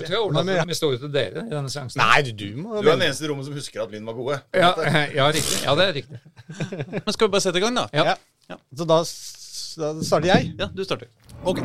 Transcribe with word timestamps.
Jeg 0.00 0.08
tror 0.08 0.16
jeg 0.16 0.24
overlater 0.24 0.60
den 0.62 0.72
historien 0.72 1.00
til 1.02 1.12
dere 1.12 1.42
i 1.44 1.50
denne 1.52 1.70
seansen. 1.72 2.00
Nei, 2.00 2.22
du, 2.24 2.30
du 2.32 2.46
må 2.56 2.80
Du 2.80 2.88
er 2.88 2.96
den 2.96 3.06
eneste 3.10 3.26
i 3.26 3.28
rommet 3.28 3.48
som 3.48 3.56
husker 3.56 3.82
at 3.84 3.92
Lyn 3.92 4.06
var 4.08 4.16
gode. 4.16 4.38
Ja, 4.56 4.70
ja, 5.18 5.26
riktig. 5.28 5.58
Ja, 5.66 5.74
det 5.76 5.88
er 5.88 5.92
riktig. 6.00 6.20
Men 7.04 7.12
skal 7.16 7.26
vi 7.26 7.34
bare 7.34 7.44
sette 7.44 7.60
i 7.60 7.64
gang, 7.64 7.76
da? 7.76 7.84
Ja. 7.92 8.16
Ja. 8.48 8.56
Så 8.76 8.86
da, 8.88 8.98
da 9.82 9.92
starter 10.08 10.32
jeg. 10.32 10.54
Ja, 10.58 10.70
du 10.72 10.84
starter. 10.88 11.12
Ok. 11.44 11.60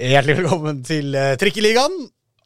Hjertelig 0.00 0.36
velkommen 0.38 0.80
til 0.86 1.12
uh, 1.18 1.34
Trikkeligaen. 1.42 1.98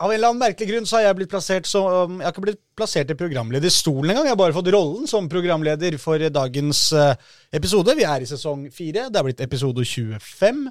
Av 0.02 0.10
en 0.10 0.16
eller 0.16 0.32
annen 0.32 0.42
merkelig 0.42 0.66
grunn 0.72 0.86
så 0.88 0.98
har 0.98 1.04
jeg 1.04 1.16
blitt 1.20 1.30
plassert 1.30 1.68
som 1.70 2.16
Jeg 2.18 2.26
har 2.26 2.34
ikke 2.34 2.42
blitt 2.48 2.62
plassert 2.74 3.12
i 3.14 3.18
programlederstolen 3.18 4.10
engang. 4.10 4.26
Jeg 4.26 4.34
har 4.34 4.40
bare 4.40 4.56
fått 4.56 4.70
rollen 4.74 5.06
som 5.10 5.28
programleder 5.30 5.94
for 6.02 6.18
dagens 6.34 6.88
eh, 6.98 7.14
episode. 7.54 7.94
Vi 7.94 8.06
er 8.08 8.24
i 8.24 8.26
sesong 8.26 8.66
fire. 8.74 9.06
Det 9.06 9.20
er 9.20 9.28
blitt 9.28 9.44
episode 9.44 9.84
25. 9.86 10.64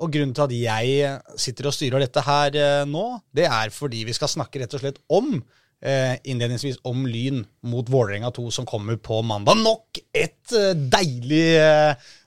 Og 0.00 0.14
grunnen 0.14 0.32
til 0.32 0.46
at 0.46 0.54
jeg 0.56 1.10
sitter 1.44 1.68
og 1.68 1.76
styrer 1.76 2.06
dette 2.06 2.24
her 2.24 2.56
eh, 2.56 2.84
nå, 2.88 3.04
det 3.36 3.44
er 3.50 3.74
fordi 3.76 4.06
vi 4.08 4.16
skal 4.16 4.32
snakke 4.32 4.62
rett 4.62 4.78
og 4.78 4.80
slett 4.80 5.02
om 5.12 5.34
eh, 5.36 6.16
innledningsvis 6.24 6.80
om 6.88 7.04
Lyn 7.04 7.44
mot 7.68 7.92
Vålerenga 7.92 8.32
2 8.32 8.48
som 8.56 8.68
kommer 8.68 8.96
på 8.96 9.20
mandag. 9.20 9.60
Nok 9.60 10.00
et 10.16 10.56
deilig 10.96 11.44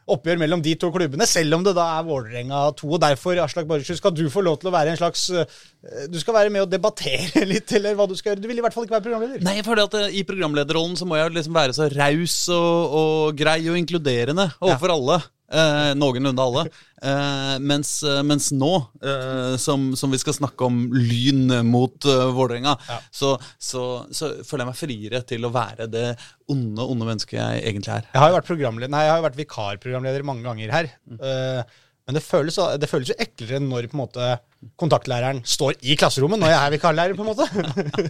oppgjør 0.05 0.38
mellom 0.41 0.62
de 0.62 0.76
to 0.77 0.91
klubbene, 0.94 1.26
selv 1.30 1.58
om 1.58 1.64
det 1.66 1.73
da 1.77 1.86
er 1.98 2.05
Vålerenga 2.05 2.62
2. 2.77 2.90
Og 2.94 3.02
derfor, 3.02 3.40
Aslak 3.41 3.68
Borgersrud, 3.70 3.98
skal 4.00 4.14
du 4.14 4.26
få 4.30 4.44
lov 4.45 4.59
til 4.62 4.70
å 4.70 4.76
være 4.76 4.94
en 4.94 5.00
slags 5.00 5.28
eh, 5.34 6.05
Du 6.12 6.20
skal 6.22 6.38
være 6.38 6.54
med 6.54 6.66
og 6.66 6.72
debattere 6.72 7.45
litt, 7.52 7.72
eller 7.78 7.98
hva 7.98 8.08
du 8.09 8.16
skal 8.18 8.34
gjøre. 8.34 8.44
Du 8.44 8.50
vil 8.52 8.62
i 8.62 8.66
hvert 8.66 8.76
fall 8.76 8.86
ikke 8.88 8.98
være 9.00 9.08
programleder. 9.08 9.45
Nei, 9.45 9.58
for 9.66 9.78
det 9.78 9.88
at 9.90 9.98
eh, 10.04 10.20
I 10.22 10.26
programlederrollen 10.28 10.98
så 11.00 11.09
må 11.09 11.18
jeg 11.20 11.34
liksom 11.36 11.58
være 11.58 11.78
så 11.78 11.90
raus 11.95 12.38
og, 12.54 13.00
og 13.02 13.40
grei 13.40 13.62
og 13.66 13.80
inkluderende 13.81 14.52
overfor 14.59 14.94
alle. 14.98 15.22
Eh, 15.45 15.92
noenlunde 15.94 16.42
alle. 16.42 16.66
Eh, 17.06 17.56
mens, 17.61 17.92
eh, 18.03 18.22
mens 18.25 18.50
nå, 18.56 18.72
eh, 19.06 19.53
som, 19.61 19.92
som 19.97 20.14
vi 20.14 20.19
skal 20.22 20.38
snakke 20.39 20.66
om 20.66 20.88
Lyn 20.95 21.53
mot 21.67 22.08
uh, 22.09 22.31
Vålerenga, 22.33 22.73
så, 23.14 23.36
så, 23.61 23.84
så 24.09 24.31
føler 24.42 24.66
jeg 24.66 24.72
meg 24.72 24.80
friere 24.80 25.23
til 25.30 25.45
å 25.45 25.53
være 25.53 25.89
det 25.92 26.08
onde, 26.52 26.81
onde 26.81 27.09
mennesket 27.11 27.38
jeg 27.38 27.64
egentlig 27.69 27.94
er. 28.00 28.09
Jeg 28.09 28.23
har 28.23 28.31
jo 28.31 28.39
vært, 28.39 28.50
programleder, 28.50 28.94
nei, 28.94 29.06
jeg 29.06 29.14
har 29.14 29.22
jo 29.22 29.28
vært 29.28 29.42
vikarprogramleder 29.44 30.25
mange 30.25 30.47
ganger 30.47 30.73
her. 30.73 30.89
Eh, 31.19 31.81
men 32.06 32.17
det 32.17 32.22
føles, 32.22 32.58
det 32.81 32.89
føles 32.89 33.09
jo 33.09 33.17
eklere 33.22 33.58
når 33.62 33.88
på 33.89 33.97
en 33.97 34.03
måte 34.03 34.34
kontaktlæreren 34.81 35.39
står 35.45 35.80
i 35.86 35.95
klasserommet 35.97 36.41
når 36.41 36.53
jeg 36.53 36.59
er 36.59 36.73
vikarlærer. 36.75 37.17
på 37.17 37.25
en 37.25 37.31
måte. 37.31 37.47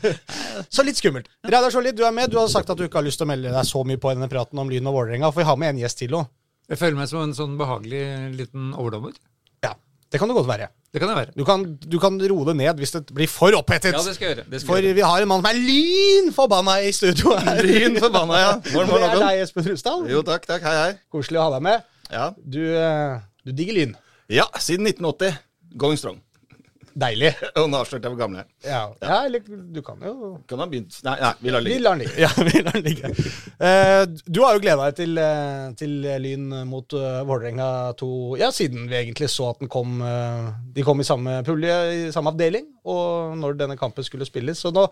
så 0.75 0.83
litt 0.83 0.99
skummelt. 0.99 1.29
Reidar 1.47 1.71
Sjåli, 1.71 1.95
du 1.95 2.03
er 2.07 2.15
med. 2.15 2.31
Du 2.31 2.39
har 2.39 2.51
sagt 2.51 2.71
at 2.71 2.79
du 2.79 2.87
ikke 2.87 2.99
har 2.99 3.07
lyst 3.07 3.19
til 3.21 3.27
å 3.27 3.31
melde 3.31 3.55
deg 3.55 3.67
så 3.67 3.83
mye 3.87 3.99
på 3.99 4.11
i 4.11 4.17
denne 4.17 4.31
praten 4.31 4.59
om 4.59 4.71
Lyn 4.71 4.91
og 4.91 4.99
Vålerenga. 4.99 5.31
For 5.31 5.43
vi 5.43 5.47
har 5.47 5.59
med 5.59 5.75
en 5.75 5.83
gjest 5.85 6.03
til 6.03 6.19
òg. 6.19 6.27
Jeg 6.69 6.79
føler 6.81 6.97
meg 6.97 7.09
som 7.11 7.21
en 7.21 7.35
sånn 7.37 7.57
behagelig 7.59 8.01
liten 8.39 8.71
overdommer. 8.73 9.13
Ja, 9.63 9.75
det 10.11 10.19
kan 10.21 10.31
det 10.31 10.35
godt 10.37 10.47
være. 10.49 10.69
Det 10.95 11.01
kan 11.03 11.11
det 11.11 11.15
være. 11.17 11.33
Du 11.35 11.43
kan, 11.45 11.63
du 11.91 11.97
kan 11.99 12.15
roe 12.31 12.45
det 12.47 12.55
ned 12.57 12.79
hvis 12.79 12.93
det 12.95 13.01
blir 13.13 13.27
for 13.29 13.53
opphetet. 13.57 13.91
Ja, 13.93 14.01
det 14.01 14.13
skal 14.15 14.29
jeg 14.29 14.35
gjøre. 14.37 14.45
Det 14.49 14.61
skal 14.61 14.69
For 14.71 14.79
gjøre. 14.81 14.95
vi 14.97 15.03
har 15.05 15.21
en 15.25 15.27
mann 15.29 15.41
som 15.43 15.49
er 15.51 15.59
lyn 15.59 16.31
forbanna 16.33 16.77
i 16.87 16.91
studio 16.95 17.35
her. 17.35 17.59
Lyn 17.67 17.99
forbanna, 18.01 18.39
ja. 18.39 18.51
Morgen, 18.73 18.93
Det 18.95 19.09
er 19.11 19.19
deg, 19.25 19.41
Espen 19.43 19.67
Rusdal. 19.67 20.05
Jo, 20.09 20.23
takk, 20.25 20.47
takk. 20.47 20.63
Hei, 20.65 20.75
hei. 20.81 20.93
Koselig 21.11 21.41
å 21.41 21.49
ha 21.49 21.55
deg 21.57 21.65
med. 21.67 21.83
Ja. 22.13 22.29
Du, 22.39 22.61
eh, 22.79 23.19
du 23.45 23.51
digger 23.51 23.77
lyn. 23.81 23.95
ja, 24.31 24.47
siden 24.57 24.87
1980. 24.87 25.35
Going 25.75 25.99
strong. 25.99 26.21
Deilig. 26.95 27.33
Og 27.59 27.65
nå 27.67 27.79
avslørte 27.81 28.07
jeg 28.07 28.13
hvor 28.13 28.19
gammel 28.21 28.39
jeg 28.39 28.45
er. 28.45 28.69
Ja, 28.71 28.81
ja 29.03 29.17
eller 29.27 29.43
du 29.43 29.81
kan 29.83 29.99
jo 30.05 30.13
Kan 30.47 30.61
ha 30.63 30.67
begynt 30.71 30.95
Nei, 31.03 31.15
nei 31.19 31.31
vi 31.41 31.51
lar 31.51 31.65
den 31.65 31.67
ligge. 31.67 31.83
lar 31.83 31.97
den 31.97 32.05
ligge. 32.05 32.21
Ja, 32.23 32.29
vi 32.47 32.61
lar 32.63 32.77
den 32.77 32.85
ligge. 32.85 33.11
Uh, 33.59 34.03
du 34.31 34.39
har 34.45 34.55
jo 34.55 34.63
gleda 34.63 34.87
deg 34.87 34.97
til, 35.01 35.19
eh, 35.19 35.65
til 35.79 35.97
Lyn 36.23 36.47
mot 36.69 36.95
uh, 36.95 37.19
Vålerenga 37.27 37.67
2 37.99 38.09
ja, 38.39 38.49
siden 38.55 38.87
vi 38.91 38.99
egentlig 39.01 39.29
så 39.33 39.51
at 39.51 39.59
den 39.63 39.71
kom 39.71 39.99
uh, 40.03 40.53
De 40.75 40.85
kom 40.87 41.03
i 41.03 41.07
samme 41.07 41.41
pulje, 41.47 41.75
i 42.07 42.11
samme 42.15 42.31
avdeling, 42.31 42.69
og 42.87 43.35
når 43.41 43.59
denne 43.59 43.79
kampen 43.79 44.05
skulle 44.07 44.27
spilles. 44.27 44.63
Så 44.63 44.71
nå 44.75 44.87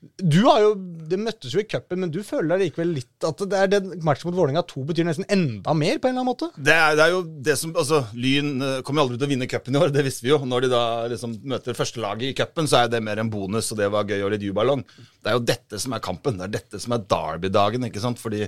Du 0.00 0.38
har 0.46 0.62
jo 0.62 0.68
Det 1.10 1.18
møttes 1.20 1.52
jo 1.52 1.60
i 1.60 1.66
cupen, 1.68 2.00
men 2.00 2.12
du 2.12 2.22
føler 2.24 2.62
likevel 2.62 2.94
litt 2.96 3.26
at 3.26 3.42
det 3.50 3.58
er 3.58 3.68
den 3.74 3.90
matchen 4.06 4.30
mot 4.30 4.38
Vålerenga 4.38 4.62
2 4.70 4.84
betyr 4.88 5.04
nesten 5.04 5.26
enda 5.28 5.74
mer, 5.76 5.98
på 6.00 6.08
en 6.08 6.14
eller 6.14 6.22
annen 6.22 6.30
måte? 6.30 6.48
Det 6.56 6.72
er, 6.72 6.94
det 6.96 7.04
er 7.04 7.12
jo 7.12 7.20
det 7.50 7.56
som 7.60 7.74
Altså, 7.76 8.00
Lyn 8.16 8.64
eh, 8.64 8.78
kommer 8.86 9.02
jo 9.02 9.08
aldri 9.08 9.20
til 9.20 9.28
å 9.28 9.32
vinne 9.34 9.50
cupen 9.50 9.76
i 9.76 9.82
år, 9.82 9.92
det 9.92 10.06
visste 10.06 10.24
vi 10.24 10.32
jo. 10.32 10.40
Når 10.48 10.64
de 10.64 10.72
da 10.72 10.82
liksom 11.12 11.36
møter 11.52 11.76
førstelaget 11.76 12.30
i 12.30 12.36
cupen, 12.38 12.70
så 12.70 12.80
er 12.80 12.92
det 12.94 13.02
mer 13.04 13.20
en 13.20 13.32
bonus, 13.32 13.68
og 13.74 13.82
det 13.82 13.90
var 13.92 14.08
gøy 14.08 14.24
og 14.24 14.32
litt 14.34 14.46
jubalong. 14.46 14.86
Det 15.20 15.32
er 15.32 15.36
jo 15.36 15.46
dette 15.52 15.80
som 15.82 15.96
er 15.96 16.04
kampen. 16.04 16.40
Det 16.40 16.48
er 16.48 16.56
dette 16.56 16.80
som 16.80 16.96
er 16.96 17.04
derby-dagen, 17.10 17.88
ikke 17.90 18.04
sant. 18.04 18.22
Fordi 18.22 18.46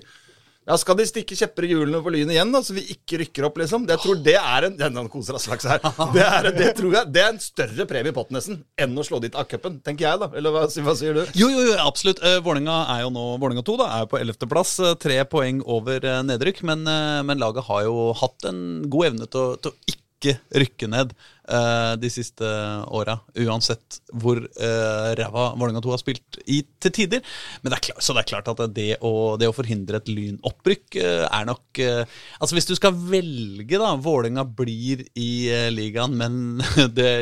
ja, 0.62 0.76
Skal 0.78 0.98
de 0.98 1.06
stikke 1.08 1.36
kjepper 1.38 1.66
i 1.66 1.72
hjulene 1.72 2.00
for 2.04 2.14
Lyn 2.14 2.30
igjen, 2.30 2.52
da, 2.54 2.60
så 2.62 2.76
vi 2.76 2.84
ikke 2.94 3.18
rykker 3.22 3.48
opp, 3.48 3.56
liksom? 3.58 3.86
Jeg 3.90 4.02
tror 4.02 4.20
det 4.22 4.36
er 4.38 4.68
en 4.68 4.76
Den 4.78 5.10
koser 5.10 5.38
av 5.38 5.42
slags 5.42 5.66
her. 5.66 5.82
Det 6.14 6.22
er, 6.22 6.48
det, 6.54 6.68
tror 6.78 6.94
jeg, 6.94 7.10
det 7.14 7.22
er 7.22 7.32
en 7.32 7.40
større 7.42 7.86
premie 7.90 8.12
i 8.12 8.14
potten 8.14 8.36
nesten 8.38 8.60
enn 8.80 8.94
å 8.98 9.06
slå 9.06 9.18
dit 9.22 9.34
av 9.38 9.48
cupen, 9.50 9.80
tenker 9.84 10.06
jeg, 10.06 10.20
da. 10.22 10.28
Eller 10.38 10.54
hva, 10.54 10.64
hva 10.68 10.94
sier 10.98 11.18
du? 11.18 11.22
Jo, 11.38 11.48
jo, 11.50 11.64
jo, 11.66 11.74
absolutt. 11.82 12.22
Vålinga 12.44 12.76
er 12.94 13.02
jo 13.04 13.10
nå 13.14 13.24
Vålinga 13.42 13.64
2 13.66 13.76
da, 13.80 13.88
er 13.98 14.08
på 14.10 14.20
11.-plass. 14.20 14.76
Tre 15.02 15.18
poeng 15.30 15.62
over 15.66 16.04
eh, 16.06 16.22
nedrykk. 16.28 16.62
Men, 16.68 16.86
eh, 16.90 17.20
men 17.26 17.42
laget 17.42 17.66
har 17.68 17.86
jo 17.88 18.12
hatt 18.18 18.48
en 18.50 18.62
god 18.92 19.12
evne 19.12 19.28
til 19.30 19.42
å, 19.42 19.58
til 19.58 19.74
å 19.74 19.96
ikke 19.96 20.36
rykke 20.62 20.90
ned 20.90 21.16
eh, 21.52 21.92
de 22.00 22.10
siste 22.12 22.48
åra. 22.92 23.18
Uansett 23.44 24.00
hvor 24.12 24.40
uh, 24.40 25.10
ræva 25.18 25.44
Vålerenga 25.58 25.82
2 25.84 25.92
har 25.92 26.00
spilt 26.00 26.38
i 26.46 26.62
til 26.82 26.94
tider. 26.94 27.22
Det 27.62 27.80
klart, 27.84 28.02
så 28.02 28.16
det 28.16 28.24
er 28.24 28.30
klart 28.30 28.50
at 28.52 28.62
det 28.74 28.88
å, 29.04 29.12
det 29.40 29.50
å 29.50 29.56
forhindre 29.56 30.00
et 30.00 30.10
lynopprykk 30.10 30.98
uh, 31.00 31.26
er 31.28 31.46
nok 31.48 31.60
Altså 31.82 32.56
Hvis 32.56 32.68
du 32.68 32.74
skal 32.76 32.96
velge, 32.96 33.78
da 33.80 33.94
Vålerenga 34.00 34.44
blir 34.44 35.04
i 35.18 35.30
ligaen, 35.72 36.16
men, 36.18 36.34
det, 36.96 37.12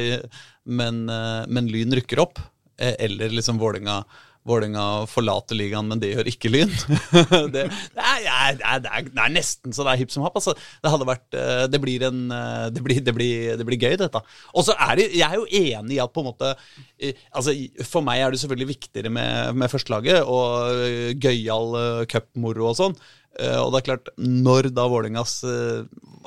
men, 0.65 1.05
men 1.07 1.71
Lyn 1.71 1.95
rykker 2.01 2.23
opp, 2.23 2.41
eller 2.81 3.33
liksom 3.37 3.61
Vålerenga 3.61 4.01
Vålerenga 4.49 5.05
forlater 5.11 5.59
ligaen, 5.59 5.89
men 5.91 6.01
det 6.01 6.15
gjør 6.15 6.29
ikke 6.31 6.49
Lyn. 6.49 6.71
det, 7.53 7.67
det, 7.69 8.01
er, 8.01 8.57
det, 8.57 8.65
er, 8.65 8.81
det, 8.81 9.19
er, 9.21 9.35
nesten 9.35 9.75
så 9.77 9.85
det 9.85 9.93
er 9.93 10.01
hipp 10.01 10.15
som 10.15 10.25
happ. 10.25 10.39
Altså. 10.41 10.55
Det 10.81 10.93
hadde 10.95 11.09
vært 11.09 11.37
eh, 11.37 11.65
Det 11.69 11.81
blir 11.83 12.07
en 12.09 12.23
eh, 12.33 12.67
Det 12.73 12.85
blir, 12.85 13.03
det 13.05 13.15
blir, 13.17 13.53
det 13.61 13.69
blir 13.69 13.81
gøy, 13.81 13.99
dette. 14.01 14.25
Og 14.57 14.65
så 14.65 14.77
er 14.81 15.05
Jeg 15.05 15.27
er 15.29 15.37
jo 15.37 15.45
enig 15.45 15.99
i 15.99 16.01
at 16.01 16.15
på 16.15 16.25
en 16.25 16.31
måte 16.31 16.55
eh, 16.55 17.21
Altså, 17.37 17.53
For 17.85 18.07
meg 18.07 18.25
er 18.25 18.33
det 18.33 18.41
selvfølgelig 18.41 18.73
viktigere 18.73 19.13
med, 19.13 19.61
med 19.61 19.73
førstelaget 19.73 20.25
og 20.25 21.19
gøyal 21.21 22.05
cupmoro 22.09 22.71
og 22.71 22.77
sånn. 22.79 22.95
Og 23.41 23.71
det 23.73 23.79
er 23.79 23.85
klart, 23.87 24.11
når 24.19 24.69
da 24.75 24.85
Vålerengas 24.91 25.35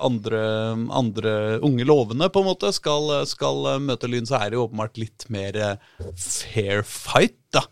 andre, 0.01 0.41
andre 0.95 1.34
unge 1.66 1.85
lovende 1.88 2.30
på 2.34 2.41
en 2.41 2.47
måte 2.47 2.72
skal, 2.75 3.12
skal 3.30 3.68
møte 3.84 4.09
Lyn, 4.09 4.28
så 4.28 4.40
er 4.40 4.51
det 4.51 4.59
jo 4.59 4.66
åpenbart 4.68 5.00
litt 5.01 5.28
mer 5.34 5.59
fair 6.16 6.85
fight, 6.88 7.38
da. 7.53 7.66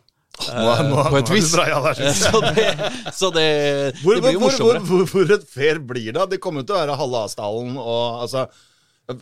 Nå, 0.50 1.04
på 1.12 1.22
et 1.22 1.32
vis. 1.36 1.52
Så 2.22 2.42
det, 2.42 2.66
så 3.14 3.30
det, 3.36 3.48
Hvor, 4.02 4.18
det 4.18 4.26
blir 4.26 4.36
jo 4.36 4.42
hvor, 4.42 4.58
hvor, 4.58 4.80
morsommere. 4.80 4.84
hvor, 4.88 5.06
hvor 5.12 5.38
et 5.38 5.48
fair 5.50 5.80
blir 5.80 6.12
det? 6.16 6.28
Det 6.34 6.42
kommer 6.44 6.64
jo 6.64 6.72
til 6.72 6.78
å 6.78 6.82
være 6.82 7.00
halve 7.00 7.24
Asdalen 7.28 7.78
og 7.78 8.26
altså 8.26 8.48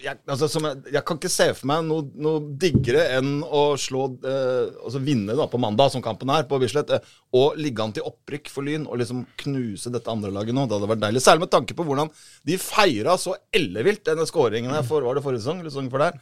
jeg, 0.03 0.19
altså, 0.30 0.47
som 0.52 0.66
jeg, 0.68 0.91
jeg 0.94 1.02
kan 1.07 1.18
ikke 1.18 1.31
se 1.31 1.46
for 1.57 1.69
meg 1.69 1.85
noe, 1.88 2.06
noe 2.22 2.41
diggere 2.62 3.06
enn 3.18 3.40
å 3.41 3.62
slå 3.80 4.03
eh, 4.28 4.68
Altså 4.84 5.02
vinne 5.02 5.34
da 5.38 5.47
på 5.50 5.62
mandag, 5.62 5.94
som 5.94 6.03
kampen 6.06 6.30
er, 6.34 6.46
på 6.50 6.59
Bislett, 6.62 6.91
eh, 6.94 7.13
og 7.40 7.57
ligge 7.59 7.84
an 7.86 7.96
til 7.96 8.06
opprykk 8.09 8.51
for 8.53 8.68
Lyn 8.68 8.86
og 8.88 9.00
liksom 9.01 9.24
knuse 9.44 9.91
dette 9.94 10.12
andre 10.12 10.34
laget 10.36 10.56
nå. 10.56 10.68
Det 10.68 10.78
hadde 10.78 10.91
vært 10.91 11.03
deilig. 11.06 11.24
Særlig 11.25 11.46
med 11.46 11.53
tanke 11.56 11.78
på 11.78 11.88
hvordan 11.88 12.12
de 12.50 12.59
feira 12.62 13.16
så 13.22 13.36
ellevilt 13.56 14.03
denne 14.09 14.28
skåringen 14.30 14.74
her 14.75 14.86
for, 14.86 15.06
var 15.06 15.18
det 15.18 15.25
forrige 15.25 15.46
sesong 15.46 15.63
Liksom 15.66 15.90
for 15.94 16.06
der. 16.06 16.19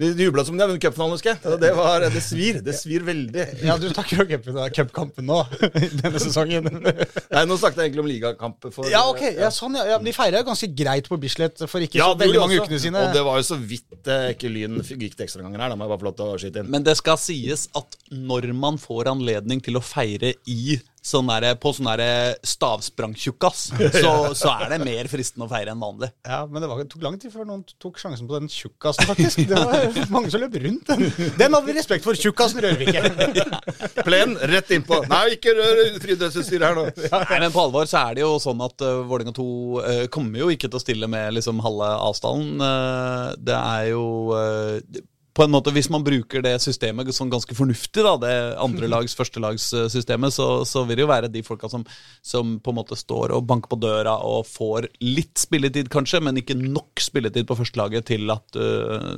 De 0.00 0.08
jubla 0.24 0.40
som 0.44 0.56
de 0.56 0.62
har 0.64 0.70
vunnet 0.70 0.80
cupfinalen, 0.80 1.12
husker 1.18 1.34
jeg. 1.34 1.58
Det, 1.60 1.70
var, 1.76 2.00
det 2.14 2.22
svir. 2.24 2.60
Det 2.64 2.72
svir 2.78 3.02
veldig. 3.04 3.42
Ja, 3.66 3.74
du 3.76 3.84
snakker 3.92 4.22
om 4.22 4.28
cupen- 4.30 4.70
cupkampen 4.78 5.26
nå, 5.28 5.36
denne 6.00 6.22
sesongen. 6.22 6.64
Nei, 6.72 7.42
nå 7.44 7.58
snakket 7.60 7.82
jeg 7.82 7.90
egentlig 7.90 8.00
om 8.04 8.08
ligakamp. 8.08 8.70
For, 8.72 8.88
Ja, 8.88 9.02
ok, 9.10 9.20
ja, 9.36 9.50
sånn, 9.52 9.76
ja. 9.76 9.98
De 10.00 10.14
feira 10.16 10.40
jo 10.40 10.48
ganske 10.48 10.70
greit 10.80 11.10
på 11.12 11.18
Bislett 11.20 11.60
for 11.68 11.84
ikke 11.84 12.00
Ja, 12.00 12.08
så 12.14 12.18
veldig 12.24 12.40
mange 12.40 12.56
også. 12.62 12.70
ukene 12.70 12.80
sine. 12.86 13.02
Og 13.04 13.12
det 13.18 13.24
var 13.28 13.36
jo 13.42 13.46
så 13.50 13.58
vidt 13.60 14.08
eh, 14.16 14.30
ikke 14.32 14.52
Lyn 14.54 14.80
gikk 14.80 15.18
til 15.18 15.26
ekstraomganger 15.26 15.66
her. 15.66 15.74
Da 15.74 15.76
må 15.76 15.84
jeg 15.84 15.92
bare 15.92 16.02
få 16.04 16.08
lov 16.08 16.16
til 16.22 16.32
å 16.32 16.40
skyte 16.40 16.64
inn. 16.64 16.72
Men 16.72 16.88
det 16.88 16.96
skal 17.02 17.20
sies 17.20 17.66
at 17.76 17.98
når 18.16 18.48
man 18.64 18.80
får 18.80 19.12
anledning 19.12 19.60
til 19.64 19.76
å 19.76 19.84
feire 19.84 20.32
i 20.48 20.78
sånn 21.02 21.26
der, 21.26 21.48
på 21.58 21.72
sånn 21.74 21.88
der 21.90 22.36
stavsprangtjukkas, 22.46 23.62
så, 24.02 24.12
så 24.38 24.52
er 24.54 24.74
det 24.74 24.80
mer 24.84 25.10
fristende 25.10 25.48
å 25.48 25.50
feire 25.50 25.74
enn 25.74 25.82
vanlig. 25.82 26.12
Ja, 26.28 26.44
men 26.46 26.62
det, 26.62 26.70
var, 26.70 26.82
det 26.82 26.92
tok 26.92 27.02
lang 27.04 27.18
tid 27.20 27.34
før 27.34 27.48
noen 27.48 27.64
tok 27.82 27.98
sjansen 27.98 28.28
på 28.30 28.38
den 28.38 28.50
tjukkasen, 28.52 29.08
faktisk. 29.10 29.42
Det 29.50 29.58
var 29.58 29.98
mange 30.14 30.30
som 30.32 30.42
løp 30.42 30.54
rundt 30.62 30.92
den. 30.92 31.06
Den 31.40 31.56
hadde 31.56 31.66
vi 31.66 31.76
respekt 31.76 32.06
for. 32.06 32.18
Tjukkasen 32.18 32.62
rører 32.62 32.78
vi 32.78 32.88
ikke. 32.92 33.50
Plen 34.06 34.36
rett 34.52 34.70
innpå. 34.76 35.02
Nei, 35.10 35.24
ikke 35.36 35.56
rør 35.58 35.82
friidrettsutstyret 36.04 36.68
her 36.68 36.78
nå. 36.78 36.86
Nei, 37.02 37.40
men 37.42 37.54
på 37.54 37.64
alvor 37.66 37.88
så 37.90 38.06
er 38.06 38.18
det 38.18 38.24
jo 38.24 38.36
sånn 38.42 38.62
at 38.64 38.86
uh, 38.86 39.02
Vålerenga 39.08 39.34
2 39.36 39.46
uh, 39.46 40.04
kommer 40.12 40.44
jo 40.44 40.52
ikke 40.54 40.70
til 40.70 40.78
å 40.78 40.84
stille 40.84 41.10
med 41.10 41.34
liksom 41.38 41.62
halve 41.64 41.90
avstanden. 42.10 42.62
Uh, 42.62 43.32
det 43.42 43.56
er 43.58 43.88
jo 43.92 44.04
eh, 44.36 45.02
på 45.32 45.44
en 45.44 45.52
måte, 45.52 45.72
Hvis 45.72 45.88
man 45.92 46.04
bruker 46.04 46.42
det 46.44 46.54
systemet 46.60 47.08
sånn 47.16 47.30
ganske 47.32 47.54
fornuftig, 47.56 48.02
da, 48.04 48.14
det 48.20 48.34
andrelags, 48.60 49.14
førstelagssystemet, 49.16 50.34
så, 50.34 50.48
så 50.68 50.84
vil 50.84 51.00
det 51.00 51.06
jo 51.06 51.10
være 51.10 51.30
de 51.32 51.42
folka 51.46 51.70
som, 51.72 51.86
som 52.20 52.58
på 52.60 52.72
en 52.72 52.78
måte 52.80 52.98
står 52.98 53.32
og 53.36 53.46
banker 53.48 53.72
på 53.72 53.80
døra 53.80 54.18
og 54.28 54.44
får 54.50 54.90
litt 55.00 55.40
spilletid, 55.40 55.88
kanskje, 55.92 56.20
men 56.24 56.40
ikke 56.42 56.58
nok 56.60 57.00
spilletid 57.00 57.48
på 57.48 57.56
førstelaget 57.62 58.10
til 58.12 58.28
at, 58.34 58.60
uh, 58.60 59.16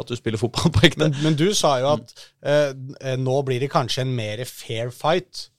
at 0.00 0.08
du 0.08 0.16
spiller 0.16 0.40
fotball 0.40 0.72
på 0.74 0.86
ekte. 0.88 1.10
Men, 1.10 1.20
men 1.28 1.38
du 1.38 1.50
sa 1.56 1.76
jo 1.82 1.94
at 1.98 2.12
eh, 2.40 2.72
eh, 3.02 3.16
nå 3.20 3.40
blir 3.46 3.60
det 3.60 3.72
kanskje 3.72 4.06
en 4.06 4.14
mer 4.16 4.42
fair 4.48 4.92
fight 4.94 5.50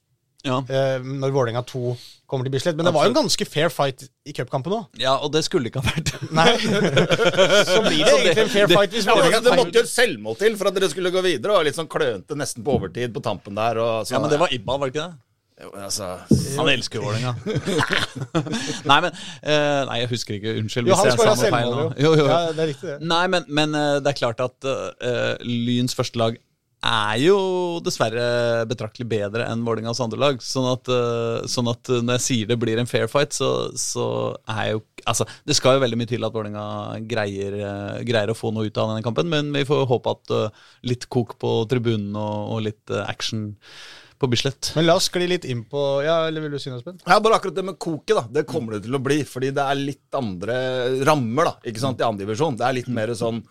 Ja. 0.48 0.58
eh, 0.68 0.98
når 1.06 1.32
Vålerenga 1.36 1.62
2 1.70 1.96
kommer 2.32 2.48
til 2.48 2.54
Bislett. 2.56 2.78
Men 2.80 2.88
det 2.88 2.94
var 2.96 3.06
jo 3.06 3.12
en 3.12 3.18
ganske 3.20 3.46
fair 3.46 3.70
fight 3.70 4.06
i 4.26 4.32
cupkampen 4.34 4.72
òg. 4.78 4.86
ja, 5.02 5.18
og 5.20 5.34
det 5.36 5.44
skulle 5.46 5.68
ikke 5.70 5.82
ha 5.84 5.92
vært 5.92 6.14
Nei. 6.40 6.54
Så 6.58 7.82
blir 7.86 8.06
det 8.06 8.14
egentlig 8.14 8.46
en 8.46 8.54
fair 8.54 8.68
det- 8.72 8.78
fight 8.78 8.96
hvis 8.96 9.06
Ja, 9.10 9.16
Vålerenga 9.18 9.42
altså, 9.42 9.50
det 9.50 9.58
måtte 9.60 9.82
jo 9.82 9.84
et 9.86 9.92
selvmål 9.92 10.38
til 10.40 10.56
for 10.58 10.72
at 10.72 10.78
dere 10.80 10.90
skulle 10.94 11.12
gå 11.12 11.22
videre. 11.26 11.58
Og 11.60 11.68
litt 11.68 11.76
sånn 11.78 11.90
klønete 11.92 12.38
nesten 12.40 12.64
på 12.66 12.78
overtid 12.80 13.14
på 13.14 13.24
tampen 13.26 13.60
der. 13.60 13.78
Og 13.84 14.08
så, 14.08 14.16
Ja, 14.16 14.24
men 14.24 14.32
det 14.34 14.40
var 14.42 14.54
Ibba, 14.56 14.78
var 14.78 14.90
det 14.90 14.96
ikke 14.96 15.10
det? 15.10 15.20
Altså, 15.78 16.08
Han 16.58 16.70
elsker 16.72 16.98
jo 16.98 17.04
Vålerenga. 17.06 17.36
nei, 18.90 19.00
men 19.06 19.12
uh, 19.14 19.82
Nei, 19.92 19.98
jeg 20.02 20.10
husker 20.16 20.38
ikke. 20.40 20.56
Unnskyld 20.62 20.88
hvis 20.90 21.04
jeg 21.06 21.20
sa 21.20 21.36
noe 21.36 21.52
feil 21.54 21.68
nå. 21.70 21.82
jo. 21.84 21.92
Jo, 22.08 22.14
jo. 22.24 22.30
Ja, 22.32 22.40
det 22.56 22.64
er 22.66 22.72
riktig, 22.72 22.88
det. 22.96 22.96
Nei, 23.12 23.26
men, 23.36 23.46
men 23.60 23.76
uh, 23.78 24.00
det 24.02 24.14
er 24.16 24.18
klart 24.24 24.42
at 24.42 24.70
uh, 24.72 25.36
Lyns 25.46 25.94
første 25.98 26.18
lag 26.22 26.40
er 26.82 27.18
jo 27.22 27.38
dessverre 27.86 28.66
betraktelig 28.70 29.06
bedre 29.10 29.46
enn 29.46 29.62
Vålerengas 29.66 30.02
andre 30.02 30.20
lag. 30.22 30.42
Sånn 30.42 30.68
at, 30.72 30.90
eh, 30.90 31.48
sånn 31.52 31.70
at 31.70 31.92
når 31.94 32.18
jeg 32.18 32.26
sier 32.26 32.50
det 32.50 32.58
blir 32.62 32.82
en 32.82 32.90
fair 32.90 33.10
fight, 33.12 33.38
så, 33.38 33.70
så 33.78 34.08
er 34.50 34.74
jo 34.76 34.86
Altså, 35.02 35.26
det 35.50 35.56
skal 35.58 35.74
jo 35.74 35.82
veldig 35.82 35.98
mye 35.98 36.10
til 36.12 36.22
at 36.22 36.34
Vålerenga 36.36 36.64
greier, 37.10 37.56
eh, 37.58 38.04
greier 38.06 38.30
å 38.30 38.36
få 38.38 38.52
noe 38.54 38.68
ut 38.70 38.78
av 38.78 38.92
denne 38.92 39.02
kampen, 39.02 39.26
men 39.32 39.48
vi 39.56 39.64
får 39.66 39.88
håpe 39.90 40.12
at 40.14 40.34
eh, 40.38 40.60
litt 40.92 41.08
kok 41.10 41.40
på 41.42 41.54
tribunen 41.72 42.14
og, 42.14 42.52
og 42.54 42.62
litt 42.68 42.94
action 43.08 43.48
på 44.22 44.30
Bislett. 44.30 44.70
Men 44.78 44.86
la 44.86 45.00
oss 45.00 45.08
skli 45.10 45.26
litt 45.26 45.48
inn 45.50 45.64
på 45.70 45.82
Ja, 46.06 46.28
eller 46.30 46.46
vil 46.46 46.54
du 46.54 46.60
si 46.62 46.70
noe, 46.70 46.78
Espen? 46.78 47.00
Ja, 47.02 47.18
bare 47.18 47.40
akkurat 47.40 47.58
det 47.58 47.66
med 47.66 47.80
koket, 47.82 48.14
da. 48.20 48.24
Det 48.30 48.46
kommer 48.50 48.78
det 48.78 48.84
til 48.86 48.98
å 48.98 49.02
bli. 49.02 49.24
Fordi 49.26 49.50
det 49.58 49.66
er 49.66 49.82
litt 49.82 50.18
andre 50.18 50.60
rammer, 51.08 51.50
da. 51.50 51.56
Ikke 51.72 51.82
sant, 51.82 52.02
i 52.02 52.06
andre 52.06 52.28
divisjon. 52.28 52.60
Det 52.60 52.68
er 52.68 52.78
litt 52.78 52.92
mer 52.94 53.16
sånn 53.18 53.42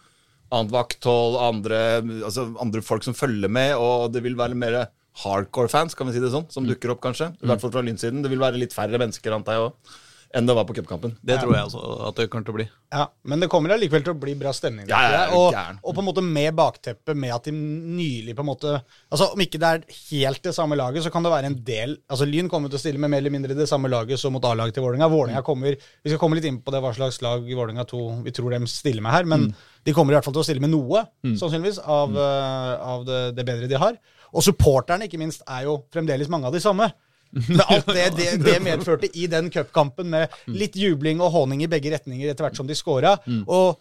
annet 0.51 0.73
vakthold, 0.75 1.39
andre, 1.41 1.81
altså, 2.27 2.49
andre 2.63 2.83
folk 2.85 3.07
som 3.07 3.17
følger 3.17 3.51
med, 3.53 3.77
og 3.79 4.11
det 4.15 4.23
vil 4.25 4.39
være 4.39 4.59
mer 4.59 4.81
hardcore 5.23 5.71
fans, 5.71 5.97
kan 5.99 6.09
vi 6.09 6.15
si 6.17 6.23
det 6.23 6.33
sånn, 6.33 6.49
som 6.53 6.67
dukker 6.67 6.95
opp, 6.95 7.03
kanskje. 7.05 7.33
I 7.43 7.51
hvert 7.51 7.63
fall 7.63 7.73
fra 7.75 7.83
Lynsiden. 7.87 8.23
Det 8.25 8.31
vil 8.33 8.43
være 8.43 8.61
litt 8.61 8.75
færre 8.75 8.99
mennesker, 9.01 9.35
antar 9.35 9.57
jeg 9.57 9.69
òg, 9.69 9.97
enn 10.31 10.47
det 10.47 10.55
var 10.55 10.67
på 10.69 10.75
cupkampen. 10.77 11.17
Det 11.27 11.41
tror 11.41 11.57
jeg 11.57 11.67
også 11.67 11.81
at 12.07 12.19
det 12.21 12.27
kommer 12.31 12.47
til 12.47 12.55
å 12.55 12.57
bli. 12.61 12.67
Ja, 12.95 13.07
Men 13.27 13.43
det 13.43 13.49
kommer 13.51 13.73
allikevel 13.75 14.05
til 14.07 14.13
å 14.15 14.19
bli 14.19 14.35
bra 14.39 14.53
stemning. 14.55 14.87
Ja, 14.91 15.01
ja, 15.03 15.23
ja, 15.25 15.25
og, 15.35 15.57
og 15.83 15.97
på 15.97 16.03
en 16.03 16.07
måte 16.07 16.23
med 16.23 16.55
bakteppet 16.59 17.19
med 17.19 17.35
at 17.35 17.49
de 17.49 17.55
nylig 17.55 18.37
på 18.39 18.45
en 18.45 18.49
måte 18.51 18.77
Altså 19.11 19.31
Om 19.35 19.43
ikke 19.43 19.59
det 19.63 19.71
er 19.71 19.97
helt 20.11 20.43
det 20.47 20.53
samme 20.55 20.79
laget, 20.79 21.03
så 21.03 21.11
kan 21.11 21.27
det 21.27 21.33
være 21.33 21.51
en 21.51 21.57
del 21.67 21.97
Altså 22.11 22.29
Lyn 22.31 22.51
kommer 22.53 22.71
til 22.71 22.79
å 22.79 22.83
stille 22.83 23.03
med 23.03 23.11
mer 23.11 23.23
eller 23.25 23.35
mindre 23.35 23.57
det 23.59 23.67
samme 23.71 23.91
laget 23.91 24.23
som 24.23 24.35
mot 24.35 24.47
A-laget 24.47 24.79
til 24.79 24.87
Vålerenga. 24.87 25.11
Vålerenga 25.11 25.43
kommer 25.47 25.75
Vi 25.75 26.13
skal 26.13 26.23
komme 26.23 26.39
litt 26.39 26.47
inn 26.47 26.63
på 26.63 26.75
det 26.75 26.83
hva 26.85 26.95
slags 26.95 27.19
lag 27.27 27.43
Vålerenga 27.43 27.87
2 27.91 28.07
vi 28.27 28.35
tror 28.37 28.55
de 28.55 28.63
stiller 28.71 29.03
med 29.03 29.15
her, 29.17 29.27
men 29.29 29.51
de 29.87 29.95
kommer 29.97 30.15
i 30.15 30.19
hvert 30.19 30.27
fall 30.27 30.37
til 30.37 30.45
å 30.45 30.47
stille 30.47 30.63
med 30.63 30.73
noe, 30.75 31.07
sannsynligvis, 31.25 31.81
av, 31.89 32.15
eh, 32.15 32.73
av 32.95 33.05
det, 33.09 33.21
det 33.39 33.47
bedre 33.49 33.69
de 33.71 33.79
har. 33.81 33.97
Og 34.37 34.45
supporterne, 34.45 35.09
ikke 35.09 35.19
minst, 35.21 35.43
er 35.49 35.65
jo 35.67 35.79
fremdeles 35.95 36.29
mange 36.31 36.47
av 36.51 36.55
de 36.55 36.61
samme. 36.63 36.91
Med 37.31 37.63
alt 37.67 37.87
det, 37.97 38.09
det, 38.17 38.31
det 38.43 38.57
medførte 38.65 39.11
i 39.15 39.29
den 39.31 39.51
cupkampen, 39.55 40.11
med 40.11 40.35
litt 40.51 40.79
jubling 40.79 41.23
og 41.23 41.33
håning 41.37 41.65
i 41.65 41.71
begge 41.71 41.95
retninger 41.95 42.33
etter 42.33 42.49
hvert 42.49 42.59
som 42.59 42.69
de 42.69 42.79
scora. 42.79 43.17
Og 43.47 43.79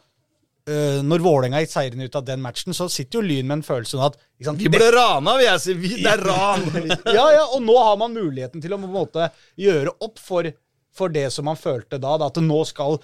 uh, 0.70 1.02
når 1.06 1.26
Vålerenga 1.26 1.62
gikk 1.64 1.74
seieren 1.74 2.06
ut 2.06 2.18
av 2.20 2.26
den 2.28 2.42
matchen, 2.44 2.76
så 2.76 2.90
sitter 2.92 3.20
jo 3.20 3.28
Lyn 3.28 3.50
med 3.50 3.60
en 3.60 3.66
følelse 3.66 4.00
av 4.00 4.10
at 4.12 4.20
sant, 4.46 4.62
Vi 4.62 4.72
ble 4.72 4.92
rana, 4.96 5.38
vil 5.40 5.50
jeg 5.50 5.66
si. 5.66 5.78
Vi, 5.80 5.94
det 6.04 6.16
er 6.16 6.26
ran! 6.30 6.66
ja, 7.18 7.28
ja, 7.40 7.46
og 7.48 7.64
nå 7.66 7.78
har 7.80 8.00
man 8.02 8.16
muligheten 8.16 8.64
til 8.64 8.76
å 8.76 8.82
måte 8.84 9.32
gjøre 9.60 9.96
opp 10.06 10.22
for, 10.22 10.50
for 10.96 11.14
det 11.14 11.28
som 11.34 11.50
man 11.50 11.60
følte 11.60 12.02
da. 12.02 12.16
da 12.22 12.30
at 12.30 12.42
nå 12.44 12.62
skal, 12.70 13.00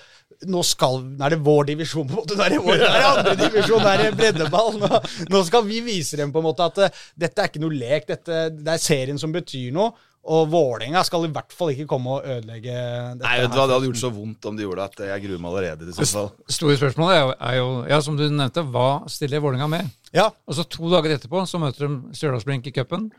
nå 0.45 0.63
skal 0.67 1.01
Nå 1.05 1.27
er 1.27 1.37
det 1.37 1.43
vår 1.45 1.71
divisjon, 1.71 2.07
på 2.09 2.17
en 2.17 2.21
måte. 2.23 2.37
Nå 2.37 2.47
er 2.47 2.57
det, 2.57 2.63
vår, 2.65 2.81
nå 2.81 2.89
er 2.89 2.97
det 2.99 3.13
andre 3.13 3.37
divisjon, 3.43 3.81
nå 3.81 3.93
er 3.93 4.03
det 4.03 4.17
breddeball. 4.19 4.81
Nå, 4.81 5.05
nå 5.33 5.45
skal 5.47 5.69
vi 5.69 5.81
vise 5.85 6.19
dem 6.21 6.33
på 6.35 6.43
en 6.43 6.49
måte 6.51 6.69
at 6.69 6.83
uh, 6.85 7.05
dette 7.25 7.41
er 7.41 7.53
ikke 7.53 7.63
noe 7.63 7.79
lek, 7.85 8.11
dette, 8.11 8.49
det 8.55 8.75
er 8.77 8.83
serien 8.83 9.21
som 9.21 9.33
betyr 9.35 9.71
noe. 9.75 9.95
Og 10.25 10.47
Vålerenga 10.49 11.03
skal 11.05 11.27
i 11.27 11.29
hvert 11.29 11.53
fall 11.53 11.69
ikke 11.75 11.85
komme 11.91 12.15
og 12.15 12.23
ødelegge 12.25 12.73
dette. 12.73 13.21
Nei, 13.21 13.33
vet 13.43 13.51
du 13.51 13.57
hva, 13.59 13.65
Det 13.69 13.75
hadde 13.75 13.89
gjort 13.91 13.99
så 14.01 14.09
vondt 14.15 14.47
om 14.49 14.55
de 14.57 14.63
gjorde 14.65 14.81
det, 14.81 14.87
at 14.97 15.11
jeg 15.11 15.23
gruer 15.27 15.41
meg 15.43 15.51
allerede. 15.51 15.89
i 15.91 15.93
så 15.93 16.07
fall. 16.09 16.29
Store 16.49 16.77
spørsmålet 16.79 17.13
er 17.15 17.21
jo, 17.21 17.33
er 17.49 17.57
jo, 17.59 17.67
ja, 17.93 17.99
som 18.01 18.17
du 18.17 18.23
nevnte, 18.29 18.63
hva 18.73 18.87
stiller 19.11 19.43
Vålerenga 19.43 19.67
med? 19.69 19.91
Ja, 20.15 20.31
Og 20.47 20.55
så 20.57 20.65
To 20.65 20.89
dager 20.89 21.13
etterpå 21.17 21.43
så 21.45 21.59
møter 21.61 21.85
de 21.87 22.15
Stjørdalsblink 22.17 22.65
i 22.71 22.73
cupen, 22.73 23.11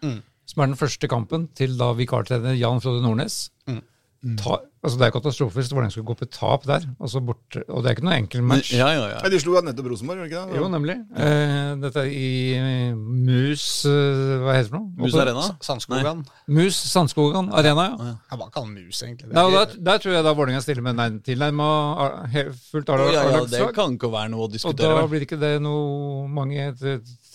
som 0.46 0.62
er 0.62 0.66
den 0.72 0.78
første 0.80 1.06
kampen 1.10 1.46
til 1.54 1.76
da 1.78 1.92
vikartrener 1.94 2.58
Jan 2.58 2.80
Frode 2.82 3.02
Nordnes. 3.06 3.50
Ta, 4.40 4.58
altså 4.86 4.98
Det 5.00 5.06
er 5.08 5.12
katastrofe 5.16 5.58
hvis 5.58 5.68
Vålerenga 5.74 5.92
skulle 5.94 6.06
gå 6.08 6.16
på 6.22 6.28
tap 6.30 6.64
der. 6.68 6.86
Altså 7.02 7.20
borte, 7.26 7.62
og 7.68 7.82
det 7.82 7.90
er 7.90 7.96
ikke 7.96 8.06
noe 8.06 8.16
enkel 8.20 8.44
match. 8.46 8.70
Ja, 8.72 8.86
ja, 8.94 9.08
ja. 9.12 9.30
De 9.32 9.40
slo 9.42 9.58
nettopp 9.66 9.90
Rosenborg, 9.92 10.22
gjorde 10.22 10.30
de 10.30 10.36
ikke 10.36 10.54
det? 10.54 10.60
Jo, 10.62 10.68
nemlig. 10.72 10.96
Eh, 11.18 11.72
dette 11.82 12.04
er 12.04 12.10
i 12.14 12.30
eh, 12.56 12.94
Mus 12.96 13.66
eh, 13.90 14.36
Hva 14.46 14.54
heter 14.56 14.68
det 14.68 14.72
for 14.72 14.78
noe? 14.78 14.88
Mus 15.02 15.18
Arena? 15.22 15.44
Sandskogan. 15.66 16.22
Mus 16.56 16.78
Sandskogan 16.94 17.50
Arena, 17.52 17.88
ja. 17.92 18.10
ja. 18.14 18.38
Hva 18.40 18.48
kaller 18.54 18.72
den 18.72 18.86
mus, 18.88 19.02
egentlig. 19.02 19.28
Det 19.28 19.36
Nei, 19.36 19.44
er 19.44 19.50
og 19.50 19.58
der, 19.58 19.76
der 19.90 20.02
tror 20.04 20.16
jeg 20.16 20.26
da 20.30 20.34
Vålerenga 20.38 20.62
stiller 20.64 20.86
med 20.86 20.98
nei- 21.02 21.20
tilnærma 21.26 21.68
fullt 22.32 22.62
fullt 22.70 22.94
Ja, 23.12 23.26
ja, 23.34 23.44
det 23.50 23.62
kan 23.76 23.96
ikke 23.98 24.10
være 24.12 24.30
noe 24.32 24.46
å 24.46 24.50
diskutere. 24.52 24.92
og 24.94 25.02
da 25.02 25.06
blir 25.10 25.22
det 25.22 25.28
ikke 25.28 25.40
det 25.42 25.54
noe 25.64 26.26
mange 26.30 26.70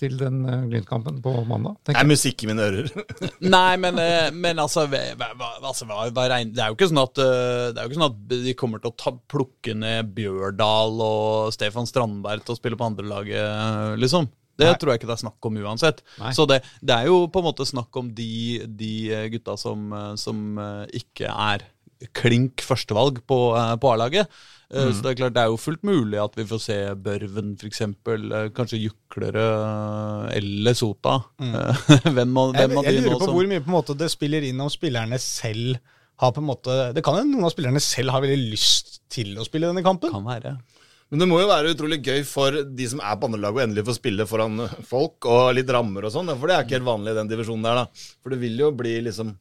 til, 0.02 0.18
den 0.20 0.42
Glimt-kampen 0.72 1.22
på 1.24 1.34
mandag. 1.48 1.78
Det 1.88 1.96
er 2.02 2.10
musikk 2.10 2.44
i 2.44 2.50
mine 2.52 2.66
ører. 2.68 2.90
Nei, 3.56 3.78
men, 3.82 4.02
eh, 4.02 4.28
men 4.34 4.60
altså, 4.62 4.84
hva- 4.92 5.16
hva- 5.22 5.54
altså 5.62 5.88
hva- 5.90 6.10
hva 6.12 6.28
regn- 6.34 6.52
Det 6.58 6.66
er 6.66 6.74
jo 6.74 6.78
ikke 6.80 6.90
sånn 6.92 7.04
at 7.06 7.22
eh, 7.24 7.70
Det 7.72 7.78
er 7.78 7.86
jo 7.86 7.92
ikke 7.94 8.00
sånn 8.02 8.10
at 8.10 8.20
de 8.50 8.56
kommer 8.60 8.82
til 8.84 8.92
å 8.92 8.98
ta, 9.06 9.14
plukke 9.32 9.78
ned 9.78 10.12
Bjørdal 10.18 11.02
og 11.06 11.54
Stefan 11.56 11.88
Strandberg 11.90 12.44
til 12.46 12.56
å 12.56 12.60
spille 12.60 12.78
på 12.80 12.88
andrelaget, 12.92 13.98
liksom. 14.02 14.28
Det 14.60 14.68
Nei. 14.68 14.78
tror 14.78 14.92
jeg 14.92 15.00
ikke 15.00 15.08
det 15.10 15.16
er 15.16 15.22
snakk 15.24 15.46
om 15.48 15.56
uansett. 15.64 16.02
Nei. 16.20 16.32
Så 16.38 16.44
det, 16.50 16.60
det 16.86 16.94
er 16.94 17.08
jo 17.08 17.22
på 17.34 17.40
en 17.42 17.48
måte 17.48 17.66
snakk 17.66 17.96
om 17.98 18.12
de, 18.14 18.28
de 18.68 18.90
eh, 19.16 19.28
gutta 19.34 19.56
som, 19.58 19.88
eh, 19.96 20.12
som 20.22 20.42
eh, 20.62 20.84
ikke 21.02 21.32
er 21.32 21.64
klink 22.18 22.64
førstevalg 22.66 23.22
på, 23.30 23.38
eh, 23.60 23.76
på 23.82 23.92
A-laget. 23.94 24.28
Mm. 24.72 24.94
Så 24.96 25.04
det 25.04 25.10
er 25.12 25.18
klart 25.20 25.34
det 25.36 25.42
er 25.44 25.50
jo 25.52 25.58
fullt 25.60 25.82
mulig 25.84 26.16
at 26.24 26.38
vi 26.40 26.46
får 26.48 26.60
se 26.64 26.76
Børven 27.04 27.50
f.eks. 27.60 27.82
Kanskje 28.56 28.80
Juklere 28.80 29.44
eller 30.38 30.78
Sota. 30.78 31.18
Mm. 31.42 31.56
Hvem, 32.16 32.38
av- 32.40 32.54
de 32.56 32.62
hvem 32.64 32.78
av 32.80 32.88
jeg 32.88 32.96
de 32.96 33.04
lurer 33.06 33.18
på 33.20 33.28
som 33.28 33.36
hvor 33.36 33.50
mye 33.52 33.64
på 33.64 33.72
en 33.72 33.76
måte 33.78 33.98
det 34.00 34.08
spiller 34.14 34.48
inn 34.48 34.64
om 34.64 34.72
spillerne 34.72 35.20
selv 35.22 35.76
har 36.22 36.32
på 36.36 36.40
en 36.44 36.48
måte 36.48 36.74
Det 36.96 37.02
kan 37.04 37.18
jo 37.18 37.26
noen 37.28 37.48
av 37.50 37.54
spillerne 37.54 37.82
selv 37.84 38.14
har 38.14 38.24
veldig 38.24 38.52
lyst 38.54 39.00
til 39.12 39.34
å 39.42 39.46
spille 39.48 39.68
denne 39.68 39.84
kampen. 39.84 40.14
kan 40.14 40.24
være. 40.28 40.56
Men 41.12 41.20
det 41.20 41.28
må 41.28 41.42
jo 41.42 41.50
være 41.50 41.74
utrolig 41.74 41.98
gøy 42.08 42.22
for 42.24 42.56
de 42.64 42.86
som 42.88 43.02
er 43.04 43.18
på 43.20 43.28
andre 43.28 43.42
lag, 43.44 43.58
å 43.58 43.64
endelig 43.66 43.84
få 43.90 43.98
spille 43.98 44.24
foran 44.30 44.62
folk 44.88 45.28
og 45.28 45.50
litt 45.58 45.68
rammer 45.76 46.08
og 46.08 46.14
sånn. 46.14 46.32
For 46.40 46.48
det 46.48 46.56
er 46.56 46.64
ikke 46.64 46.78
helt 46.78 46.88
vanlig 46.88 47.12
i 47.12 47.18
den 47.20 47.32
divisjonen 47.34 47.66
der, 47.68 47.82
da. 47.82 48.06
For 48.24 48.32
det 48.32 48.40
vil 48.40 48.56
jo 48.64 48.70
bli 48.72 48.94
liksom 49.10 49.34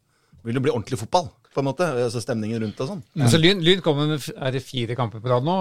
vil 0.43 0.57
jo 0.59 0.63
bli 0.65 0.73
ordentlig 0.73 0.99
fotball, 1.03 1.29
på 1.55 1.63
en 1.63 1.67
måte. 1.67 1.87
Altså 2.07 2.21
stemningen 2.23 2.63
rundt 2.63 2.81
og 2.85 2.89
sånn. 2.93 3.03
Altså, 3.19 3.41
Lyn, 3.43 3.61
Lyn 3.67 3.81
kommer 3.85 4.07
med 4.13 4.27
er 4.37 4.55
det 4.55 4.63
fire 4.63 4.95
kamper 4.99 5.23
på 5.25 5.31
rad 5.33 5.45
nå 5.47 5.57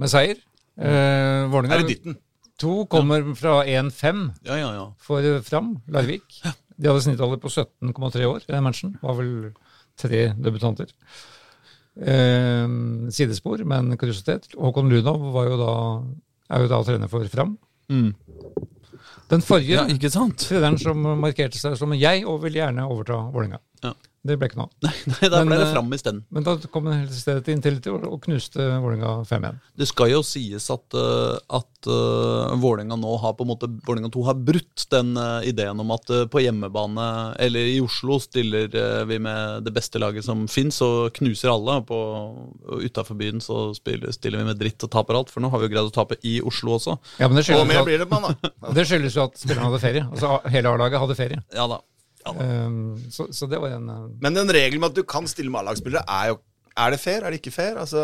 med 0.00 0.10
seier. 0.10 0.40
Eh, 0.80 1.46
Vålerenga 1.52 1.76
Er 1.76 1.84
det 1.84 1.94
ditten 1.96 2.16
to 2.60 2.84
kommer 2.92 3.24
fra 3.36 3.62
1-5 3.64 4.18
Ja, 4.44 4.56
ja, 4.60 4.70
ja. 4.76 4.86
for 5.00 5.24
Fram, 5.46 5.74
Larvik. 5.88 6.40
De 6.80 6.88
hadde 6.88 7.02
snittalder 7.04 7.40
på 7.40 7.48
17,3 7.52 8.24
år 8.28 8.44
i 8.46 8.52
den 8.52 8.64
matchen. 8.64 8.94
Var 9.02 9.16
vel 9.18 9.30
tre 10.00 10.20
debutanter. 10.40 10.88
Eh, 12.00 12.66
sidespor, 13.12 13.62
men 13.68 13.96
kuriositet. 14.00 14.50
Håkon 14.56 14.88
Lunov 14.92 15.24
var 15.34 15.48
jo 15.50 15.56
da, 15.60 15.72
er 16.54 16.64
jo 16.64 16.70
da 16.70 16.82
trener 16.86 17.10
for 17.12 17.24
Fram. 17.32 17.56
Mm. 17.90 18.12
Den 19.30 19.42
forrige 19.46 19.76
Ja, 19.76 19.84
ikke 19.90 20.10
sant? 20.10 20.38
treneren 20.48 20.78
som 20.80 21.02
markerte 21.20 21.58
seg 21.58 21.76
som 21.78 21.92
jeg, 21.94 22.24
og 22.26 22.40
vil 22.44 22.56
gjerne 22.58 22.86
overta 22.88 23.18
Vålerenga. 23.32 23.60
Ja. 23.84 23.92
Det 24.20 24.34
ble 24.36 24.50
ikke 24.50 24.58
noe 24.60 24.68
av. 24.68 24.72
Nei, 24.84 25.28
da 25.32 25.38
Men, 25.40 25.48
ble 25.48 25.56
det 25.56 25.64
eh, 25.64 25.72
fram 25.72 25.94
isteden. 25.96 26.18
Men 26.28 26.44
da 26.44 26.52
kom 26.72 26.88
i 26.92 26.96
stedet 27.08 27.40
til 27.46 27.56
Intility 27.56 27.92
og 27.94 28.18
knuste 28.26 28.66
Vålerenga 28.82 29.14
5-1. 29.24 29.60
Det 29.80 29.88
skal 29.88 30.10
jo 30.12 30.20
sies 30.26 30.66
at, 30.74 30.96
uh, 30.96 31.38
at 31.56 31.88
uh, 31.88 32.52
Vålerenga 32.60 32.98
nå 33.00 33.14
har 33.22 33.32
på 33.38 33.46
en 33.46 33.50
måte 33.54 33.70
Vålerenga 33.86 34.10
2 34.12 34.24
har 34.28 34.42
brutt 34.50 34.84
den 34.92 35.14
uh, 35.16 35.40
ideen 35.48 35.80
om 35.80 35.94
at 35.96 36.12
uh, 36.12 36.26
på 36.28 36.42
hjemmebane, 36.44 37.06
eller 37.40 37.72
i 37.72 37.78
Oslo, 37.80 38.18
stiller 38.20 38.68
uh, 38.76 39.06
vi 39.08 39.16
med 39.24 39.64
det 39.64 39.72
beste 39.72 40.02
laget 40.02 40.26
som 40.28 40.44
fins 40.52 40.82
og 40.84 41.14
knuser 41.16 41.54
alle. 41.54 41.78
På, 41.88 42.00
og 42.68 42.84
utafor 42.84 43.16
byen 43.16 43.40
så 43.40 43.70
spiller, 43.76 44.12
stiller 44.12 44.44
vi 44.44 44.50
med 44.50 44.60
dritt 44.60 44.84
og 44.84 44.92
taper 44.92 45.16
alt, 45.16 45.32
for 45.32 45.40
nå 45.40 45.48
har 45.48 45.62
vi 45.62 45.70
jo 45.70 45.76
greid 45.78 45.88
å 45.88 45.96
tape 45.96 46.20
i 46.28 46.42
Oslo 46.44 46.76
også. 46.76 46.98
Ja, 47.22 47.30
men 47.30 47.40
det 47.40 47.48
skyldes, 47.48 47.72
jo 47.72 47.86
at, 47.86 47.88
blir 47.88 48.04
det 48.04 48.10
på 48.10 48.20
da. 48.26 48.34
det 48.76 48.84
skyldes 48.84 49.16
jo 49.16 49.24
at 49.30 49.40
spillerne 49.40 49.70
hadde 49.70 49.80
ferie. 49.80 50.04
Altså 50.10 50.42
Hele 50.52 50.74
A-laget 50.76 51.00
hadde 51.06 51.16
ferie. 51.16 51.40
Ja 51.56 51.64
da. 51.72 51.80
Ja. 52.26 52.66
Um, 52.66 53.00
så, 53.10 53.30
så 53.32 53.48
det 53.48 53.60
var 53.62 53.72
en 53.78 53.88
uh, 53.88 54.06
Men 54.20 54.36
den 54.36 54.52
regelen 54.52 54.82
med 54.82 54.92
at 54.92 54.98
du 54.98 55.06
kan 55.08 55.28
stille 55.30 55.52
med 55.52 55.62
A-lagsspillere, 55.62 56.04
er 56.04 56.34
jo 56.34 56.40
Er 56.80 56.92
det 56.92 57.00
fair? 57.00 57.24
Er 57.24 57.32
det 57.32 57.40
ikke 57.40 57.52
fair? 57.52 57.78
Altså, 57.80 58.02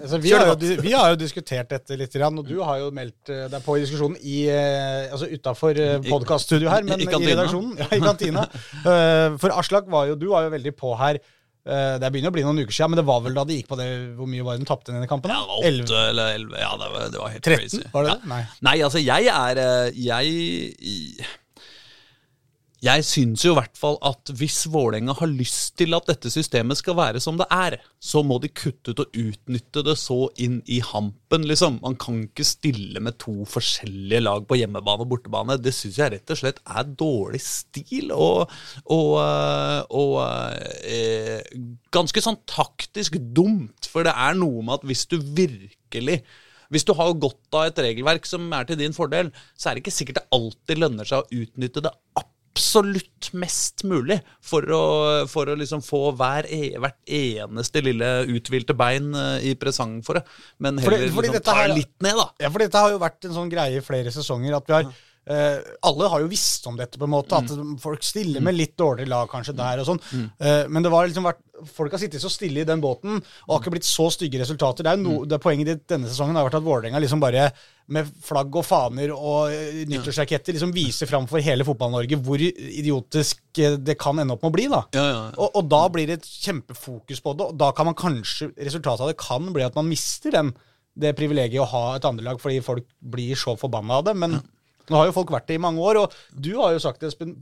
Altså, 0.00 0.18
vi, 0.18 0.32
har 0.34 0.46
jo, 0.46 0.54
vi 0.82 0.92
har 0.92 1.12
jo 1.14 1.18
diskutert 1.18 1.70
dette 1.70 1.96
litt, 1.96 2.16
og 2.20 2.42
du 2.46 2.58
har 2.62 2.82
jo 2.82 2.90
meldt 2.94 3.30
eh, 3.32 3.46
deg 3.50 3.62
på 3.64 3.78
i 3.78 3.80
diskusjonen 3.80 4.18
i, 4.20 4.42
eh, 4.52 5.06
altså 5.10 5.30
utafor 5.30 5.78
podkaststudioet 6.04 6.70
her, 6.74 6.84
men 6.84 7.00
i 7.00 7.06
i, 7.08 7.30
redaksjonen. 7.30 7.78
Ja, 7.80 7.88
i 7.96 8.02
kantina. 8.04 8.44
Eh, 8.84 9.38
For 9.40 9.54
Aslak 9.56 9.88
var 9.90 10.10
jo, 10.10 10.18
du 10.20 10.26
var 10.28 10.44
jo 10.44 10.50
veldig 10.52 10.74
på 10.76 10.92
her. 11.00 11.18
Det 11.64 12.10
begynner 12.12 12.28
å 12.28 12.34
bli 12.34 12.42
noen 12.44 12.60
uker 12.60 12.76
siden, 12.76 12.92
men 12.92 13.00
det 13.00 13.06
var 13.08 13.22
vel 13.24 13.38
da 13.38 13.46
det 13.48 13.54
gikk 13.56 13.70
på 13.70 13.78
det 13.80 13.86
Hvor 14.18 14.28
mye 14.28 14.44
var 14.44 14.58
det 14.58 14.66
de 14.66 14.68
tapte 14.68 14.92
denne 14.92 15.08
kampen? 15.08 15.32
Ja, 15.32 15.40
det 15.40 15.48
var 15.48 15.68
11? 15.70 15.94
eller 16.10 16.34
elleve. 16.34 16.58
Ja, 16.60 16.74
det 16.82 16.90
var, 16.92 17.06
det 17.14 17.22
var 17.22 17.32
helt 17.32 17.46
13? 17.46 17.62
crazy. 17.62 17.80
Var 17.94 18.04
det 18.04 18.10
ja. 18.12 18.18
det? 18.20 18.30
Nei. 18.34 18.42
Nei, 18.68 18.74
altså, 18.84 19.00
jeg 19.00 19.32
er 19.32 19.62
Jeg 19.96 21.32
Jeg 22.84 23.04
syns 23.06 23.40
jo 23.46 23.54
i 23.54 23.56
hvert 23.56 23.78
fall 23.80 23.94
at 24.04 24.28
hvis 24.36 24.66
Vålerenga 24.68 25.14
har 25.16 25.30
lyst 25.30 25.76
til 25.80 25.94
at 25.96 26.08
dette 26.10 26.28
systemet 26.32 26.76
skal 26.76 26.96
være 26.98 27.20
som 27.22 27.38
det 27.40 27.46
er, 27.54 27.78
så 28.02 28.20
må 28.26 28.36
de 28.42 28.50
kutte 28.52 28.92
ut 28.92 29.00
og 29.00 29.16
utnytte 29.16 29.84
det 29.86 29.94
så 29.96 30.18
inn 30.44 30.58
i 30.68 30.82
hampen, 30.84 31.46
liksom. 31.48 31.78
Man 31.84 31.96
kan 32.00 32.18
ikke 32.26 32.44
stille 32.44 33.00
med 33.00 33.16
to 33.22 33.46
forskjellige 33.48 34.20
lag 34.26 34.44
på 34.48 34.58
hjemmebane 34.60 35.06
og 35.06 35.14
bortebane. 35.14 35.56
Det 35.64 35.72
syns 35.72 36.00
jeg 36.02 36.12
rett 36.12 36.34
og 36.34 36.40
slett 36.42 36.60
er 36.66 36.90
dårlig 37.04 37.40
stil, 37.46 38.12
og, 38.12 38.52
og, 38.84 39.14
eh, 39.22 39.80
og 40.02 40.18
eh, 40.84 41.40
ganske 41.94 42.24
sånn 42.26 42.42
taktisk 42.50 43.16
dumt. 43.32 43.88
For 43.88 44.04
det 44.04 44.12
er 44.12 44.36
noe 44.36 44.60
med 44.60 44.82
at 44.82 44.86
hvis 44.90 45.06
du 45.08 45.16
virkelig 45.22 46.20
hvis 46.72 46.84
du 46.88 46.94
har 46.96 47.16
godt 47.20 47.54
av 47.54 47.68
et 47.68 47.82
regelverk 47.86 48.24
som 48.26 48.48
er 48.56 48.66
til 48.66 48.80
din 48.80 48.96
fordel, 48.96 49.28
så 49.54 49.70
er 49.70 49.76
det 49.76 49.84
ikke 49.84 49.94
sikkert 49.94 50.20
det 50.20 50.28
alltid 50.34 50.80
lønner 50.82 51.06
seg 51.06 51.22
å 51.22 51.42
utnytte 51.44 51.84
det 51.84 51.92
absolutt 51.92 52.33
mest 53.34 53.82
mulig 53.88 54.20
for 54.44 54.62
å, 54.70 54.82
for 55.30 55.50
å 55.50 55.56
liksom 55.58 55.82
få 55.84 56.12
hver, 56.18 56.46
e, 56.46 56.74
hvert 56.78 56.98
eneste 57.06 57.82
lille 57.82 58.10
uthvilte 58.30 58.76
bein 58.78 59.10
eh, 59.14 59.48
i 59.50 59.54
presang 59.58 59.98
for 60.06 60.20
det. 60.20 60.24
Men 60.62 60.78
heller 60.78 61.08
fordi 61.14 61.32
liksom 61.32 61.44
ta 61.48 61.54
her- 61.58 61.74
litt 61.74 61.94
ned, 62.04 62.14
da. 62.20 62.28
Ja, 62.44 62.50
for 62.54 62.62
dette 62.62 62.84
har 62.84 62.94
jo 62.94 63.00
vært 63.02 63.24
en 63.26 63.34
sånn 63.34 63.50
greie 63.50 63.80
i 63.80 63.84
flere 63.84 64.12
sesonger. 64.14 64.54
at 64.56 64.66
vi 64.70 64.72
har 64.78 64.86
eh, 65.30 65.58
Alle 65.88 66.10
har 66.12 66.24
jo 66.24 66.30
visst 66.30 66.66
om 66.70 66.76
dette, 66.78 66.98
på 67.00 67.08
en 67.08 67.14
måte, 67.14 67.38
at 67.38 67.50
folk 67.82 68.04
stiller 68.04 68.44
med 68.44 68.56
litt 68.58 68.76
dårlig 68.80 69.08
lag 69.10 69.28
kanskje 69.30 69.56
der 69.56 69.82
og 69.82 69.88
sånn. 69.88 70.00
Eh, 70.38 70.64
men 70.68 70.84
det 70.84 70.92
var 70.92 71.08
liksom 71.08 71.26
vært 71.28 71.42
folk 71.70 71.92
har 71.94 72.00
sittet 72.02 72.22
så 72.22 72.28
stille 72.32 72.64
i 72.64 72.66
den 72.66 72.80
båten 72.82 73.20
og 73.20 73.52
har 73.52 73.60
ikke 73.62 73.76
blitt 73.76 73.86
så 73.86 74.08
stygge 74.12 74.40
resultater. 74.40 74.84
Det 74.84 74.90
er 74.90 74.98
jo 74.98 75.04
no, 75.04 75.20
det 75.28 75.38
Poenget 75.44 75.70
ditt 75.70 75.84
denne 75.92 76.10
sesongen 76.10 76.36
har 76.36 76.48
vært 76.48 76.58
at 76.58 76.66
Vålerenga 76.66 77.00
liksom 77.02 77.22
bare 77.22 77.46
med 77.94 78.08
flagg 78.24 78.54
og 78.56 78.64
faner 78.64 79.12
og 79.12 79.52
eh, 79.52 79.82
nyttårsraketter 79.90 80.56
liksom 80.56 80.72
viser 80.74 81.08
fram 81.08 81.28
for 81.30 81.44
hele 81.44 81.66
Fotball-Norge 81.68 82.18
hvor 82.24 82.40
idiotisk 82.40 83.42
det 83.54 83.98
kan 84.00 84.18
ende 84.18 84.34
opp 84.34 84.44
med 84.44 84.50
å 84.50 84.56
bli. 84.56 84.66
da. 84.72 84.82
Ja, 84.96 85.04
ja. 85.10 85.24
Og, 85.36 85.60
og 85.60 85.68
da 85.70 85.82
blir 85.92 86.08
det 86.08 86.18
et 86.22 86.30
kjempefokus 86.46 87.20
på 87.24 87.36
det, 87.36 87.50
og 87.52 87.58
da 87.60 87.70
kan 87.76 87.90
man 87.90 87.98
kanskje 87.98 88.50
Resultatet 88.54 89.04
av 89.04 89.10
det 89.12 89.20
kan 89.20 89.46
bli 89.54 89.64
at 89.66 89.76
man 89.76 89.88
mister 89.88 90.32
den, 90.34 90.52
det 90.98 91.14
privilegiet 91.18 91.62
å 91.62 91.68
ha 91.70 91.84
et 91.96 92.04
andrelag 92.06 92.40
fordi 92.42 92.60
folk 92.64 92.86
blir 93.14 93.38
så 93.38 93.54
forbanna 93.58 94.00
av 94.00 94.08
det. 94.08 94.14
Men 94.18 94.38
nå 94.90 94.98
har 95.00 95.06
jo 95.08 95.14
folk 95.16 95.30
vært 95.32 95.46
det 95.48 95.56
i 95.56 95.62
mange 95.64 95.80
år, 95.80 95.98
og 96.04 96.12
du 96.44 96.50
har 96.60 96.74
jo 96.76 96.80
sagt 96.82 97.02
Espen 97.08 97.36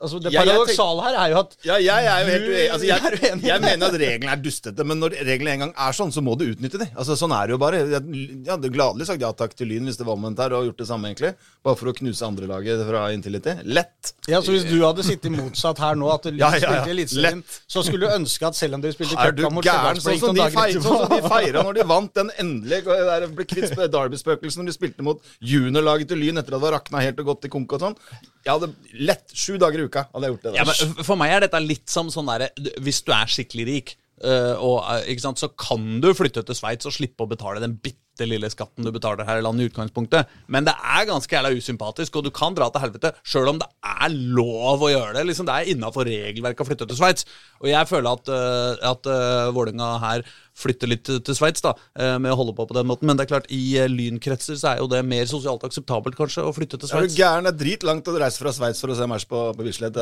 altså 0.00 0.18
Det 0.22 0.30
paradoksale 0.32 1.02
her 1.06 1.16
er 1.22 1.32
jo 1.32 1.38
at 1.42 1.56
Ja, 1.66 1.76
jeg 1.80 2.06
er 2.08 2.20
jo 2.22 2.30
helt 2.32 2.46
uenig. 2.48 2.66
Altså, 2.72 2.86
jeg, 2.86 3.40
jeg 3.50 3.60
mener 3.64 3.86
at 3.90 3.96
reglene 4.00 4.32
er 4.32 4.40
dustete, 4.44 4.84
men 4.88 5.00
når 5.02 5.16
reglene 5.28 5.52
en 5.56 5.62
gang 5.66 5.72
er 5.86 5.96
sånn, 5.96 6.12
så 6.14 6.22
må 6.24 6.36
du 6.40 6.46
utnytte 6.50 6.80
dem. 6.80 6.90
Altså, 6.96 7.16
sånn 7.20 7.32
er 7.36 7.48
det 7.50 7.56
jo 7.56 7.60
bare. 7.60 7.80
Jeg 7.84 8.00
hadde 8.48 8.70
gladelig 8.72 9.08
sagt 9.10 9.24
ja 9.24 9.30
takk 9.36 9.54
til 9.56 9.68
Lyn 9.72 9.88
hvis 9.88 9.98
det 10.00 10.06
var 10.08 10.16
omvendt 10.18 10.40
her, 10.44 10.54
og 10.56 10.66
gjort 10.70 10.80
det 10.82 10.88
samme, 10.88 11.10
egentlig. 11.12 11.32
Bare 11.66 11.78
for 11.80 11.90
å 11.92 11.94
knuse 11.96 12.24
andrelaget 12.28 12.84
fra 12.88 13.06
Intility. 13.16 13.56
Lett. 13.64 14.12
ja, 14.30 14.40
så 14.44 14.54
Hvis 14.56 14.64
du 14.68 14.76
hadde 14.84 15.04
sittet 15.06 15.32
motsatt 15.36 15.80
her 15.84 15.96
nå, 16.00 16.08
at 16.12 16.28
Lyn 16.30 16.40
Ja, 16.40 16.50
ja, 16.54 16.60
ja. 16.60 16.72
spilte 16.76 16.94
Eliteserien, 16.96 17.42
så 17.68 17.82
skulle 17.86 18.08
du 18.08 18.16
ønske 18.16 18.48
at 18.50 18.56
selv 18.56 18.76
om 18.78 18.84
dere 18.84 18.96
spilte 18.96 19.16
cupkamp 19.20 19.58
mot 19.60 19.66
gæren? 19.66 20.00
Sånn 20.04 20.20
som 20.22 20.36
de, 20.36 20.48
feir, 20.54 20.80
sånn 20.84 21.08
de 21.12 21.20
feira 21.28 21.64
når 21.66 21.80
de 21.80 21.86
vant 21.92 22.12
den 22.20 22.32
endelige 22.40 23.28
ble 23.36 23.44
kvitt 23.48 23.68
sp- 23.72 23.88
Derby-spøkelsen 23.96 24.62
når 24.62 24.70
de 24.72 24.76
spilte 24.76 25.04
mot 25.06 25.20
juniorlaget 25.44 26.12
til 26.12 26.20
Lyn 26.22 26.40
etter 26.40 26.54
at 26.56 26.60
det 26.60 26.64
var 26.66 26.76
rakna 26.86 27.02
helt 27.04 27.20
og 27.20 27.26
gått 27.34 27.46
i 27.48 27.52
konk 27.52 27.76
og 27.76 27.82
sånn. 27.82 27.98
Jeg 28.46 28.54
hadde 28.54 28.72
lett 29.02 29.34
sju 29.34 29.58
dager 29.58 29.82
i 29.82 29.86
uka 29.86 30.06
hadde 30.12 30.26
jeg 30.26 30.36
gjort 30.36 30.42
det. 30.46 30.56
Ja, 30.56 30.64
Der. 30.64 30.94
men 30.94 31.04
For 31.04 31.16
meg 31.16 31.34
er 31.34 31.40
dette 31.46 31.60
litt 31.60 31.88
som 31.90 32.08
sånn 32.08 32.26
derre 32.26 32.50
Hvis 32.80 33.02
du 33.02 33.12
er 33.12 33.26
skikkelig 33.26 33.66
rik, 33.66 33.96
øh, 34.22 34.54
og, 34.62 34.82
ikke 35.06 35.24
sant, 35.24 35.38
så 35.38 35.48
kan 35.50 36.00
du 36.00 36.12
flytte 36.14 36.44
til 36.46 36.54
Sveits 36.54 36.86
og 36.86 36.94
slippe 36.94 37.24
å 37.24 37.30
betale 37.30 37.60
den 37.60 37.76
bitte 37.76 38.24
lille 38.24 38.48
skatten 38.48 38.86
du 38.86 38.90
betaler 38.94 39.26
her 39.28 39.42
i 39.42 39.44
landet 39.44 39.66
i 39.66 39.68
utgangspunktet. 39.68 40.30
Men 40.48 40.64
det 40.64 40.72
er 40.72 41.04
ganske 41.04 41.28
jævla 41.34 41.50
usympatisk, 41.52 42.16
og 42.16 42.24
du 42.24 42.30
kan 42.30 42.54
dra 42.56 42.70
til 42.72 42.80
helvete 42.80 43.12
sjøl 43.22 43.50
om 43.50 43.58
det 43.60 43.68
er 43.84 44.08
lov 44.08 44.80
å 44.80 44.88
gjøre 44.88 45.18
det. 45.18 45.26
Liksom, 45.28 45.44
det 45.44 45.52
er 45.52 45.74
innafor 45.74 46.08
regelverket 46.08 46.64
å 46.64 46.68
flytte 46.70 46.88
til 46.88 46.96
Sveits. 46.96 47.26
Og 47.60 47.68
jeg 47.68 47.90
føler 47.90 48.16
at, 48.16 48.32
øh, 48.32 48.88
at 48.94 49.10
øh, 49.12 49.52
Vålerenga 49.52 49.90
her 50.00 50.24
flytter 50.56 50.90
litt 50.90 51.04
til, 51.06 51.20
til 51.24 51.36
Sveits 51.36 51.64
øh, 51.64 52.16
med 52.22 52.30
å 52.32 52.36
holde 52.38 52.54
på 52.56 52.66
på 52.68 52.76
den 52.76 52.88
måten. 52.88 53.08
Men 53.08 53.18
det 53.18 53.26
er 53.26 53.32
klart, 53.34 53.48
i 53.52 53.76
øh, 53.80 53.88
lynkretser 53.92 54.58
så 54.58 54.72
er 54.72 54.82
jo 54.82 54.88
det 54.90 55.02
mer 55.06 55.28
sosialt 55.28 55.64
akseptabelt 55.68 56.16
kanskje 56.18 56.46
å 56.46 56.52
flytte 56.56 56.80
til 56.80 56.92
Er 56.96 57.06
du 57.06 57.16
gæren? 57.16 57.46
Det 57.46 57.52
er 57.54 57.60
dritlangt 57.60 58.08
å 58.08 58.16
reise 58.16 58.40
fra 58.40 58.54
Sveits 58.56 58.80
for 58.82 58.92
å 58.92 58.98
se 58.98 59.08
match 59.10 59.28
på, 59.30 59.42
på 59.56 59.66
Bislett. 59.66 59.98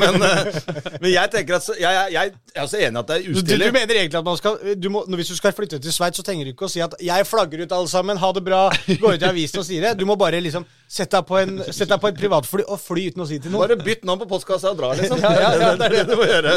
Men, 0.00 0.20
eh, 0.28 0.60
men 1.02 1.10
jeg 1.12 1.32
tenker 1.32 1.58
at 1.58 1.70
jeg, 1.72 1.88
jeg, 1.88 2.14
jeg 2.16 2.34
er 2.54 2.66
også 2.66 2.80
enig 2.80 3.02
at 3.02 3.12
det 3.12 3.18
er 3.18 3.40
Du, 3.40 3.54
du 3.64 3.66
mener 3.74 4.00
egentlig 4.02 4.20
at 4.20 4.28
man 4.28 4.40
skal 4.40 4.60
du 4.78 4.90
må, 4.92 5.04
Hvis 5.16 5.32
du 5.32 5.38
skal 5.38 5.56
flytte 5.56 5.80
til 5.82 5.94
Sveits, 5.94 6.20
så 6.20 6.26
trenger 6.26 6.48
du 6.48 6.54
ikke 6.54 6.68
å 6.68 6.72
si 6.72 6.82
at 6.84 6.94
'jeg 7.00 7.26
flagger 7.26 7.64
ut 7.64 7.72
alle 7.72 7.90
sammen, 7.90 8.20
ha 8.20 8.32
det 8.32 8.44
bra', 8.44 8.68
gå 9.00 9.14
ut 9.14 9.22
i 9.22 9.28
avisen 9.28 9.60
og 9.60 9.66
si 9.66 9.80
det. 9.80 9.96
Du 9.98 10.04
må 10.08 10.16
bare 10.20 10.40
liksom 10.42 10.66
sette 10.94 11.16
deg 11.16 11.26
på, 11.26 11.38
en, 11.40 11.56
sette 11.64 11.90
deg 11.90 12.00
på 12.02 12.10
et 12.10 12.18
privatfly 12.18 12.64
og 12.70 12.78
fly 12.80 13.06
uten 13.10 13.24
å 13.24 13.26
si 13.28 13.38
til 13.42 13.52
noen. 13.52 13.64
Bare 13.64 13.78
bytt 13.80 14.04
navn 14.06 14.20
på 14.22 14.28
postkassa 14.30 14.70
og 14.74 14.78
dra, 14.78 14.92
liksom. 14.98 15.22
Ja, 15.22 15.32
ja, 15.40 15.50
ja, 15.58 15.70
det 15.80 15.88
er 15.88 15.96
det 15.96 16.04
du 16.10 16.14
må 16.20 16.26
gjøre. 16.28 16.54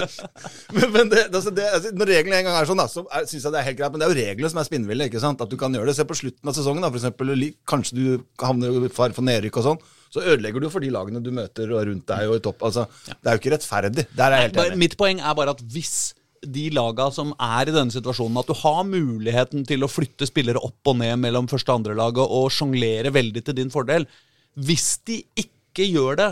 Men, 0.75 0.87
men 0.93 1.11
det, 1.13 1.23
altså, 1.31 1.53
det, 1.55 1.65
altså, 1.73 1.93
når 1.97 2.11
reglene 2.11 2.41
en 2.41 2.49
gang 2.49 2.59
er 2.59 2.69
sånn, 2.69 2.81
da, 2.81 2.87
så 2.91 3.05
syns 3.37 3.47
jeg 3.47 3.53
det 3.53 3.61
er 3.61 3.67
helt 3.69 3.79
greit. 3.79 3.93
Men 3.93 4.01
det 4.01 4.07
er 4.07 4.11
jo 4.11 4.19
reglene 4.19 4.51
som 4.51 4.61
er 4.61 4.67
spinnville. 4.67 5.07
ikke 5.07 5.21
sant? 5.23 5.41
At 5.43 5.51
du 5.51 5.57
kan 5.59 5.73
gjøre 5.73 5.91
det. 5.91 5.95
Se 5.97 6.05
på 6.07 6.17
slutten 6.17 6.49
av 6.49 6.57
sesongen, 6.57 6.83
da, 6.83 6.91
eksempel. 6.91 7.33
Kanskje 7.69 7.97
du 7.97 8.03
havner 8.41 8.89
i 8.89 8.91
fare 8.93 9.15
for 9.15 9.27
nedrykk 9.27 9.61
og 9.61 9.67
sånn. 9.71 9.81
Så 10.13 10.23
ødelegger 10.23 10.63
du 10.63 10.69
for 10.73 10.83
de 10.83 10.91
lagene 10.93 11.21
du 11.23 11.33
møter 11.35 11.71
og 11.75 11.83
rundt 11.89 12.07
deg 12.09 12.31
og 12.31 12.39
i 12.39 12.43
topp. 12.43 12.63
Altså, 12.69 12.87
Det 13.07 13.17
er 13.23 13.35
jo 13.35 13.43
ikke 13.43 13.55
rettferdig. 13.57 14.07
Der 14.15 14.31
er 14.31 14.41
jeg 14.41 14.49
helt 14.49 14.63
enig. 14.65 14.81
Mitt 14.85 14.97
poeng 14.99 15.19
er 15.21 15.37
bare 15.37 15.53
at 15.55 15.61
hvis 15.61 16.13
de 16.45 16.67
laga 16.71 17.09
som 17.11 17.33
er 17.41 17.67
i 17.67 17.75
denne 17.75 17.93
situasjonen, 17.93 18.39
at 18.39 18.49
du 18.49 18.55
har 18.59 18.83
muligheten 18.87 19.65
til 19.67 19.83
å 19.83 19.91
flytte 19.91 20.27
spillere 20.29 20.61
opp 20.63 20.91
og 20.91 20.99
ned 21.01 21.17
mellom 21.23 21.49
første 21.49 21.73
og 21.73 21.81
andre 21.81 21.97
laget 21.97 22.23
og 22.23 22.51
sjonglere 22.53 23.11
veldig 23.15 23.43
til 23.43 23.57
din 23.57 23.73
fordel 23.73 24.05
Hvis 24.53 24.99
de 25.07 25.23
ikke 25.37 25.87
gjør 25.89 26.19
det 26.21 26.29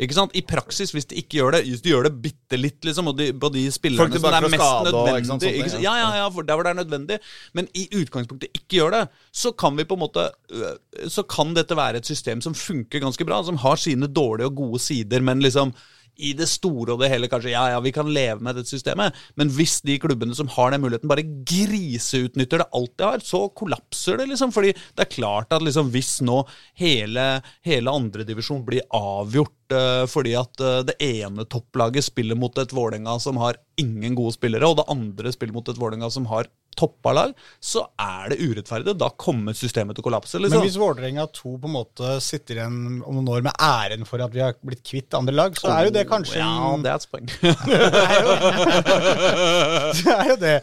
ikke 0.00 0.16
sant? 0.16 0.32
I 0.36 0.42
praksis, 0.48 0.94
hvis 0.96 1.08
de 1.10 1.18
ikke 1.20 1.38
gjør 1.38 1.56
det 1.56 1.60
Hvis 1.66 1.82
de 1.84 1.92
gjør 1.92 2.06
det 2.08 2.12
bitte 2.24 2.56
litt, 2.56 2.78
liksom, 2.86 3.10
de, 3.18 3.30
på 3.36 3.50
de 3.52 3.66
spillerne 3.74 4.08
Folk 4.08 4.16
som 4.16 4.28
er 4.30 4.46
mest 4.46 4.56
skade 4.56 4.88
ikke 4.88 4.96
nødvendig 4.96 5.28
sant, 5.28 5.44
sånne 5.44 5.60
ikke 5.60 5.72
sant? 5.74 5.84
Ja, 5.84 5.94
ja, 6.00 6.08
ja, 6.22 6.26
for 6.32 6.48
der 6.48 6.58
hvor 6.58 6.66
det 6.66 6.72
er 6.72 6.78
nødvendig. 6.80 7.20
Men 7.56 7.68
i 7.76 7.86
utgangspunktet 8.00 8.56
ikke 8.56 8.80
gjør 8.80 8.96
det, 8.96 9.02
så 9.42 9.52
kan 9.52 9.76
vi 9.76 9.86
på 9.88 9.98
en 9.98 10.04
måte 10.04 10.26
øh, 10.56 11.06
Så 11.12 11.24
kan 11.28 11.54
dette 11.56 11.76
være 11.76 12.00
et 12.00 12.08
system 12.08 12.40
som 12.44 12.56
funker 12.56 13.02
ganske 13.04 13.26
bra, 13.28 13.42
som 13.44 13.60
har 13.60 13.80
sine 13.80 14.08
dårlige 14.08 14.50
og 14.50 14.60
gode 14.62 14.82
sider, 14.82 15.24
men 15.26 15.44
liksom 15.44 15.74
i 16.20 16.32
det 16.36 16.48
store 16.50 16.94
og 16.94 17.02
det 17.02 17.10
hele 17.12 17.28
kanskje, 17.30 17.52
ja, 17.54 17.64
ja, 17.72 17.80
vi 17.82 17.92
kan 17.94 18.10
leve 18.12 18.40
med 18.44 18.58
dette 18.58 18.72
systemet, 18.72 19.16
men 19.40 19.50
hvis 19.54 19.78
de 19.86 19.98
klubbene 20.02 20.36
som 20.36 20.50
har 20.54 20.74
den 20.74 20.84
muligheten, 20.84 21.10
bare 21.10 21.26
griseutnytter 21.48 22.62
det 22.62 22.68
alt 22.76 22.94
de 23.00 23.08
har, 23.08 23.24
så 23.24 23.46
kollapser 23.56 24.20
det, 24.20 24.28
liksom. 24.30 24.52
Fordi 24.54 24.72
det 24.74 25.06
er 25.06 25.12
klart 25.12 25.54
at 25.54 25.64
liksom, 25.64 25.90
hvis 25.94 26.18
nå 26.26 26.42
hele, 26.80 27.26
hele 27.66 27.96
andredivisjon 28.00 28.64
blir 28.66 28.86
avgjort 28.96 29.76
eh, 29.76 30.04
fordi 30.10 30.36
at 30.38 30.64
eh, 30.64 30.80
det 30.90 30.98
ene 31.04 31.46
topplaget 31.50 32.10
spiller 32.10 32.38
mot 32.38 32.56
et 32.60 32.74
Vålerenga 32.74 33.18
som 33.22 33.40
har 33.42 33.58
ingen 33.80 34.16
gode 34.18 34.36
spillere, 34.36 34.68
og 34.68 34.80
det 34.80 34.88
andre 34.92 35.32
spiller 35.34 35.56
mot 35.56 35.68
et 35.68 35.80
Vålerenga 35.80 36.10
som 36.12 36.28
har 36.30 36.50
toppa 36.78 37.12
lag, 37.12 37.32
så 37.60 37.82
er 38.00 38.28
det 38.32 38.38
urettferdig. 38.40 38.94
Da 39.00 39.08
kommer 39.20 39.52
systemet 39.56 39.94
til 39.96 40.02
å 40.04 40.06
kollapse. 40.08 40.38
Men 40.38 40.44
liksom. 40.48 40.64
hvis 40.66 40.78
Vålerenga 40.80 41.24
2 41.36 41.52
på 41.60 41.66
en 41.70 41.76
måte 41.76 42.06
sitter 42.24 42.54
igjen 42.60 42.78
om 43.02 43.12
noen 43.18 43.32
år 43.36 43.42
med 43.48 43.54
æren 43.64 44.04
for 44.08 44.18
at 44.24 44.32
vi 44.34 44.42
har 44.44 44.52
blitt 44.64 44.84
kvitt 44.86 45.10
andre 45.18 45.34
lag, 45.36 45.50
så 45.58 45.66
er 45.74 45.80
jo 45.88 45.92
det 45.98 46.04
kanskje 46.10 46.38
Ja, 46.40 46.50
det 46.80 46.88
er 46.92 46.96
et 47.00 47.10
poeng. 47.10 47.26
Det 50.00 50.12
er 50.14 50.26
jo 50.30 50.36
det. 50.40 50.40
Så 50.40 50.40
Men 50.40 50.40
sier 50.40 50.40
det 50.40 50.56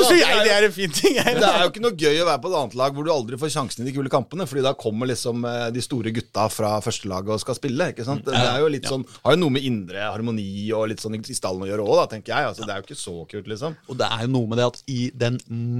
er 0.00 0.20
jeg 0.20 0.44
det 0.46 0.52
er 0.54 0.66
en 0.66 0.74
fin 0.74 0.92
ting. 0.94 1.16
Jeg. 1.18 1.36
Det 1.36 1.48
er 1.48 1.64
jo 1.64 1.70
ikke 1.72 1.82
noe 1.84 1.96
gøy 1.98 2.20
å 2.22 2.28
være 2.28 2.40
på 2.42 2.50
et 2.50 2.56
annet 2.60 2.76
lag 2.80 2.96
hvor 2.96 3.06
du 3.06 3.12
aldri 3.12 3.38
får 3.40 3.52
sjansen 3.54 3.84
i 3.84 3.88
de 3.88 3.94
kule 3.96 4.12
kampene, 4.12 4.46
fordi 4.48 4.64
da 4.64 4.72
kommer 4.78 5.10
liksom 5.10 5.44
eh, 5.48 5.66
de 5.74 5.84
store 5.84 6.12
gutta 6.14 6.46
fra 6.52 6.72
førstelaget 6.84 7.34
og 7.36 7.42
skal 7.42 7.58
spille. 7.58 7.90
ikke 7.92 8.06
sant? 8.06 8.24
Det 8.26 8.38
er 8.38 8.62
jo 8.62 8.70
litt 8.72 8.88
sånn, 8.88 9.04
Har 9.24 9.36
jo 9.36 9.42
noe 9.42 9.56
med 9.56 9.66
indre 9.68 10.06
harmoni 10.08 10.46
og 10.76 10.88
litt 10.92 11.02
sånn 11.02 11.18
i 11.20 11.36
stallen 11.36 11.66
å 11.66 11.70
gjøre 11.70 11.86
òg, 11.86 12.02
tenker 12.14 12.34
jeg. 12.34 12.50
altså 12.52 12.66
Det 12.66 12.74
er 12.74 12.80
jo 12.80 12.86
ikke 12.88 13.00
så 13.02 13.16
kult, 13.30 13.50
liksom. 13.52 13.76
Og 13.92 14.00
det 14.00 14.08
er 14.08 14.24
jo 14.26 14.32
noe 14.36 14.50
med 14.50 14.62
det 14.62 14.68
at 14.70 14.82
i 14.92 15.00
den 15.24 15.38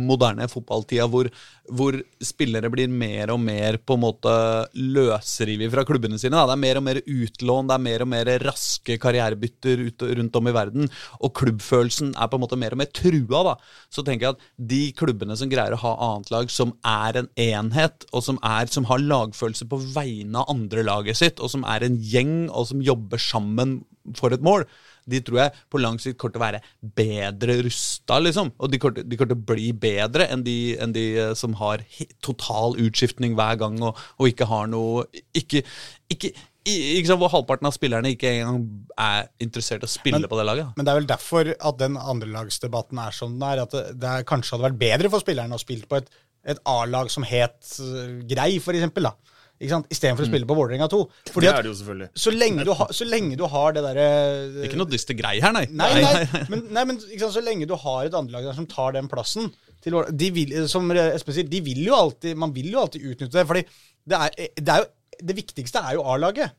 moderne 0.08 0.48
fotballtida 0.50 1.08
hvor, 1.10 1.30
hvor 1.70 1.98
spillere 2.22 2.70
blir 2.72 2.90
mer 2.92 3.32
og 3.34 3.40
mer 3.42 3.78
på 3.80 3.96
en 3.96 4.04
måte 4.04 4.34
løsrevet 4.76 5.72
fra 5.72 5.86
klubbene 5.88 6.20
sine, 6.20 6.36
da. 6.36 6.46
det 6.50 6.56
er 6.56 6.64
mer 6.64 6.80
og 6.80 6.86
mer 6.88 7.00
utlån, 7.02 7.70
det 7.70 7.76
er 7.76 7.86
mer 7.86 8.04
og 8.04 8.10
mer 8.12 8.32
raske 8.42 8.98
karrierebytter 9.02 9.86
rundt 10.18 10.38
om 10.38 10.50
i 10.50 10.54
verden, 10.54 10.90
og 11.20 11.34
klubbfølelsen 11.38 12.14
er 12.16 12.30
på 12.30 12.38
en 12.38 12.44
måte 12.44 12.58
mer 12.60 12.76
og 12.76 12.82
mer 12.82 12.90
trua, 12.92 13.42
da. 13.52 13.56
Så 13.92 14.01
tenker 14.06 14.28
jeg 14.28 14.36
at 14.36 14.46
de 14.72 14.82
klubbene 14.98 15.36
som 15.38 15.50
greier 15.52 15.76
å 15.76 15.82
ha 15.82 15.92
annet 16.08 16.32
lag 16.34 16.52
som 16.52 16.74
er 16.86 17.20
en 17.22 17.30
enhet, 17.40 18.06
og 18.12 18.24
som, 18.26 18.40
er, 18.46 18.70
som 18.72 18.86
har 18.90 19.02
lagfølelse 19.02 19.68
på 19.70 19.80
vegne 19.94 20.42
av 20.42 20.52
andre 20.52 20.84
laget 20.86 21.20
sitt, 21.20 21.42
og 21.42 21.52
som 21.52 21.66
er 21.68 21.86
en 21.86 21.98
gjeng, 21.98 22.48
og 22.50 22.70
som 22.70 22.84
jobber 22.84 23.22
sammen 23.22 23.80
for 24.18 24.34
et 24.34 24.42
mål, 24.42 24.64
de 25.10 25.18
tror 25.22 25.38
jeg 25.40 25.54
på 25.70 25.80
lang 25.82 25.98
sikt 25.98 26.18
kommer 26.20 26.34
til 26.34 26.40
å 26.40 26.44
være 26.44 26.60
bedre 26.98 27.56
rusta, 27.66 28.20
liksom. 28.22 28.52
Og 28.58 28.70
de 28.70 28.78
kommer 28.78 29.02
til- 29.02 29.34
å 29.34 29.46
bli 29.50 29.72
bedre 29.72 30.28
enn 30.30 30.44
de, 30.46 30.76
enn 30.78 30.92
de 30.94 31.06
eh, 31.18 31.34
som 31.34 31.54
har 31.54 31.82
total 32.22 32.76
utskiftning 32.78 33.34
hver 33.34 33.58
gang 33.58 33.80
og, 33.82 33.98
og 34.18 34.30
ikke 34.30 34.46
har 34.46 34.66
noe 34.70 35.06
Ikke, 35.34 35.64
ikke, 36.10 36.32
ikke 36.64 37.08
sant, 37.08 37.20
Hvor 37.20 37.32
halvparten 37.32 37.66
av 37.68 37.74
spillerne 37.74 38.12
ikke 38.14 38.30
engang 38.38 38.62
er 38.98 39.28
interessert 39.42 39.82
i 39.82 39.88
å 39.88 39.90
spille 39.90 40.20
Men- 40.20 40.30
på 40.30 40.38
det 40.38 40.46
laget. 40.46 40.76
Men 40.76 40.84
det 40.86 40.92
er 40.92 41.00
vel 41.00 41.10
derfor 41.10 41.54
at 41.58 41.78
den 41.78 41.96
andrelagsdebatten 41.96 42.98
er 43.06 43.10
som 43.16 43.38
den 43.38 43.48
er. 43.48 43.62
At 43.62 43.70
det, 43.70 44.00
det 44.00 44.08
er, 44.08 44.22
kanskje 44.28 44.56
hadde 44.56 44.68
vært 44.70 44.78
bedre 44.78 45.10
for 45.10 45.24
spillerne 45.24 45.58
å 45.58 45.62
spille 45.62 45.86
på 45.90 45.98
et, 45.98 46.08
et 46.44 46.58
A-lag 46.66 47.10
som 47.10 47.26
het 47.26 47.58
uh, 47.80 48.22
Grei, 48.28 48.58
for 48.62 48.72
eksempel. 48.74 49.10
Da. 49.10 49.14
Ikke 49.62 49.76
sant? 49.76 49.90
Istedenfor 49.94 50.26
å 50.26 50.28
spille 50.30 50.48
på 50.48 50.56
Vålerenga 50.58 50.88
2. 50.90 51.00
Fordi 51.30 51.46
Det 51.46 51.52
er 51.54 51.62
det 51.62 51.70
jo 51.70 51.76
selvfølgelig. 51.78 52.08
så 52.18 52.30
lenge, 52.34 52.64
du 52.66 52.72
har, 52.78 52.94
så 52.98 53.06
lenge 53.06 53.36
du 53.38 53.44
har 53.46 53.76
det 53.76 53.82
derre 53.84 54.06
Ikke 54.66 54.80
noe 54.80 54.90
dyster 54.90 55.14
grei 55.18 55.36
her, 55.42 55.52
nei. 55.54 55.66
Nei, 55.70 55.90
nei, 56.02 56.46
men, 56.50 56.64
nei, 56.74 56.84
men 56.90 56.98
ikke 56.98 57.22
sant, 57.26 57.36
så 57.36 57.44
lenge 57.44 57.68
du 57.70 57.76
har 57.78 58.08
et 58.08 58.16
andrelag 58.18 58.48
der 58.48 58.56
som 58.58 58.66
tar 58.66 58.96
den 58.96 59.10
plassen 59.12 59.52
til, 59.82 59.98
de 60.10 60.30
vil, 60.34 60.56
Som 60.70 60.90
Espen 60.94 61.36
sier, 61.36 61.46
de 61.50 61.60
vil 61.62 61.84
jo 61.86 61.94
alltid, 61.94 62.38
man 62.38 62.54
vil 62.54 62.72
jo 62.74 62.82
alltid 62.82 63.06
utnytte 63.12 63.38
det. 63.38 63.46
fordi 63.46 63.62
det, 64.02 64.18
er, 64.18 64.50
det, 64.58 64.68
er 64.74 64.82
jo, 64.82 64.90
det 65.20 65.36
viktigste 65.36 65.82
er 65.82 65.98
jo 65.98 66.06
A-laget. 66.12 66.54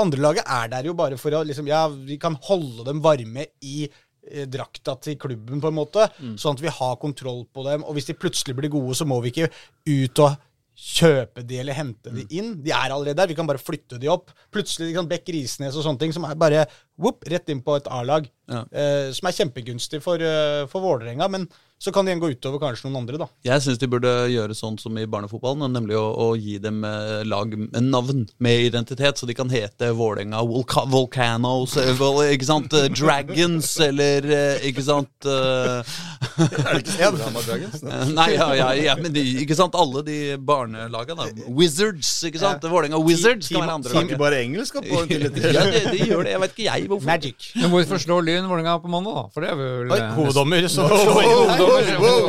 Andrelaget 0.00 0.46
er 0.46 0.68
der 0.72 0.86
jo 0.88 0.94
bare 0.96 1.18
for 1.20 1.34
å 1.36 1.42
liksom, 1.44 1.66
Ja, 1.68 1.86
vi 1.88 2.16
kan 2.18 2.36
holde 2.46 2.84
dem 2.86 3.00
varme 3.04 3.46
i 3.60 3.82
eh, 3.88 4.46
drakta 4.48 4.94
til 5.02 5.18
klubben, 5.20 5.60
på 5.60 5.68
en 5.68 5.76
måte, 5.76 6.06
sånn 6.40 6.56
at 6.56 6.62
vi 6.62 6.68
har 6.72 6.96
kontroll 7.02 7.46
på 7.52 7.64
dem. 7.66 7.84
Og 7.84 7.94
hvis 7.98 8.06
de 8.08 8.14
plutselig 8.16 8.56
blir 8.56 8.70
gode, 8.72 8.94
så 8.96 9.04
må 9.08 9.20
vi 9.24 9.32
ikke 9.34 9.50
ut 9.90 10.22
og 10.24 10.38
kjøpe 10.80 11.42
de 11.44 11.58
eller 11.60 11.76
hente 11.76 12.08
de 12.14 12.22
inn. 12.38 12.54
De 12.64 12.70
er 12.72 12.88
allerede 12.94 13.18
der. 13.18 13.28
Vi 13.28 13.34
kan 13.36 13.48
bare 13.48 13.60
flytte 13.60 13.98
de 14.00 14.08
opp. 14.08 14.30
Plutselig 14.54 14.94
kan 14.96 15.08
Bekk 15.10 15.28
Risnes 15.34 15.76
og 15.76 15.84
sånne 15.84 16.00
ting 16.00 16.14
som 16.16 16.24
er 16.24 16.38
bare 16.40 16.62
whoop, 16.98 17.24
rett 17.30 17.48
inn 17.52 17.62
på 17.64 17.76
et 17.78 17.88
A-lag. 17.90 18.28
Ja. 18.50 18.64
Eh, 18.72 19.10
som 19.16 19.28
er 19.30 19.36
kjempegunstig 19.36 20.02
for, 20.02 20.20
uh, 20.20 20.66
for 20.70 20.82
Vålerenga, 20.82 21.28
men 21.30 21.46
så 21.80 21.92
kan 21.92 22.04
det 22.04 22.10
igjen 22.12 22.20
gå 22.20 22.28
utover 22.34 22.60
kanskje 22.60 22.90
noen 22.90 22.98
andre, 23.00 23.16
da. 23.22 23.26
Jeg 23.46 23.62
syns 23.64 23.78
de 23.80 23.86
burde 23.88 24.10
gjøre 24.28 24.52
sånn 24.52 24.74
som 24.76 24.98
i 25.00 25.06
barnefotballen, 25.08 25.70
nemlig 25.72 25.96
å, 25.96 26.10
å 26.12 26.26
gi 26.36 26.58
dem 26.60 26.82
eh, 26.84 27.22
lag 27.24 27.54
med 27.56 27.86
navn, 27.86 28.26
med 28.44 28.66
identitet, 28.66 29.16
så 29.16 29.24
de 29.24 29.36
kan 29.38 29.48
hete 29.48 29.88
Vålerenga 29.96 30.42
Volca 30.44 30.82
Volcanoes, 30.92 31.78
eh, 31.80 31.94
ikke 32.34 32.48
sant? 32.50 32.76
Eh, 32.76 32.90
Dragons, 32.92 33.70
eller 33.86 34.28
eh, 34.28 34.66
ikke 34.68 34.84
sant 34.84 35.24
uh... 35.30 35.80
Er 35.80 36.76
det 36.76 36.82
ikke 36.82 36.98
Storhamar 37.14 37.48
Dragons? 37.48 37.80
Eh, 37.80 38.12
Nei, 38.12 38.28
ja, 38.34 38.50
ja, 38.60 38.68
ja, 38.90 38.98
men 39.00 39.16
de, 39.16 39.24
ikke 39.46 39.56
sant, 39.56 39.78
alle 39.80 40.04
de 40.04 40.20
barnelaga, 40.36 41.16
da. 41.16 41.30
Wizards, 41.48 42.12
ikke 42.28 42.44
sant? 42.44 42.68
Vålerenga 42.68 43.00
Wizards 43.00 43.48
Team- 43.48 43.62
kan 43.62 43.70
være 43.70 43.78
andre 43.78 43.94
Ikke 43.94 44.04
laget. 44.04 44.22
bare 44.26 44.42
engelsk 44.44 44.82
til 44.84 45.26
Ja, 45.56 45.64
de, 45.64 45.80
de 45.96 46.12
gjør 46.12 46.28
det. 46.28 46.36
Jeg 46.36 46.44
vet 46.44 46.54
ikke 46.58 46.68
jeg 46.68 46.89
hvorfor. 46.90 47.06
Magic. 47.08 47.50
Men 47.56 47.70
hvorfor 47.72 47.98
slår 48.02 48.24
Lyn 48.26 48.48
Vålerenga 48.50 48.76
på 48.82 48.90
mandag, 48.92 49.14
da? 49.16 49.24
For 49.34 49.40
det 49.46 49.50
er 49.54 49.58
vel 49.60 49.90
Oi, 49.94 49.98
eh, 49.98 50.14
hoveddommer, 50.18 50.68
så 50.68 50.86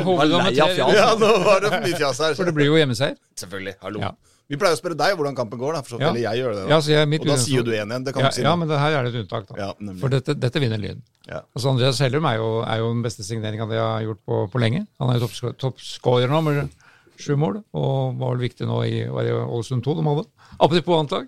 Hoveddommer, 0.06 0.52
tre- 0.56 0.96
Ja, 0.96 1.14
nå 1.20 1.30
var 1.46 1.62
det 1.64 1.72
for 1.72 1.82
mye 1.86 1.98
fjas 2.00 2.20
her. 2.24 2.36
For 2.38 2.46
det 2.50 2.54
blir 2.56 2.70
jo 2.72 2.78
hjemmeseier. 2.80 3.16
Selvfølgelig. 3.40 3.76
Hallo. 3.82 4.00
Ja. 4.04 4.12
Vi 4.52 4.58
pleier 4.60 4.76
å 4.76 4.80
spørre 4.82 4.98
deg 5.00 5.16
hvordan 5.16 5.36
kampen 5.38 5.60
går, 5.62 5.74
da. 5.78 5.82
For 5.82 5.96
så 5.96 6.00
Ja. 6.02 6.10
eller 6.10 6.20
jeg 6.26 6.42
gjør 6.44 6.54
det. 6.56 6.64
Da. 6.64 6.70
Ja, 6.74 6.78
så 6.84 6.90
jeg, 6.92 7.08
mitt 7.08 7.22
Og 7.22 7.28
da 7.28 7.36
sier 7.40 7.56
jo 7.58 7.64
du 7.64 7.72
1-1. 7.72 8.04
Det 8.04 8.14
kan 8.14 8.24
Ja, 8.24 8.30
du 8.30 8.36
si. 8.36 8.42
ja, 8.42 8.56
men 8.56 8.68
det 8.68 8.80
her 8.80 8.92
er 8.98 9.04
det 9.04 9.16
et 9.16 9.22
unntak, 9.26 9.48
da. 9.48 9.56
Ja. 9.58 9.94
For 10.02 10.10
dette, 10.10 10.36
dette 10.40 10.60
vinner 10.60 10.78
Lyn. 10.78 11.02
Ja. 11.28 11.42
Altså 11.56 11.70
Andreas 11.72 12.00
Hellum 12.00 12.26
er 12.26 12.36
jo, 12.36 12.62
er 12.64 12.78
jo 12.80 12.90
den 12.94 13.02
beste 13.04 13.24
signeringa 13.24 13.70
de 13.70 13.76
har 13.80 14.02
gjort 14.02 14.20
på, 14.28 14.52
på 14.52 14.60
lenge. 14.60 14.88
Han 15.00 15.10
er 15.10 15.20
jo 15.20 15.28
toppsco- 15.28 15.56
toppscorer 15.58 16.28
nå 16.28 16.42
med 16.44 16.70
sju 17.18 17.36
mål, 17.38 17.64
og 17.74 18.18
var 18.20 18.36
vel 18.36 18.50
viktig 18.50 18.68
nå 18.68 18.82
i, 18.84 19.08
var 19.08 19.24
det 19.24 19.32
Ålesund 19.32 19.84
2 19.84 19.96
de 19.96 20.04
hadde. 20.04 20.26
Apropos 20.60 21.00
antak. 21.00 21.28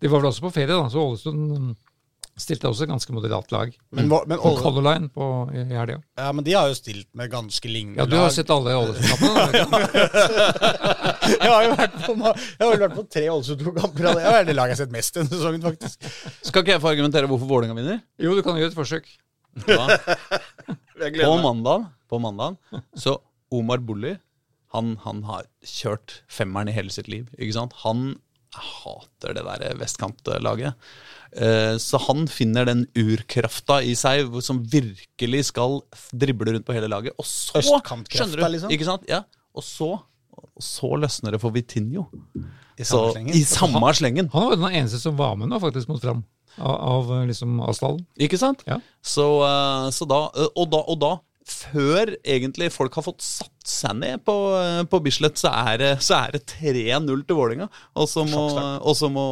De 0.00 0.08
var 0.08 0.20
vel 0.20 0.30
også 0.30 0.40
på 0.40 0.52
ferie, 0.52 0.68
da, 0.68 0.88
så 0.88 1.02
Ålesund 1.04 1.58
mm, 1.58 1.76
stilte 2.40 2.66
også 2.70 2.82
et 2.86 2.90
ganske 2.90 3.12
moderat 3.14 3.52
lag. 3.54 3.74
Men, 3.94 4.08
Vå- 4.10 4.22
men, 4.26 4.38
På 4.42 4.50
Åle- 4.50 4.62
Color 4.62 4.82
Line 4.88 5.08
på, 5.14 5.26
i, 5.54 5.60
i 5.62 5.76
helga. 5.78 6.00
ja, 6.18 6.32
men 6.34 6.44
de 6.46 6.52
har 6.56 6.68
jo 6.70 6.74
stilt 6.78 7.06
med 7.14 7.30
ganske 7.30 7.68
lignende 7.70 8.00
lag. 8.00 8.06
Ja, 8.06 8.10
du 8.10 8.16
har 8.18 8.26
lag. 8.28 8.34
sett 8.34 8.50
alle 8.50 8.74
Ålesund-kampene? 8.80 10.14
jeg 11.44 11.50
har 11.52 11.62
jo 11.68 11.74
vært 11.78 11.94
på, 12.04 12.16
jeg 12.18 12.64
har 12.64 12.72
vært 12.84 12.96
på 12.98 13.04
tre 13.16 13.24
Ålesund 13.32 13.62
2-kamper. 13.64 14.08
Det 14.18 14.24
er 14.32 14.48
det 14.48 14.56
laget 14.58 14.74
jeg 14.74 14.78
har 14.78 14.82
sett 14.84 14.94
mest 14.96 15.18
denne 15.18 15.30
sesongen, 15.32 15.62
faktisk. 15.64 16.08
Skal 16.50 16.64
ikke 16.64 16.74
jeg 16.76 16.82
få 16.84 16.90
argumentere 16.92 17.30
hvorfor 17.30 17.50
Vålerenga 17.50 17.78
vinner? 17.78 18.02
Jo, 18.22 18.34
du 18.38 18.42
kan 18.46 18.58
gjøre 18.58 18.72
et 18.72 18.78
forsøk. 18.78 19.08
Ja. 19.70 19.86
På 21.24 21.34
mandag, 21.42 21.84
på 22.10 22.18
mandag 22.22 22.56
så 22.98 23.16
Omar 23.54 23.78
Bulli 23.82 24.14
han, 24.74 24.96
han 25.04 25.20
har 25.28 25.46
kjørt 25.66 26.20
femmeren 26.30 26.70
i 26.70 26.74
hele 26.74 26.90
sitt 26.90 27.06
liv. 27.10 27.28
ikke 27.38 27.54
sant? 27.54 27.74
Han 27.84 28.14
hater 28.54 29.34
det 29.36 29.44
der 29.46 29.74
vestkantlaget. 29.80 30.74
Eh, 31.34 31.76
Så 31.82 31.98
han 32.06 32.26
finner 32.30 32.64
den 32.68 32.84
urkrafta 32.94 33.80
i 33.82 33.94
seg 33.98 34.30
som 34.42 34.62
virkelig 34.70 35.46
skal 35.50 35.80
drible 36.12 36.52
rundt 36.54 36.66
på 36.66 36.74
hele 36.76 36.88
laget. 36.88 37.14
Og 37.18 37.26
så 37.26 37.60
skjønner 37.62 38.36
du, 38.38 38.46
liksom? 38.54 38.70
Ikke 38.74 38.86
sant? 38.88 39.02
Ja. 39.10 39.22
Og 39.54 39.62
så, 39.66 39.90
og 40.34 40.62
så 40.62 40.92
løsner 40.98 41.34
det 41.34 41.40
for 41.42 41.54
Vitinho. 41.54 42.06
I 42.78 42.82
Så, 42.82 42.98
samme 42.98 43.12
slengen. 43.14 43.34
I 43.34 43.42
samme 43.46 43.92
slengen. 43.94 44.30
Han 44.34 44.48
var 44.50 44.56
den 44.56 44.78
eneste 44.80 44.98
som 45.02 45.16
var 45.18 45.36
med 45.38 45.48
nå, 45.50 45.60
faktisk, 45.62 45.88
mot 45.90 46.02
Fram. 46.02 46.24
Av, 46.58 46.74
av 47.10 47.12
liksom 47.26 47.58
Asdalen. 47.66 48.02
Ikke 48.18 48.38
sant? 48.38 48.62
Ja. 48.66 48.78
Så, 49.02 49.26
eh, 49.46 49.90
så 49.94 50.06
da, 50.10 50.24
eh, 50.38 50.50
og 50.54 50.70
da 50.70 50.82
Og 50.86 50.98
da, 51.02 51.12
før 51.44 52.14
egentlig 52.24 52.70
folk 52.72 52.94
har 52.94 53.04
fått 53.04 53.20
satt 53.22 53.53
seg 53.68 53.96
ned 53.98 54.22
på, 54.26 54.34
eh, 54.58 54.82
på 54.90 55.00
Bislett, 55.04 55.38
så 55.40 55.52
er 55.52 55.80
det, 55.80 55.92
det 56.34 56.42
3-0 56.54 57.24
til 57.26 57.38
Vålerenga. 57.38 57.68
Og 58.00 58.08
så 58.10 58.24
må, 58.28 58.44
og 58.78 58.96
så 58.98 59.10
må, 59.12 59.24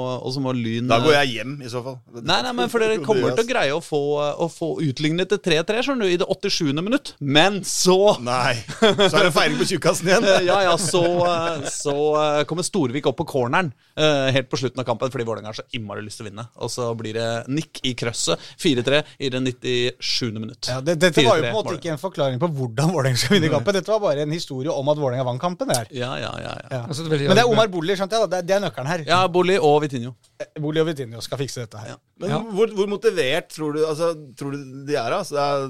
må 0.43 0.55
Lyn 0.57 0.89
Da 0.91 1.01
går 1.05 1.17
jeg 1.21 1.33
hjem, 1.37 1.57
i 1.65 1.71
så 1.73 1.83
fall. 1.85 1.99
Nei, 2.21 2.41
nei, 2.47 2.55
men 2.57 2.71
for 2.73 2.83
dere 2.83 3.01
kommer 3.05 3.35
til 3.37 3.45
å 3.45 3.49
greie 3.49 3.75
å 3.77 3.83
få, 3.85 4.03
å 4.45 4.49
få 4.53 4.75
utlignet 4.85 5.31
til 5.33 5.43
3-3 5.43 5.85
skjønner 5.87 6.09
du, 6.09 6.15
i 6.15 6.21
det 6.21 6.29
87. 6.29 6.73
minutt. 6.83 7.15
Men 7.21 7.61
så 7.67 7.99
Nei. 8.23 8.57
Så 8.81 9.19
er 9.19 9.29
det 9.29 9.35
feiring 9.35 9.59
på 9.61 9.69
tjukkasen 9.73 10.11
igjen. 10.11 10.29
Eh, 10.29 10.41
Ja, 10.53 10.59
ja, 10.65 10.73
så, 10.81 11.03
eh, 11.27 11.69
så 11.71 11.95
eh, 12.19 12.43
kommer 12.49 12.67
Storvik 12.67 13.07
opp 13.09 13.19
på 13.21 13.27
corneren 13.31 13.71
eh, 13.97 14.33
helt 14.35 14.49
på 14.51 14.59
slutten 14.59 14.83
av 14.83 14.87
kampen 14.89 15.13
fordi 15.13 15.27
Vålerenga 15.29 15.53
har 15.53 15.59
så 15.61 15.65
innmari 15.77 16.05
lyst 16.05 16.21
til 16.21 16.27
å 16.27 16.31
vinne. 16.31 16.47
Og 16.65 16.73
så 16.73 16.89
blir 16.99 17.17
det 17.17 17.29
nikk 17.53 17.83
i 17.87 17.95
krøsset. 17.99 18.41
4-3 18.63 19.03
i 19.23 19.31
det 19.33 19.43
97. 19.47 20.33
minutt. 20.39 20.71
Ja, 20.71 20.81
det, 20.85 20.99
dette 21.03 21.25
var 21.27 21.39
jo 21.41 21.47
på 21.47 21.51
en 21.53 21.59
måte 21.59 21.77
ikke 21.79 21.95
en 21.95 22.03
forklaring 22.03 22.43
på 22.43 22.51
hvordan 22.59 22.93
Vålerenga 22.95 23.21
skal 23.23 23.39
vinne 23.39 23.53
kampen. 23.53 23.79
Dette 23.79 23.95
var 23.95 24.03
bare 24.03 24.22
en 24.23 24.33
historie 24.35 24.71
om 24.73 24.89
at 24.93 25.01
Vålerenga 25.01 25.25
vant 25.29 25.41
kampen. 25.43 25.69
Der. 25.73 25.89
Ja, 25.91 26.13
ja, 26.21 26.31
ja. 26.41 26.53
ja. 26.61 26.69
Ja. 26.71 26.83
Altså, 26.87 27.05
det 27.09 27.21
Men 27.21 27.37
det 27.37 27.45
er 27.45 27.51
Omar 27.51 27.69
Bolli, 27.73 27.97
skjønte 27.99 28.19
jeg. 28.19 28.29
da. 28.29 28.31
Det 28.37 28.39
er, 28.43 28.49
det 28.53 28.61
nøkkelen 28.67 28.91
her. 28.93 29.05
Ja, 29.09 29.21
Bolli 29.29 29.59
og 29.59 29.81
Vitinho. 29.85 30.15
Bolli 30.61 30.81
og 30.83 30.87
Vitinho 30.91 31.21
skal 31.25 31.39
fikse 31.43 31.65
dette 31.67 31.79
her. 31.83 31.99
Men 32.21 32.31
Ja. 32.37 32.39
hvor, 32.57 32.73
hvor 32.77 32.87
motivert 32.91 33.51
tror 33.55 33.73
du, 33.77 33.83
altså, 33.87 34.13
tror 34.39 34.55
du 34.57 34.87
de 34.87 34.95
er? 34.97 35.19
Altså, 35.19 35.35
det, 35.35 35.43
er 35.43 35.69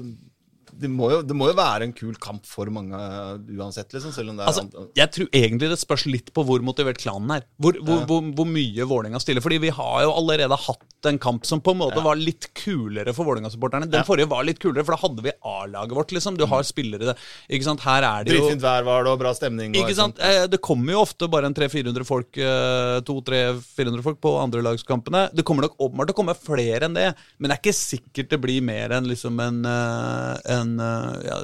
det, 0.79 0.89
må 0.91 1.09
jo, 1.11 1.21
det 1.25 1.35
må 1.37 1.49
jo 1.49 1.55
være 1.57 1.87
en 1.87 1.93
kul 1.95 2.15
kamp 2.21 2.47
for 2.49 2.69
mange 2.73 2.97
uh, 2.97 3.35
uansett, 3.57 3.91
liksom. 3.93 4.13
Selv 4.15 4.33
om 4.33 4.39
det 4.39 4.45
er 4.45 4.51
Altså, 4.51 4.87
jeg 4.97 5.11
tror 5.15 5.29
egentlig 5.39 5.69
det 5.71 5.79
spørs 5.81 6.05
litt 6.09 6.31
på 6.35 6.45
hvor 6.47 6.63
motivert 6.65 6.99
klanen 7.01 7.35
er. 7.37 7.45
Hvor, 7.61 7.77
hvor, 7.83 8.03
hvor, 8.09 8.25
hvor 8.37 8.49
mye 8.49 8.87
Vålerenga 8.89 9.21
stiller. 9.23 9.43
Fordi 9.43 9.59
vi 9.63 9.71
har 9.73 10.03
jo 10.05 10.13
allerede 10.15 10.57
hatt 10.67 11.09
en 11.09 11.19
kamp 11.19 11.45
som 11.45 11.59
på 11.63 11.73
en 11.73 11.81
måte 11.81 12.01
var 12.03 12.19
litt 12.19 12.49
kulere 12.57 13.13
for 13.15 13.27
Vålerenga-supporterne. 13.27 13.89
Den 13.91 14.05
forrige 14.07 14.29
var 14.31 14.45
litt 14.47 14.61
kulere, 14.63 14.85
for 14.85 14.95
da 14.95 15.01
hadde 15.03 15.25
vi 15.25 15.33
A-laget 15.53 15.97
vårt, 15.97 16.13
liksom. 16.15 16.37
Du 16.39 16.45
har 16.49 16.63
spillere 16.67 17.15
Ikke 17.51 17.67
sant, 17.67 17.83
her 17.83 18.05
er 18.07 18.25
det 18.25 18.35
jo 18.37 18.43
Dritfint 18.43 18.63
vær 18.63 18.85
var 18.87 19.03
det, 19.05 19.13
og 19.13 19.19
bra 19.21 19.33
stemning. 19.35 19.73
Og, 19.75 19.83
Ikke 19.83 19.97
sant? 19.97 20.21
Eh, 20.23 20.45
Det 20.51 20.61
kommer 20.63 20.95
jo 20.95 21.03
ofte 21.03 21.27
bare 21.31 21.49
en 21.49 21.57
300-400 21.57 22.07
folk 22.07 22.39
eh, 22.39 22.99
200-400 23.07 24.05
folk 24.05 24.21
på 24.23 24.33
andrelagskampene. 24.41 25.27
Det 25.35 25.45
kommer 25.47 25.67
nok 25.67 25.77
åpenbart 25.79 26.11
til 26.11 26.15
å 26.15 26.19
komme 26.21 26.37
flere 26.37 26.87
enn 26.87 26.97
det, 26.97 27.09
men 27.37 27.49
det 27.49 27.57
er 27.57 27.63
ikke 27.63 27.75
sikkert 27.77 28.31
det 28.33 28.39
blir 28.43 28.63
mer 28.65 28.95
enn 28.97 29.07
liksom 29.09 29.39
en, 29.43 29.59
eh, 29.67 30.33
en, 30.63 30.73
eh, 30.81 31.27
ja, 31.27 31.37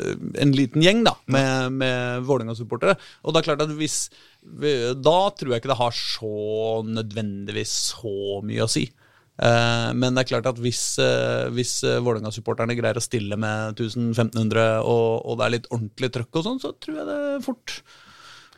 eh, 0.00 0.24
en 0.42 0.54
liten 0.56 0.84
gjeng 0.84 1.04
da, 1.06 1.14
med, 1.30 1.76
med 1.82 2.24
Vålerenga-supportere. 2.28 2.96
Og 3.24 3.34
det 3.34 3.42
er 3.42 3.48
klart 3.50 3.64
at 3.66 3.76
hvis 3.76 4.02
Da 4.40 5.18
tror 5.36 5.52
jeg 5.52 5.60
ikke 5.60 5.68
det 5.68 5.76
har 5.82 5.92
så 5.92 6.80
nødvendigvis 6.86 7.74
så 7.92 8.40
mye 8.46 8.64
å 8.64 8.70
si. 8.72 8.86
Eh, 9.40 9.88
men 9.96 10.14
det 10.16 10.24
er 10.24 10.30
klart 10.32 10.48
at 10.48 10.60
hvis, 10.62 10.84
hvis 11.56 11.74
Vålerenga-supporterne 11.84 12.78
greier 12.78 13.00
å 13.00 13.04
stille 13.04 13.36
med 13.40 13.80
1500 13.80 14.68
og, 14.80 15.26
og 15.26 15.40
det 15.40 15.46
er 15.46 15.56
litt 15.58 15.72
ordentlig 15.74 16.12
trøkk 16.16 16.40
og 16.40 16.48
sånn, 16.48 16.62
så 16.62 16.72
tror 16.80 17.02
jeg 17.02 17.10
det 17.10 17.20
fort, 17.46 17.80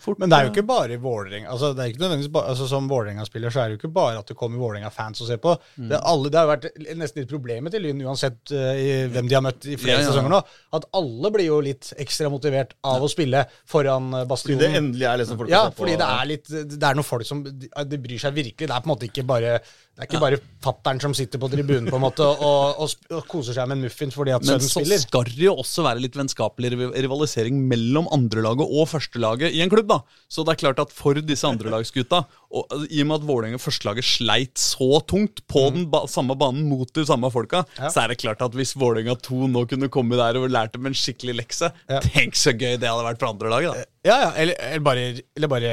fort 0.03 0.21
Men 0.23 0.31
det 0.33 0.39
er 0.39 0.47
jo 0.49 0.53
ikke 0.53 0.67
bare 0.69 0.99
Vålerenga. 1.03 1.49
Altså, 1.53 1.73
det 1.77 1.85
er 1.85 1.93
ikke 1.93 2.03
nødvendigvis 2.03 2.33
bare, 2.35 2.53
altså, 2.53 2.67
Som 2.71 2.89
Vålerenga-spiller 2.91 3.55
så 3.55 3.63
er 3.63 3.71
det 3.71 3.77
jo 3.77 3.81
ikke 3.81 3.93
bare 3.97 4.21
at 4.21 4.29
det 4.33 4.37
kommer 4.39 4.61
Vålerenga-fans 4.63 5.23
og 5.23 5.31
ser 5.31 5.41
på. 5.43 5.55
Mm. 5.77 5.89
Det, 5.93 6.01
alle, 6.13 6.33
det 6.33 6.41
har 6.41 6.51
vært 6.51 6.67
nesten 7.01 7.23
litt 7.23 7.31
problemet 7.33 7.75
til 7.75 7.87
Lyn, 7.87 8.03
uansett 8.07 8.55
uh, 8.55 8.73
i, 8.79 8.89
hvem 9.15 9.31
de 9.31 9.39
har 9.39 9.45
møtt 9.47 9.69
i 9.69 9.77
flere 9.81 9.99
Ja, 9.99 10.03
ja, 10.03 10.07
ja. 10.07 10.11
sesonger 10.11 10.35
nå. 10.35 10.43
At 10.79 10.89
alle 11.01 11.33
blir 11.37 11.49
jo 11.49 11.61
litt 11.65 11.93
ekstra 12.03 12.31
motivert 12.33 12.75
av 12.89 13.05
å 13.05 13.11
spille 13.13 13.45
foran 13.69 14.11
bastionen. 14.29 14.59
Fordi 14.59 14.61
det 14.67 14.83
endelig 14.83 15.09
er 15.11 15.23
liksom 15.23 15.41
folk 15.43 15.53
Ja, 15.55 15.63
å 15.65 15.71
se 15.71 15.77
på. 15.77 15.83
fordi 15.85 15.97
det 16.03 16.11
er 16.19 16.29
litt 16.33 16.53
Det 16.77 16.91
er 16.91 16.99
noen 16.99 17.09
folk 17.09 17.29
som 17.29 17.45
de, 17.47 17.71
de 17.71 18.03
bryr 18.09 18.23
seg 18.27 18.37
virkelig. 18.37 18.69
Det 18.69 18.75
er 18.75 18.85
på 18.85 18.91
en 18.91 18.95
måte 18.95 19.09
ikke 19.11 19.27
bare 19.29 19.57
Det 19.93 20.07
er 20.07 20.09
ikke 20.09 20.23
bare 20.23 20.39
fattern 20.65 21.01
som 21.03 21.13
sitter 21.13 21.41
på 21.43 21.51
tribunen 21.53 21.91
på 21.93 21.99
en 21.99 22.03
måte 22.03 22.25
og, 22.25 22.79
og, 22.81 22.93
og 23.13 23.27
koser 23.29 23.53
seg 23.53 23.67
med 23.69 23.77
en 23.77 23.83
muffins 23.85 24.15
fordi 24.17 24.33
at 24.33 24.47
Men 24.49 24.63
så 24.65 24.81
skal 25.03 25.29
det 25.29 25.45
jo 25.45 25.53
også 25.61 25.85
være 25.85 26.01
litt 26.01 26.17
vennskapelig 26.17 26.71
rivalisering 26.97 27.59
mellom 27.69 28.09
andrelaget 28.17 28.65
og 28.65 28.89
førstelaget 28.89 29.53
i 29.53 29.61
en 29.61 29.73
klubb. 29.73 29.91
da. 29.93 30.01
Så 30.33 30.47
det 30.49 30.55
er 30.55 30.63
klart 30.65 30.81
at 30.81 30.95
for 30.97 31.21
disse 31.21 31.45
andrelagsgutta 31.45 32.23
Og 32.53 32.67
altså, 32.69 32.87
I 32.93 33.01
og 33.01 33.07
med 33.09 33.17
at 33.23 33.27
Vålerenga 33.29 33.61
førstelaget 33.63 34.05
sleit 34.05 34.61
så 34.61 34.89
tungt 35.09 35.41
på 35.49 35.63
den 35.73 35.87
ba 35.93 36.03
samme 36.11 36.37
banen 36.37 36.67
mot 36.69 36.91
de 36.93 37.05
samme 37.09 37.31
folka, 37.33 37.63
Ja. 37.79 37.89
så 37.89 38.03
er 38.05 38.13
det 38.13 38.19
klart 38.21 38.43
at 38.45 38.53
hvis 38.59 38.75
Vålerenga 38.77 39.15
2 39.25 39.49
nå 39.49 39.65
kunne 39.71 39.89
komme 39.93 40.19
der 40.21 40.37
og 40.41 40.51
lært 40.53 40.75
dem 40.77 40.87
en 40.91 40.97
skikkelig 40.97 41.37
lekse 41.41 41.73
Ja. 41.89 42.01
Tenk 42.05 42.37
så 42.37 42.53
gøy 42.53 42.77
det 42.77 42.89
hadde 42.91 43.07
vært 43.09 43.19
for 43.23 43.33
andre 43.33 43.49
laget, 43.55 43.73
da. 43.73 43.89
Ja, 44.03 44.17
ja, 44.19 44.31
eller, 44.43 44.57
eller, 44.59 44.81
bare, 44.83 45.03
eller 45.39 45.47
bare 45.49 45.73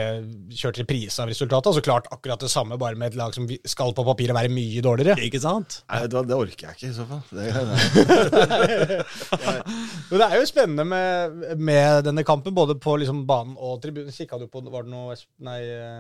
kjørt 0.53 0.77
reprise 0.77 1.17
av 1.23 1.31
resultatet. 1.31 1.65
Altså 1.71 1.81
klart 1.81 2.05
akkurat 2.13 2.43
det 2.43 2.51
samme, 2.53 2.77
bare 2.77 2.93
med 2.95 3.09
et 3.09 3.17
lag 3.17 3.33
som 3.33 3.47
skal 3.65 3.89
på 3.97 4.05
papiret 4.05 4.37
være 4.37 4.51
mye 4.53 4.83
dårligere. 4.85 5.15
Ikke 5.25 5.41
sant? 5.41 5.79
Nei, 5.89 6.03
det, 6.05 6.21
det 6.29 6.37
orker 6.37 6.67
jeg 6.67 6.77
ikke 6.77 6.91
i 6.91 6.93
så 6.93 7.07
fall. 7.09 7.23
Det, 7.33 7.47
det, 7.49 8.99
Men 10.11 10.21
det 10.21 10.27
er 10.27 10.35
jo 10.37 10.45
spennende 10.49 10.85
med, 10.85 11.41
med 11.57 12.03
denne 12.05 12.23
kampen, 12.27 12.53
både 12.55 12.75
på 12.81 12.95
liksom 13.01 13.23
banen 13.29 13.55
og 13.57 13.79
tribunen. 13.81 14.13
Kikka 14.13 14.37
du 14.41 14.45
på 14.51 14.61
Var 14.69 14.85
det 14.85 14.93
noe 14.93 15.17
Nei, 15.45 15.57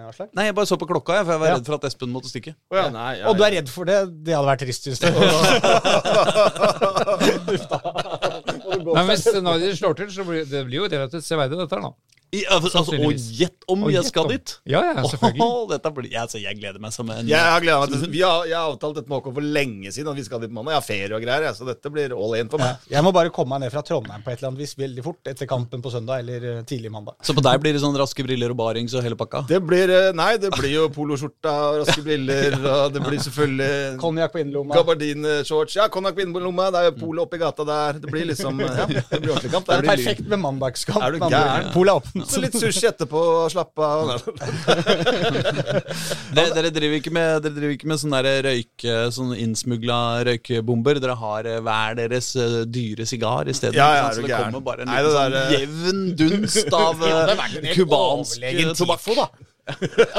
Aslak? 0.09 0.29
Nei, 0.37 0.45
jeg 0.51 0.57
bare 0.57 0.68
så 0.69 0.75
på 0.79 0.85
klokka, 0.89 1.11
jeg, 1.19 1.25
for 1.27 1.33
jeg 1.35 1.41
var 1.41 1.47
Ja. 1.49 1.53
redd 1.57 1.67
for 1.69 1.75
at 1.79 1.85
Espen 1.89 2.11
måtte 2.13 2.29
stikke. 2.31 2.51
Oh, 2.69 2.75
ja, 2.77 2.85
nei, 2.93 3.11
ja, 3.19 3.25
Og 3.29 3.33
du 3.39 3.43
er 3.47 3.51
redd 3.57 3.69
for 3.73 3.83
det? 3.89 3.97
Det 4.27 4.33
hadde 4.37 4.49
vært 4.51 4.61
trist, 4.63 4.81
syns 4.85 4.99
du. 5.01 5.07
Men 8.93 9.09
Hvis 9.09 9.25
Nardi 9.43 9.71
slår 9.77 9.93
til, 9.99 10.09
så 10.13 10.23
blir 10.27 10.45
det 10.49 10.61
blir 10.67 10.77
jo 10.83 10.87
relativt 10.91 11.25
severdig, 11.27 11.57
dette 11.59 11.75
her, 11.75 11.83
da. 11.89 11.93
I, 12.29 12.43
altså, 12.53 12.69
altså, 12.77 12.93
og 13.01 13.13
gjett 13.39 13.63
om 13.73 13.83
Og 13.87 13.91
jeg 13.93 14.05
skal 14.05 14.27
om. 14.27 14.29
dit! 14.29 14.51
Ja, 14.69 14.83
ja, 14.85 15.01
selvfølgelig. 15.01 15.41
Oh, 15.41 15.63
dette 15.71 15.89
blir, 15.95 16.11
altså, 16.21 16.37
jeg 16.37 16.59
gleder 16.59 16.77
meg 16.83 16.93
som 16.93 17.09
en 17.09 17.25
Jeg 17.25 17.39
har 17.41 17.63
gledet 17.63 17.79
meg 17.89 18.03
til 18.03 18.11
Vi 18.13 18.21
har, 18.21 18.43
jeg 18.45 18.53
har 18.53 18.67
avtalt 18.69 18.99
dette 18.99 19.09
med 19.09 19.17
Håkon 19.17 19.33
for 19.39 19.47
lenge 19.57 19.89
siden, 19.95 20.11
at 20.11 20.19
vi 20.19 20.25
skal 20.27 20.43
dit 20.43 20.51
på 20.51 20.57
mandag. 20.59 20.75
Jeg 20.75 20.81
har 20.81 20.85
ferie 20.85 21.17
og 21.17 21.23
greier, 21.25 21.45
jeg, 21.47 21.57
så 21.57 21.65
dette 21.65 21.89
blir 21.95 22.13
all 22.13 22.35
in 22.37 22.51
for 22.51 22.61
meg. 22.61 22.83
Jeg 22.93 23.01
må 23.07 23.13
bare 23.15 23.31
komme 23.33 23.55
meg 23.55 23.63
ned 23.65 23.73
fra 23.73 23.81
Trondheim 23.87 24.21
på 24.21 24.29
et 24.29 24.37
eller 24.43 24.51
annet 24.51 24.61
vis 24.61 24.75
veldig 24.77 25.05
fort 25.07 25.31
etter 25.33 25.49
kampen 25.49 25.81
på 25.81 25.89
søndag 25.93 26.21
eller 26.21 26.45
eh, 26.51 26.59
tidlig 26.69 26.91
mandag. 26.93 27.17
Så 27.25 27.33
på 27.33 27.41
deg 27.47 27.63
blir 27.65 27.73
det 27.73 27.81
sånn 27.81 27.97
raske 27.97 28.25
briller 28.27 28.53
og 28.53 28.59
barings 28.61 28.93
og 28.93 29.01
hele 29.07 29.17
pakka? 29.17 29.41
Det 29.49 29.61
blir 29.65 29.89
eh, 29.95 30.11
Nei, 30.19 30.29
det 30.41 30.53
blir 30.53 30.75
jo 30.75 30.85
poloskjorta 30.93 31.55
og 31.71 31.79
raske 31.81 32.05
briller, 32.05 32.59
og 32.75 32.93
det 32.93 33.01
blir 33.07 33.19
selvfølgelig 33.25 33.97
Konjakk 34.05 34.35
på 34.37 34.43
innerlomma. 34.43 34.77
gabardinshorts. 34.77 35.79
Ja, 35.81 35.89
konjakk 35.89 36.15
på 36.21 36.27
innerlomma. 36.27 36.69
det 36.75 36.83
er 36.85 36.91
jo 36.91 36.95
polet 37.01 37.25
oppi 37.25 37.41
gata 37.41 37.65
der. 37.67 37.99
Det 38.05 38.13
blir 38.13 38.29
liksom 38.29 38.61
Ja, 38.61 38.85
det 39.11 39.19
blir 39.23 39.33
ordentlig 39.33 39.51
kamp. 39.57 39.65
Det 39.73 39.81
er 39.81 39.89
perfekt 39.89 40.29
med 40.29 40.43
mandagskamp. 40.45 41.01
Er 41.09 41.17
du 41.17 41.25
gæren? 41.25 41.71
Polet. 41.73 42.13
Så 42.27 42.41
litt 42.43 42.57
sushi 42.59 42.87
etterpå, 42.89 43.19
og 43.43 43.51
slappe 43.53 43.85
av. 43.85 44.09
Dere, 46.35 46.49
dere 46.55 46.69
driver 46.73 46.95
ikke 46.99 47.11
med, 47.13 47.41
dere 47.43 47.53
driver 47.55 47.73
ikke 47.75 47.87
med 47.89 47.99
sånne 48.01 48.19
der 48.25 48.37
røyke, 48.45 48.93
sånn 49.15 49.31
innsmugla 49.37 49.97
røykebomber? 50.27 50.95
Dere 51.03 51.15
har 51.19 51.41
eh, 51.49 51.59
hver 51.65 51.91
deres 51.99 52.27
eh, 52.39 52.43
dyre 52.69 53.03
sigar 53.09 53.43
i 53.49 53.53
stedet? 53.57 53.77
Ja, 53.79 53.89
ja, 53.97 54.03
så 54.13 54.19
det 54.23 54.29
gæren? 54.31 54.51
kommer 54.53 54.63
bare 54.71 54.81
en 54.85 54.89
Nei, 54.91 54.97
liten 54.99 55.09
det 55.09 55.13
sånn 55.17 55.31
der, 55.33 55.39
eh, 55.39 55.45
jevn 55.59 55.99
dunst 56.19 56.71
av 56.79 56.95
Det 57.69 57.75
overlegen 57.87 58.69
tobakk. 58.77 59.03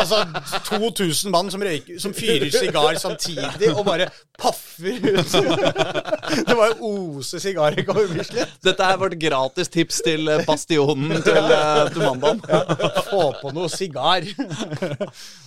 Altså 0.00 0.20
2000 0.68 1.30
mann 1.32 1.50
som 1.52 1.62
røyker 1.64 1.98
Som 2.02 2.14
fyrer 2.16 2.50
sigar 2.52 2.98
samtidig 3.00 3.70
og 3.74 3.84
bare 3.86 4.06
paffer 4.40 4.96
ut. 4.96 5.34
Det 6.48 6.56
var 6.56 6.70
jo 6.72 6.90
ose 7.18 7.40
sigarer 7.42 7.82
over 7.92 8.06
Bislett. 8.14 8.54
Dette 8.64 8.86
er 8.86 8.96
vårt 9.00 9.16
gratis 9.20 9.68
tips 9.72 10.00
til 10.06 10.30
eh, 10.32 10.40
Bastionen 10.48 11.20
til, 11.26 11.36
eh, 11.44 11.82
til 11.92 12.04
mandagen. 12.06 12.40
Få 13.10 13.22
på 13.42 13.52
noe 13.56 13.68
sigar. 13.72 14.24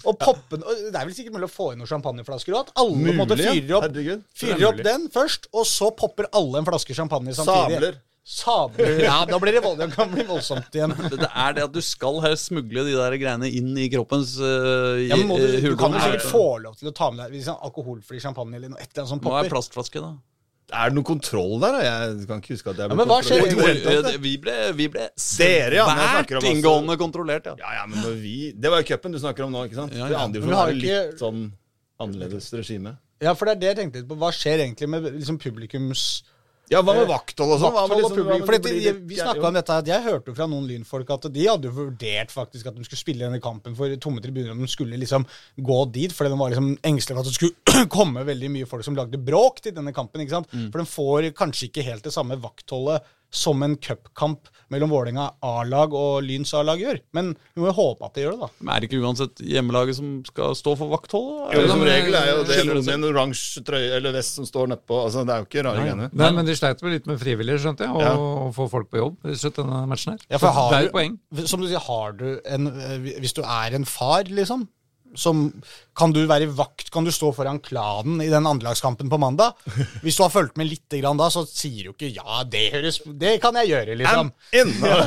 Og 0.04 0.18
poppen 0.22 0.62
og 0.62 0.86
Det 0.94 0.94
er 0.94 1.08
vel 1.08 1.16
sikkert 1.16 1.38
mulig 1.39 1.50
å 1.50 1.54
få 1.54 1.72
inn 1.74 1.82
noen 1.82 1.89
champagneflasker 1.89 2.54
òg? 2.54 2.68
At 2.70 2.84
alle 2.84 3.00
Mulig, 3.00 3.18
måtte 3.18 3.39
fyrer 3.39 3.78
opp, 3.80 4.02
fyrer 4.38 4.66
opp 4.70 4.82
den 4.86 5.10
først, 5.13 5.50
og 5.56 5.66
så 5.70 5.89
popper 5.98 6.30
alle 6.38 6.62
en 6.62 6.68
flaske 6.70 6.98
champagne 6.98 7.34
samtidig. 7.36 7.80
Sabler. 7.80 8.02
Sabler. 8.23 9.01
Ja, 9.07 9.25
da 9.27 9.38
blir 9.39 9.51
det, 9.51 9.62
vold, 9.63 9.79
det 9.81 9.89
kan 9.95 10.12
bli 10.12 10.23
voldsomt 10.27 10.71
igjen. 10.75 10.93
Det 11.12 11.19
det 11.19 11.29
er 11.29 11.55
det 11.57 11.63
at 11.67 11.73
du 11.75 11.81
skal 11.83 12.21
helst 12.23 12.47
smugle 12.51 12.86
de 12.88 12.93
der 12.95 13.15
greiene 13.19 13.49
inn 13.51 13.73
i 13.75 13.89
kroppens 13.91 14.38
uh, 14.39 14.95
Ja, 15.03 15.17
men 15.19 15.27
må 15.27 15.39
du, 15.41 15.47
du 15.59 15.73
kan 15.79 15.91
jo 15.95 16.03
sikkert 16.03 16.29
få 16.31 16.45
lov 16.63 16.77
til 16.79 16.91
å 16.91 16.93
ta 16.95 17.09
med 17.12 17.25
deg 17.25 17.36
liksom, 17.36 17.57
er 17.59 17.67
alkoholfri 17.67 18.21
champagne 18.23 18.55
eller 18.59 18.71
noe, 18.71 18.79
et 18.79 18.88
eller 18.93 19.03
annet 19.03 19.12
som 19.12 19.23
Nå 19.23 19.36
er 19.41 19.51
plastflaske, 19.51 20.03
da. 20.03 20.13
Er 20.73 20.89
det 20.89 20.95
noen 20.95 21.05
kontroll 21.05 21.57
der? 21.62 21.75
Jeg 21.83 22.27
kan 22.29 22.39
ikke 22.39 22.55
huske 22.55 22.71
at 22.71 22.79
jeg 22.79 22.89
ble 22.89 22.97
men 22.97 23.09
hva 23.12 23.17
skjer 23.27 23.43
Vi. 23.43 24.13
Vi 24.23 24.31
ble, 24.41 24.55
vi 24.77 24.88
ble 24.93 25.09
Dere, 25.12 25.81
ja, 25.81 25.88
svært 25.91 26.31
altså- 26.39 26.53
inngående 26.53 26.95
kontrollert, 27.01 27.51
ja. 27.51 27.57
Ja, 27.59 27.73
ja, 27.81 27.88
men 27.91 28.07
vi 28.21 28.53
Det 28.55 28.71
var 28.71 28.81
jo 28.81 28.88
cupen 28.93 29.13
du 29.13 29.19
snakker 29.19 29.45
om 29.45 29.51
nå, 29.53 29.65
ikke 29.67 29.81
sant? 29.81 29.93
Ja, 29.99 30.07
Det 30.07 30.15
ja. 30.15 30.23
andre 30.23 30.41
vi 30.41 30.55
har 30.55 30.71
ikke- 30.71 31.01
litt 31.12 31.19
sånn 31.21 31.43
annerledes 32.01 32.47
regime. 32.55 32.95
Ja, 33.21 33.36
for 33.36 33.45
det 33.45 33.57
er 33.57 33.59
det 33.59 33.67
jeg 33.69 33.77
tenkte 33.81 33.99
litt 34.01 34.07
på. 34.09 34.17
Hva 34.19 34.31
skjer 34.36 34.63
egentlig 34.63 34.89
med 34.89 35.12
liksom 35.12 35.38
publikums 35.39 36.23
Ja, 36.71 36.80
hva 36.82 36.93
med 36.95 37.10
vakthold 37.10 37.52
og 37.54 37.60
sånn? 37.60 37.73
Vakthold 37.76 37.91
og 37.91 37.99
liksom- 38.04 38.17
publikum? 38.17 38.45
For 38.47 38.58
det 38.58 38.93
vi 39.10 39.15
snakka 39.15 39.47
om 39.47 39.54
dette 39.54 39.69
at 39.69 39.86
Jeg 39.86 40.04
hørte 40.04 40.36
fra 40.36 40.47
noen 40.47 40.67
lynfolk 40.67 41.10
at 41.12 41.28
de 41.34 41.45
hadde 41.45 41.69
vurdert 41.69 42.32
faktisk 42.32 42.67
at 42.67 42.76
de 42.76 42.84
skulle 42.84 43.02
spille 43.04 43.19
denne 43.26 43.41
kampen 43.41 43.76
for 43.76 43.93
tomme 43.97 44.21
tribuner. 44.23 44.52
Om 44.52 44.62
de 44.62 44.67
skulle 44.67 44.97
liksom 44.97 45.26
gå 45.60 45.91
dit, 45.91 46.12
fordi 46.12 46.30
de 46.30 46.38
var 46.39 46.49
liksom 46.52 46.78
engstelige 46.82 47.15
for 47.15 47.19
at 47.19 47.26
det 47.26 47.36
skulle 47.36 47.88
komme 47.97 48.23
veldig 48.26 48.49
mye 48.49 48.65
folk 48.65 48.84
som 48.84 48.95
lagde 48.95 49.19
bråk 49.19 49.62
til 49.62 49.73
denne 49.73 49.93
kampen. 49.93 50.21
ikke 50.21 50.38
sant? 50.39 50.47
Mm. 50.54 50.71
For 50.71 50.80
de 50.80 50.86
får 50.86 51.34
kanskje 51.36 51.69
ikke 51.69 51.84
helt 51.84 52.04
det 52.04 52.13
samme 52.13 52.39
vaktholdet 52.39 53.02
som 53.34 53.62
en 53.63 53.76
cupkamp 53.76 54.47
mellom 54.73 54.91
Vålerenga 54.93 55.27
A-lag 55.45 55.93
og 55.95 56.23
Lyns 56.25 56.51
A-lag 56.57 56.81
gjør. 56.81 56.99
Men 57.15 57.31
vi 57.53 57.62
må 57.63 57.69
jo 57.69 57.75
håpe 57.77 58.07
at 58.09 58.17
det 58.17 58.25
gjør 58.25 58.36
det, 58.36 58.41
da. 58.47 58.49
Men 58.59 58.73
er 58.75 58.79
det 58.83 58.89
ikke 58.89 59.01
uansett 59.05 59.43
hjemmelaget 59.53 59.97
som 59.99 60.09
skal 60.27 60.57
stå 60.59 60.75
for 60.81 60.91
vakthold? 60.93 61.53
Jo, 61.55 61.63
som 61.71 61.86
regel 61.88 62.17
er 62.19 62.29
jo 62.33 62.43
det 62.49 62.59
med 62.73 62.91
en 62.97 63.07
oransje 63.12 63.63
trøye 63.67 63.93
eller 63.99 64.15
vest 64.17 64.38
som 64.39 64.45
står 64.49 64.73
nedpå. 64.73 64.99
Altså, 65.07 65.23
det 65.27 65.36
er 65.38 65.43
jo 65.43 65.49
ikke 65.49 65.65
rare 65.69 65.86
greiene. 65.86 66.09
Nei, 66.13 66.31
men 66.36 66.49
de 66.49 66.57
sleit 66.59 66.81
vel 66.83 66.97
litt 66.97 67.07
med 67.09 67.21
frivillige, 67.21 67.62
skjønte 67.63 67.88
jeg, 67.88 67.93
og 67.93 68.01
Ja. 68.03 68.13
å 68.17 68.51
få 68.55 68.69
folk 68.71 68.89
på 68.91 68.99
jobb 69.01 69.17
i 69.31 69.36
slutt 69.39 69.55
denne 69.62 69.86
matchen 69.88 70.13
her. 70.17 70.25
Ja, 70.29 70.38
for 70.41 70.49
det 70.71 70.79
er 70.79 70.88
du- 70.89 70.93
poeng. 70.97 71.19
Som 71.47 71.62
du 71.62 71.67
sier, 71.67 71.79
har 71.79 72.12
du 72.13 72.39
en 72.45 72.67
eh, 72.67 72.97
Hvis 73.19 73.33
du 73.33 73.41
er 73.43 73.75
en 73.75 73.86
far, 73.86 74.23
liksom, 74.23 74.67
som 75.15 75.49
Kan 75.93 76.10
du 76.10 76.23
være 76.26 76.47
vakt? 76.49 76.89
Kan 76.89 77.06
du 77.06 77.12
stå 77.13 77.30
foran 77.38 77.60
klanen 77.62 78.21
i 78.23 78.30
den 78.32 78.47
andrelagskampen 78.49 79.12
på 79.12 79.19
mandag? 79.21 79.54
Hvis 80.02 80.17
du 80.17 80.23
har 80.26 80.32
fulgt 80.34 80.58
med 80.58 80.71
litt 80.71 80.95
grann 80.97 81.19
da, 81.19 81.28
så 81.30 81.43
sier 81.45 81.89
du 81.89 81.93
ikke 81.93 82.10
'ja, 82.10 82.41
det 82.49 82.63
høres 82.73 82.99
Det 83.06 83.36
kan 83.41 83.54
jeg 83.62 83.69
gjøre', 83.69 83.97
liksom. 84.02 84.32
ja. 84.54 84.97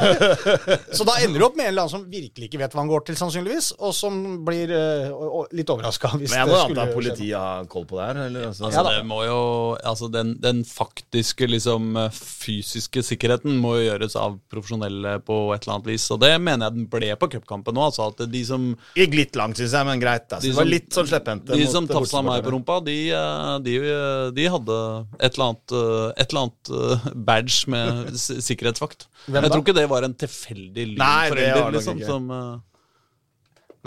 Så 0.94 1.06
da 1.08 1.16
ender 1.24 1.42
du 1.42 1.46
opp 1.48 1.56
med 1.58 1.66
en 1.66 1.72
eller 1.72 1.86
annen 1.86 1.94
som 1.96 2.06
virkelig 2.06 2.48
ikke 2.48 2.60
vet 2.62 2.76
hva 2.76 2.84
han 2.84 2.92
går 2.92 3.06
til, 3.08 3.18
sannsynligvis, 3.18 3.72
og 3.82 3.94
som 3.94 4.20
blir 4.46 4.70
og 4.76 5.50
litt 5.56 5.70
overraska 5.70 6.12
Men 6.16 6.26
jeg 6.26 6.48
må 6.50 6.58
anta 6.60 6.86
at 6.86 6.94
politiet 6.94 7.34
har 7.34 7.66
koll 7.70 7.86
på 7.88 7.98
det 7.98 8.06
her. 8.06 8.22
Eller, 8.26 8.46
altså. 8.50 8.70
ja, 8.70 8.84
det 8.86 9.02
må 9.08 9.22
jo, 9.26 9.40
altså 9.82 10.10
den, 10.12 10.36
den 10.42 10.62
faktiske, 10.66 11.48
liksom 11.50 11.98
fysiske 12.14 13.02
sikkerheten 13.06 13.58
må 13.62 13.76
jo 13.80 13.88
gjøres 13.88 14.16
av 14.20 14.38
profesjonelle 14.52 15.18
på 15.26 15.38
et 15.54 15.66
eller 15.66 15.78
annet 15.78 15.90
vis. 15.92 16.06
Og 16.14 16.20
det 16.22 16.32
mener 16.42 16.68
jeg 16.68 16.78
den 16.78 16.88
ble 16.92 17.12
på 17.18 17.30
cupkampen 17.36 17.76
nå. 17.76 17.88
Altså 17.90 18.10
at 18.10 18.24
de 18.30 18.42
som, 18.46 18.68
Gikk 18.96 19.16
litt 19.16 19.38
langt, 19.38 19.60
syns 19.60 19.74
jeg, 19.76 19.88
men 19.88 19.95
greit. 20.02 20.26
Altså. 20.28 20.44
De 20.44 20.52
det 20.52 20.58
var 20.58 20.68
litt 20.68 20.88
sånn 20.94 21.08
slepphendte. 21.10 21.56
de 21.56 21.66
som 21.70 21.88
tafsa 21.90 22.22
meg 22.26 22.44
på 22.44 22.52
rumpa, 22.54 22.78
de, 22.86 22.98
eh, 23.14 23.54
de, 23.64 23.76
eh, 23.80 24.28
de 24.36 24.46
hadde 24.52 24.78
et 25.18 25.34
eller 25.34 25.46
annet, 25.48 25.74
eh, 25.78 26.22
et 26.22 26.30
eller 26.30 26.46
annet 26.46 27.16
badge 27.30 27.72
med 27.72 28.14
sikkerhetsvakt. 28.20 29.08
Hvem 29.26 29.42
jeg 29.42 29.50
da? 29.50 29.54
tror 29.54 29.64
ikke 29.64 29.78
det 29.80 29.88
var 29.90 30.06
en 30.06 30.14
tilfeldig 30.14 30.86
Nei, 30.94 30.96
det 30.96 31.02
var 31.02 31.36
lynforelder, 31.36 31.76
liksom. 31.78 32.00
ikke. 32.00 32.12
Som, 32.12 32.62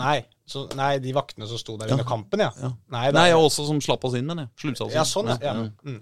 Nei, 0.00 0.18
så, 0.48 0.64
nei, 0.74 0.94
de 0.98 1.12
vaktene 1.14 1.46
som 1.46 1.58
sto 1.60 1.76
der 1.78 1.92
under 1.94 2.06
kampen, 2.08 2.40
ja. 2.42 2.48
ja. 2.58 2.70
Nei, 2.90 3.04
det 3.10 3.18
Nei, 3.18 3.26
jeg 3.30 3.38
også 3.38 3.66
som 3.68 3.80
slapp 3.84 4.02
oss 4.08 4.16
inn, 4.18 4.26
men 4.26 4.42
jeg. 4.42 4.50
Slumsa 4.62 4.86
oss 4.86 4.94
inn. 4.94 4.96
ja, 4.96 5.04
sånn, 5.06 5.28
ja. 5.30 5.36
ja. 5.44 5.52
Mm. 5.84 5.98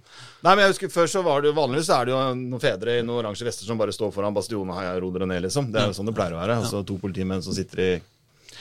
Nei, 0.46 0.52
men 0.52 0.62
jeg 0.62 0.72
husker 0.72 0.92
Før 0.94 1.10
så 1.10 1.22
var 1.26 1.42
det 1.42 1.50
jo 1.50 1.56
vanligvis 1.58 1.90
er 1.92 2.08
det 2.08 2.14
jo 2.14 2.20
noen 2.38 2.62
fedre 2.62 2.94
i 2.96 3.02
noen 3.02 3.24
oransje 3.24 3.48
vester 3.48 3.68
som 3.68 3.80
bare 3.80 3.92
står 3.92 4.14
foran 4.14 4.36
bastionen 4.36 4.72
og 4.72 5.02
roder 5.04 5.26
det 5.26 5.30
ned, 5.34 5.42
liksom. 5.48 5.68
Det 5.74 5.82
er 5.82 5.90
jo 5.90 5.98
sånn 5.98 6.08
det 6.08 6.14
pleier 6.16 6.36
å 6.36 6.40
være. 6.40 6.60
Og 6.62 6.70
så 6.70 6.80
to 6.86 6.96
politimenn 7.02 7.44
som 7.44 7.56
sitter 7.56 7.84
i 7.84 7.90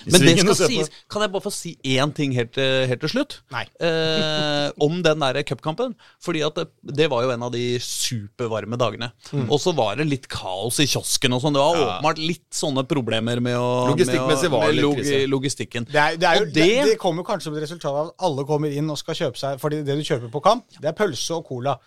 Men 0.05 0.21
det 0.21 0.35
skal 0.39 0.55
sies. 0.69 0.89
Kan 1.09 1.21
jeg 1.25 1.31
bare 1.33 1.41
få 1.47 1.51
si 1.53 1.77
én 1.83 2.13
ting 2.15 2.33
helt, 2.37 2.51
til- 2.53 2.87
helt 2.87 3.01
til 3.01 3.09
slutt? 3.09 3.39
Eh, 3.51 4.71
om 4.83 5.01
den 5.03 5.19
der 5.19 5.41
cupkampen. 5.43 5.95
Fordi 6.23 6.41
at 6.45 6.55
det, 6.55 6.67
det 7.01 7.09
var 7.09 7.23
jo 7.23 7.31
en 7.33 7.43
av 7.43 7.51
de 7.51 7.79
supervarme 7.79 8.77
dagene. 8.79 9.11
Mm. 9.31 9.47
Og 9.51 9.59
så 9.63 9.73
var 9.77 9.95
det 9.99 10.07
litt 10.09 10.27
kaos 10.31 10.79
i 10.83 10.87
kiosken 10.89 11.33
og 11.37 11.41
sånn. 11.43 11.57
Det 11.57 11.63
var 11.63 11.81
åpenbart 11.83 12.21
litt 12.21 12.45
sånne 12.53 12.85
problemer 12.87 13.41
med 13.43 13.57
å 13.57 13.87
Logistikkmessig 13.91 14.51
var 14.53 14.71
det 14.71 14.83
krise. 14.83 15.21
logistikken. 15.31 15.87
Det, 15.89 15.95
er, 16.01 16.17
det, 16.21 16.27
er 16.29 16.39
jo, 16.41 16.45
det, 16.51 16.69
det- 16.91 16.97
kommer 17.01 17.23
kanskje 17.27 17.47
som 17.49 17.55
et 17.57 17.63
resultat 17.63 17.91
av 17.91 18.07
at 18.09 18.13
alle 18.27 18.43
kommer 18.47 18.71
inn 18.73 18.89
og 18.89 18.97
skal 18.99 19.15
kjøpe 19.15 19.37
seg 19.39 19.59
Fordi 19.61 19.83
det 19.85 19.95
du 19.97 20.03
kjøper 20.03 20.31
på 20.33 20.41
kamp, 20.43 20.65
det 20.81 20.89
er 20.91 20.97
pølse 20.97 21.37
og 21.37 21.45
cola. 21.47 21.77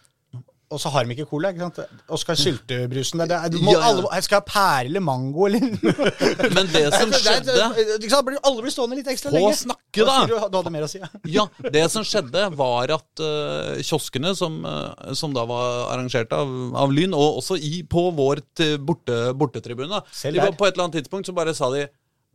Og 0.70 0.78
så 0.78 0.90
har 0.94 1.02
de 1.06 1.14
ikke 1.16 1.26
cola. 1.26 1.50
ikke 1.50 1.66
sant? 1.66 1.78
Oskar 2.14 2.36
Syltebrusen 2.38 3.18
det, 3.24 3.38
det 3.50 3.58
må, 3.58 3.72
Ja, 3.74 3.80
ja. 3.80 3.88
alle, 3.90 4.20
skal 4.22 4.38
ha 4.38 4.46
pære 4.46 4.86
eller 4.86 5.02
mango, 5.02 5.48
eller 5.48 5.64
Men 6.56 6.70
det 6.70 6.84
som 6.94 7.10
skjedde 7.10 7.56
det? 7.56 8.36
Alle 8.38 8.62
blir 8.62 8.70
stående 8.70 9.00
litt 9.00 9.10
ekstra 9.10 9.32
Få 9.32 9.40
lenge. 9.40 9.56
snakke, 9.64 10.04
Hva 10.04 10.06
da! 10.06 10.18
Du, 10.30 10.36
du 10.38 10.58
hadde 10.60 10.72
mer 10.76 10.86
å 10.86 10.90
si. 10.90 11.02
Ja. 11.02 11.10
Ja, 11.40 11.46
det 11.72 11.82
som 11.92 12.04
skjedde 12.06 12.46
var 12.58 12.92
at 12.94 13.22
uh, 13.24 13.80
kioskene, 13.82 14.34
som, 14.38 14.60
uh, 14.66 15.10
som 15.16 15.34
da 15.34 15.42
var 15.48 15.90
arrangert 15.94 16.30
av, 16.36 16.50
av 16.78 16.94
Lyn, 16.94 17.14
og 17.16 17.40
også 17.40 17.58
i, 17.58 17.80
på 17.90 18.06
vår 18.14 18.44
borte, 18.84 19.18
bortetribune, 19.40 20.02
de 20.22 20.38
var 20.38 20.54
på 20.54 20.68
et 20.68 20.74
eller 20.76 20.86
annet 20.86 21.00
tidspunkt 21.00 21.26
så 21.30 21.34
bare 21.36 21.54
sa 21.56 21.70
de 21.74 21.86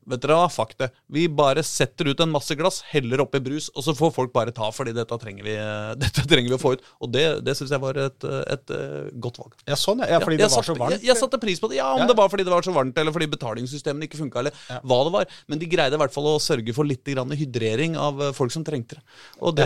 vet 0.09 0.21
dere 0.23 0.35
hva, 0.37 0.47
fuck 0.53 0.73
det. 0.79 0.89
Vi 1.11 1.25
bare 1.27 1.63
setter 1.65 2.09
ut 2.11 2.19
en 2.23 2.31
masse 2.33 2.55
glass, 2.59 2.81
heller 2.91 3.23
oppi 3.23 3.39
brus, 3.43 3.69
og 3.75 3.85
så 3.87 3.95
får 3.97 4.13
folk 4.15 4.33
bare 4.35 4.53
ta, 4.55 4.69
fordi 4.75 4.93
dette 4.95 5.17
trenger 5.21 5.45
vi, 5.47 5.55
dette 6.03 6.25
trenger 6.29 6.51
vi 6.53 6.57
å 6.57 6.61
få 6.61 6.75
ut. 6.75 6.83
Og 7.01 7.11
det, 7.15 7.25
det 7.45 7.55
syns 7.57 7.73
jeg 7.75 7.81
var 7.83 7.97
et, 8.01 8.27
et, 8.55 8.73
eh, 8.75 9.09
godt 9.21 9.39
valg. 9.41 9.55
Ja, 9.69 9.77
sånn, 9.79 10.03
ja. 10.05 10.11
ja 10.15 10.19
fordi 10.23 10.37
ja, 10.39 10.45
det 10.45 10.51
var 10.51 10.55
satte, 10.61 10.71
så 10.73 10.77
varmt. 10.79 10.97
Jeg, 10.99 11.05
jeg 11.09 11.19
satte 11.21 11.39
pris 11.41 11.61
på 11.63 11.71
det. 11.71 11.79
Ja, 11.81 11.91
om 11.95 12.03
Ja. 12.05 12.09
det 12.11 12.17
var 12.19 12.29
fordi 12.33 12.45
det 12.47 12.53
var 12.53 12.65
så 12.65 12.73
varmt, 12.75 12.97
eller 13.01 13.15
fordi 13.15 13.29
betalingssystemene 13.33 14.05
ikke 14.09 14.19
funka, 14.21 14.43
eller 14.43 14.81
hva 14.85 14.99
det 15.07 15.13
var. 15.15 15.29
Men 15.49 15.61
de 15.61 15.69
greide 15.71 15.97
i 15.97 16.01
hvert 16.03 16.13
fall 16.15 16.29
å 16.33 16.35
sørge 16.43 16.75
for 16.77 16.87
litt 16.89 17.03
grann 17.05 17.31
hydrering 17.35 17.97
av 17.99 18.21
eh, 18.29 18.33
folk 18.37 18.53
som 18.53 18.65
trengte 18.67 18.99
det. 18.99 19.03
Og 19.41 19.55
det 19.57 19.65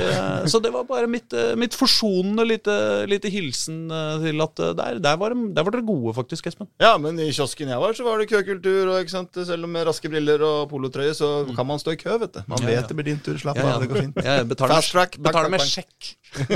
Så 0.52 0.60
det 0.64 0.72
var 0.74 0.86
bare 0.90 1.08
mitt, 1.12 1.34
eh, 1.34 1.56
mitt 1.60 1.76
forsonende 1.78 2.46
lite, 2.48 2.76
lite 3.10 3.30
hilsen 3.34 3.86
eh, 3.92 4.16
til 4.24 4.44
at 4.46 4.60
eh, 4.64 4.74
der, 4.78 5.00
der, 5.04 5.18
var, 5.20 5.34
de- 5.36 5.50
der 5.56 5.66
var 5.68 5.76
dere 5.76 5.86
gode, 5.88 6.14
faktisk, 6.18 6.48
Espen. 6.52 6.70
Ja, 6.82 6.94
men 7.02 7.18
i 7.20 7.30
kiosken 7.36 7.70
jeg 7.74 7.82
var, 7.82 7.94
så 7.98 8.06
var 8.08 8.20
det 8.22 8.30
køkultur. 8.32 8.94
Og 8.94 9.02
ikke 9.04 9.16
sant? 9.18 9.36
Selv 9.50 9.66
om 9.66 9.74
med 9.74 9.88
raske 9.90 10.10
briller 10.12 10.29
og 10.46 10.70
polotrøye, 10.72 11.14
så 11.18 11.28
kan 11.58 11.66
man 11.68 11.80
stå 11.82 11.92
i 11.96 11.98
kø, 12.00 12.14
vet 12.22 12.34
du. 12.38 12.42
Man 12.48 12.58
Ja, 12.62 12.66
vet 12.70 12.82
ja. 12.82 12.88
det 12.92 12.96
blir 13.00 13.08
din 13.10 13.20
tur. 13.26 13.38
Slapp 13.42 13.58
Ja, 13.58 13.64
ja. 13.66 13.70
av, 13.76 13.80
det 13.82 13.90
går 13.90 13.98
fint. 14.04 14.16
Betaler, 14.52 14.74
Fast 14.76 14.92
track, 14.94 15.12
med, 15.18 15.24
betaler 15.28 15.50
med 15.50 15.60
sjekk. 15.66 16.00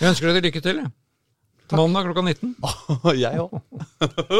Jeg 0.00 0.08
ønsker 0.12 0.26
dere 0.30 0.42
lykke 0.46 0.62
til. 0.64 0.76
jeg. 0.84 0.90
Mandag 1.74 2.06
klokka 2.06 2.22
19. 2.22 2.54
jeg 3.24 3.34
òg. 3.42 3.52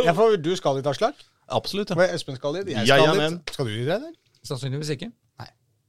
Ja, 0.06 0.12
for 0.14 0.36
du 0.38 0.52
skal 0.56 0.76
dit, 0.78 0.86
Aslak? 0.86 1.14
Absolutt. 1.50 1.90
Ja. 1.90 1.96
Espen 2.14 2.36
skal 2.38 2.54
dit? 2.60 2.70
Jeg 2.76 2.86
skal 2.86 3.18
dit. 3.18 3.40
Skal 3.56 3.66
du 3.66 3.72
dit, 3.74 3.88
eller? 3.90 4.12
Sannsynligvis 4.46 4.90
ikke. 4.94 5.10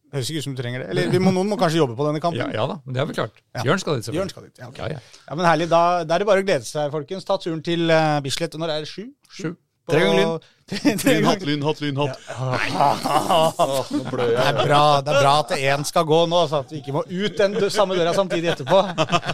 Det 0.07 0.15
høres 0.21 0.29
ikke 0.31 0.39
ut 0.39 0.45
som 0.45 0.53
du 0.55 0.59
trenger 0.61 0.79
det. 0.81 0.85
Eller 0.93 1.09
vi 1.11 1.19
må, 1.19 1.31
noen 1.35 1.49
må 1.51 1.57
kanskje 1.59 1.81
jobbe 1.81 1.91
på 1.99 2.05
denne 2.07 2.21
kampen. 2.23 2.39
Ja, 2.39 2.45
ja 2.55 2.63
da, 2.71 2.77
det 2.87 2.95
har 3.01 3.07
vi 3.09 3.13
klart. 3.17 3.35
Ja. 3.57 3.61
Jørn 3.67 3.81
skal 3.81 3.97
dit, 3.97 4.05
selvfølgelig. 4.07 4.31
skal 4.31 4.43
dit. 4.47 4.53
Ja, 4.61 4.67
okay. 4.71 4.93
Ja, 4.93 5.01
ja. 5.01 5.23
ja, 5.27 5.33
men 5.35 5.43
herlig. 5.49 5.65
Da, 5.73 5.79
da 6.07 6.15
er 6.15 6.19
det 6.23 6.27
bare 6.29 6.39
å 6.39 6.45
glede 6.47 6.63
seg, 6.63 6.87
folkens. 6.93 7.25
Ta 7.27 7.35
turen 7.43 7.59
til 7.65 7.83
uh, 7.91 8.21
Bislett. 8.23 8.55
Når 8.55 8.71
er 8.71 8.85
det? 8.85 8.87
Sju? 8.87 9.03
Sju. 9.35 9.49
På- 9.87 9.93
Tre 9.95 10.01
ganger 10.03 10.19
lyn. 10.19 10.39
Tre 10.67 10.91
Lynhatt, 11.15 11.39
ganger. 11.39 11.45
lynhatt, 11.47 11.79
lynhatt. 11.79 12.17
Nå 13.93 14.01
blør 14.11 14.31
Det 14.33 14.41
er 14.43 14.57
bra 14.67 14.79
det 14.99 15.13
er 15.13 15.19
bra 15.21 15.33
at 15.45 15.53
én 15.55 15.85
skal 15.87 16.03
gå 16.09 16.17
nå, 16.27 16.41
så 16.51 16.59
at 16.63 16.73
vi 16.73 16.81
ikke 16.81 16.91
må 16.97 17.03
ut 17.07 17.37
den 17.39 17.55
samme 17.71 17.95
døra 17.95 18.11
samtidig 18.17 18.49
etterpå. 18.51 18.81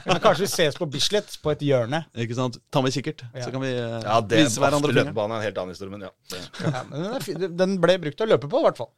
Men 0.05 0.19
kanskje 0.21 0.45
vi 0.45 0.49
ses 0.53 0.77
på 0.77 0.85
Bislett, 0.93 1.33
på 1.41 1.53
et 1.55 1.63
hjørne. 1.65 2.03
Ikke 2.21 2.37
sant? 2.37 2.59
Ta 2.69 2.83
med 2.85 2.93
kikkert, 2.93 3.23
så 3.41 3.49
kan 3.49 3.65
vi 3.65 3.71
eh, 3.73 3.97
Ja, 4.05 4.19
det 4.21 4.43
vise 4.43 4.61
hverandre 4.61 4.93
Løpebanen 4.93 5.09
løpebane 5.09 5.33
er 5.33 5.41
en 5.41 5.47
helt 5.49 5.57
annen 5.63 5.73
historie, 5.73 5.95
men 5.95 6.05
ja. 6.05 6.13
Det, 6.29 6.43
Ja, 6.67 6.83
men 6.91 7.01
den, 7.01 7.09
er 7.17 7.25
fin. 7.25 7.47
den 7.63 7.75
ble 7.81 7.97
brukt 8.05 8.19
til 8.21 8.27
å 8.29 8.31
løpe 8.35 8.51
på, 8.53 8.61
i 8.61 8.67
hvert 8.69 8.83
fall. 8.83 8.91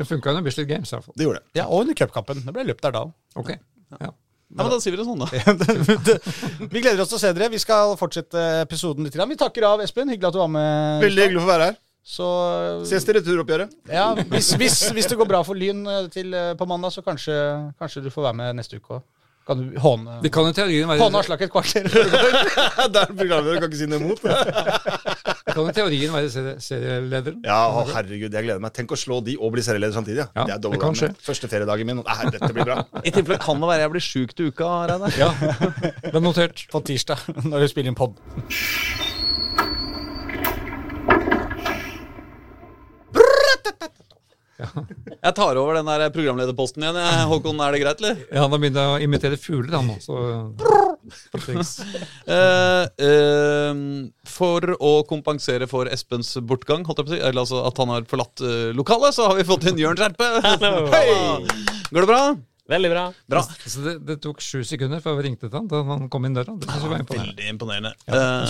Det 0.00 0.08
funka 0.08 0.32
under 0.32 0.46
Bislett 0.48 0.68
Games, 0.70 0.88
i 0.88 0.96
hvert 0.96 1.10
fall. 1.10 1.16
det 1.20 1.28
gjorde 1.28 1.42
det. 1.44 1.58
Ja, 1.60 1.68
Og 1.68 1.84
under 1.84 1.98
cupkampen. 2.00 2.40
Det 2.46 2.56
ble 2.56 2.64
løpt 2.72 2.84
der 2.88 2.96
da 2.96 3.04
òg. 3.04 3.12
Ok. 3.42 3.52
Ja. 4.00 4.14
Ja, 4.50 4.64
men 4.64 4.72
Da 4.72 4.80
sier 4.82 4.96
vi 4.96 4.98
det 4.98 5.06
sånn, 5.06 5.20
da. 5.22 5.28
Vi 6.74 6.80
gleder 6.82 7.04
oss 7.04 7.12
til 7.12 7.20
å 7.20 7.22
se 7.22 7.30
dere. 7.36 7.50
Vi 7.52 7.60
skal 7.62 7.94
fortsette 8.00 8.40
episoden 8.64 9.06
litt. 9.06 9.14
Vi 9.14 9.38
takker 9.38 9.66
av, 9.68 9.84
Espen. 9.84 10.10
Hyggelig 10.10 10.32
at 10.32 10.34
du 10.34 10.40
var 10.42 10.50
med. 10.50 11.04
Veldig 11.04 11.28
hyggelig 11.28 11.38
å 11.38 11.44
få 11.46 11.52
være 11.52 11.68
her. 11.70 11.78
Så 12.10 12.26
Ses 12.88 13.04
til 13.06 13.18
returoppgjøret. 13.20 13.72
ja, 13.92 14.08
hvis, 14.32 14.54
hvis, 14.58 14.78
hvis 14.96 15.06
det 15.06 15.18
går 15.20 15.28
bra 15.28 15.42
for 15.46 15.54
Lyn 15.54 15.84
eh, 15.86 16.06
til, 16.10 16.32
eh, 16.34 16.54
på 16.58 16.66
mandag, 16.66 16.94
så 16.96 17.04
kanskje, 17.06 17.36
kanskje 17.78 18.02
du 18.06 18.10
får 18.10 18.30
være 18.30 18.38
med 18.40 18.56
neste 18.58 18.80
uke 18.80 18.96
òg. 18.98 19.04
Kan 19.46 19.60
du 19.60 19.78
håne 19.82 20.18
Det 20.22 20.30
kan 20.32 20.46
jo 20.46 20.52
teorien 20.54 20.88
være, 20.88 21.00
Håne 21.00 21.20
Aslak 21.22 21.40
et 21.42 21.50
kvarter? 21.52 21.86
Der 22.94 23.06
programleder 23.08 23.60
kan 23.60 23.70
ikke 23.70 23.78
si 23.80 23.88
noe 23.88 24.00
imot. 24.02 24.20
det 25.46 25.54
kan 25.56 25.68
i 25.70 25.72
teorien 25.76 26.12
være 26.14 26.30
serie- 26.32 26.56
serielederen. 26.62 27.40
Ja, 27.46 27.58
å, 27.72 27.84
herregud, 27.94 28.32
jeg 28.32 28.44
gleder 28.46 28.60
meg. 28.62 28.74
Tenk 28.76 28.92
å 28.92 28.98
slå 29.00 29.20
de 29.24 29.36
og 29.40 29.52
bli 29.54 29.64
serieleder 29.64 29.94
samtidig. 29.96 30.26
Ja. 30.26 30.28
Ja, 30.34 30.44
det 30.44 30.52
er 30.52 30.58
det 30.58 30.64
dobbelt 30.66 30.84
kan 30.84 30.98
skje. 30.98 31.10
Første 31.24 31.48
feriedagen 31.52 31.88
min. 31.88 32.02
Nei, 32.06 32.30
dette 32.34 32.52
blir 32.56 32.68
bra. 32.68 32.80
I 33.08 33.14
tilfelle 33.14 33.40
kan 33.42 33.62
det 33.62 33.70
være 33.72 33.86
jeg 33.86 33.94
blir 33.96 34.06
sjuk 34.10 34.34
til 34.36 34.50
uka. 34.52 34.70
Reine. 34.92 35.12
Ja, 35.20 35.30
det 36.04 36.14
er 36.14 36.24
notert. 36.24 36.66
På 36.72 36.82
tirsdag, 36.84 37.24
når 37.46 37.64
du 37.66 37.70
spiller 37.72 37.92
inn 37.94 37.98
pod. 37.98 38.20
Jeg 44.60 45.32
tar 45.36 45.56
over 45.60 45.78
den 45.78 45.88
der 45.88 46.10
programlederposten 46.12 46.84
igjen. 46.84 46.98
Håkon, 47.30 47.60
er 47.64 47.74
det 47.74 47.80
greit, 47.82 48.02
eller? 48.02 48.18
Ja, 48.28 48.42
han 48.44 48.52
har 48.54 48.60
begynt 48.60 48.80
å 48.80 48.86
imitere 49.02 49.38
fugler, 49.40 49.78
han 49.78 49.88
nå. 49.88 50.89
Eh, 52.30 52.84
eh, 53.06 53.80
for 54.28 54.74
å 54.76 54.92
kompensere 55.08 55.66
for 55.70 55.88
Espens 55.90 56.34
bortgang, 56.46 56.84
si, 56.86 57.18
eller 57.18 57.42
altså 57.42 57.64
at 57.66 57.80
han 57.80 57.92
har 57.94 58.06
forlatt 58.10 58.44
uh, 58.44 58.70
lokalet, 58.76 59.16
så 59.16 59.30
har 59.30 59.40
vi 59.40 59.46
fått 59.48 59.66
inn 59.70 59.80
Jørn 59.80 59.98
Skjerpe. 59.98 60.28
Går 61.90 62.04
det 62.04 62.08
bra? 62.10 62.22
Veldig 62.70 62.90
bra. 62.92 63.04
Bra. 63.30 63.42
så 63.66 63.82
det, 63.84 63.94
det 64.06 64.16
tok 64.22 64.40
sju 64.44 64.60
sekunder 64.66 65.02
før 65.02 65.16
vi 65.18 65.26
ringte 65.28 65.48
til 65.48 65.56
han 65.58 65.66
da 65.70 65.80
han 65.88 66.08
kom 66.12 66.26
inn 66.28 66.36
døra. 66.36 66.54
Det 66.60 66.68
synes 66.70 66.84
jeg 66.86 66.92
var 66.92 67.02
imponerende. 67.02 67.34
Veldig 67.34 67.48
imponerende. 67.54 67.92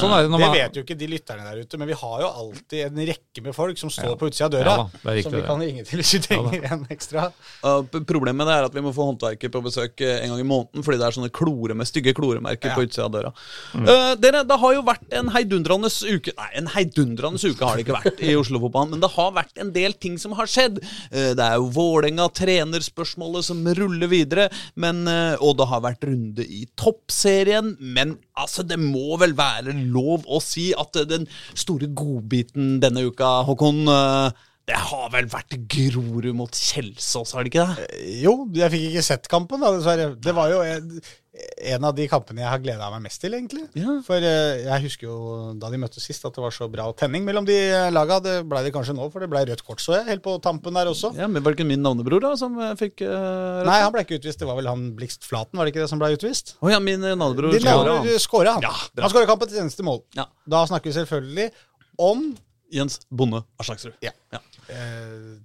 Sånn 0.01 0.13
er 0.17 0.27
det 0.27 0.33
når 0.35 0.43
Det 0.45 0.51
vet 0.59 0.79
jo 0.79 0.83
ikke 0.85 0.97
de 1.01 1.09
lytterne 1.15 1.47
der 1.49 1.63
ute, 1.65 1.81
men 1.81 1.89
vi 1.91 1.97
har 2.01 2.17
jo 2.25 2.29
alltid 2.43 2.83
en 2.91 3.01
rekke 3.11 3.45
med 3.47 3.57
folk 3.57 3.81
som 3.81 3.93
står 3.93 4.13
Ja. 4.13 4.19
på 4.21 4.29
utsida 4.31 4.47
av 4.49 4.53
døra. 4.55 4.75
Ja 4.75 4.77
da, 4.85 5.15
riktig 5.17 5.25
som 5.31 5.37
vi 5.39 5.43
kan 5.47 5.65
ringe 5.65 5.85
til 5.89 6.01
hvis 6.03 6.13
vi 6.17 6.21
trenger 6.27 6.67
en 6.75 6.85
ekstra. 6.93 7.27
Uh, 7.65 7.81
problemet 8.09 8.49
er 8.53 8.69
at 8.69 8.75
vi 8.77 8.83
må 8.85 8.93
få 8.97 9.07
håndverker 9.09 9.53
på 9.55 9.63
besøk 9.65 10.01
eh, 10.05 10.21
en 10.25 10.35
gang 10.35 10.43
i 10.43 10.49
måneden, 10.51 10.85
fordi 10.85 11.01
det 11.01 11.07
er 11.09 11.17
sånne 11.17 11.33
klore 11.41 11.77
med 11.79 11.89
stygge 11.89 12.15
kloremerker 12.17 12.71
Ja. 12.71 12.77
på 12.77 12.85
utsida 12.87 13.07
av 13.09 13.15
døra. 13.17 13.33
Uh, 13.75 14.13
dere, 14.21 14.45
Det 14.45 14.59
har 14.61 14.75
jo 14.77 14.83
vært 14.87 15.17
en 15.17 15.31
heidundrende 15.35 15.89
uke 16.11 16.35
Nei, 16.37 16.51
en 16.61 16.69
heidundrende 16.75 17.41
uke 17.41 17.65
har 17.65 17.77
det 17.79 17.87
ikke 17.87 17.97
vært 17.97 18.21
i 18.25 18.35
Oslo-fotballen, 18.37 18.91
men 18.97 19.01
det 19.01 19.11
har 19.17 19.33
vært 19.37 19.57
en 19.65 19.73
del 19.73 19.95
ting 19.97 20.19
som 20.21 20.33
har 20.39 20.51
skjedd. 20.51 20.81
Uh, 21.09 21.33
det 21.39 21.45
er 21.47 21.57
jo 21.57 21.71
Vålerenga, 21.75 22.29
trenerspørsmålet 22.37 23.47
som 23.47 23.65
ruller 23.79 24.10
videre, 24.11 24.49
men, 24.81 25.05
uh, 25.09 25.39
og 25.41 25.57
det 25.61 25.69
har 25.71 25.85
vært 25.87 26.07
runde 26.09 26.47
i 26.47 26.67
toppserien. 26.79 27.75
Men 27.81 28.17
altså, 28.39 28.67
det 28.67 28.81
må 28.83 29.19
vel 29.21 29.37
være 29.39 29.75
lov 29.95 30.27
å 30.29 30.43
si 30.45 30.71
at 30.77 30.99
den 31.11 31.27
store 31.55 31.91
godbiten 31.97 32.79
denne 32.83 33.07
uka, 33.11 33.41
Håkon 33.49 33.85
uh, 33.89 34.49
det 34.71 34.79
har 34.79 35.09
vel 35.11 35.27
vært 35.31 35.57
Grorud 35.71 36.31
mot 36.37 36.55
Kjelsås, 36.55 37.35
har 37.35 37.43
det 37.43 37.51
ikke 37.51 37.65
det? 37.67 37.89
Jo, 38.23 38.45
jeg 38.55 38.71
fikk 38.71 38.87
ikke 38.93 39.03
sett 39.03 39.27
kampen, 39.31 39.63
da, 39.63 39.73
dessverre. 39.75 40.13
Det 40.23 40.35
var 40.37 40.53
jo 40.53 40.61
en, 40.63 40.93
en 41.73 41.87
av 41.89 41.97
de 41.97 42.07
kampene 42.11 42.45
jeg 42.45 42.51
har 42.53 42.61
gleda 42.63 42.91
meg 42.93 43.03
mest 43.09 43.19
til, 43.23 43.35
egentlig. 43.35 43.65
Ja. 43.79 43.97
For 44.07 44.23
eh, 44.23 44.61
jeg 44.69 44.85
husker 44.85 45.09
jo 45.09 45.17
da 45.59 45.73
de 45.73 45.81
møttes 45.83 46.07
sist, 46.07 46.23
at 46.29 46.37
det 46.37 46.45
var 46.45 46.55
så 46.55 46.69
bra 46.71 46.87
tenning 46.99 47.27
mellom 47.27 47.49
de 47.49 47.57
eh, 47.57 47.89
laga. 47.91 48.21
Det 48.23 48.37
blei 48.51 48.63
det 48.67 48.75
kanskje 48.77 48.95
nå, 48.95 49.09
for 49.11 49.25
det 49.25 49.31
blei 49.33 49.43
rødt 49.49 49.65
kort, 49.67 49.83
så 49.83 49.97
jeg, 49.97 50.07
helt 50.13 50.23
på 50.27 50.37
tampen 50.45 50.79
der 50.79 50.91
også. 50.93 51.11
Ja, 51.19 51.27
men 51.31 51.43
Var 51.43 51.57
det 51.57 51.59
ikke 51.59 51.71
min 51.73 51.83
navnebror 51.87 52.23
da 52.29 52.35
som 52.39 52.61
eh, 52.61 52.77
fikk 52.79 53.03
uh? 53.03 53.65
Nei, 53.67 53.81
han 53.83 53.91
ble 53.97 54.05
ikke 54.07 54.21
utvist. 54.21 54.39
Det 54.43 54.51
var 54.51 54.61
vel 54.61 54.71
han 54.71 54.93
Blikst 54.99 55.27
Flaten, 55.27 55.59
var 55.59 55.67
det 55.67 55.75
ikke 55.75 55.83
det 55.83 55.91
som 55.91 56.03
ble 56.03 56.13
utvist? 56.15 56.55
Å 56.63 56.71
ja, 56.77 56.79
min 56.85 57.03
eh, 57.03 57.19
navnebror. 57.19 57.59
Skåra. 58.23 58.55
han. 58.61 58.69
Ja, 58.69 58.77
han 59.03 59.11
skåra 59.11 59.27
kampens 59.31 59.59
eneste 59.59 59.87
mål. 59.87 60.05
Ja. 60.19 60.29
Da 60.47 60.63
snakker 60.71 60.93
vi 60.93 60.99
selvfølgelig 61.01 61.51
om 62.01 62.31
Jens 62.71 63.01
Bonde 63.11 63.43
Aslaksrud. 63.59 63.99
Ja. 64.05 64.15
Ja. 64.31 64.39
Eh, 64.71 65.39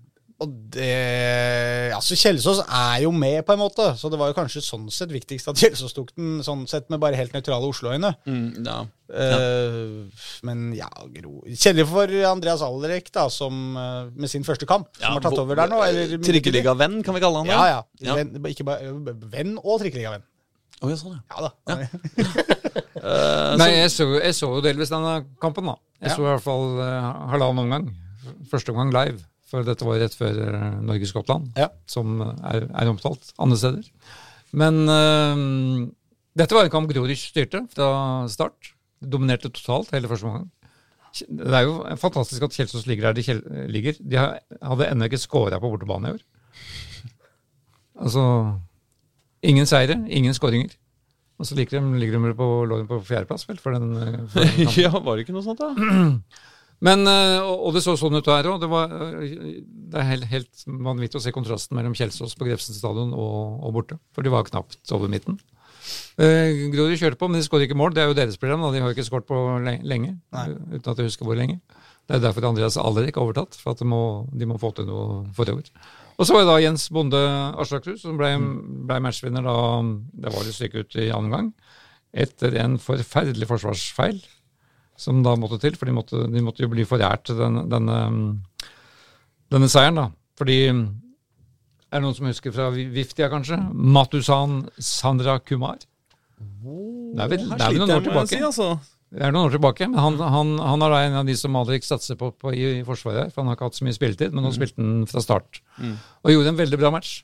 Og 0.43 0.51
det 0.75 1.93
Altså, 1.95 2.17
Kjelsås 2.19 2.59
er 2.65 3.03
jo 3.05 3.11
med, 3.15 3.37
på 3.47 3.53
en 3.55 3.61
måte. 3.61 3.85
Så 3.97 4.09
det 4.11 4.17
var 4.19 4.27
jo 4.29 4.35
kanskje 4.35 4.61
sånn 4.65 4.89
sett 4.91 5.13
viktigst 5.13 5.47
at 5.47 5.61
Kjelsås 5.61 5.95
tok 5.95 6.11
den 6.17 6.41
sånn 6.43 6.65
sett 6.67 6.89
med 6.91 6.99
bare 6.99 7.15
helt 7.15 7.31
nøytrale 7.33 7.69
Oslo-øyne. 7.71 8.11
Mm, 8.27 8.65
ja. 8.67 8.75
Eh, 9.05 10.27
men 10.43 10.63
ja, 10.75 10.89
Gro 11.13 11.43
Kjedelig 11.45 11.85
for 11.87 12.11
Andreas 12.27 12.63
Alderek, 12.65 13.11
da, 13.15 13.27
som 13.31 13.77
eh, 13.79 14.11
med 14.17 14.31
sin 14.31 14.43
første 14.43 14.67
kamp, 14.67 14.89
Ja, 14.99 15.07
som 15.13 15.19
har 15.19 15.25
tatt 15.29 15.39
over 15.45 15.55
der 15.61 15.71
nå. 15.71 15.79
Eller 15.87 16.17
Trikkeligavenn, 16.19 16.99
kan 17.05 17.15
vi 17.15 17.23
kalle 17.23 17.43
han 17.43 17.51
det? 17.51 17.55
Ja, 17.55 17.65
ja. 17.77 17.81
Ja. 18.09 18.19
Venn, 18.19 18.35
ikke 18.51 18.67
bare 18.67 18.91
venn 19.31 19.55
og 19.61 19.79
trikkeligavenn. 19.85 20.25
Å, 20.75 20.83
oh, 20.83 20.89
jeg 20.91 20.99
sa 20.99 21.13
det. 21.13 21.21
Ja 21.31 21.45
da. 21.45 21.51
uh, 22.99 23.51
Nei, 23.61 23.69
jeg 23.77 23.91
så, 23.93 24.09
jeg 24.19 24.35
så 24.35 24.49
jo 24.57 24.63
delvis 24.65 24.91
denne 24.91 25.21
kampen, 25.39 25.69
da. 25.71 25.77
Jeg 26.03 26.11
Ja. 26.11 26.17
så 26.17 26.25
i 26.25 26.27
hvert 26.33 26.43
fall 26.43 26.65
uh, 26.81 27.29
halvannen 27.31 27.63
omgang. 27.63 27.85
Første 28.51 28.73
omgang 28.73 28.91
live, 28.95 29.19
for 29.49 29.65
dette 29.67 29.85
var 29.87 29.99
rett 30.01 30.15
før 30.17 30.39
eh, 30.45 30.79
Norge-Skottland, 30.85 31.51
Ja. 31.59 31.69
som 31.89 32.19
er, 32.25 32.65
er 32.71 32.91
omtalt 32.91 33.31
andre 33.41 33.57
steder. 33.61 33.87
Men 34.55 34.83
eh, 34.89 35.43
dette 36.39 36.55
var 36.57 36.67
en 36.67 36.73
kamp 36.73 36.89
Grorud 36.91 37.15
styrte 37.19 37.63
fra 37.73 37.89
start. 38.31 38.73
Dominerte 39.05 39.51
totalt 39.53 39.91
hele 39.93 40.09
første 40.11 40.25
omgang. 40.29 40.49
Det 41.15 41.53
er 41.55 41.63
jo 41.63 41.75
fantastisk 42.01 42.43
at 42.43 42.55
Kjelsås 42.57 42.87
ligger 42.89 43.07
der 43.09 43.15
de 43.15 43.23
kjel 43.23 43.37
ligger. 43.71 43.95
De 44.03 44.17
har, 44.19 44.39
hadde 44.59 44.87
ennå 44.91 45.07
ikke 45.07 45.19
scora 45.21 45.59
på 45.63 45.69
bortebane 45.71 46.09
i 46.09 46.15
år. 46.17 46.23
Altså 47.95 48.23
Ingen 49.45 49.67
seire, 49.69 49.95
ingen 50.09 50.33
skåringer. 50.33 50.73
Og 51.37 51.45
så 51.45 51.55
ligger 51.55 51.77
de, 51.79 51.99
ligger 51.99 52.17
de 52.23 52.33
på, 52.35 52.45
lå 52.65 52.79
de 52.81 52.87
på 52.89 52.97
fjerdeplass, 53.05 53.43
vel, 53.49 53.57
for 53.61 53.75
den, 53.75 53.91
for 54.31 54.39
den 54.41 54.71
ja, 54.83 54.89
var 54.95 55.15
det 55.19 55.25
ikke 55.25 55.35
noe 55.35 55.43
sånt, 55.45 55.59
da? 55.61 55.69
Men, 56.85 57.07
eh, 57.09 57.41
og 57.41 57.73
det 57.73 57.81
så 57.85 57.95
sånn 57.97 58.19
ut 58.19 58.27
der 58.27 58.49
òg. 58.51 58.59
Det, 58.61 58.69
var, 58.69 58.91
eh, 58.93 59.57
det 59.65 60.01
er 60.01 60.09
helt, 60.11 60.29
helt 60.29 60.65
vanvittig 60.67 61.19
å 61.19 61.23
se 61.23 61.33
kontrasten 61.33 61.77
mellom 61.77 61.95
Kjelsås 61.97 62.37
på 62.37 62.47
Grefsen 62.47 62.77
stadion 62.77 63.13
og, 63.15 63.63
og 63.65 63.75
borte. 63.79 63.99
For 64.13 64.25
de 64.25 64.33
var 64.33 64.45
knapt 64.49 64.93
over 64.93 65.09
midten. 65.11 65.39
Eh, 66.21 66.69
Grorud 66.73 66.97
kjørte 66.99 67.19
på, 67.19 67.29
men 67.29 67.41
de 67.41 67.47
skåret 67.47 67.67
ikke 67.67 67.77
mål. 67.79 67.95
Det 67.95 68.03
er 68.03 68.11
jo 68.11 68.17
deres 68.17 68.39
problem. 68.41 68.63
Da. 68.65 68.71
De 68.73 68.83
har 68.83 68.91
jo 68.91 68.97
ikke 68.97 69.07
skåret 69.07 69.29
på 69.29 69.41
lenge. 69.65 70.15
Nei. 70.35 70.45
Uten 70.75 70.91
at 70.91 71.01
jeg 71.01 71.09
husker 71.09 71.27
hvor 71.27 71.39
lenge. 71.39 71.59
Det 72.05 72.17
er 72.17 72.21
derfor 72.21 72.45
Andreas 72.51 72.77
Alrik 72.77 73.17
har 73.17 73.25
overtatt. 73.25 73.57
For 73.57 73.73
at 73.73 73.81
de 73.81 73.89
må, 73.89 74.01
de 74.29 74.49
må 74.49 74.59
få 74.61 74.71
til 74.77 74.89
noe 74.89 75.23
forover. 75.37 75.71
Og 76.15 76.27
så 76.27 76.35
var 76.35 76.45
det 76.45 76.51
da 76.51 76.61
Jens 76.63 76.85
Bonde 76.95 77.19
Aslaksrud 77.59 77.99
som 77.99 78.19
ble, 78.19 78.29
ble 78.87 79.01
matchvinner 79.03 79.43
da 79.43 79.57
det 80.13 80.31
var 80.31 80.45
et 80.45 80.55
stykke 80.55 80.85
ut 80.85 81.01
i 81.01 81.09
annen 81.11 81.33
gang. 81.33 81.49
Etter 82.15 82.55
en 82.61 82.77
forferdelig 82.79 83.49
forsvarsfeil. 83.49 84.21
Som 84.97 85.23
da 85.25 85.33
måtte 85.39 85.59
til, 85.63 85.75
for 85.75 85.89
de 85.89 85.95
måtte, 85.95 86.21
de 86.31 86.41
måtte 86.43 86.63
jo 86.63 86.69
bli 86.71 86.85
forært 86.87 87.31
den, 87.35 87.65
denne, 87.71 87.97
denne 89.51 89.69
seieren. 89.71 89.99
da. 89.99 90.07
Fordi 90.39 90.59
Er 90.75 92.01
det 92.01 92.03
noen 92.03 92.15
som 92.17 92.27
husker 92.27 92.51
fra 92.51 92.69
Viftia, 92.73 93.29
kanskje? 93.31 93.57
Matusan 93.71 94.65
Sandra 94.79 95.37
Kumar. 95.39 95.77
Det 96.39 97.23
er 97.23 97.29
vel, 97.31 97.45
det 97.47 97.61
er 97.61 97.77
noen 97.79 97.93
år 97.95 98.03
tilbake. 98.03 98.33
si, 98.33 98.41
altså. 98.43 98.73
Det 99.15 99.21
er 99.23 99.31
noen 99.31 99.47
år 99.47 99.53
tilbake, 99.55 99.87
men 99.87 99.99
han, 100.01 100.17
han, 100.19 100.49
han 100.59 100.81
er 100.83 100.91
da 100.91 101.01
en 101.05 101.17
av 101.21 101.27
de 101.29 101.35
som 101.39 101.55
Alrik 101.55 101.85
satser 101.87 102.17
på, 102.19 102.33
på 102.41 102.51
i, 102.51 102.63
i 102.81 102.83
Forsvaret, 102.83 103.31
for 103.31 103.43
han 103.43 103.51
har 103.51 103.55
ikke 103.55 103.69
hatt 103.69 103.77
så 103.77 103.85
mye 103.87 103.95
spilletid, 103.95 104.33
men 104.35 104.43
nå 104.43 104.51
spilte 104.51 104.81
han 104.81 105.05
fra 105.07 105.23
start. 105.23 105.61
Og 106.25 106.33
gjorde 106.33 106.51
en 106.51 106.59
veldig 106.59 106.79
bra 106.81 106.91
match. 106.91 107.21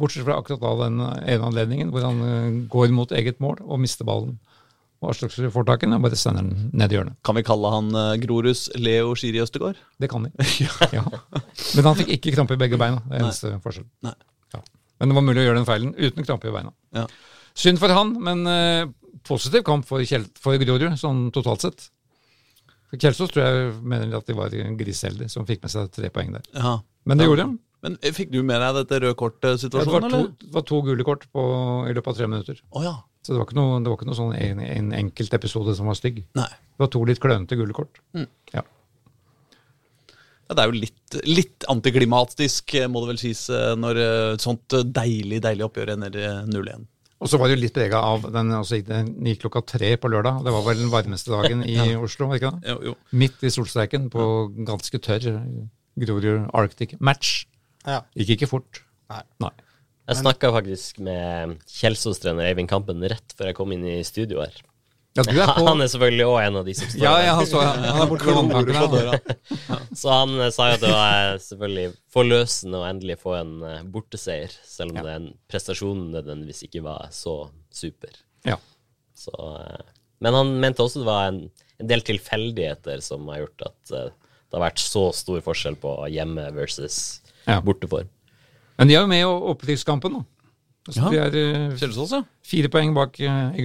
Bortsett 0.00 0.26
fra 0.26 0.36
akkurat 0.42 0.60
da 0.60 0.74
den 0.84 1.00
ene 1.00 1.46
anledningen 1.48 1.88
hvor 1.94 2.04
han 2.04 2.20
eh, 2.26 2.58
går 2.72 2.92
mot 2.94 3.10
eget 3.16 3.40
mål 3.42 3.62
og 3.64 3.80
mister 3.82 4.04
ballen. 4.08 4.36
Og 5.00 5.16
slags 5.16 5.38
får 5.54 5.64
tak 5.64 5.84
i 5.84 5.88
den 5.88 6.02
bare 6.04 6.16
sender 6.18 6.44
den 6.44 6.70
ned 6.76 6.92
i 6.92 6.98
hjørnet. 6.98 7.16
Kan 7.24 7.38
vi 7.38 7.44
kalle 7.46 7.70
han 7.72 7.86
uh, 7.96 8.16
Grorus 8.20 8.66
Leo 8.76 9.14
Schiri 9.16 9.40
Østegård? 9.40 9.78
Det 10.00 10.10
kan 10.12 10.26
vi. 10.26 10.32
ja. 10.96 11.04
Men 11.76 11.88
han 11.88 11.96
fikk 12.02 12.12
ikke 12.18 12.34
krampe 12.34 12.58
i 12.58 12.60
begge 12.60 12.76
beina. 12.80 13.00
Det 13.06 13.16
er 13.16 13.24
eneste 13.24 13.54
forskjell. 13.64 13.86
Nei. 14.04 14.12
Ja. 14.52 14.60
Men 15.00 15.12
det 15.12 15.16
var 15.16 15.24
mulig 15.24 15.40
å 15.40 15.46
gjøre 15.46 15.60
den 15.62 15.68
feilen 15.68 15.94
uten 15.96 16.28
krampe 16.28 16.50
i 16.50 16.52
beina. 16.52 16.74
Ja. 16.96 17.06
Synd 17.56 17.80
for 17.80 17.96
han, 17.96 18.12
men 18.28 18.44
uh, 18.44 18.92
positiv 19.26 19.64
kamp 19.66 19.88
for, 19.88 20.04
Kjel 20.04 20.28
for 20.40 20.60
Grorud, 20.60 20.92
sånn 21.00 21.30
totalt 21.32 21.64
sett. 21.64 21.88
For 22.90 23.00
Kjelsås 23.00 23.32
tror 23.32 23.46
jeg 23.46 23.74
mener 23.80 24.12
at 24.18 24.28
de 24.28 24.36
var 24.36 24.52
griseheldige 24.52 25.32
som 25.32 25.48
fikk 25.48 25.64
med 25.64 25.72
seg 25.72 25.90
tre 25.94 26.12
poeng 26.12 26.36
der. 26.36 26.46
Ja. 26.52 26.76
Men 27.08 27.20
det 27.20 27.28
gjorde 27.30 27.46
de. 27.46 27.58
Men 27.84 27.96
eh, 28.02 28.12
Fikk 28.12 28.32
du 28.34 28.42
med 28.44 28.60
deg 28.60 28.76
dette 28.82 28.98
røde 28.98 29.08
Ja, 29.08 29.14
det, 29.14 29.20
kort-situasjonen, 29.22 29.94
var 30.04 30.12
to, 30.12 30.24
det 30.42 30.56
var 30.56 30.64
to 30.68 30.80
gule 30.84 31.06
kort 31.06 31.24
på, 31.32 31.44
i 31.88 31.94
løpet 31.96 32.12
av 32.12 32.18
tre 32.18 32.28
minutter. 32.28 32.60
Oh, 32.74 32.84
ja. 32.84 32.98
Så 33.20 33.34
det 33.34 33.38
var 33.40 33.48
ikke 33.48 33.58
noe, 33.58 33.80
det 33.84 33.90
var 33.92 33.98
ikke 33.98 34.08
noe 34.08 34.18
sånn 34.18 34.36
en, 34.36 34.60
en 34.64 34.92
enkelt 34.96 35.34
episode 35.36 35.74
som 35.76 35.88
var 35.90 35.98
stygg. 35.98 36.22
Nei. 36.38 36.48
Det 36.48 36.84
var 36.86 36.92
to 36.94 37.02
litt 37.08 37.20
klønete 37.20 37.58
gule 37.60 37.76
kort. 37.76 38.00
Mm. 38.16 38.28
Ja. 38.54 38.62
Ja, 40.50 40.56
det 40.56 40.62
er 40.62 40.70
jo 40.72 40.80
litt, 40.82 41.18
litt 41.28 41.66
antiklimatisk, 41.70 42.72
eh, 42.80 42.88
må 42.90 43.04
det 43.04 43.12
vel 43.12 43.20
sies, 43.22 43.44
eh, 43.54 43.74
når 43.78 44.00
et 44.02 44.42
sånt 44.42 44.74
eh, 44.74 44.86
deilig 44.98 45.38
deilig 45.44 45.68
oppgjør 45.68 45.92
ender 45.94 46.16
eh, 46.18 46.40
0-1. 46.50 46.88
Og 47.20 47.28
så 47.28 47.36
var 47.36 47.50
det 47.50 47.58
jo 47.58 47.60
litt 47.66 47.76
prega 47.76 48.00
av 48.00 48.22
den 48.32 48.48
altså, 48.56 48.78
Den 48.80 49.10
gikk 49.28 49.42
klokka 49.44 49.60
tre 49.76 49.92
på 50.00 50.08
lørdag. 50.08 50.40
Det 50.46 50.54
var 50.54 50.64
vel 50.64 50.80
den 50.80 50.90
varmeste 50.90 51.30
dagen 51.34 51.60
i 51.68 51.76
Oslo? 52.06 52.30
ikke 52.34 52.54
det? 52.56 52.72
Jo, 52.72 52.78
jo. 52.88 52.94
Midt 53.20 53.44
i 53.44 53.52
solstreiken 53.52 54.08
på 54.10 54.24
ganske 54.66 55.02
tørr 55.04 55.26
Grorud 56.00 56.48
Arctic 56.56 56.96
match. 56.98 57.42
Ja. 57.84 58.00
Gikk 58.16 58.38
ikke 58.38 58.48
fort. 58.48 58.80
Nei. 59.12 59.20
Nei. 59.44 59.52
Jeg 60.10 60.18
snakka 60.24 60.50
faktisk 60.56 60.98
med 61.06 61.56
Kjelsås-trener 61.70 62.48
Eivind 62.50 62.70
Kampen 62.70 63.02
rett 63.08 63.34
før 63.38 63.50
jeg 63.52 63.56
kom 63.60 63.72
inn 63.76 63.84
i 63.86 64.00
studio 64.06 64.42
her. 64.42 64.56
Ja, 65.18 65.24
du 65.26 65.36
er 65.42 65.50
på 65.56 65.64
Han 65.68 65.82
er 65.82 65.90
selvfølgelig 65.90 66.26
òg 66.30 66.36
en 66.44 66.58
av 66.60 66.66
de 66.68 66.74
som 66.78 66.90
står 66.90 67.02
Ja, 67.02 67.12
ja, 67.24 67.32
han, 67.38 67.46
så, 67.50 67.62
han 67.66 68.02
er 68.04 68.10
borte 68.10 68.26
ved 68.28 68.36
vanntankene. 68.38 69.38
Så 70.00 70.10
han 70.14 70.34
eh, 70.38 70.50
sa 70.54 70.68
jo 70.70 70.76
at 70.78 70.84
det 70.84 70.90
var 70.94 71.40
selvfølgelig 71.46 71.86
forløsende 72.14 72.78
å 72.82 72.86
endelig 72.86 73.16
få 73.22 73.34
en 73.40 73.56
eh, 73.66 73.80
borteseier, 73.90 74.54
selv 74.66 74.94
om 74.94 75.06
den 75.08 75.26
prestasjonen 75.50 76.12
nødvendigvis 76.14 76.62
ikke 76.68 76.84
var 76.86 77.08
så 77.14 77.34
super. 77.74 78.14
Ja. 78.46 78.58
Så, 79.18 79.34
eh, 79.34 79.82
men 80.22 80.36
han 80.38 80.54
mente 80.62 80.86
også 80.86 81.02
det 81.02 81.10
var 81.10 81.26
en, 81.32 81.42
en 81.82 81.90
del 81.90 82.02
tilfeldigheter 82.06 83.02
som 83.04 83.26
har 83.32 83.42
gjort 83.44 83.66
at 83.66 83.94
eh, 83.98 84.08
det 84.50 84.58
har 84.58 84.66
vært 84.68 84.82
så 84.82 85.08
stor 85.14 85.42
forskjell 85.46 85.78
på 85.82 85.96
hjemme 86.10 86.48
versus 86.56 87.20
Ja. 87.46 87.58
borteform. 87.66 88.08
Men 88.80 88.90
de 88.90 88.96
er 88.96 89.02
jo 89.04 89.10
med 89.10 89.22
i 89.22 89.30
opprykkskampen 89.54 90.16
nå. 90.16 90.24
Altså, 90.88 91.00
Ja. 91.04 91.10
De 91.12 91.18
er 91.20 91.40
eh, 91.70 91.78
Kjelsås, 91.78 92.14
ja. 92.16 92.22
fire 92.42 92.70
poeng 92.72 92.94
bak 92.96 93.20
eh, 93.20 93.58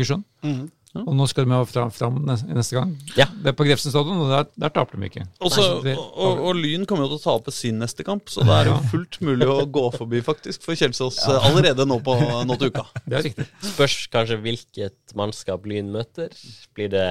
Ja. 0.95 1.01
Og 1.03 1.11
nå 1.17 1.25
skal 1.27 1.43
de 1.43 1.51
ha 1.51 1.63
fram, 1.67 1.89
fram 1.91 2.21
neste, 2.23 2.71
gang. 2.77 2.93
Ja. 3.19 3.25
Det 3.27 3.51
er 3.51 3.55
på 3.57 3.65
Grefsen 3.67 3.91
stadion, 3.91 4.21
og 4.23 4.29
der, 4.31 4.45
der 4.63 4.71
taper 4.71 5.01
de 5.01 5.09
ikke. 5.09 5.25
Også, 5.43 5.65
Nei, 5.83 5.91
og, 5.99 6.05
og, 6.15 6.39
og 6.47 6.55
Lyn 6.61 6.85
kommer 6.87 7.03
jo 7.03 7.09
til 7.11 7.19
å 7.19 7.23
tape 7.25 7.51
sin 7.51 7.81
neste 7.83 8.05
kamp, 8.07 8.31
så 8.31 8.45
det 8.47 8.55
er 8.61 8.69
jo 8.69 8.77
fullt 8.93 9.19
mulig 9.27 9.49
å 9.51 9.57
gå 9.67 9.83
forbi 9.97 10.21
faktisk 10.23 10.63
for 10.63 10.79
Kjelsås 10.79 11.19
ja. 11.25 11.41
allerede 11.49 11.83
nå, 11.89 11.99
på, 12.05 12.15
nå 12.47 12.57
til 12.61 12.71
uka. 12.71 12.85
Det 13.11 13.19
er 13.19 13.27
riktig. 13.27 13.47
Spørs 13.73 13.97
kanskje 14.13 14.39
hvilket 14.45 15.15
mannskap 15.19 15.67
Lyn 15.67 15.91
møter. 15.91 16.31
Blir 16.77 16.93
det, 16.95 17.03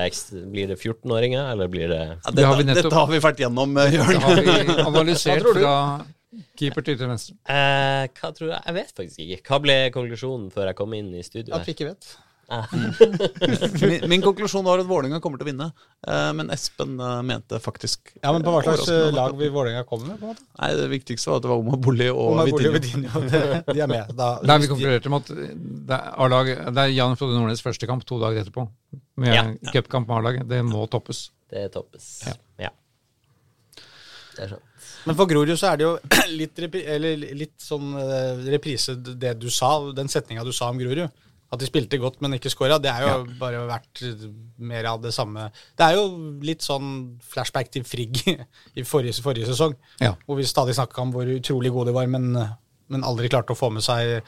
det 0.73 0.81
14-åringer, 0.81 1.53
eller 1.53 1.69
blir 1.69 1.93
det 1.93 2.03
Ja, 2.09 2.33
Det 2.33 2.49
har 2.49 2.57
dette, 2.57 2.65
vi 2.65 2.69
nettopp- 2.73 2.89
dette 2.89 3.03
har 3.03 3.13
vi 3.13 3.23
vært 3.29 3.45
gjennom, 3.45 3.77
Jørn. 3.85 4.15
Det 4.17 4.25
har 4.25 4.41
vi 4.41 4.81
analysert 4.89 5.45
Hva 5.45 5.45
tror 5.45 5.61
du? 5.61 5.65
fra 5.67 5.77
keeper 6.59 6.83
til 6.87 6.99
til 7.01 7.09
venstre. 7.11 7.37
eh, 7.49 8.05
Hva 8.19 8.33
tror 8.37 8.51
jeg? 8.53 8.61
Jeg 8.67 8.75
vet 8.81 8.93
faktisk 9.01 9.19
ikke. 9.25 9.43
Hva 9.49 9.59
ble 9.65 9.79
konklusjonen 9.95 10.51
før 10.55 10.71
jeg 10.73 10.77
kom 10.83 10.95
inn 10.95 11.13
i 11.15 11.23
studio 11.27 11.55
At 11.57 11.67
vi 11.67 11.75
ikke 11.77 11.91
vet. 11.93 12.15
Min, 13.81 14.03
min 14.09 14.21
konklusjon 14.23 14.67
var 14.67 14.79
at 14.83 14.87
Vålerenga 14.87 15.17
kommer 15.25 15.41
til 15.41 15.47
å 15.47 15.49
vinne, 15.49 15.69
eh, 16.07 16.27
men 16.37 16.51
Espen 16.53 16.99
eh, 17.01 17.23
mente 17.25 17.57
faktisk 17.63 18.11
Ja, 18.21 18.35
men 18.35 18.45
på 18.45 18.53
hva 18.53 18.61
slags 18.67 18.85
eh, 18.93 19.07
lag 19.17 19.33
vil 19.39 19.49
Vålerenga 19.55 19.87
komme 19.89 20.11
med? 20.11 20.19
på 20.21 20.27
en 20.29 20.35
måte? 20.35 20.45
Nei, 20.61 20.69
Det 20.77 20.91
viktigste 20.93 21.31
var 21.33 21.41
at 21.41 21.47
det 21.47 21.51
var 21.55 21.63
Omar 21.63 21.81
Bolli 21.87 22.11
og 22.13 22.43
Vitinho. 22.45 23.23
De 23.73 23.81
er 23.81 23.89
med. 23.91 24.13
Da, 24.19 24.29
Nei, 24.45 24.59
vi 24.61 24.69
konkluderte 24.75 25.13
med 25.15 25.25
at 25.25 25.33
det 25.89 25.99
er, 26.03 26.53
det 26.77 26.85
er 26.85 26.93
Jan 26.93 27.17
Frode 27.17 27.39
Nordnes 27.39 27.65
første 27.65 27.89
kamp 27.89 28.05
to 28.09 28.21
dager 28.21 28.45
etterpå. 28.45 28.67
Med 29.25 29.35
Ja. 29.35 29.47
cupkamp 29.73 30.09
med 30.13 30.17
A-laget. 30.21 30.49
Det 30.53 30.61
må 30.69 30.85
toppes. 30.93 31.31
Det 31.49 31.65
toppes. 31.73 32.11
Ja. 32.29 32.37
Ja. 32.69 32.73
Det 34.37 34.45
er 34.45 34.49
sant. 34.53 34.63
Men 35.05 35.19
for 35.19 35.29
Grorud 35.31 35.57
så 35.61 35.73
er 35.73 35.81
det 35.81 35.87
jo 35.87 35.93
litt, 36.41 36.63
litt 37.37 37.55
sånn 37.61 37.93
eh, 38.01 38.45
reprise 38.55 38.97
det 38.97 39.37
du 39.41 39.51
sa, 39.53 39.77
den 39.97 40.11
setninga 40.13 40.45
du 40.47 40.53
sa 40.55 40.71
om 40.73 40.81
Grorud. 40.81 41.07
At 41.53 41.61
de 41.61 41.69
spilte 41.69 42.01
godt, 42.03 42.17
men 42.25 42.35
ikke 42.35 42.51
skåra. 42.51 42.81
Det 42.83 42.91
er 42.91 43.05
jo 43.05 43.27
bare 43.39 43.61
vært 43.69 44.01
mer 44.59 44.89
av 44.91 45.03
det 45.05 45.13
samme. 45.15 45.47
Det 45.79 45.87
er 45.87 45.99
jo 46.01 46.07
litt 46.43 46.65
sånn 46.65 46.89
flashback 47.23 47.71
til 47.75 47.85
Frigg 47.87 48.25
i 48.81 48.87
forrige, 48.87 49.21
forrige 49.23 49.53
sesong. 49.53 49.77
Ja. 50.03 50.17
Hvor 50.25 50.41
vi 50.41 50.49
stadig 50.49 50.75
snakka 50.75 51.05
om 51.05 51.15
hvor 51.15 51.29
utrolig 51.31 51.71
gode 51.75 51.93
de 51.93 51.99
var, 51.99 52.11
men, 52.11 52.33
men 52.91 53.07
aldri 53.07 53.31
klarte 53.31 53.55
å 53.55 53.61
få 53.61 53.71
med 53.77 53.87
seg 53.87 54.25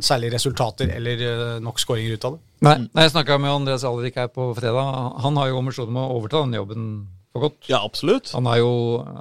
særlig 0.00 0.30
resultater 0.32 0.88
eller 0.96 1.24
eh, 1.26 1.58
nok 1.60 1.80
skåringer 1.80 2.16
ut 2.16 2.24
av 2.24 2.36
det. 2.36 2.46
Nei, 2.64 2.76
nei 2.94 3.04
Jeg 3.04 3.12
snakka 3.12 3.36
med 3.42 3.52
Andreas 3.52 3.84
Alrik 3.84 4.16
her 4.16 4.30
på 4.32 4.48
fredag. 4.56 4.94
Han 5.24 5.36
har 5.36 5.50
jo 5.50 5.58
ambisjoner 5.60 5.92
om 5.92 6.00
å 6.00 6.06
overta 6.16 6.40
den 6.46 6.56
jobben 6.56 6.86
for 7.32 7.46
godt. 7.46 7.58
Ja, 7.72 7.80
absolutt. 7.84 8.32
Han 8.36 8.46
er, 8.50 8.60
jo, 8.62 8.72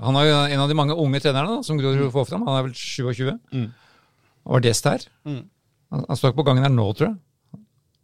han 0.03 0.19
er 0.19 0.27
jo 0.27 0.37
en 0.57 0.63
av 0.65 0.69
de 0.71 0.77
mange 0.77 0.97
unge 0.99 1.21
trenerne 1.23 1.57
da, 1.57 1.65
som 1.67 1.79
Grorud 1.79 2.11
får 2.13 2.29
fram. 2.33 2.45
Han 2.47 2.59
er 2.59 2.67
vel 2.69 2.75
27. 2.77 3.33
Mm. 3.55 3.67
Og 4.45 4.55
var 4.57 4.67
gjest 4.67 4.87
her. 4.89 5.05
Mm. 5.27 5.43
Han, 5.91 6.07
han 6.09 6.19
står 6.19 6.31
ikke 6.33 6.41
på 6.43 6.49
gangen 6.51 6.65
her 6.67 6.73
nå, 6.73 6.87
tror 6.97 7.11
jeg. 7.11 7.19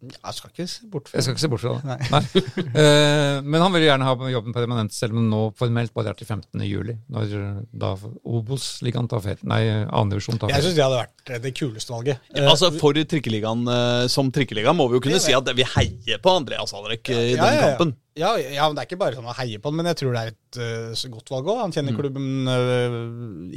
Jeg 0.07 0.35
skal 0.37 0.51
ikke 0.51 0.65
se 0.69 0.87
bort 0.93 1.07
fra 1.09 1.17
Jeg 1.17 1.25
skal 1.25 1.33
ikke 1.33 1.41
se 1.41 1.47
bort 1.49 1.63
fra 1.63 1.71
det. 1.73 1.87
Nei. 1.89 1.97
Nei. 2.13 2.41
Eh, 2.77 3.39
men 3.41 3.63
han 3.63 3.73
vil 3.73 3.87
gjerne 3.87 4.05
ha 4.05 4.27
jobben 4.29 4.53
permanent, 4.53 4.93
selv 4.93 5.15
om 5.15 5.23
han 5.23 5.29
nå 5.31 5.39
formelt 5.57 5.93
bare 5.95 6.11
er 6.13 6.17
til 6.19 6.27
15. 6.29 6.61
juli. 6.69 6.93
Når 7.13 7.33
da 7.73 7.95
Obos-ligaen 8.21 9.09
tar 9.09 9.23
ferie. 9.25 9.41
Nei, 9.49 9.63
andredivisjon 9.89 10.37
tar 10.37 10.51
Jeg 10.53 10.59
ferie. 10.59 10.67
syns 10.67 10.77
det 10.77 10.85
hadde 10.85 10.99
vært 11.01 11.31
eh, 11.33 11.41
det 11.47 11.53
kuleste 11.57 11.95
valget. 11.95 12.29
Ja, 12.37 12.45
altså 12.51 12.69
For 12.77 12.99
trikkeligaen 13.15 13.65
eh, 13.73 14.03
som 14.13 14.29
trikkeliga 14.33 14.73
må 14.77 14.85
vi 14.91 14.99
jo 14.99 15.05
kunne 15.07 15.21
si 15.23 15.33
at 15.37 15.49
vi 15.57 15.65
heier 15.73 16.21
på 16.21 16.35
Andreas 16.43 16.75
Alrek 16.77 17.09
eh, 17.15 17.23
i 17.31 17.35
Ja, 17.35 17.41
den 17.41 17.57
ja, 17.57 17.57
ja. 17.57 17.71
kampen. 17.73 17.95
Ja, 18.17 18.31
ja, 18.39 18.65
men 18.65 18.77
det 18.77 18.83
er 18.83 18.89
ikke 18.89 18.99
bare 18.99 19.17
sånn 19.17 19.29
å 19.29 19.35
heie 19.37 19.59
på 19.61 19.71
den, 19.71 19.79
men 19.79 19.89
jeg 19.91 19.99
tror 20.01 20.15
det 20.15 20.21
er 20.23 20.31
et 20.33 20.59
uh, 20.97 21.11
godt 21.13 21.31
valg 21.33 21.51
òg. 21.51 21.59
Han 21.61 21.75
kjenner 21.75 21.97
klubben 21.97 22.49
uh, 22.49 22.97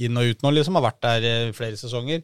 inn 0.04 0.20
og 0.20 0.28
ut 0.28 0.44
nå, 0.44 0.52
liksom. 0.58 0.76
Har 0.78 0.86
vært 0.90 1.00
der 1.06 1.26
uh, 1.48 1.54
flere 1.56 1.80
sesonger. 1.80 2.22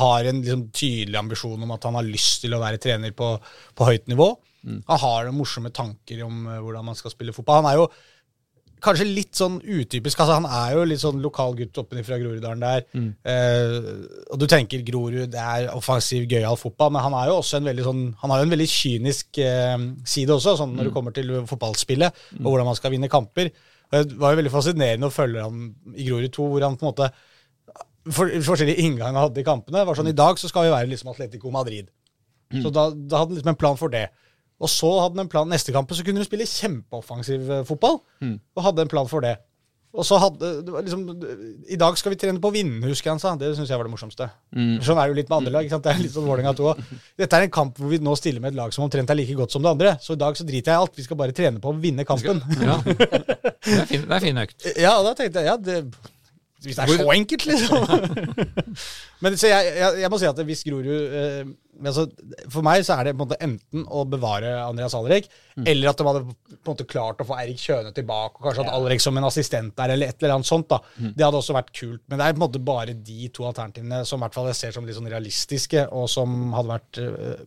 Har 0.00 0.26
en 0.26 0.42
liksom, 0.42 0.66
tydelig 0.74 1.20
ambisjon 1.20 1.62
om 1.62 1.76
at 1.76 1.86
han 1.88 1.98
har 2.00 2.08
lyst 2.08 2.42
til 2.44 2.56
å 2.56 2.60
være 2.62 2.82
trener 2.82 3.14
på, 3.16 3.36
på 3.78 3.88
høyt 3.90 4.10
nivå. 4.12 4.32
Han 4.66 4.98
har 4.98 5.30
morsomme 5.30 5.70
tanker 5.70 6.24
om 6.26 6.48
hvordan 6.50 6.88
man 6.88 6.98
skal 6.98 7.12
spille 7.12 7.34
fotball. 7.34 7.62
Han 7.62 7.70
er 7.70 7.78
jo 7.78 7.86
kanskje 8.84 9.06
litt 9.08 9.36
sånn 9.38 9.58
utypisk. 9.62 10.20
altså 10.20 10.36
Han 10.36 10.46
er 10.46 10.74
jo 10.76 10.84
litt 10.88 11.00
sånn 11.02 11.22
lokal 11.24 11.54
gutt 11.58 11.78
oppe 11.80 12.02
fra 12.04 12.18
Groruddalen 12.20 12.60
der. 12.60 12.84
Eh, 13.24 13.76
og 14.32 14.40
du 14.40 14.46
tenker 14.50 14.84
Grorud, 14.86 15.30
det 15.32 15.42
er 15.42 15.70
offensiv, 15.74 16.26
gøyal 16.30 16.58
fotball, 16.60 16.92
men 16.92 17.02
han 17.02 17.14
er 17.14 17.30
jo 17.30 17.38
også 17.40 17.58
en 17.60 17.70
veldig 17.70 17.86
sånn 17.86 18.02
Han 18.22 18.30
har 18.30 18.42
jo 18.42 18.48
en 18.48 18.54
veldig 18.56 18.68
kynisk 18.70 19.38
eh, 19.38 19.78
side 20.04 20.34
også, 20.36 20.56
sånn 20.60 20.76
når 20.76 20.90
det 20.90 20.94
kommer 20.96 21.16
til 21.16 21.32
fotballspillet 21.46 22.26
og 22.42 22.50
hvordan 22.50 22.66
man 22.66 22.78
skal 22.78 22.92
vinne 22.94 23.08
kamper. 23.12 23.50
Og 23.92 23.96
Det 23.96 24.18
var 24.18 24.34
jo 24.34 24.40
veldig 24.42 24.52
fascinerende 24.52 25.08
å 25.08 25.14
følge 25.14 25.42
ham 25.46 25.74
i 25.94 26.06
Grorud 26.08 26.32
2, 26.34 26.48
hvor 26.52 26.66
han 26.66 26.76
på 26.76 26.86
en 26.86 26.92
måte 26.92 27.10
for, 28.06 28.30
Forskjellige 28.30 28.82
innganger 28.84 29.12
han 29.12 29.24
hadde 29.24 29.40
i 29.42 29.46
kampene. 29.46 29.84
var 29.86 29.98
sånn 29.98 30.12
I 30.12 30.16
dag 30.16 30.38
så 30.38 30.48
skal 30.50 30.66
vi 30.66 30.74
være 30.74 30.90
liksom 30.92 31.10
Atletico 31.10 31.50
Madrid. 31.50 31.88
Så 32.62 32.70
da, 32.70 32.90
da 32.94 33.22
hadde 33.22 33.32
han 33.32 33.38
liksom 33.40 33.52
en 33.54 33.58
plan 33.58 33.78
for 33.78 33.90
det. 33.90 34.04
Og 34.56 34.70
så 34.72 34.88
hadde 35.02 35.18
han 35.18 35.26
en 35.26 35.32
plan 35.32 35.50
neste 35.52 35.74
kamp, 35.74 35.90
så 35.92 36.04
kunne 36.06 36.22
de 36.22 36.28
spille 36.28 36.46
kjempeoffensiv 36.48 37.44
fotball. 37.68 38.00
fotball. 38.22 38.38
Og 38.56 38.64
hadde 38.70 38.86
en 38.86 38.92
plan 38.94 39.10
for 39.10 39.24
det. 39.24 39.36
Og 39.96 40.04
så 40.04 40.18
hadde 40.20 40.48
det 40.66 40.72
var 40.74 40.84
liksom, 40.84 41.04
I 41.72 41.78
dag 41.80 41.96
skal 41.96 42.12
vi 42.12 42.18
trene 42.20 42.40
på 42.42 42.50
å 42.50 42.54
vinne, 42.54 42.82
husker 42.84 43.14
han 43.14 43.20
sa. 43.22 43.32
Det 43.40 43.54
syns 43.56 43.70
jeg 43.72 43.80
var 43.80 43.88
det 43.88 43.92
morsomste. 43.94 44.26
Sånn 44.84 44.98
er 45.00 45.06
det 45.08 45.14
jo 45.14 45.18
litt 45.20 45.30
med 45.32 45.38
andre 45.38 45.54
lag. 45.54 45.64
ikke 45.64 45.76
sant? 45.76 45.86
Det 45.86 45.92
er 45.94 46.02
litt 46.02 46.12
sånn 46.12 46.26
Vålerenga 46.28 46.52
2 46.58 46.66
også. 46.72 46.98
Dette 47.22 47.38
er 47.38 47.46
en 47.46 47.54
kamp 47.54 47.80
hvor 47.80 47.92
vi 47.92 48.00
nå 48.04 48.16
stiller 48.20 48.44
med 48.44 48.52
et 48.52 48.58
lag 48.58 48.74
som 48.76 48.84
omtrent 48.84 49.12
er 49.12 49.16
like 49.16 49.36
godt 49.38 49.56
som 49.56 49.64
det 49.64 49.72
andre. 49.72 49.94
Så 50.04 50.16
i 50.16 50.20
dag 50.20 50.36
så 50.36 50.44
driter 50.48 50.74
jeg 50.74 50.76
i 50.76 50.84
alt. 50.84 50.98
Vi 51.00 51.06
skal 51.06 51.20
bare 51.20 51.36
trene 51.36 51.62
på 51.64 51.72
å 51.72 51.78
vinne 51.80 52.04
kampen. 52.08 52.42
Ja. 52.60 52.76
Det 52.84 53.78
er 53.80 53.88
fin, 53.88 54.04
det 54.04 54.18
er 54.18 54.22
fin 54.28 54.44
økt. 54.44 54.68
Ja, 54.84 54.98
og 55.00 55.08
da 55.08 55.14
tenkte 55.16 55.40
jeg 55.42 55.48
ja, 55.48 55.56
det, 55.56 55.80
Hvis 56.64 56.78
det 56.78 56.86
er 56.86 56.98
så 56.98 57.12
enkelt, 57.12 57.44
liksom. 57.46 57.82
Men 59.24 59.36
så 59.36 59.50
jeg, 59.50 59.72
jeg, 59.76 59.98
jeg 60.02 60.10
må 60.12 60.18
si 60.20 60.28
at 60.28 60.40
hvis 60.48 60.62
Grorud 60.64 60.88
eh, 61.20 61.50
altså, 61.84 62.06
For 62.52 62.64
meg 62.64 62.84
så 62.86 62.96
er 62.96 63.08
det 63.08 63.12
på 63.12 63.20
en 63.20 63.28
måte 63.28 63.38
enten 63.44 63.84
å 63.84 64.06
bevare 64.08 64.54
Andreas 64.62 64.96
Alrik, 64.96 65.28
eller 65.60 65.92
at 65.92 66.00
de 66.00 66.08
hadde 66.08 66.24
på 66.24 66.56
en 66.56 66.72
måte 66.72 66.88
klart 66.88 67.20
å 67.20 67.28
få 67.28 67.36
Eirik 67.42 67.60
Kjøne 67.60 67.92
tilbake, 67.96 68.40
og 68.40 68.48
kanskje 68.48 68.64
hatt 68.64 68.78
Alrik 68.78 69.04
som 69.04 69.20
en 69.20 69.28
assistent 69.28 69.76
der, 69.76 69.94
eller 69.96 70.12
et 70.12 70.22
eller 70.22 70.38
annet 70.38 70.48
sånt. 70.48 70.68
da. 70.72 70.80
Det 70.96 71.26
hadde 71.26 71.42
også 71.42 71.58
vært 71.58 71.72
kult. 71.76 72.02
Men 72.08 72.20
det 72.20 72.26
er 72.26 72.36
på 72.36 72.40
en 72.40 72.46
måte 72.46 72.64
bare 72.72 72.96
de 73.12 73.30
to 73.36 73.46
alternativene 73.48 74.02
som 74.08 74.20
i 74.20 74.26
hvert 74.26 74.40
fall 74.40 74.50
jeg 74.52 74.60
ser 74.62 74.76
som 74.76 74.88
litt 74.88 74.96
sånn 74.96 75.12
realistiske, 75.12 75.86
og 75.92 76.08
som 76.12 76.56
hadde 76.56 76.72
vært 76.72 77.02
eh, 77.04 77.46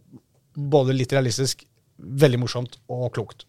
både 0.69 0.97
litt 0.97 1.17
realistisk, 1.17 1.65
veldig 1.97 2.45
morsomt 2.45 2.77
og 2.93 3.09
klokt. 3.17 3.48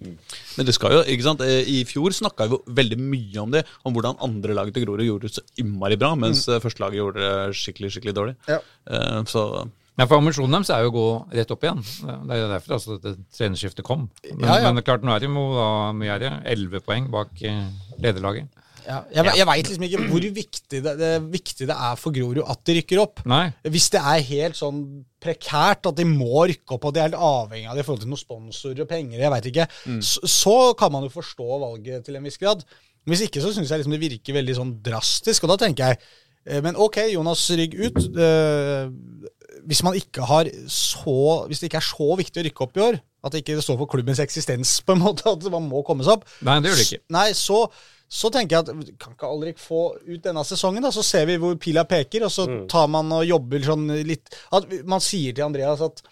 Men 0.00 0.68
det 0.68 0.74
skal 0.76 0.96
jo, 0.96 1.00
ikke 1.12 1.26
sant? 1.26 1.42
Eh, 1.44 1.62
I 1.78 1.80
fjor 1.88 2.14
snakka 2.16 2.48
vi 2.50 2.60
veldig 2.80 2.98
mye 3.00 3.40
om 3.42 3.54
det, 3.54 3.64
om 3.86 3.96
hvordan 3.96 4.20
andre 4.24 4.56
laget 4.58 4.76
til 4.76 4.86
Grorud 4.86 5.06
gjorde 5.06 5.28
det 5.28 5.38
så 5.38 5.44
innmari 5.62 5.98
bra, 6.00 6.14
mens 6.18 6.44
mm. 6.48 6.60
førstelaget 6.64 7.00
gjorde 7.00 7.24
det 7.24 7.58
skikkelig 7.60 7.92
skikkelig 7.94 8.16
dårlig. 8.20 8.38
Ja. 8.50 8.60
Eh, 8.90 9.20
så 9.32 9.48
Ja, 9.96 10.04
for 10.04 10.20
Ambisjonen 10.20 10.52
deres 10.58 10.68
er 10.74 10.82
jo 10.84 10.90
å 10.90 10.92
gå 10.92 11.06
rett 11.38 11.52
opp 11.54 11.62
igjen. 11.64 11.78
Det 11.80 12.34
er 12.34 12.42
jo 12.42 12.48
derfor 12.50 12.76
altså, 12.76 12.98
dette 13.00 13.16
trenerskiftet 13.32 13.86
kom. 13.86 14.10
Men, 14.26 14.44
Ja, 14.44 14.58
ja. 14.60 14.68
men 14.68 14.76
det 14.76 14.84
klart, 14.84 15.06
nå 15.06 15.14
er 15.14 15.24
de 15.24 15.30
jo 15.30 15.46
da 15.56 15.68
mye 15.96 16.18
er 16.18 16.26
Elleve 16.44 16.82
11 16.82 16.84
poeng 16.84 17.08
bak 17.14 17.40
eh, 17.40 17.62
lederlaget. 18.04 18.50
Ja, 18.86 19.00
jeg 19.10 19.38
jeg 19.40 19.46
veit 19.48 19.68
liksom 19.68 19.84
ikke 19.86 20.02
hvor 20.06 20.24
viktig 20.36 20.80
det, 20.84 20.92
det, 21.00 21.10
viktig 21.32 21.66
det 21.68 21.74
er 21.74 21.98
for 21.98 22.14
Grorud 22.14 22.42
at 22.46 22.60
de 22.68 22.76
rykker 22.78 23.02
opp. 23.02 23.22
Nei, 23.28 23.48
Hvis 23.66 23.88
det 23.94 24.02
er 24.02 24.26
helt 24.30 24.58
sånn 24.58 24.82
prekært 25.22 25.88
at 25.90 25.98
de 25.98 26.06
må 26.06 26.44
rykke 26.46 26.76
opp, 26.76 26.86
og 26.86 26.94
de 26.94 27.02
er 27.02 27.08
helt 27.08 27.18
avhengig 27.18 27.70
av 27.70 27.78
det 27.78 27.82
i 27.82 27.86
forhold 27.88 28.04
til 28.04 28.12
noen 28.12 28.22
sponsorer 28.22 28.84
og 28.84 28.90
penger, 28.90 29.18
jeg 29.22 29.32
vet 29.34 29.48
ikke, 29.50 29.66
så, 30.10 30.30
så 30.30 30.58
kan 30.78 30.94
man 30.94 31.08
jo 31.08 31.14
forstå 31.16 31.62
valget 31.64 32.06
til 32.06 32.18
en 32.18 32.28
viss 32.28 32.38
grad. 32.42 32.62
Hvis 33.06 33.24
ikke 33.26 33.42
så 33.42 33.52
syns 33.54 33.70
jeg 33.70 33.82
liksom 33.82 33.94
det 33.94 34.02
virker 34.02 34.38
veldig 34.38 34.56
sånn 34.58 34.76
drastisk, 34.86 35.46
og 35.46 35.54
da 35.54 35.60
tenker 35.62 35.92
jeg 35.92 35.98
eh, 36.46 36.62
Men 36.64 36.78
ok, 36.78 37.04
Jonas 37.12 37.44
Rygg 37.58 37.76
ut. 37.78 38.00
Eh, 38.18 39.34
hvis 39.66 39.82
man 39.86 39.96
ikke 39.98 40.26
har 40.26 40.48
så 40.70 41.46
Hvis 41.48 41.62
det 41.62 41.70
ikke 41.70 41.80
er 41.80 41.86
så 41.86 42.08
viktig 42.18 42.42
å 42.42 42.46
rykke 42.46 42.66
opp 42.66 42.78
i 42.78 42.84
år, 42.86 42.98
at 43.26 43.34
det 43.34 43.42
ikke 43.42 43.62
står 43.62 43.78
for 43.80 43.90
klubbens 43.90 44.22
eksistens, 44.22 44.78
på 44.86 44.94
en 44.94 45.02
måte, 45.02 45.26
at 45.26 45.46
man 45.50 45.66
må 45.66 45.82
komme 45.86 46.06
seg 46.06 46.18
opp, 46.18 46.26
nei, 46.46 46.60
det 46.62 46.70
gjør 46.70 46.78
det 46.78 46.86
ikke. 46.86 47.02
Nei, 47.16 47.26
så, 47.34 47.62
så 48.06 48.30
tenker 48.30 48.54
jeg 48.54 48.64
at 48.66 48.98
kan 49.02 49.16
ikke 49.16 49.28
Alrik 49.28 49.58
få 49.58 49.80
ut 50.06 50.22
denne 50.22 50.44
sesongen, 50.46 50.84
da? 50.84 50.92
Så 50.94 51.02
ser 51.06 51.26
vi 51.26 51.38
hvor 51.42 51.56
pila 51.58 51.82
peker, 51.88 52.26
og 52.26 52.32
så 52.32 52.46
tar 52.70 52.86
man 52.92 53.10
og 53.16 53.26
jobber 53.26 53.64
sånn 53.66 53.88
litt 54.06 54.30
At 54.54 54.70
man 54.86 55.02
sier 55.02 55.34
til 55.34 55.46
Andreas 55.48 55.82
at 55.82 56.04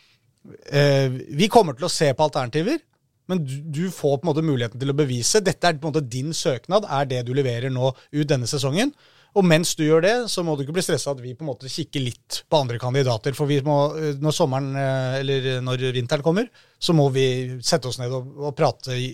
eh, 0.75 1.07
vi 1.39 1.49
kommer 1.53 1.79
til 1.79 1.87
å 1.87 1.93
se 1.93 2.11
på 2.11 2.27
alternativer, 2.27 2.83
men 3.31 3.45
du, 3.47 3.55
du 3.63 3.85
får 3.95 4.19
på 4.19 4.27
en 4.27 4.33
måte 4.33 4.45
muligheten 4.45 4.81
til 4.81 4.91
å 4.91 4.97
bevise. 4.99 5.41
Dette 5.45 5.71
er 5.71 5.79
på 5.79 5.87
en 5.87 5.95
måte 5.95 6.05
din 6.17 6.35
søknad, 6.37 6.89
er 6.91 7.07
det 7.09 7.23
du 7.29 7.33
leverer 7.37 7.73
nå 7.73 7.95
ut 7.95 8.27
denne 8.29 8.51
sesongen. 8.51 8.93
Og 9.35 9.43
mens 9.43 9.73
du 9.75 9.83
gjør 9.83 10.03
det, 10.05 10.13
så 10.31 10.45
må 10.47 10.53
du 10.55 10.63
ikke 10.63 10.77
bli 10.77 10.83
stressa 10.87 11.11
at 11.11 11.19
vi 11.19 11.33
på 11.35 11.43
en 11.43 11.49
måte 11.49 11.67
kikker 11.71 12.03
litt 12.05 12.37
på 12.51 12.59
andre 12.63 12.79
kandidater. 12.79 13.35
For 13.35 13.51
vi 13.51 13.57
må, 13.67 13.77
eh, 13.99 14.13
når 14.23 14.35
sommeren, 14.37 14.69
eh, 14.79 15.17
eller 15.25 15.49
når 15.65 15.83
vinteren 15.97 16.23
kommer, 16.23 16.47
så 16.79 16.95
må 16.95 17.09
vi 17.11 17.25
sette 17.67 17.91
oss 17.91 17.99
ned 17.99 18.15
og, 18.15 18.29
og 18.39 18.55
prate 18.55 18.95
i, 18.95 19.09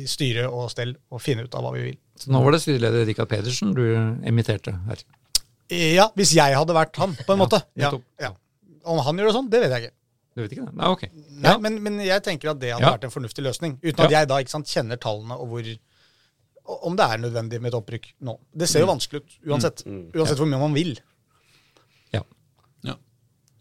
i 0.00 0.02
styre 0.10 0.48
og 0.50 0.66
stell 0.72 0.96
og 1.14 1.22
finne 1.22 1.46
ut 1.46 1.54
av 1.54 1.62
hva 1.62 1.72
vi 1.76 1.84
vil. 1.90 1.96
Så 2.18 2.32
nå 2.34 2.42
var 2.42 2.56
det 2.56 2.62
styreleder 2.64 3.06
Rikard 3.06 3.30
Pedersen 3.30 3.70
du 3.76 3.84
imiterte 4.26 4.74
her. 4.88 5.04
Ja, 5.70 6.08
hvis 6.18 6.32
jeg 6.34 6.56
hadde 6.58 6.74
vært 6.74 6.98
han, 6.98 7.14
på 7.14 7.36
en 7.36 7.38
måte. 7.44 7.62
Ja, 7.78 7.92
ja. 8.18 8.32
Om 8.90 8.98
han 9.06 9.20
gjør 9.22 9.30
det 9.30 9.34
sånn, 9.36 9.50
det 9.52 9.60
vet 9.62 9.70
jeg 9.76 9.84
ikke. 9.86 9.96
Du 10.34 10.42
vet 10.42 10.52
ikke 10.56 10.66
det? 10.66 10.74
Nei, 10.78 10.88
ok. 10.90 11.04
Nei, 11.46 11.54
men, 11.62 11.78
men 11.84 12.00
jeg 12.02 12.22
tenker 12.26 12.50
at 12.52 12.58
det 12.62 12.72
hadde 12.74 12.82
Ja. 12.86 12.92
vært 12.96 13.06
en 13.06 13.14
fornuftig 13.14 13.44
løsning. 13.46 13.78
Uten 13.82 14.02
at 14.06 14.14
jeg 14.14 14.28
da 14.30 14.38
ikke 14.42 14.52
sant, 14.56 14.66
kjenner 14.70 14.98
tallene 14.98 15.38
og 15.38 15.48
hvor 15.52 15.70
om 16.86 16.96
det 16.98 17.06
er 17.06 17.18
nødvendig 17.22 17.60
med 17.60 17.72
et 17.72 17.78
opprykk 17.78 18.10
nå. 18.26 18.34
Det 18.54 18.68
ser 18.68 18.80
jo 18.84 18.86
Mm. 18.88 18.92
vanskelig 18.94 19.20
ut 19.22 19.38
uansett. 19.52 19.84
Uansett 20.14 20.38
hvor 20.40 20.48
mye 20.50 20.60
man 20.60 20.74
vil. 20.76 20.92
Ja. 22.14 22.22
ja. 22.86 22.94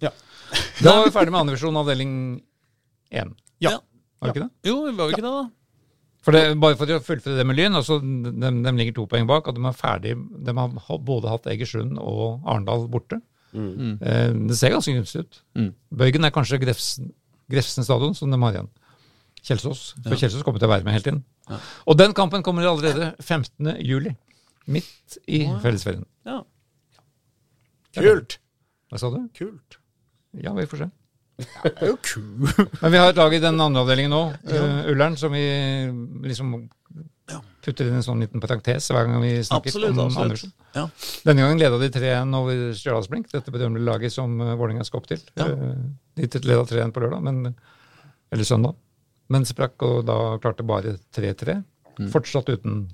Ja. 0.01 0.11
Da 0.83 0.95
var 0.99 1.05
vi 1.07 1.11
ferdig 1.15 1.31
med 1.33 1.41
andrevisjon 1.43 1.77
avdeling 1.77 2.13
1. 3.11 3.33
Ja. 3.61 3.77
Var 4.19 4.29
vi 4.33 4.35
ikke 4.39 4.45
det? 4.47 4.51
Jo, 4.69 4.75
var 4.95 5.07
vi 5.09 5.13
ikke 5.17 5.25
det, 5.25 5.33
da? 5.33 5.47
For 6.25 6.35
det, 6.35 6.41
bare 6.59 6.75
for 6.75 6.91
å 6.91 6.99
fullføre 6.99 7.37
det 7.39 7.45
med 7.47 7.55
Lyn, 7.55 7.77
altså 7.79 7.95
de, 8.03 8.31
de 8.65 8.71
ligger 8.75 8.95
to 8.97 9.05
poeng 9.07 9.25
bak, 9.29 9.47
og 9.47 9.55
de 9.55 9.63
er 9.69 9.77
ferdig, 9.77 10.15
de 10.45 10.53
har 10.57 10.97
både 11.07 11.31
hatt 11.31 11.47
Egersund 11.47 11.95
og 12.01 12.41
Arendal 12.43 12.87
borte. 12.91 13.21
Eh, 13.55 14.33
det 14.49 14.57
ser 14.59 14.73
ganske 14.75 14.93
gunstig 14.97 15.23
ut. 15.23 15.39
Mm. 15.57 15.69
Bøygen 16.01 16.27
er 16.27 16.33
kanskje 16.35 16.59
Grefsen, 16.61 17.13
Grefsen 17.49 17.87
stadion 17.87 18.13
som 18.19 18.29
de 18.35 18.37
har 18.43 18.57
igjen. 18.57 18.67
Kjelsås. 19.45 19.83
For 20.05 20.19
Kjelsås 20.19 20.45
kommer 20.45 20.61
til 20.61 20.69
å 20.69 20.73
være 20.73 20.87
med 20.87 20.97
helt 20.97 21.09
inn. 21.11 21.23
Og 21.89 21.97
den 21.97 22.13
kampen 22.17 22.45
kommer 22.45 22.67
allerede 22.69 23.13
15. 23.23 23.75
juli. 23.85 24.13
Midt 24.69 25.17
i 25.25 25.45
fellesferien. 25.63 26.05
Ja. 26.27 26.43
Kult. 27.97 28.37
Hva 28.89 29.01
sa 29.01 29.09
du? 29.13 29.21
Kult. 29.37 29.79
Ja, 30.37 30.53
vi 30.57 30.67
får 30.69 30.83
se. 30.83 30.89
Det 31.39 31.71
er 31.79 31.93
jo 31.93 31.97
kul. 32.03 32.49
Men 32.81 32.91
vi 32.91 32.99
har 32.99 33.13
et 33.13 33.19
lag 33.19 33.33
i 33.33 33.41
den 33.41 33.61
andre 33.63 33.85
avdelingen 33.85 34.11
nå, 34.13 34.21
uh, 34.51 34.91
Ullern, 34.91 35.15
som 35.17 35.33
vi 35.33 35.45
liksom 36.27 36.57
putter 37.63 37.89
inn 37.89 37.99
en 37.99 38.05
sånn 38.05 38.21
liten 38.23 38.41
parentes 38.41 38.87
hver 38.89 39.05
gang 39.05 39.21
vi 39.21 39.33
snakker 39.45 39.69
Absolutt. 39.69 39.93
om 39.93 40.07
absolutt. 40.07 40.23
Andersen. 40.23 40.53
Ja. 40.75 40.85
Denne 41.27 41.45
gangen 41.45 41.61
leda 41.61 41.79
de 41.81 41.89
3-1 41.93 42.37
over 42.39 42.61
Stjørdalsblink, 42.77 43.29
dette 43.33 43.53
bedømmelige 43.53 43.87
laget 43.89 44.15
som 44.15 44.35
uh, 44.41 44.53
Vålerenga 44.59 44.85
skal 44.87 45.01
opp 45.01 45.09
til. 45.11 45.23
Ja. 45.39 45.49
Eh, 45.53 45.81
de 46.19 46.43
leda 46.47 46.63
3-1 46.65 46.95
på 46.95 47.03
lørdag, 47.03 47.25
men, 47.25 47.53
eller 48.33 48.47
søndag, 48.47 48.77
men 49.29 49.45
sprakk 49.45 49.81
og 49.85 50.05
da 50.07 50.15
klarte 50.41 50.65
bare 50.65 50.97
3-3. 51.15 51.59
Mm. 51.99 52.09
Fortsatt 52.13 52.49
uten 52.49 52.87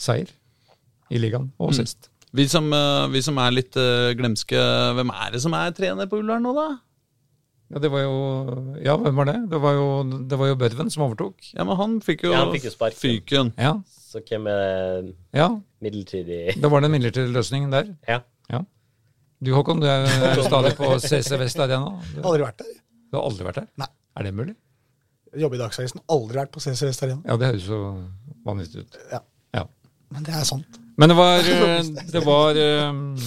seier 0.00 0.28
i 1.10 1.18
ligaen, 1.18 1.50
og 1.58 1.70
Mm. 1.72 1.76
sist. 1.80 2.08
Vi 2.32 2.46
som, 2.46 2.72
eh, 2.72 3.08
vi 3.08 3.20
som 3.22 3.36
er 3.38 3.50
litt 3.50 3.76
eh, 3.76 4.14
glemske, 4.14 4.54
hvem 4.94 5.10
er 5.10 5.32
det 5.32 5.40
som 5.42 5.52
er 5.54 5.72
trener 5.72 6.06
på 6.06 6.18
Ullern 6.20 6.42
nå, 6.42 6.54
da? 6.54 6.78
Ja, 7.72 7.78
det 7.78 7.90
var 7.90 8.00
jo 8.02 8.76
Ja, 8.84 8.96
hvem 8.96 9.14
var 9.16 9.24
det? 9.26 9.48
Det 9.50 9.60
var 9.60 9.72
jo, 9.74 9.88
det 10.28 10.38
var 10.38 10.46
jo 10.48 10.56
Børven 10.56 10.90
som 10.90 11.04
overtok. 11.04 11.34
Ja, 11.54 11.64
men 11.64 11.76
han 11.76 12.00
fikk 12.00 12.22
jo, 12.24 12.32
Ja, 12.32 12.44
han 12.44 12.52
fikk 12.54 12.64
jo 12.64 12.70
sparken. 12.70 12.98
fyken. 12.98 13.52
Ja, 13.58 13.74
Så 14.10 14.20
hvem 14.26 14.46
er 14.48 15.12
ja. 15.32 15.48
midlertidig 15.80 16.60
Da 16.60 16.68
var 16.68 16.80
det 16.80 16.86
en 16.90 17.00
midlertidig 17.00 17.32
løsning 17.32 17.70
der. 17.70 17.96
Ja. 18.08 18.20
Ja. 18.50 18.64
Du 19.42 19.52
Håkon, 19.54 19.80
du 19.80 19.86
er 19.86 20.06
stadig 20.42 20.74
på 20.76 20.98
CC 21.00 21.36
Vest 21.38 21.56
Arena. 21.58 22.00
Du, 22.14 22.22
Aldri 22.22 22.42
vært 22.44 22.58
der. 22.58 22.74
du 23.12 23.16
har 23.18 23.24
aldri 23.30 23.44
vært 23.46 23.54
der? 23.54 23.68
Nei. 23.78 23.86
Er 24.16 24.22
det 24.24 24.34
mulig? 24.34 24.56
Jobber 25.38 25.58
i 25.58 25.60
Dagsavisen. 25.60 26.02
Aldri 26.10 26.40
vært 26.40 26.52
på 26.54 26.62
CC 26.62 26.88
Vest 26.88 27.04
Arena. 27.06 27.20
Ja, 27.26 27.36
det 27.38 27.52
høres 27.52 27.68
jo 27.70 27.80
vanvittig 28.46 28.84
ut. 28.84 28.98
Ja. 29.12 29.20
Ja. 29.54 29.64
Men 30.10 30.26
det 30.26 30.34
er 30.34 30.46
sant. 30.48 30.80
Men 30.98 31.12
det 31.12 31.16
var, 31.18 31.50
eh, 31.54 31.90
det 32.10 32.22
var 32.26 32.58
eh, 32.58 33.26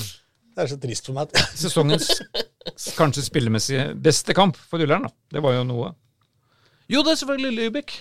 Det 0.53 0.65
er 0.65 0.71
så 0.73 0.79
trist 0.83 1.07
for 1.09 1.17
meg. 1.17 1.35
sesongens 1.63 2.09
kanskje 2.97 3.25
spillemessig 3.25 3.85
beste 4.03 4.35
kamp 4.37 4.59
for 4.59 4.83
Ullern. 4.83 5.07
da. 5.07 5.13
Det 5.37 5.43
var 5.45 5.55
jo 5.57 5.67
noe. 5.67 5.93
Jo, 6.91 7.01
det 7.05 7.15
er 7.15 7.21
selvfølgelig 7.23 7.55
Lybekk. 7.59 7.95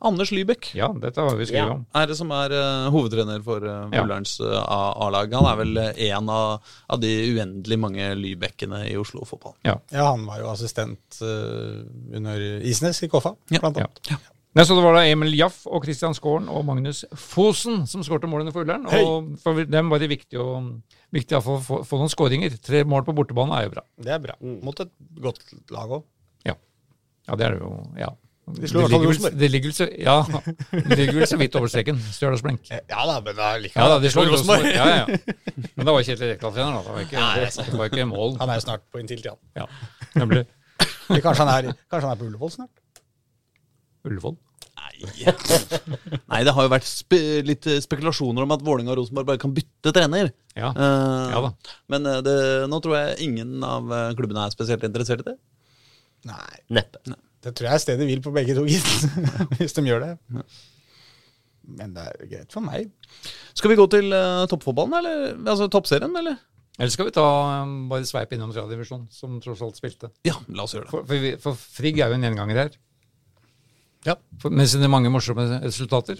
Anders 0.00 0.30
Lybekk 0.32 0.70
Ja, 0.78 0.86
dette 0.96 1.20
har 1.20 1.36
vi 1.36 1.44
skrevet 1.48 1.68
Ja. 1.68 1.74
om. 1.76 1.84
er 1.94 2.06
det 2.08 2.16
som 2.16 2.30
er 2.32 2.54
uh, 2.56 2.88
hovedtrener 2.94 3.42
for 3.44 3.60
uh, 3.66 3.90
Ja. 3.92 4.02
Ullerns 4.04 4.38
eh, 4.40 4.56
A- 4.62 4.94
A-lag. 5.06 5.32
Han 5.36 5.48
er 5.50 5.56
vel 5.60 5.76
eh, 5.82 6.02
en 6.10 6.28
av, 6.32 6.62
av 6.88 7.00
de 7.02 7.10
uendelig 7.36 7.78
mange 7.78 8.08
Lybekkene 8.16 8.86
i 8.88 8.96
Oslo 8.96 9.26
fotball. 9.28 9.54
Ja. 9.66 9.76
Ja, 9.92 10.06
han 10.12 10.24
var 10.26 10.40
jo 10.40 10.48
assistent 10.54 11.20
uh, 11.22 11.82
under 12.16 12.40
Isnes 12.64 13.02
i 13.04 13.08
Koffa, 13.12 13.34
Ja. 13.52 13.60
blant 13.60 13.76
annet. 13.82 14.14
Nei, 14.50 14.64
så 14.66 14.74
det 14.74 14.82
var 14.82 14.96
da 14.98 15.04
Emil 15.06 15.30
Jaff 15.38 15.60
og 15.70 15.84
Christian 15.84 16.10
Skåren 16.16 16.48
og 16.50 16.64
Magnus 16.66 17.04
Fosen 17.14 17.84
som 17.86 18.02
skårte 18.02 18.26
målene 18.26 18.50
for 18.50 18.64
Ullern. 18.64 18.88
Og 18.98 19.36
for 19.44 19.60
dem 19.62 19.92
var 19.92 20.00
det 20.02 20.08
viktig 20.10 20.40
å 20.42 20.48
viktig 21.14 21.36
å 21.38 21.42
få, 21.44 21.58
få, 21.62 21.78
få 21.86 22.00
noen 22.00 22.10
skåringer. 22.10 22.56
Tre 22.58 22.80
mål 22.88 23.04
på 23.06 23.14
bortebane 23.14 23.54
er 23.60 23.68
jo 23.68 23.76
bra. 23.76 23.84
Det 23.94 24.10
er 24.16 24.18
bra. 24.24 24.34
Mot 24.42 24.82
et 24.82 24.90
godt 25.22 25.44
lag 25.70 25.94
òg. 26.00 26.02
Ja, 26.48 26.56
ja 27.30 27.36
det 27.38 27.46
er 27.46 27.54
det 27.54 27.62
jo. 27.62 27.70
ja. 28.00 28.10
De 28.54 28.60
Det 28.62 28.72
ligger, 28.72 28.90
vel, 28.90 29.06
Rosenborg. 29.08 29.38
det 29.40 29.50
ligger 29.52 29.70
vel 29.70 29.76
så, 29.76 29.86
ja, 30.00 30.16
det 30.72 30.98
ligger 30.98 31.18
vel 31.20 31.28
så 31.30 31.38
vidt 31.40 31.56
over 31.60 31.70
streken. 31.72 32.00
Stjørdalsblink. 32.16 32.70
Ja 32.70 33.06
da, 33.08 33.16
men 33.24 33.38
da 33.38 33.50
Ja 33.64 33.88
da, 33.94 33.98
de 34.02 34.10
slår 34.12 34.30
Rosenborg. 34.34 34.66
Ja, 34.80 34.88
ja. 35.02 35.06
Men 35.76 35.86
da 35.88 35.94
var 35.94 36.04
Kjetil 36.06 36.32
Rekdal 36.34 36.54
trener, 36.56 36.76
da. 36.76 36.82
Det 36.84 36.94
var 36.96 37.06
ikke, 37.06 37.64
det 37.70 37.80
var 37.80 37.90
ikke 37.92 38.06
mål. 38.10 38.36
Han 38.42 38.52
er 38.52 38.60
jo 38.60 38.66
snart 38.66 38.84
på 38.90 39.02
inntil 39.02 39.22
tida. 39.22 39.36
Ja, 39.58 39.66
nemlig 40.18 40.46
kanskje 41.24 41.42
han 41.44 41.50
er, 41.56 41.72
kanskje 41.90 42.06
han 42.06 42.14
er 42.14 42.20
på 42.20 42.28
Ullevål 42.30 42.54
snart? 42.54 42.72
Ullevål. 44.08 44.36
Nei. 44.80 45.10
Nei, 46.30 46.40
det 46.46 46.52
har 46.56 46.66
jo 46.66 46.70
vært 46.72 46.86
spe 46.88 47.18
litt 47.44 47.66
eh, 47.68 47.80
spekulasjoner 47.84 48.46
om 48.46 48.54
at 48.54 48.62
Vålinga 48.64 48.94
og 48.94 49.00
Rosenborg 49.02 49.28
bare 49.28 49.40
kan 49.42 49.52
bytte 49.56 49.92
trener. 49.96 50.30
Ja. 50.56 50.70
Uh, 50.72 51.28
Ja 51.34 51.42
da. 51.44 51.50
Men 51.92 52.08
eh, 52.08 52.20
det, 52.24 52.36
nå 52.72 52.80
tror 52.84 52.96
jeg 52.96 53.28
ingen 53.28 53.58
av 53.66 53.90
eh, 53.92 54.06
klubbene 54.18 54.46
er 54.46 54.54
spesielt 54.54 54.84
interessert 54.88 55.24
i 55.24 55.30
det. 55.32 55.36
Nei. 56.30 56.56
Neppe. 56.76 57.02
Det 57.40 57.54
tror 57.56 57.70
jeg 57.70 57.74
er 57.78 57.82
stedet 57.86 58.06
vil 58.08 58.20
på 58.24 58.32
begge 58.36 58.54
to, 58.58 58.66
gitt. 58.68 58.90
Hvis 59.58 59.72
de 59.76 59.84
gjør 59.86 60.02
det. 60.04 60.12
Men 61.70 61.94
det 61.96 62.04
er 62.10 62.28
greit 62.28 62.52
for 62.52 62.64
meg. 62.64 62.90
Skal 63.56 63.70
vi 63.72 63.78
gå 63.78 63.86
til 63.92 64.12
uh, 64.12 64.44
toppfotballen, 64.50 64.96
eller? 65.00 65.24
Altså 65.48 65.68
toppserien, 65.72 66.12
eller? 66.20 66.36
Eller 66.80 66.92
skal 66.92 67.08
vi 67.08 67.14
ta 67.16 67.24
um, 67.62 67.88
bare 67.90 68.06
sveip 68.08 68.30
innom 68.36 68.52
tredjedivisjon, 68.54 69.06
som 69.12 69.38
tross 69.44 69.60
alt 69.64 69.76
spilte? 69.80 70.08
Ja, 70.26 70.36
la 70.48 70.64
oss 70.64 70.72
gjøre 70.76 70.86
det. 70.88 70.92
For, 70.92 71.04
for, 71.08 71.24
vi, 71.24 71.32
for 71.40 71.58
Frigg 71.60 72.00
er 72.00 72.12
jo 72.12 72.16
en 72.18 72.24
gjenganger 72.28 72.60
her. 72.64 72.78
Ja. 74.08 74.14
For- 74.40 74.52
Med 74.56 74.68
sine 74.72 74.88
mange 74.88 75.10
morsomme 75.12 75.44
resultater. 75.60 76.16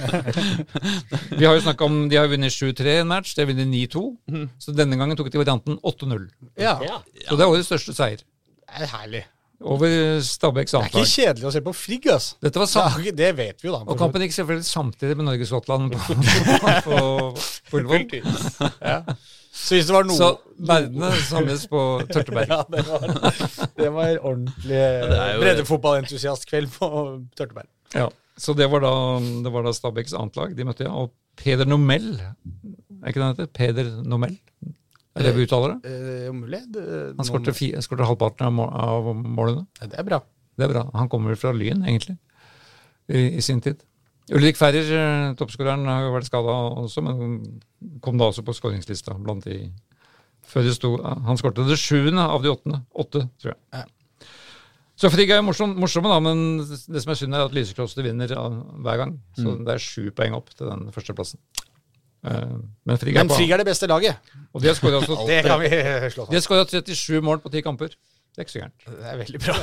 Vi 1.40 1.44
har 1.44 1.52
jo 1.56 1.60
snakket 1.64 1.84
om 1.84 1.98
De 2.08 2.16
har 2.16 2.30
vunnet 2.32 2.52
7-3 2.54 2.94
en 3.02 3.10
match, 3.10 3.34
de 3.36 3.44
har 3.44 3.50
vunnet 3.50 3.68
9-2. 3.68 4.46
Så 4.64 4.72
denne 4.76 4.96
gangen 5.00 5.18
tok 5.20 5.28
de 5.32 5.40
varianten 5.42 5.76
8-0. 5.84 6.24
Ja, 6.60 6.78
Ja. 6.84 7.02
Så 7.28 7.36
det 7.36 7.44
er 7.44 7.52
årets 7.52 7.68
største 7.68 7.92
seier. 7.96 8.24
det 8.24 8.86
er 8.88 8.92
herlig. 8.96 9.22
Over 9.60 10.20
Stabæks 10.24 10.72
Det 10.72 10.78
er 10.80 10.86
ikke 10.88 11.08
kjedelig 11.10 11.48
å 11.50 11.52
se 11.52 11.60
på 11.64 11.72
Frigg, 11.76 12.06
altså. 12.14 12.36
Dette 12.40 12.62
var 12.62 12.68
sam 12.70 12.94
det, 13.04 13.12
det 13.18 13.32
vet 13.36 13.60
vi 13.60 13.68
jo, 13.68 13.74
da. 13.74 13.82
og 13.84 13.98
kampen 14.00 14.24
gikk 14.24 14.32
selvfølgelig 14.38 14.68
samtidig 14.70 15.18
med 15.18 15.26
Norge-Skottland 15.28 15.92
på, 15.92 16.16
på, 16.86 17.02
på 17.68 17.82
Ullevål. 17.82 18.06
Så 19.60 19.76
hvis 19.76 19.90
det 19.90 19.94
var 19.94 20.06
noe 20.08 20.16
Så 20.16 20.30
verdene 20.70 21.10
samles 21.26 21.66
på 21.68 21.82
Tørteberg. 22.08 22.48
Ja, 22.54 22.62
det 22.72 22.86
var, 22.88 23.04
det 23.76 23.90
var 23.92 24.16
ordentlig 24.30 24.80
breddefotballentusiastkveld 25.42 26.72
på 26.78 26.90
Tørteberg. 27.36 27.68
Ja, 27.92 28.08
så 28.40 28.54
det 28.56 28.70
var 28.72 28.80
da, 28.84 28.94
det 29.44 29.52
var 29.52 29.66
da 29.66 29.74
Stabæks 29.76 30.16
antlag 30.16 30.54
de 30.56 30.64
møtte, 30.64 30.86
ja. 30.88 30.94
Og 30.94 31.12
Peder 31.40 31.68
Nomell, 31.68 32.14
er 32.16 33.12
ikke 33.12 33.20
det 33.20 33.26
han 33.26 33.34
heter? 33.34 33.50
Peder 33.56 33.92
Nomell? 34.08 34.38
Er 35.20 35.28
det 35.28 35.34
vi 35.36 35.46
uttaler 35.46 35.76
det? 35.76 35.92
Eh, 35.92 36.32
mulig. 36.34 36.62
Det, 36.72 36.84
Han 37.18 37.28
skåret 37.28 38.08
halvparten 38.08 38.48
av, 38.48 38.56
mål, 38.56 38.72
av 38.72 39.12
målene. 39.20 39.66
det 39.82 39.98
er 40.00 40.06
bra. 40.08 40.22
Det 40.56 40.66
er 40.66 40.72
bra. 40.72 40.86
Han 40.96 41.08
kommer 41.12 41.32
vel 41.32 41.40
fra 41.40 41.52
Lyn, 41.56 41.84
egentlig, 41.84 42.16
i, 43.08 43.26
i 43.38 43.44
sin 43.44 43.62
tid. 43.64 43.84
Ulrik 44.30 44.58
Ferrer, 44.58 44.86
eh, 44.94 45.28
toppskåreren, 45.38 45.86
har 45.90 46.04
jo 46.06 46.12
vært 46.14 46.28
skada 46.28 46.56
også, 46.84 47.02
men 47.02 47.60
kom 48.04 48.18
da 48.20 48.28
også 48.30 48.44
på 48.46 48.54
skåringslista 48.54 49.16
blant 49.18 49.46
de 49.48 49.64
før 50.50 50.66
det 50.66 50.74
sto 50.74 50.96
Han 50.98 51.38
skårte 51.38 51.66
det 51.68 51.78
sjuende 51.78 52.22
av 52.22 52.42
de 52.42 52.50
åttende. 52.50 52.82
Åtte, 52.90 53.26
tror 53.42 53.52
jeg. 53.52 53.60
Ja. 53.74 53.84
Så 55.00 55.08
Frigg 55.08 55.30
er 55.32 55.38
jo 55.40 55.46
morsom, 55.46 55.72
morsomme, 55.80 56.10
da, 56.12 56.18
men 56.20 56.60
det 56.60 57.00
som 57.00 57.12
er 57.12 57.16
synd, 57.16 57.34
er 57.36 57.46
at 57.46 57.54
Lysekloster 57.56 58.04
vinner 58.04 58.28
hver 58.28 58.98
gang. 59.00 59.14
Så 59.38 59.54
det 59.64 59.72
er 59.72 59.80
sju 59.80 60.10
poeng 60.12 60.36
opp 60.36 60.50
til 60.52 60.68
den 60.68 60.90
førsteplassen. 60.92 61.40
Eh, 62.20 62.54
Men 62.86 62.98
Frigg 63.00 63.16
er 63.16 63.24
Men 63.24 63.32
Frigg 63.32 63.50
er 63.54 63.62
det 63.62 63.66
beste 63.70 63.86
laget. 63.88 64.16
Og 64.52 64.60
de 64.62 64.68
har 64.68 64.76
skåra 64.76 65.00
Det 65.30 65.42
kan 65.46 65.60
vi 65.62 65.68
slå 66.14 66.26
de 66.28 66.36
har 66.36 66.40
fast. 66.40 66.48
skåret 66.48 66.74
37 66.84 67.20
mål 67.24 67.40
på 67.44 67.52
ti 67.52 67.62
kamper. 67.64 67.94
Det 68.30 68.38
er 68.38 68.46
ikke 68.46 68.52
så 68.54 68.60
gærent. 68.62 68.80
Det 68.86 69.06
er 69.10 69.16
veldig 69.24 69.40
bra. 69.42 69.54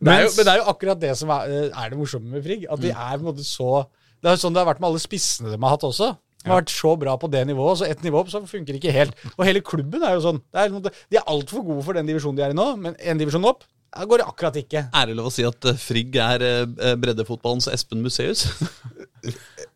Det 0.00 0.12
er 0.14 0.22
jo, 0.24 0.30
men 0.36 0.44
det 0.46 0.52
er 0.52 0.60
jo 0.60 0.66
akkurat 0.72 1.00
det 1.02 1.12
som 1.18 1.32
er, 1.34 1.50
eh, 1.50 1.70
er 1.84 1.92
det 1.92 1.98
morsomme 2.00 2.30
med 2.36 2.44
Frigg. 2.44 2.66
At 2.70 2.80
de 2.84 2.92
er 2.92 3.16
på 3.16 3.22
en 3.24 3.28
måte 3.32 3.44
så 3.46 3.86
Det 4.20 4.28
er 4.28 4.36
jo 4.36 4.42
sånn 4.42 4.52
det 4.56 4.60
har 4.60 4.68
vært 4.68 4.80
med 4.84 4.90
alle 4.90 5.00
spissene 5.00 5.48
de 5.54 5.56
har 5.62 5.72
hatt 5.74 5.86
også. 5.88 6.10
De 6.40 6.48
har 6.48 6.60
vært 6.62 6.72
så 6.72 6.94
bra 6.96 7.14
på 7.20 7.28
det 7.32 7.40
nivået, 7.48 7.78
så 7.80 7.84
ett 7.88 8.02
nivå 8.04 8.20
opp 8.22 8.30
så 8.32 8.40
funker 8.48 8.76
ikke 8.76 8.92
helt. 8.92 9.16
Og 9.36 9.44
hele 9.48 9.60
klubben 9.64 10.02
er 10.04 10.14
jo 10.16 10.22
sånn. 10.24 10.38
Det 10.52 10.60
er, 10.62 10.94
de 11.12 11.18
er 11.20 11.26
altfor 11.28 11.64
gode 11.66 11.84
for 11.84 11.96
den 11.96 12.08
divisjonen 12.08 12.36
de 12.38 12.44
er 12.46 12.52
i 12.54 12.56
nå, 12.56 12.66
men 12.80 12.96
en 13.00 13.20
divisjon 13.20 13.44
opp 13.48 13.64
går 13.90 14.22
det 14.22 14.26
akkurat 14.30 14.56
ikke. 14.60 14.84
Er 14.96 15.08
det 15.10 15.16
lov 15.18 15.28
å 15.28 15.32
si 15.34 15.44
at 15.44 15.66
eh, 15.68 15.76
Frigg 15.80 16.16
er 16.22 16.44
breddefotballens 17.00 17.68
Espen 17.72 18.00
Museus? 18.04 18.46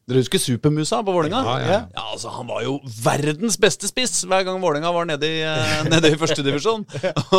Dere 0.05 0.20
husker 0.20 0.40
Supermusa 0.42 0.98
på 1.00 1.12
Vålinga? 1.16 1.38
Ja, 1.46 1.52
ja. 1.61 1.76
Ja. 1.94 2.02
Altså 2.12 2.28
Han 2.34 2.48
var 2.50 2.61
jo 2.61 2.74
verdens 2.84 3.57
beste 3.61 3.88
spiss 3.88 4.18
hver 4.28 4.42
gang 4.44 4.59
Vålinga 4.61 4.90
var 4.92 5.07
nede 5.09 5.24
i, 5.24 5.38
eh, 5.40 5.78
nede 5.92 6.11
i 6.12 6.18
førstedivisjon. 6.20 6.84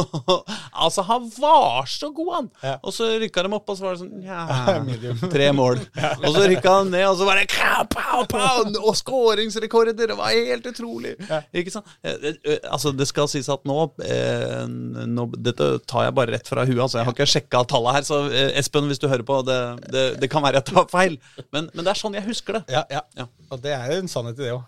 altså, 0.86 1.04
han 1.06 1.28
var 1.38 1.86
så 1.90 2.10
god, 2.16 2.32
han! 2.34 2.48
Og 2.82 2.96
så 2.96 3.12
rykka 3.22 3.44
de 3.46 3.52
opp, 3.54 3.70
og 3.70 3.78
så 3.78 3.86
var 3.86 3.94
det 3.94 4.02
sånn 4.02 4.26
ja, 4.26 4.42
Tre 5.36 5.52
mål. 5.54 5.84
Og 6.24 6.26
så 6.34 6.48
rykka 6.50 6.74
han 6.80 6.90
ned, 6.96 7.06
og 7.12 7.20
så 7.20 7.28
var 7.30 7.38
det 7.38 7.46
pow, 7.54 7.86
pow, 7.94 8.26
pow, 8.34 8.64
og 8.82 8.98
skåringsrekorder! 8.98 9.94
Det 10.02 10.18
var 10.18 10.34
helt 10.34 10.66
utrolig. 10.72 11.14
Ikke 11.54 11.76
sant? 11.76 11.94
Eh, 12.02 12.32
eh, 12.34 12.58
Altså, 12.66 12.90
det 12.98 13.06
skal 13.08 13.30
sies 13.30 13.48
at 13.52 13.62
nå, 13.68 13.78
eh, 14.04 14.66
nå 14.66 15.28
Dette 15.38 15.68
tar 15.86 16.08
jeg 16.08 16.16
bare 16.18 16.34
rett 16.34 16.50
fra 16.50 16.66
huet, 16.66 16.82
altså. 16.82 16.98
Jeg 16.98 17.08
har 17.12 17.14
ikke 17.16 17.30
sjekka 17.30 17.62
tallene 17.70 18.00
her, 18.00 18.10
så 18.10 18.24
Espen, 18.58 18.90
hvis 18.90 19.02
du 19.02 19.06
hører 19.12 19.26
på, 19.28 19.40
det, 19.46 19.62
det, 19.94 20.06
det 20.24 20.32
kan 20.34 20.44
være 20.46 20.64
jeg 20.64 20.70
tar 20.74 20.90
feil. 20.90 21.22
Men, 21.54 21.70
men 21.76 21.86
det 21.86 21.94
er 21.94 22.02
sånn 22.02 22.18
jeg 22.18 22.26
husker 22.26 22.55
det. 22.56 22.64
Ja, 22.74 22.86
ja. 22.92 23.04
Ja. 23.18 23.28
Og 23.52 23.62
det 23.64 23.76
er 23.76 23.92
jo 23.94 24.02
en 24.04 24.12
sannhet 24.12 24.40
i 24.40 24.48
det 24.48 24.56
òg. 24.56 24.64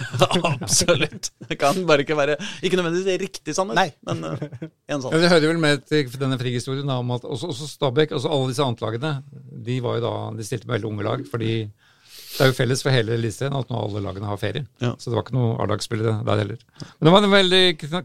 Absolutt. 0.50 1.30
Det 1.48 1.58
kan 1.60 1.76
bare 1.88 2.04
ikke 2.04 2.16
være 2.16 2.36
Ikke 2.64 2.78
nødvendigvis 2.78 3.20
riktig 3.20 3.54
sannhet, 3.56 3.76
Nei. 3.76 3.90
men 4.08 4.24
uh, 4.24 4.40
en 4.88 5.04
Ja, 5.04 5.20
det 5.20 5.28
hører 5.28 5.52
vel 5.52 5.60
med 5.60 5.84
til 5.88 6.08
denne 6.20 6.38
Frigg-historien 6.40 6.88
om 6.94 7.12
at 7.16 7.26
også, 7.28 7.50
også 7.52 7.68
Stabæk, 7.68 8.14
altså 8.16 8.32
alle 8.32 8.48
disse 8.52 8.64
antlagene, 8.64 9.12
de 9.66 9.76
var 9.84 9.98
jo 9.98 10.04
da, 10.06 10.14
de 10.38 10.46
stilte 10.46 10.68
med 10.68 10.78
veldig 10.78 10.90
unge 10.92 11.06
lag, 11.06 11.24
fordi 11.30 11.52
det 12.30 12.46
er 12.46 12.50
jo 12.52 12.56
felles 12.56 12.82
for 12.84 12.94
hele 12.94 13.16
Eliteserien 13.18 13.56
at 13.58 13.70
nå 13.72 13.76
alle 13.76 14.00
lagene 14.04 14.28
har 14.28 14.38
ferie. 14.40 14.64
Ja. 14.80 14.94
Så 14.96 15.10
det 15.10 15.18
var 15.18 15.26
ikke 15.26 15.36
noe 15.36 15.56
A-lagsspillere 15.60 16.20
der 16.24 16.42
heller. 16.44 16.60
Men 16.80 17.08
det 17.08 17.14
var 17.14 17.26
en 17.26 17.34
veldig 17.34 17.62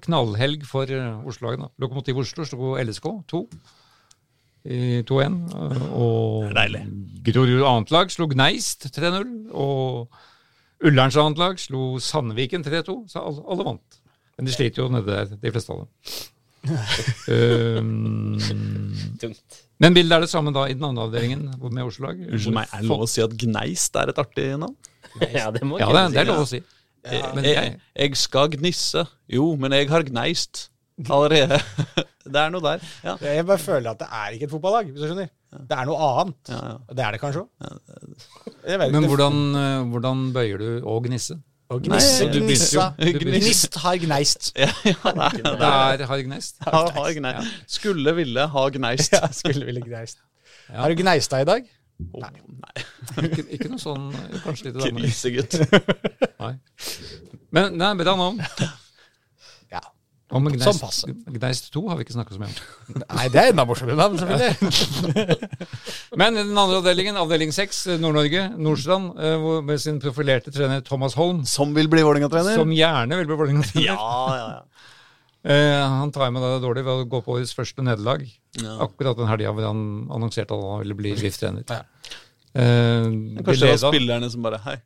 knallhelg 0.08 0.66
for 0.68 0.92
uh, 0.92 1.24
Oslo-lagene. 1.30 1.70
Lokomotiv 1.80 2.20
Oslo 2.26 2.48
slo 2.50 2.76
LSK 2.82 3.12
2 3.32 3.44
i 3.46 3.85
2-1. 4.66 5.36
Det 5.50 5.90
Og 5.94 6.54
Deilig. 6.56 6.86
Grorud 7.26 7.66
annet 7.70 7.92
lag 7.94 8.14
slo 8.14 8.28
Gneist 8.32 8.88
3-0. 8.96 9.28
Og 9.54 10.86
Ullerns 10.86 11.18
annet 11.22 11.42
lag 11.42 11.60
slo 11.62 11.96
Sandviken 12.02 12.66
3-2. 12.66 12.98
Så 13.12 13.22
alle, 13.22 13.44
alle 13.52 13.68
vant. 13.68 14.00
Men 14.36 14.50
de 14.50 14.56
sliter 14.56 14.84
jo 14.84 14.90
nede 14.92 15.08
der, 15.08 15.38
de 15.40 15.54
fleste 15.54 15.74
av 15.74 15.84
dem. 15.84 15.90
um, 17.30 18.40
men 19.78 19.94
bildet 19.94 20.16
er 20.16 20.24
det 20.24 20.32
samme 20.32 20.50
da 20.56 20.64
i 20.66 20.74
den 20.74 20.88
andre 20.88 21.06
avdelingen 21.06 21.44
med 21.62 21.84
Oslo-lag. 21.86 22.18
Unnskyld 22.26 22.56
meg, 22.58 22.72
er 22.74 22.82
det 22.82 22.90
lov 22.90 23.06
å 23.06 23.10
si 23.10 23.22
at 23.24 23.36
Gneist 23.38 24.00
er 24.02 24.12
et 24.12 24.22
artig 24.22 24.48
navn? 24.58 24.76
Ja, 25.32 25.52
det 25.54 25.62
må 25.68 25.78
Ja, 25.80 25.92
det, 25.94 26.08
det 26.16 26.24
er 26.24 26.32
lov 26.32 26.42
å 26.44 26.50
si. 26.50 26.64
Ja. 27.06 27.30
jeg, 27.38 27.52
jeg, 27.54 27.76
jeg 28.02 28.18
skal 28.18 28.50
gnisse. 28.56 29.06
Jo, 29.30 29.52
men 29.62 29.76
jeg 29.78 29.92
har 29.92 30.04
gneist 30.08 30.66
allerede. 31.10 31.60
Det 32.26 32.40
er 32.42 32.50
noe 32.50 32.64
der. 32.64 32.86
Ja. 33.06 33.14
Jeg 33.22 33.46
bare 33.46 33.62
føler 33.62 33.92
at 33.92 34.00
det 34.02 34.08
er 34.10 34.34
ikke 34.34 34.48
et 34.48 34.54
fotballag, 34.56 34.88
hvis 34.90 35.04
du 35.04 35.06
skjønner. 35.06 35.28
Det 35.70 35.76
er 35.78 35.86
noe 35.86 35.98
annet. 36.08 36.50
Ja, 36.50 36.62
ja. 36.72 36.78
Det 36.98 37.04
er 37.06 37.12
det 37.14 37.20
kanskje 37.22 37.44
òg. 37.44 38.88
Men 38.96 39.06
hvordan, 39.06 39.36
eh, 39.60 39.84
hvordan 39.92 40.24
bøyer 40.34 40.58
du 40.64 40.88
å 40.90 40.96
gnisse? 41.06 41.38
Og 41.70 41.82
gnisse, 41.86 42.26
Nei, 42.26 42.34
du 42.34 42.40
gnissa. 42.44 42.88
du 43.02 43.20
Gnist 43.26 43.78
har 43.82 44.00
gneist. 44.02 44.52
Ja, 44.58 44.70
ja, 44.86 44.96
det 44.96 45.14
er, 45.14 45.22
har 45.22 45.60
Det 45.62 45.70
er, 45.70 46.02
er 46.02 46.10
Harg 46.10 46.28
Neist. 46.30 46.58
har, 46.66 46.90
har 46.98 47.14
gneist. 47.20 47.54
Skulle 47.78 48.14
ville 48.18 48.46
ha 48.54 48.64
gneist. 48.74 49.14
Ja, 49.14 49.30
skulle 49.34 49.66
ville 49.70 49.82
gneist. 49.86 50.22
Har 50.74 50.90
du 50.90 51.02
gneista 51.02 51.42
i 51.42 51.48
dag? 51.48 51.68
Oh, 52.12 52.26
nei. 52.26 52.86
Ikke, 53.24 53.46
ikke 53.56 53.70
noe 53.72 53.80
sånn 53.80 54.10
eh, 54.12 54.40
Kanskje 54.44 54.68
litt 54.68 54.80
damer. 54.82 55.06
Grisegutt. 55.06 55.56
Nei. 56.42 56.56
Men 57.56 57.78
nei, 57.80 57.94
bra 58.02 58.18
navn. 58.20 58.42
Om 60.34 60.48
Sånn 60.50 60.56
Gneist, 60.58 60.82
passe. 60.82 61.12
Gneist 61.36 61.68
2 61.76 61.82
har 61.90 62.00
vi 62.00 62.06
ikke 62.08 62.16
snakket 62.16 62.34
så 62.34 62.42
mye 62.42 62.50
om. 62.50 63.04
Nei, 63.14 63.26
det 63.30 63.42
er 63.44 63.52
enda 63.52 63.66
morsommere 63.70 63.98
navn, 64.00 64.18
selvfølgelig. 64.18 65.36
Men 66.22 66.40
i 66.40 66.46
den 66.48 66.58
andre 66.58 66.80
avdelingen, 66.82 67.20
avdeling 67.22 67.54
6, 67.54 67.84
Nord-Norge, 68.02 68.48
Nordstrand, 68.58 69.12
eh, 69.22 69.46
med 69.68 69.84
sin 69.84 70.00
profilerte 70.02 70.50
trener 70.56 70.82
Thomas 70.88 71.14
Holm, 71.20 71.44
Som 71.46 71.76
vil 71.78 71.88
bli 71.94 72.02
Vålerenga-trener? 72.02 72.58
som 72.58 72.74
gjerne 72.74 73.20
vil 73.22 73.30
bli 73.30 73.38
Vålerenga-trener. 73.44 73.86
Ja, 73.86 74.12
ja, 74.40 74.48
ja. 74.56 74.62
Eh, 75.46 75.78
han 75.78 76.10
tar 76.10 76.32
med 76.34 76.42
det 76.42 76.56
dårlig 76.64 76.82
ved 76.88 77.04
å 77.04 77.06
gå 77.06 77.20
på 77.22 77.36
årets 77.36 77.52
første 77.54 77.84
nederlag. 77.86 78.24
Ja. 78.58 78.80
Akkurat 78.82 79.14
den 79.20 79.28
helga 79.30 79.52
hvor 79.54 79.68
han 79.68 79.84
annonserte 80.10 80.56
at 80.58 80.64
han 80.72 80.80
ville 80.82 80.96
bli 80.98 81.12
driftstrener. 81.20 81.62
Ja. 81.70 81.84
Eh, 82.58 83.06
Kanskje 83.46 83.60
det 83.68 83.76
var 83.76 83.94
spillerne 83.94 84.30
som 84.34 84.42
bare 84.42 84.58
Hei, 84.66 84.80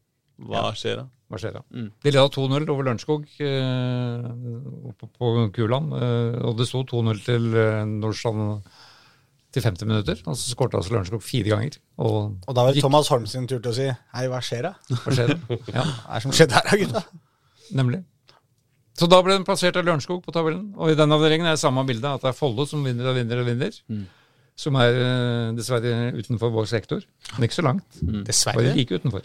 hva 0.47 0.69
skjer 0.77 1.01
da? 1.01 1.07
Hva 1.29 1.37
skjer 1.41 1.53
da? 1.59 1.61
Mm. 1.75 1.89
De 2.03 2.11
leda 2.11 2.27
2-0 2.33 2.69
over 2.73 2.85
Lørenskog 2.87 3.25
eh, 3.45 4.29
på, 4.97 5.09
på 5.19 5.31
Kuland. 5.55 5.91
Eh, 5.93 6.37
og 6.47 6.55
det 6.57 6.65
sto 6.69 6.81
2-0 6.89 7.19
til 7.25 7.49
eh, 7.53 7.83
Nordstrand 7.85 8.63
til 9.53 9.65
50 9.65 9.85
minutter. 9.89 10.19
Og 10.29 10.37
så 10.37 10.51
skårte 10.53 10.77
altså 10.79 10.93
Lørenskog 10.95 11.21
fire 11.25 11.51
ganger. 11.53 11.77
Og 12.01 12.15
Og 12.47 12.53
da 12.55 12.63
var 12.63 12.71
det 12.71 12.79
gikk- 12.79 12.87
Thomas 12.87 13.09
Holm 13.13 13.25
sin 13.29 13.47
tur 13.49 13.59
til 13.61 13.71
å 13.71 13.75
si 13.77 13.87
Hei, 13.89 14.27
hva 14.31 14.39
skjer 14.45 14.69
da? 14.69 14.73
Hva 15.03 15.13
skjer 15.17 15.33
da? 15.35 15.39
Ja, 15.77 15.83
Hva 15.85 16.15
er 16.15 16.15
det 16.17 16.23
som 16.27 16.35
skjedde 16.39 16.59
her, 16.59 16.69
da, 16.69 16.79
gutta? 16.83 17.03
nemlig. 17.77 18.03
Så 18.99 19.07
da 19.07 19.21
ble 19.23 19.35
den 19.37 19.45
plassert 19.47 19.77
av 19.79 19.85
Lørenskog 19.87 20.23
på 20.25 20.33
tabellen. 20.35 20.71
Og 20.75 20.89
i 20.91 20.95
den 20.97 21.13
avdelingen 21.15 21.47
er 21.47 21.55
det 21.55 21.61
samme 21.61 21.85
bilde, 21.87 22.09
at 22.17 22.25
det 22.25 22.33
er 22.33 22.35
Follo 22.35 22.65
som 22.67 22.81
vinner 22.83 23.07
og 23.07 23.15
vinner 23.15 23.39
og 23.43 23.47
vinner. 23.47 23.77
Som 24.59 24.75
er 24.81 24.97
eh, 24.97 25.51
dessverre 25.55 25.93
utenfor 26.17 26.51
vår 26.51 26.65
sektor. 26.67 27.05
Men 27.37 27.45
ikke 27.47 27.59
så 27.61 27.63
langt. 27.69 27.85
Mm. 28.03 28.23
Dessverre. 28.27 28.73
like 28.75 28.97
utenfor. 28.99 29.23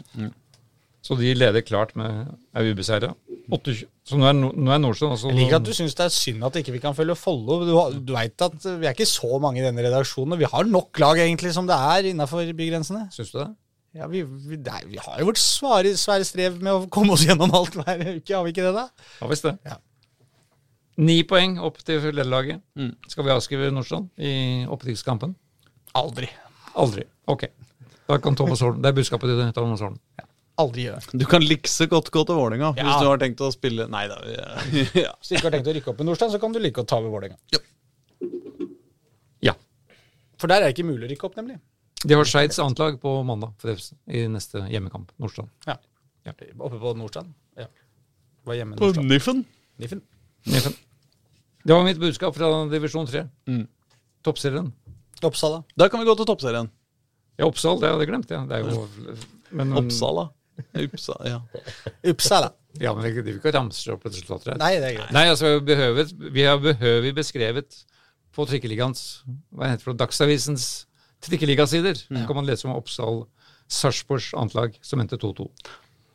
Så 1.05 1.17
de 1.21 1.35
leder 1.37 1.61
klart 1.67 1.93
med 2.01 2.31
er 2.57 2.71
ubeseira. 2.73 3.11
Så 4.09 4.17
nå 4.17 4.25
er, 4.25 4.37
nå 4.39 4.71
er 4.73 4.79
Nordstrand 4.81 5.13
altså 5.19 5.29
Jeg 5.29 5.37
liker 5.37 5.59
at 5.59 5.67
du 5.67 5.75
syns 5.77 5.97
det 5.99 6.07
er 6.07 6.13
synd 6.15 6.47
at 6.49 6.57
ikke 6.57 6.73
vi 6.73 6.81
kan 6.81 6.97
følge 6.97 7.17
Follo. 7.19 7.59
Du, 7.69 7.75
du 8.01 8.13
veit 8.17 8.41
at 8.47 8.57
vi 8.81 8.89
er 8.89 8.95
ikke 8.97 9.09
så 9.09 9.37
mange 9.43 9.61
i 9.61 9.67
denne 9.67 9.85
redaksjonen. 9.85 10.33
og 10.33 10.41
Vi 10.41 10.49
har 10.49 10.65
nok 10.65 11.03
lag 11.05 11.21
egentlig 11.27 11.53
som 11.53 11.69
det 11.69 11.77
er 11.77 12.09
innafor 12.15 12.49
bygrensene. 12.57 13.05
Syns 13.13 13.35
du 13.35 13.43
det? 13.43 13.51
Ja, 13.95 14.09
vi, 14.11 14.25
vi, 14.25 14.57
nei, 14.59 14.81
vi 14.91 14.99
har 14.99 15.21
jo 15.21 15.29
vårt 15.29 15.39
svare, 15.39 15.93
svære 16.01 16.25
strev 16.27 16.57
med 16.59 16.73
å 16.73 16.87
komme 16.91 17.15
oss 17.15 17.23
gjennom 17.29 17.53
alt 17.55 17.77
hver 17.79 18.01
uke, 18.17 18.33
har 18.33 18.43
vi 18.43 18.51
ikke 18.51 18.65
det, 18.65 18.73
da? 18.75 18.89
Har 19.21 19.31
visst 19.31 19.47
det. 19.47 19.53
Ja. 19.69 19.77
Ni 21.05 21.21
poeng 21.29 21.61
opp 21.63 21.79
til 21.85 22.01
lederlaget. 22.09 22.63
Mm. 22.79 22.95
Skal 23.11 23.27
vi 23.29 23.35
avskrive 23.35 23.71
Nordstrand 23.75 24.09
i 24.19 24.33
opprykkskampen? 24.73 25.37
Aldri. 26.01 26.27
Aldri. 26.81 27.05
Ok. 27.31 27.47
Da 28.09 28.19
kan 28.23 28.35
Thomas 28.37 28.65
Holm, 28.65 28.83
Det 28.83 28.91
er 28.91 28.97
budskapet 28.99 29.31
til 29.31 29.53
Thomas 29.57 29.85
Holm. 29.85 30.01
Aldri 30.63 30.85
gjør. 30.87 31.07
Du 31.19 31.25
kan 31.27 31.43
likse 31.43 31.87
godt 31.91 32.13
gå 32.15 32.23
til 32.29 32.37
Vålerenga 32.39 32.69
Ja. 32.79 32.85
hvis 32.87 33.01
du 33.03 33.09
har 33.09 33.19
tenkt 33.19 33.41
å 33.43 33.49
spille 33.51 33.89
Nei 33.91 34.05
da. 34.11 34.21
Ja. 34.29 35.15
Hvis 35.19 35.33
du 35.33 35.35
ikke 35.35 35.49
har 35.49 35.55
tenkt 35.57 35.71
å 35.71 35.75
rykke 35.75 35.91
opp 35.91 36.01
i 36.03 36.07
Nordstrand, 36.07 36.35
så 36.35 36.39
kan 36.43 36.55
du 36.55 36.61
like 36.63 36.79
å 36.83 36.87
ta 36.87 37.01
over 37.01 37.11
Vålerenga. 37.17 37.39
Ja. 39.43 39.55
For 40.41 40.51
der 40.51 40.61
er 40.63 40.69
det 40.69 40.75
ikke 40.77 40.87
mulig 40.89 41.07
å 41.07 41.11
rykke 41.13 41.27
opp, 41.29 41.37
nemlig. 41.39 41.59
De 42.05 42.17
har 42.19 42.29
Skeids 42.29 42.59
annet 42.61 42.99
på 43.01 43.13
mandag 43.25 43.55
forresten, 43.63 43.97
i 44.13 44.27
neste 44.29 44.65
hjemmekamp. 44.69 45.11
Nordstrand. 45.23 45.49
Ja. 45.67 45.79
Oppe 46.29 46.79
på 46.83 46.95
Nordstrand. 46.99 47.31
Ja. 47.57 47.67
Var 48.45 48.59
hjemme 48.59 48.77
På 48.77 48.91
Nordstrand. 48.91 49.09
Niffen. 49.09 49.45
Niffen. 49.81 50.03
Niffen. 50.53 50.75
Det 51.65 51.73
var 51.73 51.87
mitt 51.87 51.99
budskap 52.03 52.37
fra 52.37 52.51
divisjon 52.69 53.09
3. 53.09 53.23
Mm. 53.49 53.63
Toppserien. 54.27 54.69
Oppsala. 55.25 55.63
Da 55.81 55.89
kan 55.89 56.03
vi 56.03 56.09
gå 56.11 56.15
til 56.19 56.29
toppserien. 56.29 56.69
Ja, 57.41 57.47
Oppsal, 57.49 57.81
det 57.81 57.89
hadde 57.89 58.05
jeg 58.05 58.11
glemt. 58.13 58.31
Ja. 58.35 58.43
Det 58.51 58.59
er 58.59 58.69
jo, 58.69 58.85
men, 59.59 59.73
Oppsala. 59.81 60.29
Uppsala, 60.85 61.31
ja. 61.31 61.41
Uppsala. 62.11 62.53
Ja, 62.83 62.95
men 62.95 63.07
vi 63.07 63.23
vil 63.23 63.37
ikke 63.39 63.53
ramse 63.55 63.95
opp 63.95 64.07
resultater 64.07 64.53
her. 64.55 64.59
Nei, 64.63 64.73
det 64.83 64.89
er 64.91 64.97
greit. 64.99 65.13
Nei, 65.15 65.27
altså, 65.31 65.53
vi, 65.57 65.61
behøvet, 65.71 66.15
vi 66.35 66.47
har 66.47 66.59
behøvig 66.63 67.15
beskrevet 67.17 67.79
på 68.35 68.47
trikkeligaens, 68.51 69.23
hva 69.55 69.71
heter 69.71 69.83
det, 69.83 69.87
for 69.87 69.99
Dagsavisens 69.99 70.67
trikkeligasider, 71.25 71.97
så 72.03 72.27
kan 72.27 72.37
man 72.37 72.49
lese 72.49 72.67
om 72.69 72.75
Oppsal 72.75 73.25
Sarpsborgs 73.71 74.33
antlag 74.37 74.75
som 74.85 75.01
endte 75.01 75.19
2-2. 75.21 75.47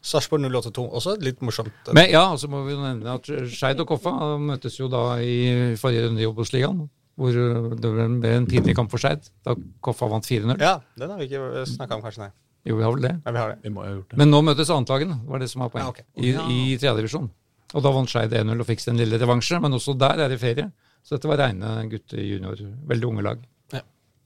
Sarpsborg 0.06 0.46
082. 0.48 0.86
Også 0.96 1.16
litt 1.20 1.42
morsomt. 1.44 1.92
Men 1.96 2.08
ja, 2.12 2.22
og 2.32 2.40
så 2.40 2.48
må 2.52 2.62
vi 2.68 2.76
jo 2.76 2.84
nevne 2.84 3.18
at 3.18 3.28
Skeid 3.52 3.82
og 3.84 3.90
Koffa 3.90 4.14
møttes 4.40 4.78
jo 4.80 4.88
da 4.92 5.18
i 5.20 5.76
forrige 5.80 6.06
runde 6.08 6.24
i 6.24 6.28
Obos-ligaen, 6.30 6.86
hvor 7.20 7.40
det 7.76 7.92
ble 7.92 8.36
en 8.38 8.48
pinlig 8.48 8.78
kamp 8.78 8.92
for 8.94 9.02
Skeid, 9.02 9.28
da 9.48 9.58
Koffa 9.84 10.08
vant 10.12 10.28
4-0. 10.28 10.56
Ja, 10.64 10.78
den 11.00 11.12
har 11.12 11.20
vi 11.20 11.28
ikke 11.28 11.66
snakka 11.68 11.98
om, 11.98 12.06
kanskje, 12.06 12.28
nei. 12.28 12.32
Jo, 12.68 12.76
vi 12.78 12.84
har 12.84 12.92
vel 12.92 13.02
det. 13.06 13.14
Ja, 13.26 13.32
vi 13.32 13.40
har 13.40 13.50
det. 13.54 13.60
Vi 13.64 13.70
må 13.74 13.84
ha 13.86 13.92
gjort 13.94 14.10
det. 14.12 14.18
Men 14.20 14.30
nå 14.34 14.42
møtes 14.44 14.70
annetlagen, 14.74 15.14
var 15.30 15.40
det 15.40 15.48
som 15.52 15.62
var 15.64 15.70
poeng, 15.74 15.86
Ja, 15.86 15.94
ok. 15.94 16.02
i, 16.20 16.34
i 16.74 16.78
tredje 16.78 16.98
divisjon. 17.00 17.30
Og 17.74 17.84
da 17.86 17.92
vant 17.94 18.10
Skeid 18.10 18.34
1-0 18.34 18.60
og 18.64 18.68
fikk 18.68 18.82
sin 18.84 18.98
lille 19.00 19.18
revansje, 19.22 19.60
men 19.62 19.74
også 19.78 19.94
der 19.98 20.26
er 20.26 20.30
det 20.34 20.40
ferie. 20.42 20.68
Så 21.06 21.16
dette 21.16 21.30
var 21.32 21.40
reine 21.40 21.70
gutte 21.90 22.20
junior, 22.20 22.60
veldig 22.90 23.08
unge 23.08 23.24
lag. 23.26 23.44
Ja. 23.74 23.82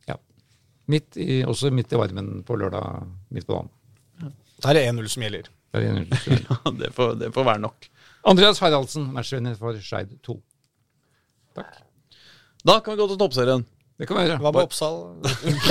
Ja. 0.09 0.15
Midt 0.89 1.17
i, 1.21 1.43
også 1.47 1.69
midt 1.75 1.93
i 1.93 1.99
varmen 1.99 2.39
på 2.47 2.57
lørdag 2.57 3.03
midt 3.35 3.45
på 3.47 3.57
dagen. 3.59 3.69
Da 4.63 4.71
er 4.71 4.79
det 4.79 4.85
1-0 4.93 5.11
som 5.11 5.25
gjelder. 5.27 5.51
Det 5.73 5.83
er 5.83 5.99
1-0. 5.99 6.47
Ja, 6.47 6.57
det, 6.79 6.89
får, 6.95 7.13
det 7.21 7.29
får 7.35 7.45
være 7.51 7.61
nok. 7.67 7.89
Andreas 8.31 8.59
Haraldsen, 8.63 9.09
matchvinner 9.13 9.55
for 9.59 9.75
Skeid 9.83 10.15
2. 10.23 10.37
Takk. 11.59 11.79
Da 12.63 12.77
kan 12.79 12.95
vi 12.95 13.01
gå 13.03 13.07
til 13.11 13.19
toppserien. 13.19 13.65
Det 13.99 14.07
kan 14.09 14.17
vi 14.17 14.23
gjøre. 14.25 14.39
Hva 14.41 14.51
med 14.55 14.65
Oppsal? 14.65 14.95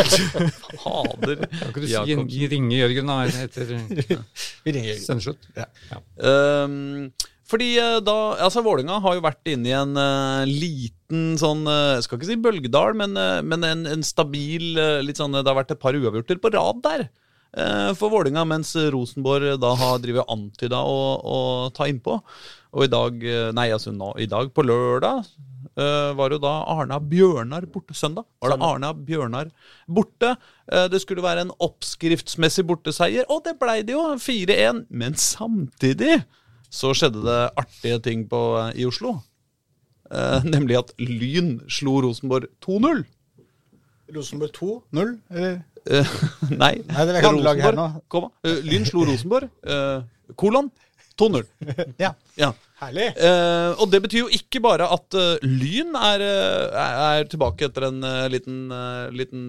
Fader. 0.85 1.43
Kan 1.51 1.73
ikke 1.73 1.83
du 1.83 1.89
si, 1.91 2.47
ringe 2.53 2.79
Jørgen 2.79 3.11
da, 3.11 3.17
etter 3.27 3.73
Vi 3.73 4.73
ringer 4.77 4.93
Jørgen. 4.93 5.03
sendeslutt? 5.03 5.49
Ehm, 6.23 7.11
fordi 7.51 7.73
eh, 7.83 7.99
da 8.05 8.17
Altså, 8.47 8.63
Vålinga 8.65 9.01
har 9.03 9.19
jo 9.19 9.25
vært 9.25 9.51
inne 9.53 9.73
i 9.73 9.75
en 9.77 9.99
uh, 9.99 10.47
liten 10.49 11.35
sånn 11.41 11.67
uh, 11.69 11.99
Jeg 11.99 12.07
skal 12.07 12.21
ikke 12.21 12.31
si 12.31 12.39
bølgedal, 12.47 12.97
men, 12.99 13.19
uh, 13.19 13.43
men 13.45 13.67
en, 13.69 13.85
en 13.91 14.07
stabil 14.07 14.79
litt 15.05 15.21
sånn 15.21 15.35
Det 15.37 15.45
har 15.45 15.59
vært 15.59 15.75
et 15.75 15.83
par 15.83 15.99
uavgjorter 15.99 16.41
på 16.41 16.55
rad 16.55 16.81
der 16.87 17.05
eh, 17.59 17.91
for 17.99 18.09
Vålinga, 18.15 18.47
mens 18.49 18.73
Rosenborg 18.95 19.59
da 19.61 19.75
har 19.77 20.01
drevet 20.01 20.31
antyda 20.33 20.79
å, 20.81 20.99
å 21.21 21.39
ta 21.77 21.91
innpå. 21.91 22.21
Og 22.73 22.87
i 22.87 22.89
dag 22.89 23.27
Nei, 23.53 23.67
altså 23.75 23.93
nå, 23.93 24.15
i 24.23 24.31
dag, 24.31 24.49
på 24.57 24.65
lørdag, 24.65 25.27
var 26.19 26.35
jo 26.35 26.39
da 26.43 26.53
Arna 26.69 26.99
Bjørnar 27.01 27.65
borte. 27.73 27.95
Søndag 27.97 28.27
var 28.43 28.53
det 28.53 28.67
Arna 28.67 28.91
Bjørnar 28.93 29.49
borte. 29.89 30.35
Eh, 30.69 30.87
det 30.93 31.01
skulle 31.01 31.25
være 31.25 31.47
en 31.47 31.53
oppskriftsmessig 31.65 32.65
borteseier, 32.69 33.25
og 33.33 33.45
det 33.47 33.57
blei 33.61 33.81
det 33.83 33.95
jo. 33.97 34.03
4-1. 34.21 34.85
Men 34.91 35.15
samtidig 35.17 36.21
så 36.73 36.93
skjedde 36.97 37.25
det 37.25 37.41
artige 37.61 37.99
ting 38.05 38.27
på, 38.29 38.43
eh, 38.67 38.81
i 38.83 38.87
Oslo. 38.89 39.19
Eh, 40.13 40.45
nemlig 40.45 40.77
at 40.83 40.93
Lyn 41.01 41.61
slo 41.73 42.01
Rosenborg 42.05 42.51
2-0. 42.61 43.05
Rosenborg 44.13 44.53
2-0, 44.53 45.13
eller? 45.33 45.61
Eh, 45.89 46.07
nei. 46.63 46.75
Nei, 46.85 47.05
det 47.07 47.15
er 47.15 47.21
ikke 47.23 47.31
andre 47.33 47.55
her 47.65 47.79
nå. 47.79 47.87
komma. 48.13 48.29
Eh, 48.45 48.61
Lyn 48.69 48.85
slo 48.89 49.07
Rosenborg. 49.09 49.49
eh, 49.65 50.03
kolon 50.37 50.69
2-0. 51.23 51.49
Ja. 52.03 52.15
Ja. 52.39 52.53
Herlig. 52.83 53.13
Eh, 53.15 53.79
og 53.79 53.91
det 53.93 54.01
betyr 54.03 54.25
jo 54.25 54.31
ikke 54.35 54.63
bare 54.65 54.89
at 54.91 55.15
uh, 55.15 55.45
Lyn 55.47 55.95
er, 55.99 56.25
eh, 56.27 56.97
er 57.21 57.29
tilbake 57.31 57.69
etter 57.69 57.87
en 57.87 58.01
uh, 58.03 58.27
liten, 58.33 58.65
liten 59.15 59.47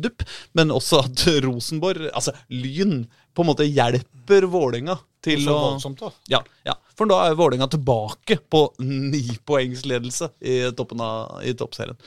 dupp, 0.00 0.24
men 0.56 0.72
også 0.72 1.02
at 1.04 1.26
Rosenborg 1.44 2.08
Altså, 2.08 2.32
Lyn 2.48 3.02
på 3.36 3.44
en 3.44 3.50
måte 3.50 3.68
hjelper 3.68 4.48
Vålerenga 4.50 4.96
til 5.20 5.44
å 5.52 5.58
voldsomt, 5.66 6.00
da. 6.00 6.08
ja, 6.32 6.40
ja, 6.64 6.74
for 6.96 7.10
da 7.10 7.18
er 7.26 7.36
Vålerenga 7.36 7.68
tilbake 7.70 8.38
på 8.50 8.62
nipoengsledelse 8.80 10.30
i 10.40 10.56
toppen 10.76 11.02
av 11.04 11.44
i 11.44 11.52
toppserien. 11.56 11.98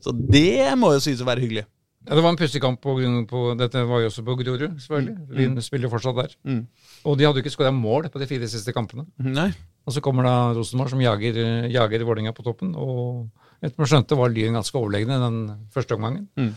Så 0.00 0.16
det 0.16 0.72
må 0.80 0.94
jo 0.96 1.02
sies 1.04 1.20
å 1.20 1.28
være 1.28 1.44
hyggelig. 1.44 1.66
Ja, 2.02 2.16
det 2.18 2.22
var 2.24 2.32
en 2.32 2.38
pussig 2.40 2.60
kamp 2.62 2.80
på, 2.82 2.96
grunn- 2.98 3.26
på 3.30 3.40
Dette 3.58 3.84
var 3.86 4.00
jo 4.02 4.08
også 4.10 4.24
på 4.26 4.34
Grorud, 4.40 4.72
selvfølgelig. 4.82 5.14
Lyn 5.38 5.60
spiller 5.62 5.86
jo 5.86 5.92
fortsatt 5.92 6.16
der. 6.18 6.32
Mm. 6.48 6.64
Og 7.06 7.18
de 7.18 7.26
hadde 7.28 7.38
jo 7.38 7.44
ikke 7.44 7.54
skåra 7.54 7.70
mål 7.74 8.08
på 8.10 8.18
de 8.18 8.26
fire 8.26 8.48
siste 8.50 8.74
kampene. 8.74 9.06
Nei. 9.22 9.52
Og 9.86 9.94
så 9.94 10.02
kommer 10.02 10.26
da 10.26 10.34
Rosenborg, 10.56 10.90
som 10.90 11.00
jager, 11.02 11.38
jager 11.70 12.04
Vålerenga 12.06 12.34
på 12.34 12.42
toppen. 12.46 12.74
Og 12.74 13.28
etter 13.62 13.78
man 13.78 13.90
skjønte, 13.90 14.18
var 14.18 14.34
Lyn 14.34 14.58
ganske 14.58 14.78
overlegne 14.78 15.18
den 15.22 15.38
første 15.74 15.94
omgangen. 15.94 16.26
Mm. 16.38 16.52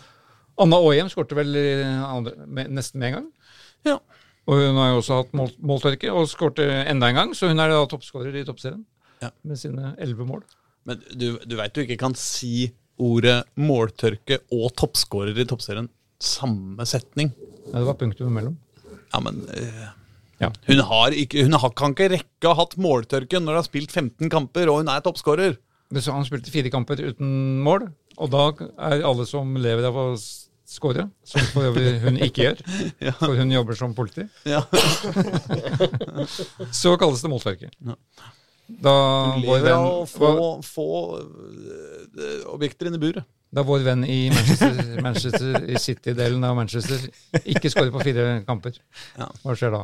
Anna 0.65 0.79
Aahjem 0.81 1.09
skårte 1.11 1.37
vel 1.37 1.53
andre, 2.05 2.33
med, 2.47 2.71
nesten 2.73 2.99
med 3.01 3.11
en 3.11 3.17
gang. 3.19 3.29
Ja. 3.85 3.99
Og 4.45 4.61
hun 4.61 4.77
har 4.77 4.91
jo 4.93 4.99
også 5.01 5.19
hatt 5.21 5.33
mål, 5.37 5.51
måltørke 5.61 6.09
og 6.13 6.27
skårte 6.29 6.65
enda 6.89 7.09
en 7.09 7.17
gang, 7.21 7.33
så 7.37 7.49
hun 7.49 7.59
er 7.61 7.69
da 7.73 7.83
toppskårer 7.89 8.33
i 8.41 8.45
toppserien. 8.47 8.85
Ja. 9.21 9.29
Med 9.45 9.57
sine 9.61 9.93
elleve 10.01 10.25
mål. 10.25 10.43
Men 10.85 11.01
du, 11.17 11.31
du 11.41 11.55
veit 11.57 11.73
du 11.73 11.81
ikke 11.81 11.97
kan 12.01 12.13
si 12.17 12.71
ordet 13.01 13.41
måltørke 13.59 14.39
og 14.55 14.69
toppskårer 14.79 15.35
i 15.41 15.45
toppserien 15.49 15.89
samme 16.21 16.85
setning. 16.87 17.33
Ja, 17.71 17.79
det 17.81 17.87
var 17.89 17.97
punktum 17.99 18.29
imellom. 18.31 18.55
Ja, 19.13 19.19
men 19.23 19.43
eh, 19.55 19.85
Ja. 20.41 20.49
hun, 20.67 20.79
har 20.89 21.11
ikke, 21.15 21.43
hun 21.47 21.53
har, 21.59 21.69
kan 21.75 21.93
ikke 21.95 22.09
rekke 22.11 22.49
å 22.49 22.53
ha 22.55 22.63
hatt 22.63 22.73
måltørke 22.81 23.39
når 23.39 23.53
hun 23.53 23.59
har 23.61 23.67
spilt 23.67 23.91
15 23.95 24.29
kamper 24.31 24.67
og 24.71 24.81
hun 24.81 24.89
er 24.91 25.03
toppskårer. 25.05 25.57
Så 25.95 26.11
Han 26.11 26.25
spilte 26.27 26.51
fire 26.51 26.71
kamper 26.73 26.99
uten 26.99 27.61
mål, 27.63 27.85
og 28.17 28.31
da 28.33 28.47
er 28.89 29.03
alle 29.05 29.23
som 29.29 29.53
lever 29.55 29.85
av 29.87 29.95
å 30.01 30.05
skåre, 30.65 31.05
som 31.23 31.43
for 31.53 31.67
øvrig 31.69 31.99
hun 32.01 32.17
ikke 32.25 32.47
gjør, 32.47 32.63
for 33.21 33.37
hun 33.37 33.53
jobber 33.53 33.77
som 33.77 33.93
politi, 33.95 34.25
Ja. 34.49 34.63
så 36.73 36.95
kalles 36.99 37.21
det 37.23 37.31
måltørke. 37.31 37.69
Da 38.67 38.95
vår 39.35 39.59
lever 39.59 39.71
av 39.75 39.85
å 39.85 39.99
venn, 40.01 40.09
få, 40.09 40.29
få 40.65 40.87
øh, 41.21 42.41
objekter 42.55 42.89
inn 42.89 42.97
i 42.97 43.01
buret. 43.01 43.27
da 43.53 43.63
vår 43.63 43.85
venn 43.85 44.03
i 44.09 44.17
Manchester, 44.33 44.81
Manchester 45.05 45.69
i 45.69 45.79
City-delen 45.79 46.43
av 46.43 46.57
Manchester 46.57 47.05
ikke 47.45 47.69
skårer 47.71 47.93
på 47.93 48.01
fire 48.07 48.25
kamper, 48.47 48.79
hva 49.43 49.55
skjer 49.55 49.75
da? 49.77 49.83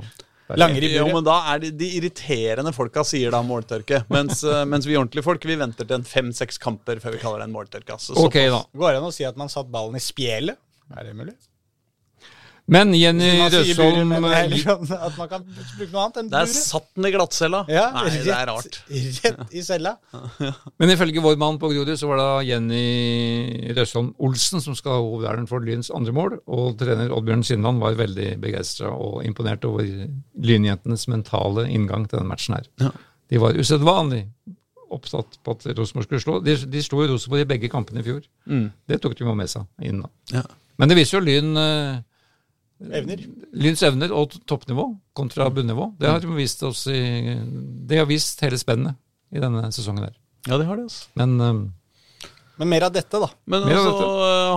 Langer 0.59 0.83
i 0.83 0.89
buret. 0.89 0.97
Jo, 0.97 1.05
men 1.13 1.23
da 1.23 1.37
er 1.53 1.61
det 1.63 1.69
de 1.79 1.87
irriterende 1.99 2.73
folka 2.75 3.05
sier 3.07 3.31
da 3.31 3.39
måltørke. 3.45 4.01
Mens, 4.11 4.41
øh, 4.43 4.65
mens 4.67 4.89
vi 4.89 4.97
ordentlige 4.99 5.23
folk 5.23 5.45
vi 5.47 5.55
venter 5.61 5.87
til 5.87 6.01
en 6.01 6.07
fem-seks 6.07 6.59
kamper 6.59 6.99
før 7.03 7.15
vi 7.15 7.21
kaller 7.21 7.43
det 7.43 7.47
en 7.47 7.55
måltørke. 7.55 7.95
Altså, 7.95 8.17
okay, 8.19 8.49
da. 8.51 8.59
Går 8.75 8.91
det 8.91 8.99
an 8.99 9.07
å 9.07 9.13
si 9.15 9.27
at 9.29 9.39
man 9.39 9.51
satt 9.53 9.71
ballen 9.71 9.95
i 9.95 10.03
spjelet? 10.03 10.59
Er 10.91 11.07
det 11.07 11.15
mulig? 11.15 11.37
Men 12.71 12.93
Jenny 12.95 13.29
buret, 13.39 13.55
Røsholm 13.57 14.11
heller 14.13 14.61
sånn 14.61 14.91
at 14.93 15.15
man 15.17 15.29
kan 15.31 15.43
bruke 15.47 15.87
noe 15.89 16.03
annet 16.05 16.19
enn 16.21 16.29
Der 16.31 16.51
satt 16.51 16.87
den 16.95 17.07
i 17.09 17.11
glattcella. 17.15 17.63
Ja, 17.71 17.87
Nei, 17.95 18.11
det 18.21 18.35
er 18.35 18.47
rart. 18.51 18.77
Rett 18.91 19.55
i 19.57 19.63
cella. 19.65 19.95
Men 20.79 20.93
ifølge 20.93 21.23
vår 21.25 21.39
mann 21.41 21.59
på 21.61 21.71
Grorud 21.73 21.97
så 21.99 22.11
var 22.11 22.21
det 22.21 22.51
Jenny 22.51 23.73
Røsholm 23.75 24.13
Olsen 24.23 24.63
som 24.63 24.77
skal 24.77 24.97
ha 24.97 25.01
hovedæren 25.03 25.49
for 25.49 25.65
Lyns 25.65 25.91
andre 25.95 26.15
mål, 26.15 26.37
og 26.47 26.77
trener 26.79 27.11
Oddbjørn 27.15 27.43
Sindland 27.47 27.81
var 27.83 27.97
veldig 27.99 28.29
begeistra 28.43 28.93
og 28.93 29.21
imponert 29.27 29.65
over 29.67 29.87
lynjentenes 30.39 31.07
mentale 31.11 31.67
inngang 31.71 32.07
til 32.07 32.21
den 32.21 32.29
matchen 32.29 32.59
her. 32.59 32.69
Ja. 32.83 32.93
De 33.31 33.39
var 33.41 33.57
usedvanlig 33.57 34.25
opptatt 34.91 35.37
på 35.43 35.55
at 35.55 35.65
Rosenborg 35.77 36.07
skulle 36.07 36.23
slå. 36.23 36.39
De, 36.43 36.55
de 36.67 36.83
slo 36.83 37.03
jo 37.03 37.13
Rosenborg 37.13 37.45
i 37.45 37.49
begge 37.53 37.69
kampene 37.71 38.03
i 38.03 38.05
fjor. 38.05 38.23
Mm. 38.49 38.65
Det 38.87 38.99
tok 39.01 39.15
de 39.17 39.27
med 39.27 39.51
seg 39.51 39.87
inn 39.87 40.01
da. 40.03 40.11
Ja. 40.35 40.43
Men 40.81 40.91
det 40.91 40.97
viser 40.97 41.19
jo 41.19 41.23
Lyn 41.23 41.59
eh, 41.61 42.01
Evner. 42.89 43.21
Lyns 43.53 43.83
evner 43.85 44.13
og 44.15 44.33
toppnivå 44.49 44.87
kontra 45.17 45.49
bunnivå. 45.53 45.91
Det 45.99 46.09
har 46.09 46.23
de 46.23 46.31
vist 46.33 46.63
oss 46.65 46.87
i 46.89 47.01
Det 47.87 47.99
har 47.99 48.09
vist 48.09 48.41
hele 48.41 48.57
spennet 48.59 48.97
i 49.31 49.43
denne 49.43 49.69
sesongen 49.71 50.07
her. 50.07 50.17
ja, 50.47 50.57
det 50.57 50.65
har 50.65 50.79
det. 50.79 50.87
altså. 50.89 51.07
Men 51.19 51.37
eh, 51.41 51.53
Men 52.61 52.69
mer 52.69 52.87
av 52.87 52.91
dette, 52.93 53.17
da. 53.17 53.29
Men 53.45 53.63
så 53.63 53.77
altså, 53.77 54.09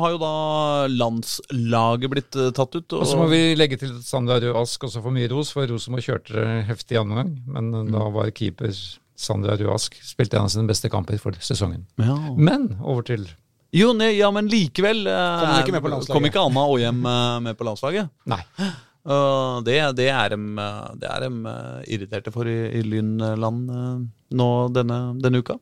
har 0.02 0.10
jo 0.14 0.18
da 0.20 0.32
landslaget 0.92 2.10
blitt 2.12 2.36
øh, 2.36 2.50
tatt 2.52 2.74
ut. 2.74 2.96
Og 2.98 3.06
så 3.08 3.20
må 3.20 3.28
vi 3.30 3.54
legge 3.56 3.78
til 3.80 3.94
at 3.94 4.04
Sandra 4.04 4.40
Røe 4.42 4.56
Ask 4.60 4.84
også 4.84 5.04
får 5.04 5.14
mye 5.14 5.30
ros, 5.32 5.54
for 5.54 5.68
Rosenborg 5.70 6.04
kjørte 6.04 6.44
heftig 6.68 6.98
i 6.98 7.00
andre 7.00 7.22
gang. 7.22 7.32
Men 7.46 7.70
mm. 7.72 7.94
da 7.94 8.10
var 8.12 8.34
keeper 8.36 8.74
Sandra 9.16 9.56
Røe 9.56 9.72
Ask 9.72 9.96
spilte 10.04 10.40
en 10.40 10.48
av 10.48 10.52
sine 10.52 10.68
beste 10.68 10.90
kamper 10.92 11.20
for 11.22 11.36
sesongen. 11.40 11.86
ja. 12.02 12.18
Men 12.36 12.74
over 12.82 13.06
til 13.06 13.28
Jo, 13.74 13.92
nei, 13.96 14.12
ja, 14.20 14.30
men 14.34 14.48
likevel 14.50 15.02
Kommer 15.04 15.62
ikke 15.64 15.74
med 15.74 15.82
på 15.82 15.90
landslaget? 15.92 16.16
Kom 16.16 16.28
ikke 16.28 16.42
Anna 16.46 16.66
Åhjem 16.70 17.00
øh, 17.10 17.38
med 17.42 17.56
på 17.58 17.66
landslaget? 17.66 18.12
Nei. 18.30 18.42
Uh, 19.04 19.58
det, 19.66 19.78
det 19.98 20.10
er 20.14 20.34
de, 20.36 20.38
øh, 20.38 20.92
det 21.00 21.10
er 21.10 21.26
irriterte 21.96 22.34
for 22.34 22.48
i, 22.50 22.58
i 22.78 22.84
Lynland 22.86 23.64
uh, 23.72 24.04
nå 24.34 24.50
denne, 24.74 25.00
denne 25.22 25.42
uka. 25.42 25.58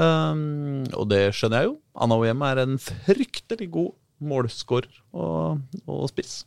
Um, 0.00 0.84
og 0.94 1.08
det 1.10 1.30
skjønner 1.36 1.64
jeg 1.64 1.72
jo. 1.72 1.74
Anna 2.00 2.20
Ojem 2.20 2.44
er 2.46 2.62
en 2.62 2.78
fryktelig 2.80 3.68
god 3.72 3.90
målskårer 4.20 4.92
og, 5.16 5.60
og 5.88 6.06
spiss. 6.12 6.42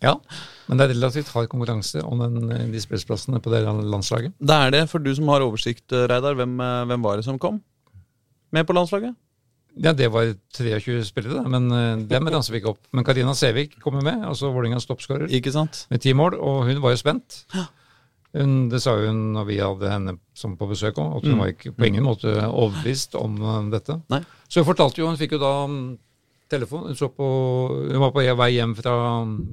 Ja, 0.00 0.14
men 0.70 0.80
det 0.80 0.86
er 0.86 0.94
relativt 0.94 1.28
hard 1.34 1.50
konkurranse 1.52 2.00
om 2.06 2.22
den, 2.22 2.52
de 2.72 2.80
spillsplassene 2.80 3.40
på 3.44 3.52
det 3.52 3.60
landslaget. 3.66 4.32
Det 4.40 4.56
er 4.56 4.72
det, 4.72 4.84
for 4.88 5.02
du 5.02 5.10
som 5.16 5.28
har 5.28 5.44
oversikt, 5.44 5.92
Reidar. 5.92 6.38
Hvem, 6.38 6.54
eh, 6.64 6.84
hvem 6.88 7.04
var 7.04 7.20
det 7.20 7.26
som 7.26 7.38
kom 7.40 7.58
med 8.54 8.64
på 8.66 8.76
landslaget? 8.76 9.12
Ja, 9.78 9.92
det 9.94 10.08
var 10.10 10.32
23 10.56 11.04
spillere, 11.06 11.42
da, 11.42 11.48
men 11.48 11.70
eh, 11.70 12.06
dem 12.10 12.26
danser 12.32 12.52
vi 12.54 12.58
ikke 12.60 12.72
opp. 12.74 12.80
Men 12.92 13.04
Karina 13.06 13.34
Sævik 13.38 13.78
kommer 13.82 14.02
med, 14.02 14.24
altså 14.26 14.50
Vålerengas 14.50 14.86
toppskårer, 14.88 15.30
med 15.90 16.00
ti 16.02 16.12
mål, 16.12 16.34
og 16.40 16.64
hun 16.66 16.80
var 16.82 16.96
jo 16.96 17.00
spent. 17.00 17.44
Hun, 18.34 18.68
det 18.70 18.78
sa 18.82 18.94
hun 18.94 19.32
når 19.34 19.46
vi 19.48 19.56
hadde 19.58 19.90
henne 19.90 20.14
som 20.38 20.56
på 20.58 20.68
besøk 20.70 20.98
òg, 21.02 21.16
at 21.18 21.24
hun 21.26 21.40
var 21.40 21.48
ikke 21.50 21.72
på 21.74 21.86
ingen 21.88 22.04
måte 22.06 22.30
overbevist 22.46 23.14
om 23.18 23.38
eh, 23.42 23.70
dette. 23.74 24.00
Nei. 24.10 24.22
Så 24.48 24.60
hun 24.62 24.68
fortalte 24.68 25.02
jo, 25.02 25.08
hun 25.10 25.18
fikk 25.20 25.34
jo 25.38 25.42
da 25.42 25.52
mm, 25.70 25.80
telefon, 26.50 26.88
hun, 26.90 26.98
så 26.98 27.08
på, 27.14 27.26
hun 27.90 28.02
var 28.02 28.14
på 28.14 28.26
vei 28.42 28.50
hjem 28.56 28.76
fra 28.78 28.94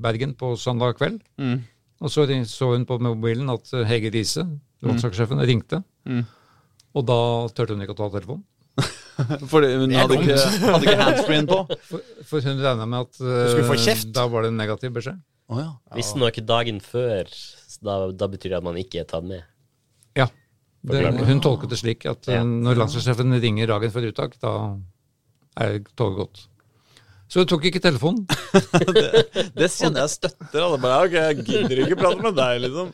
Bergen 0.04 0.36
på 0.38 0.56
søndag 0.58 0.98
kveld, 0.98 1.22
Mm. 1.38 1.62
og 2.02 2.12
så 2.14 2.26
så 2.46 2.74
hun 2.74 2.86
på 2.86 3.00
mobilen 3.00 3.50
at 3.50 3.74
eh, 3.74 3.86
Hege 3.86 4.12
Riise, 4.14 4.46
landslagssjefen, 4.82 5.42
ringte. 5.46 5.84
Mm. 6.06 6.26
Og 6.98 7.06
da 7.06 7.20
turte 7.54 7.74
hun 7.74 7.82
ikke 7.82 7.94
å 7.94 8.02
ta 8.02 8.10
telefonen. 8.10 8.44
Fordi 9.52 9.70
hun 9.82 9.94
hadde 9.98 10.18
ikke, 10.20 10.36
hadde 10.64 10.82
ikke 10.86 10.98
handscreen 11.02 11.48
på. 11.50 11.60
For, 11.90 12.04
for 12.30 12.48
hun 12.50 12.60
regna 12.64 12.86
med 12.90 13.06
at 13.08 13.22
uh, 13.24 13.62
få 13.70 13.78
kjeft. 13.82 14.12
da 14.16 14.26
var 14.32 14.46
det 14.46 14.52
en 14.54 14.60
negativ 14.62 14.92
beskjed. 14.98 15.18
Oh, 15.48 15.62
ja. 15.62 15.70
Visstnok 15.96 16.38
dagen 16.44 16.82
før, 16.84 17.30
da, 17.86 17.96
da 18.12 18.28
betyr 18.28 18.52
det 18.52 18.60
at 18.60 18.66
man 18.68 18.78
ikke 18.82 19.00
er 19.04 19.08
tatt 19.08 19.24
med. 19.28 19.46
Ja. 20.20 20.28
Det, 20.88 21.02
hun 21.28 21.40
tolket 21.44 21.72
det 21.72 21.80
slik 21.82 22.06
at 22.08 22.28
eh, 22.30 22.38
Ja. 22.38 22.44
når 22.48 22.78
landslagssjefen 22.84 23.34
ringer 23.44 23.68
dagen 23.72 23.92
før 23.92 24.10
uttak, 24.12 24.36
da 24.44 24.52
er 25.64 25.80
toget 25.98 26.20
gått. 26.22 26.44
Så 27.28 27.42
hun 27.44 27.50
tok 27.50 27.66
ikke 27.68 27.82
telefonen. 27.84 28.22
Det 29.58 29.68
kjenner 29.74 30.06
jeg 30.06 30.14
støtter. 30.14 30.62
Alle 30.64 30.78
Bare, 30.80 31.08
okay, 31.10 31.26
jeg 31.34 31.44
gidder 31.48 31.82
ikke 31.84 31.98
prate 32.00 32.24
med 32.24 32.38
deg, 32.38 32.62
liksom. 32.68 32.94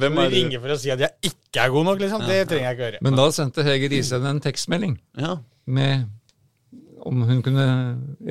Hvem 0.00 0.18
Du 0.18 0.20
er 0.20 0.28
du? 0.28 0.34
ringer 0.36 0.60
for 0.60 0.74
å 0.74 0.76
si 0.82 0.90
at 0.92 1.00
jeg 1.00 1.30
ikke 1.30 1.62
er 1.64 1.72
god 1.72 1.86
nok, 1.88 2.02
liksom. 2.02 2.24
Det 2.28 2.40
trenger 2.50 2.66
jeg 2.66 2.76
ikke 2.76 2.86
høre. 2.90 3.00
Men 3.06 3.16
da 3.16 3.24
sendte 3.32 3.64
Hege 3.64 3.88
Riise 3.92 4.20
en 4.20 4.42
tekstmelding 4.44 4.98
Ja. 5.20 5.38
Med 5.66 6.08
om 7.00 7.22
hun 7.24 7.40
kunne 7.44 7.66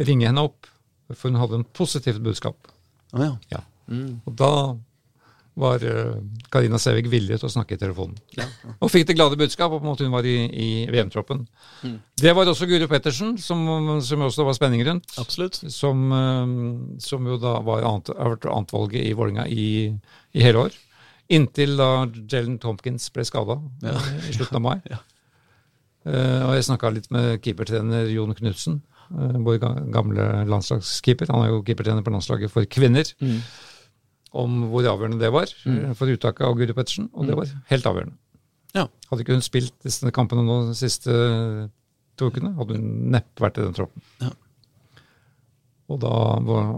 ringe 0.05 0.27
henne 0.29 0.43
opp, 0.45 0.69
for 1.15 1.31
hun 1.31 1.39
hadde 1.41 1.61
en 1.61 1.69
positivt 1.73 2.21
budskap. 2.21 2.69
Ah, 3.13 3.25
ja. 3.25 3.33
Ja. 3.49 3.63
Og 4.29 4.35
da 4.37 4.51
var 5.59 5.83
eh, 5.83 6.19
Karina 6.53 6.79
Sævik 6.79 7.09
villig 7.11 7.39
til 7.39 7.49
å 7.49 7.51
snakke 7.51 7.75
i 7.75 7.79
telefonen. 7.81 8.15
Og 8.79 8.91
fikk 8.93 9.09
det 9.09 9.17
glade 9.17 9.39
budskap 9.39 9.73
om 9.75 9.89
at 9.91 10.03
hun 10.03 10.13
var 10.13 10.27
i, 10.27 10.37
i 10.47 10.69
VM-troppen. 10.91 11.41
Det 12.19 12.33
var 12.37 12.47
også 12.47 12.67
Guro 12.69 12.87
Pettersen, 12.91 13.35
som, 13.41 13.65
som 14.05 14.23
også 14.27 14.45
var 14.47 14.55
spenning 14.57 14.85
rundt. 14.87 15.09
Absolutt. 15.19 15.59
Som, 15.73 16.05
eh, 16.15 16.53
som 17.03 17.27
jo 17.27 17.39
da 17.41 17.57
var 17.65 17.87
annet, 17.89 18.13
har 18.15 18.35
vært 18.37 18.47
annetvalget 18.53 19.03
i 19.03 19.15
Vålerenga 19.17 19.49
i, 19.51 19.67
i 20.37 20.45
hele 20.45 20.69
år. 20.69 20.79
Inntil 21.29 21.75
da 21.77 22.07
Jelen 22.09 22.57
Tompkins 22.61 23.11
ble 23.13 23.25
skada 23.27 23.59
i 23.85 24.33
slutten 24.33 24.61
av 24.61 24.67
mai. 24.71 24.77
Eh, 24.89 25.05
og 26.07 26.53
jeg 26.55 26.67
snakka 26.69 26.93
litt 26.95 27.09
med 27.11 27.41
keepertrener 27.43 28.07
Jon 28.13 28.35
Knutsen, 28.37 28.79
eh, 29.11 29.39
vår 29.45 29.59
gamle 29.93 30.29
landslagskeeper. 30.49 31.31
Han 31.33 31.45
er 31.45 31.53
jo 31.53 31.63
keepertrener 31.67 32.05
på 32.05 32.13
landslaget 32.13 32.53
for 32.53 32.69
kvinner. 32.69 33.11
Om 34.29 34.59
hvor 34.69 34.85
avgjørende 34.85 35.19
det 35.19 35.31
var 35.33 35.49
mm. 35.65 35.95
for 35.97 36.11
uttaket 36.13 36.45
av 36.45 36.53
Guri 36.57 36.75
Pettersen. 36.77 37.09
Og 37.17 37.25
det 37.27 37.37
var 37.37 37.49
helt 37.71 37.87
avgjørende. 37.89 38.17
Ja. 38.77 38.85
Hadde 39.09 39.25
ikke 39.25 39.37
hun 39.37 39.45
spilt 39.45 39.73
disse 39.81 40.11
kampene 40.13 40.43
nå 40.45 40.59
de 40.67 40.75
siste 40.77 41.09
to 42.19 42.29
ukene, 42.29 42.53
hadde 42.57 42.77
hun 42.77 43.09
neppe 43.15 43.43
vært 43.43 43.57
i 43.57 43.65
den 43.65 43.75
troppen. 43.77 44.05
Ja. 44.21 44.29
Og 45.89 45.97
da 46.03 46.11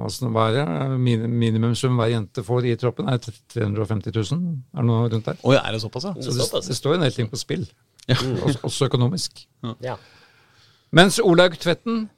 altså, 0.06 0.30
hva 0.32 0.46
er 0.48 0.58
det? 0.62 1.00
Min, 1.04 1.26
minimumsum 1.36 1.98
hver 2.00 2.14
jente 2.14 2.44
får 2.48 2.70
i 2.70 2.78
troppen, 2.80 3.10
er 3.12 3.20
350 3.20 4.14
000. 4.16 4.46
Er 4.72 4.80
det 4.80 4.88
noe 4.88 5.10
rundt 5.12 5.28
der? 5.28 5.42
Ja, 5.52 5.66
er 5.66 5.76
det 5.76 5.82
såpass, 5.84 6.08
ja? 6.08 6.14
Så 6.24 6.36
det, 6.38 6.48
det 6.70 6.78
står 6.78 6.96
en 6.96 7.04
del 7.04 7.18
ting 7.18 7.28
på 7.32 7.40
spill, 7.40 7.66
Ja. 8.10 8.16
også, 8.18 8.60
også 8.66 8.88
økonomisk. 8.90 9.44
Ja. 9.86 9.98
Mens 10.92 11.20
Olaug 11.24 11.54
Tvetten, 11.62 12.10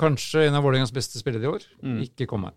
kanskje 0.00 0.46
en 0.48 0.54
av 0.56 0.64
Vålerengas 0.64 0.92
beste 0.94 1.18
spillere 1.20 1.44
i 1.44 1.50
år, 1.50 1.66
Mm. 1.84 1.98
ikke 2.06 2.26
kom 2.30 2.44
her. 2.48 2.54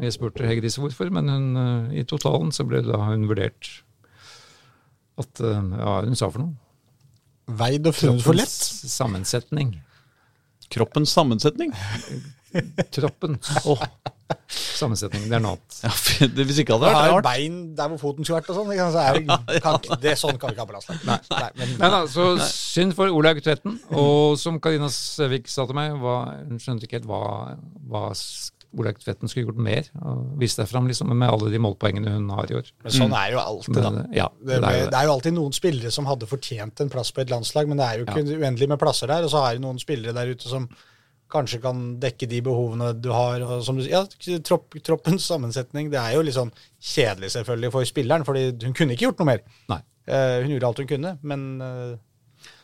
Jeg 0.00 0.12
spurte 0.16 0.46
Hege 0.48 0.62
Riise 0.64 0.80
hvorfor, 0.80 1.10
men 1.12 1.28
hun, 1.28 1.48
eh, 1.92 2.00
i 2.00 2.04
totalen 2.08 2.50
så 2.54 2.64
ble 2.66 2.80
da 2.86 2.96
hun 3.04 3.26
vurdert 3.28 3.68
at 5.18 5.40
eh, 5.40 5.62
Ja, 5.78 6.00
hun 6.02 6.16
sa 6.16 6.30
for 6.30 6.38
noe. 6.46 6.56
Veid 7.48 7.86
og 7.86 7.94
funnet 7.94 8.22
for 8.22 8.36
lett. 8.36 8.48
Sammensetning. 8.48 9.76
Kroppens 10.70 11.10
sammensetning? 11.16 11.72
Troppens 12.94 13.50
sammensetning. 14.78 15.24
Det 15.28 15.36
er 15.38 15.42
noe 15.42 15.56
annet. 15.56 15.78
Ja, 15.84 15.90
det- 16.36 16.46
Hvis 16.48 16.58
ikke 16.62 16.76
hadde 16.76 16.90
vært 16.92 17.12
rart. 17.12 17.24
bein 17.26 17.56
der 17.76 17.88
hvor 17.92 17.98
foten 18.02 18.24
skulle 18.24 18.40
vært 18.40 18.50
og 18.50 18.56
sånn. 18.60 18.92
Så 18.92 19.00
er 19.02 19.18
det, 19.20 19.62
kan, 19.64 19.78
det, 20.02 20.14
sånn 20.20 20.38
kan 20.38 20.50
vi 20.50 20.54
ikke 20.56 20.64
ha 20.64 20.68
på 20.68 20.76
landslaget. 20.76 21.06
Nei, 21.08 21.18
nei, 21.30 21.50
men, 21.58 21.72
Nei 21.80 21.90
da, 21.94 22.02
så 22.12 22.28
synd 22.48 22.94
for 22.98 23.08
Olaug 23.14 23.40
Tvetten. 23.44 23.78
Og 23.90 24.38
som 24.40 24.60
Karina 24.62 24.88
Søvik 24.92 25.48
sa 25.50 25.66
til 25.66 25.74
meg, 25.78 25.96
var, 26.02 26.36
hun 26.48 26.58
skjønte 26.62 26.86
ikke 26.88 27.00
helt 27.00 27.08
hva, 27.10 27.22
hva 27.88 28.04
Olaug 28.78 28.98
Tvetten 29.00 29.30
skulle 29.32 29.48
gjort 29.48 29.62
mer. 29.64 29.88
Og 30.04 30.36
Vist 30.42 30.60
deg 30.60 30.68
fram 30.70 30.86
liksom, 30.90 31.08
med 31.16 31.28
alle 31.32 31.50
de 31.50 31.58
målpoengene 31.64 32.12
hun 32.18 32.28
har 32.36 32.50
i 32.52 32.58
år. 32.60 32.68
men 32.84 32.92
sånn 32.98 33.16
er 33.16 33.32
jo 33.32 33.40
alltid, 33.42 33.80
da. 33.80 33.90
Men, 33.96 34.12
ja, 34.16 34.28
Det, 34.38 34.46
det 34.46 34.58
er 34.60 34.60
jo 34.60 34.84
det 34.84 34.90
det. 34.92 35.00
er 35.00 35.08
jo 35.08 35.16
alltid 35.16 35.34
noen 35.40 35.56
spillere 35.56 35.90
som 35.94 36.06
hadde 36.10 36.28
fortjent 36.30 36.84
en 36.84 36.92
plass 36.92 37.10
på 37.16 37.24
et 37.24 37.32
landslag, 37.32 37.66
men 37.68 37.80
det 37.80 37.88
er 37.88 37.98
jo 38.02 38.06
ikke 38.08 38.38
uendelig 38.38 38.68
med 38.76 38.78
plasser 38.82 39.10
der. 39.10 39.24
Og 39.26 39.32
så 39.32 39.40
har 39.44 39.56
jo 39.58 39.64
noen 39.64 39.80
spillere 39.82 40.14
der 40.14 40.30
ute 40.36 40.46
som 40.52 40.68
kanskje 41.32 41.60
kan 41.62 41.84
dekke 42.00 42.28
de 42.30 42.40
behovene 42.44 42.90
du 42.96 43.10
har. 43.14 43.44
Og 43.44 43.62
som 43.66 43.78
du 43.78 43.84
ja, 43.88 44.04
tropp, 44.46 44.76
troppens 44.84 45.26
sammensetning, 45.28 45.90
det 45.92 46.00
er 46.00 46.16
jo 46.16 46.24
litt 46.26 46.36
sånn 46.36 46.52
kjedelig 46.78 47.32
selvfølgelig 47.36 47.72
for 47.74 47.88
spilleren, 47.88 48.26
fordi 48.28 48.50
hun 48.64 48.76
kunne 48.76 48.96
ikke 48.96 49.08
gjort 49.08 49.22
noe 49.22 49.30
mer. 49.32 49.42
Nei. 49.72 49.80
Eh, 50.08 50.36
hun 50.44 50.54
gjorde 50.54 50.70
alt 50.70 50.82
hun 50.82 50.92
kunne, 50.94 51.16
men 51.28 51.48
eh, 51.64 51.96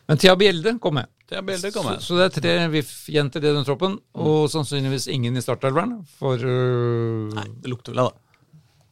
Men 0.08 0.20
Thea 0.20 0.34
Bjelde 0.36 0.74
kom 0.84 0.98
med. 0.98 1.08
Bjelde 1.28 1.70
kom 1.72 1.86
med. 1.88 2.02
Så, 2.04 2.12
så 2.12 2.18
det 2.18 2.24
er 2.26 2.34
tre 2.36 2.54
VIF-jenter 2.72 3.44
i 3.44 3.52
den 3.56 3.64
troppen, 3.64 3.96
og 4.20 4.50
sannsynligvis 4.52 5.08
ingen 5.12 5.36
i 5.36 5.42
startelveren. 5.44 6.02
For 6.20 6.36
uh... 6.36 7.32
Nei, 7.32 7.46
det 7.64 7.72
lukter 7.72 7.94
vel 7.94 8.04
av 8.04 8.10
det. 8.12 8.20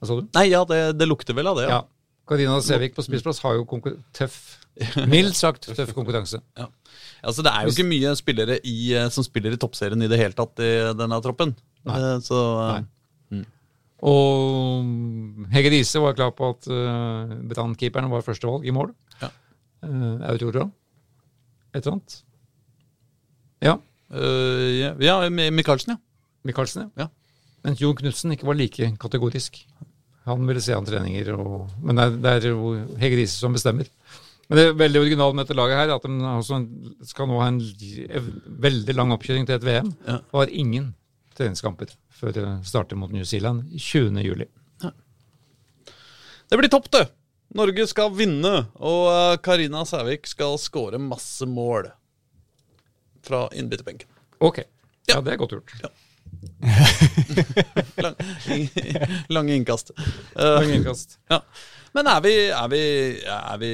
Hva 0.00 0.08
sa 0.08 0.16
du? 0.18 0.30
Nei, 0.38 0.46
ja, 0.48 0.62
det, 0.68 0.80
det 0.96 1.08
lukter 1.08 1.36
vel 1.36 1.52
av 1.52 1.60
det, 1.60 1.68
ja. 1.68 1.82
Ja. 1.82 1.82
Karina 2.28 2.56
Sævik 2.64 2.94
på 2.96 3.04
spissplass 3.04 3.42
har 3.44 3.58
jo 3.58 3.80
tøff 4.14 4.36
Mildt 5.10 5.36
sagt 5.36 5.68
tøff 5.68 5.92
konkurranse. 5.98 6.40
Ja. 6.58 6.68
Altså, 7.22 7.44
det 7.46 7.52
er 7.52 7.66
jo 7.66 7.72
ikke 7.72 7.86
mye 7.86 8.12
spillere 8.18 8.56
i, 8.66 8.76
eh, 8.98 9.08
som 9.14 9.24
spiller 9.26 9.54
i 9.54 9.60
toppserien 9.60 10.02
i 10.02 10.08
det 10.10 10.18
hele 10.18 10.34
tatt 10.34 10.58
i 10.62 10.72
denne 10.98 11.20
troppen. 11.22 11.54
Nei. 11.86 11.98
Eh, 11.98 12.18
Så 12.24 12.40
Nei. 12.58 12.82
Mm. 13.30 13.44
Og 14.10 15.46
Hege 15.54 15.70
Riise 15.70 16.02
var 16.02 16.16
klar 16.18 16.32
på 16.34 16.48
at 16.50 16.66
uh, 16.66 17.30
Brann-keeperen 17.52 18.10
var 18.10 18.24
førstevalg 18.26 18.66
i 18.66 18.74
mål. 18.74 18.90
Ja. 19.22 19.30
Uh, 19.86 20.18
Aurora. 20.32 20.66
Et 21.72 21.78
eller 21.84 21.94
annet. 21.94 22.16
Ja. 23.62 23.76
Uh, 24.10 24.66
ja, 24.74 24.90
ja, 24.98 25.30
Michaelsen, 25.30 25.94
ja. 25.94 26.00
Michaelsen, 26.44 26.90
Ja. 26.98 27.08
Mens 27.62 27.78
Jon 27.78 27.94
Knutsen 27.94 28.34
ikke 28.34 28.48
var 28.48 28.58
like 28.58 28.88
kategorisk. 28.98 29.60
Han 30.26 30.42
ville 30.48 30.62
se 30.62 30.74
an 30.74 30.86
treninger, 30.86 31.28
og, 31.38 31.70
men 31.78 31.94
det 31.94 32.04
er, 32.08 32.16
det 32.18 32.32
er 32.32 32.46
jo 32.50 32.72
Hege 32.98 33.20
Riise 33.20 33.38
som 33.38 33.54
bestemmer. 33.54 33.86
Men 34.53 34.59
det 34.59 34.64
er 34.68 34.74
veldig 34.76 35.00
originalt 35.00 35.36
med 35.36 35.46
dette 35.46 35.57
laget 35.57 35.78
her, 35.80 35.90
at 35.94 36.03
de 36.05 36.26
også 36.28 36.59
skal 37.09 37.28
nå 37.30 37.38
ha 37.40 37.46
en 37.48 37.61
veldig 38.66 38.96
lang 38.98 39.14
oppkjøring 39.16 39.46
til 39.48 39.57
et 39.57 39.64
VM. 39.64 39.88
Ja. 40.05 40.18
Og 40.28 40.42
har 40.42 40.53
ingen 40.53 40.90
treningskamper 41.38 41.94
før 42.12 42.34
de 42.36 42.44
starter 42.68 43.00
mot 43.00 43.09
New 43.14 43.24
Zealand 43.24 43.64
20. 43.72 44.20
juli. 44.20 44.50
Det 46.53 46.61
blir 46.61 46.68
topp, 46.68 46.90
det! 46.92 47.07
Norge 47.57 47.86
skal 47.88 48.12
vinne, 48.12 48.53
og 48.76 49.09
eh, 49.09 49.38
Karina 49.40 49.86
Sævik 49.88 50.28
skal 50.28 50.59
skåre 50.61 51.00
masse 51.00 51.48
mål 51.48 51.88
fra 53.24 53.46
innbytterbenken. 53.57 54.09
Ok. 54.44 54.61
Ja, 55.09 55.22
det 55.24 55.32
er 55.32 55.40
godt 55.40 55.57
gjort. 55.57 55.72
Lang, 58.05 58.16
lange 59.32 59.57
innkast. 59.57 59.96
Uh, 60.36 60.61
lange 60.61 60.76
innkast. 60.76 61.16
ja. 61.32 61.40
Men 61.96 62.09
er 62.09 62.20
vi, 62.24 62.34
er 62.53 62.68
vi, 62.72 62.82
er 63.32 63.59
vi 63.61 63.72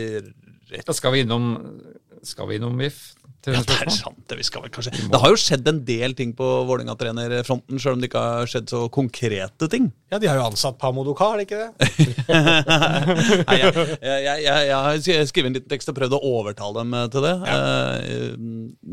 rett 0.70 0.86
Da 0.86 0.96
skal 0.96 1.12
vi 1.12 1.20
innom 1.26 1.80
Skal 2.22 2.48
vi 2.48 2.56
innom 2.58 2.78
VIF? 2.78 3.14
Til 3.44 3.54
Ja, 3.54 3.60
det 3.62 3.76
er 3.86 3.90
sant. 3.94 4.18
Det, 4.28 4.36
vi 4.36 4.42
skal 4.44 4.64
vel 4.64 4.70
kanskje. 4.74 4.90
det 5.12 5.20
har 5.22 5.30
jo 5.30 5.36
skjedd 5.38 5.68
en 5.70 5.84
del 5.86 6.14
ting 6.18 6.32
på 6.36 6.46
Vålerenga-trenerfronten, 6.68 7.78
sjøl 7.78 7.94
om 7.94 8.00
det 8.02 8.08
ikke 8.10 8.22
har 8.24 8.48
skjedd 8.50 8.66
så 8.72 8.80
konkrete 8.90 9.68
ting. 9.70 9.92
ja, 10.10 10.18
de 10.18 10.26
har 10.26 10.36
jo 10.40 10.46
ansatt 10.48 10.78
Pamodoka, 10.80 11.24
har 11.30 11.38
de 11.38 11.44
ikke 11.46 11.60
det? 11.62 11.70
Nei, 12.68 13.56
jeg, 13.60 13.72
jeg, 14.02 14.18
jeg, 14.24 14.42
jeg, 14.44 14.66
jeg 14.68 14.76
har 14.76 14.98
sk- 15.04 15.28
skrevet 15.30 15.50
en 15.50 15.56
liten 15.58 15.70
tekst 15.70 15.90
og 15.92 15.96
prøvd 15.98 16.16
å 16.16 16.20
overtale 16.32 16.82
dem 16.82 16.94
eh, 16.98 17.06
til 17.14 17.24
det. 17.26 17.34
ja. 17.46 17.58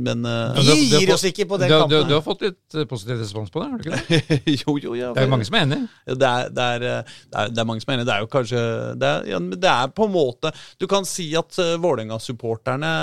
men 0.05 0.25
eh, 0.25 0.53
du 0.55 0.61
har- 0.61 0.75
Vi 0.75 0.89
du 0.91 0.97
gir 0.99 1.13
oss 1.15 1.25
ikke 1.29 1.47
på 1.49 1.59
den 1.61 1.69
du, 1.71 1.75
har- 1.75 1.87
du, 1.89 1.95
kampen. 1.95 2.09
du 2.09 2.13
har 2.17 2.23
fått 2.25 2.41
litt 2.45 2.77
eh, 2.77 2.85
positiv 2.89 3.19
respons 3.23 3.49
på 3.53 3.63
det? 3.63 3.69
har 3.71 3.77
du 3.77 3.89
ikke 3.89 4.01
det? 4.45 4.55
Jo, 4.65 4.77
jo, 4.81 4.93
ja. 4.99 5.11
Det 5.15 5.23
er 5.23 5.27
jo 5.27 5.33
mange 5.33 5.47
som 5.49 5.57
er 5.59 5.65
enig. 5.65 5.79
Det 6.05 6.29
er, 6.29 6.49
det, 6.53 6.67
er, 6.75 6.85
eh, 6.91 7.15
det, 7.31 7.39
er, 7.41 7.53
det 7.55 7.63
er 7.63 7.69
mange 7.71 7.81
som 7.83 7.91
er 7.93 7.97
enig. 7.99 8.07
Det 8.11 8.15
er 8.15 8.23
jo 8.25 8.29
kanskje 8.35 8.61
Det 9.01 9.09
er, 9.11 9.27
ja, 9.33 9.39
det 9.65 9.71
er 9.73 9.91
på 9.95 10.05
en 10.07 10.13
måte 10.15 10.51
Du 10.81 10.85
kan 10.91 11.07
si 11.09 11.27
at 11.39 11.57
Vålerenga-supporterne 11.81 12.93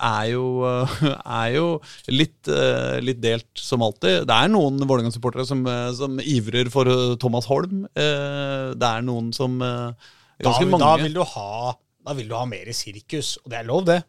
er 0.00 0.30
jo 0.32 0.46
er 1.40 1.50
jo 1.54 1.66
litt, 2.12 2.48
eh, 2.50 2.98
litt 3.04 3.20
delt, 3.22 3.50
som 3.58 3.84
alltid. 3.86 4.26
Det 4.28 4.36
er 4.36 4.52
noen 4.52 4.80
Vålerenga-supportere 4.80 5.46
som, 5.48 5.64
eh, 5.66 5.90
som 5.96 6.18
ivrer 6.22 6.70
for 6.72 6.90
eh, 6.90 7.16
Thomas 7.20 7.48
Holm. 7.50 7.84
Det 7.94 8.88
er 8.90 9.06
noen 9.06 9.32
som 9.36 9.58
Da, 9.60 10.52
mange. 10.64 10.80
da, 10.80 10.94
vil 11.02 11.16
du 11.18 11.24
ha, 11.34 11.74
da 12.06 12.16
vil 12.16 12.30
du 12.30 12.36
ha 12.38 12.46
mer 12.48 12.70
sirkus, 12.72 13.34
og 13.42 13.52
det 13.52 13.60
er 13.60 13.68
lov, 13.68 13.84
det. 13.90 14.00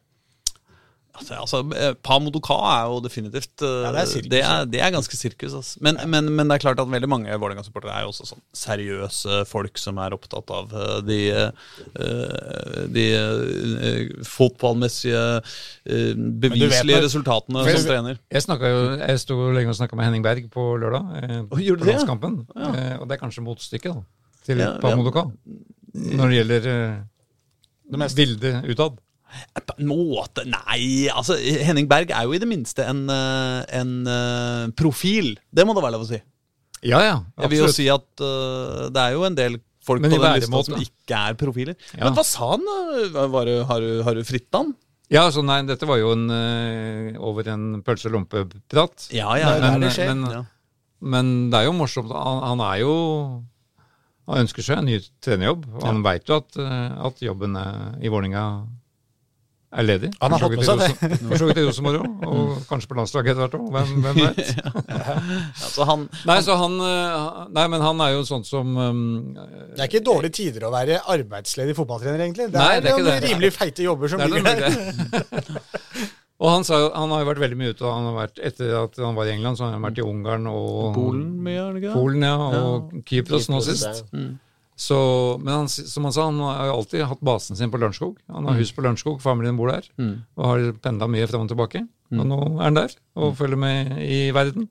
Altså, 1.21 1.37
altså, 1.37 1.59
eh, 1.77 1.93
Pa 2.03 2.17
Modoka 2.19 2.55
er 2.67 2.87
jo 2.89 2.99
definitivt 3.03 3.63
eh, 3.65 3.83
Ja, 3.85 3.91
det 3.93 4.01
er 4.01 4.09
sirkus, 4.09 4.29
det, 4.33 4.41
er, 4.47 4.65
det 4.69 4.81
er 4.81 4.93
ganske 4.93 5.17
sirkus. 5.17 5.53
Altså. 5.59 5.81
Men, 5.85 5.99
men, 6.09 6.29
men 6.35 6.49
det 6.49 6.57
er 6.57 6.63
klart 6.65 6.81
at 6.81 6.89
veldig 6.91 7.09
mange 7.11 7.37
Vålerenga-supportere 7.41 7.93
er 7.95 8.05
jo 8.05 8.11
også 8.13 8.27
sånn 8.31 8.41
seriøse 8.57 9.41
folk 9.49 9.77
som 9.81 9.99
er 10.01 10.15
opptatt 10.15 10.53
av 10.55 10.73
eh, 10.73 10.95
de, 11.07 11.19
de 12.95 13.05
fotballmessige 14.27 15.21
beviselige 16.41 17.03
resultatene 17.05 17.65
som 17.67 17.85
trener. 17.87 18.19
Jeg, 18.31 18.45
jo, 18.47 18.81
jeg 19.01 19.21
sto 19.21 19.37
lenge 19.53 19.73
og 19.73 19.77
snakka 19.77 19.99
med 19.99 20.09
Henning 20.09 20.25
Berg 20.25 20.49
på 20.53 20.65
lørdag. 20.81 21.13
oh, 21.45 21.53
på 21.53 21.61
det? 21.61 21.77
landskampen. 21.85 22.41
Ja. 22.55 22.97
og 22.99 23.07
det 23.09 23.17
er 23.17 23.21
kanskje 23.21 23.45
motstykket 23.45 24.01
til 24.47 24.61
Ja, 24.61 24.71
ja, 24.71 24.73
ja. 24.75 24.81
Pamodoka. 24.81 25.27
Når 25.93 26.31
det 26.31 26.41
gjelder 26.41 26.67
Det 27.91 27.99
meste. 27.99 28.15
bildet 28.17 28.69
utad. 28.71 28.99
På 29.55 29.75
en 29.79 29.87
måte 29.89 30.43
Nei, 30.49 31.07
altså 31.11 31.37
Henning 31.39 31.87
Berg 31.91 32.11
er 32.11 32.27
jo 32.27 32.35
i 32.35 32.41
det 32.41 32.49
minste 32.49 32.85
en, 32.87 33.05
eh, 33.09 33.61
en 33.79 33.93
eh, 34.09 34.65
profil. 34.77 35.33
Det 35.51 35.65
må 35.67 35.75
det 35.77 35.83
være 35.85 35.95
lov 35.97 36.05
å 36.05 36.09
si. 36.11 36.19
Ja, 36.81 36.99
ja. 37.05 37.17
Jeg 37.43 37.51
vil 37.51 37.59
jo 37.61 37.67
si 37.69 37.85
at 37.93 38.07
uh, 38.25 38.87
det 38.89 39.01
er 39.03 39.11
jo 39.13 39.25
en 39.27 39.35
del 39.37 39.59
folk 39.85 40.01
på 40.01 40.09
den 40.09 40.23
lista 40.39 40.61
som 40.65 40.79
ikke 40.81 41.19
er 41.29 41.35
profiler. 41.37 41.75
Ja. 41.93 42.07
Men 42.07 42.15
hva 42.17 42.23
sa 42.25 42.55
han? 42.55 42.63
da? 42.65 43.27
Var, 43.29 43.45
det- 43.49 43.59
har, 43.69 43.83
du, 43.85 44.01
har 44.07 44.17
du 44.17 44.23
fritt 44.25 44.49
han? 44.57 44.71
Ja, 45.11 45.27
så 45.33 45.43
nei, 45.45 45.59
dette 45.67 45.85
var 45.85 45.99
jo 46.01 46.13
en 46.15 46.25
uh, 46.31 47.19
over 47.21 47.51
en 47.53 47.83
pølse 47.85 48.09
og 48.09 48.15
lompe-prat. 48.15 49.09
Ja, 49.13 49.29
ja, 49.37 49.53
det 49.59 49.69
men, 49.75 49.85
det 49.85 49.93
skjer. 49.93 50.09
men, 50.15 50.25
Ja. 50.33 50.41
men 51.13 51.31
det 51.53 51.59
er 51.61 51.69
jo 51.69 51.77
morsomt. 51.77 52.13
Han, 52.15 52.41
han 52.49 52.65
er 52.71 52.81
jo 52.81 52.93
Han 54.31 54.45
ønsker 54.45 54.63
seg 54.65 54.79
en 54.79 54.87
ny 54.89 54.99
trenerjobb, 55.21 55.65
og 55.75 55.85
han 55.85 56.01
veit 56.05 56.29
jo 56.29 56.37
at, 56.39 56.55
at 56.61 57.21
jobben 57.25 57.57
i 57.99 58.09
Vålerenga 58.09 58.43
er 59.71 59.85
ledig. 59.87 60.09
Han 60.21 60.33
har 60.35 60.41
så 60.41 60.47
fått 60.49 60.57
med 60.59 60.67
seg 60.67 60.81
det. 60.81 61.17
For 61.29 61.39
så 61.41 61.47
vidt 61.47 61.59
i 61.61 61.65
Rosenborg 61.65 62.01
òg, 62.03 62.23
og 62.27 62.63
kanskje 62.69 62.89
på 62.91 62.97
landslaget 62.99 63.31
etter 63.31 63.41
hvert 63.45 63.55
òg. 63.55 63.67
Hvem, 63.71 63.91
hvem 64.03 64.19
vet? 64.25 64.39
Altså, 65.63 65.87
han, 65.87 66.05
Nei, 66.27 66.37
så 66.45 66.57
han, 66.59 66.75
eh, 66.87 67.39
nei, 67.55 67.65
men 67.71 67.85
han 67.85 68.03
er 68.03 68.13
jo 68.17 68.25
sånn 68.27 68.43
som 68.47 68.75
um, 68.75 69.03
Det 69.35 69.79
er 69.79 69.87
ikke 69.87 70.03
dårlige 70.05 70.35
tider 70.41 70.67
å 70.67 70.73
være 70.73 70.99
arbeidsledig 71.15 71.77
fotballtrener, 71.79 72.25
egentlig. 72.25 72.49
Det 72.51 72.59
Nei, 72.59 72.73
er, 72.77 72.83
det 72.83 72.91
er 72.91 72.97
ikke 72.99 73.07
noen 73.07 73.21
det. 73.23 73.29
rimelig 73.31 73.53
feite 73.55 73.87
jobber 73.87 74.11
som 74.11 74.25
er 74.25 74.33
ligger 74.35 74.65
der. 74.65 74.75
Og 76.41 76.49
han, 76.49 76.63
sa, 76.65 76.77
han 76.97 77.11
har 77.13 77.19
jo 77.21 77.27
vært 77.29 77.41
veldig 77.43 77.57
mye 77.59 77.73
ute. 77.75 77.85
Han 77.85 78.07
har 78.09 78.15
vært, 78.17 78.39
etter 78.49 78.71
at 78.79 78.95
han 78.97 79.13
var 79.13 79.27
i 79.29 79.33
England, 79.35 79.59
så 79.59 79.67
har 79.67 79.75
han 79.75 79.83
vært 79.85 79.99
i 80.01 80.05
Ungarn 80.09 80.47
og 80.49 80.95
Polen 80.95 81.27
mye? 81.45 81.91
Polen, 81.93 82.23
ja, 82.25 82.33
og 82.65 82.95
Kypros 83.05 83.45
nå 83.53 83.59
sist. 83.61 84.01
ja. 84.09 84.23
Så, 84.81 84.97
men 85.37 85.53
han, 85.53 85.67
som 85.69 86.07
han 86.07 86.13
sa, 86.15 86.25
han 86.31 86.39
har 86.41 86.71
jo 86.71 86.75
alltid 86.79 87.03
hatt 87.05 87.23
basen 87.25 87.59
sin 87.59 87.69
på 87.69 87.77
Lørenskog. 87.77 88.15
Han 88.33 88.47
har 88.49 88.57
hus 88.57 88.71
på 88.73 88.81
Lørenskog, 88.81 89.19
familien 89.21 89.59
bor 89.59 89.69
der, 89.69 89.85
og 90.39 90.45
har 90.47 90.63
pendla 90.81 91.09
mye 91.11 91.27
frem 91.29 91.43
og 91.45 91.51
tilbake. 91.51 91.83
Og 92.11 92.23
nå 92.27 92.39
er 92.57 92.63
han 92.65 92.79
der 92.79 92.95
og 93.15 93.35
følger 93.39 93.59
med 93.61 93.99
i 94.03 94.23
verden. 94.35 94.65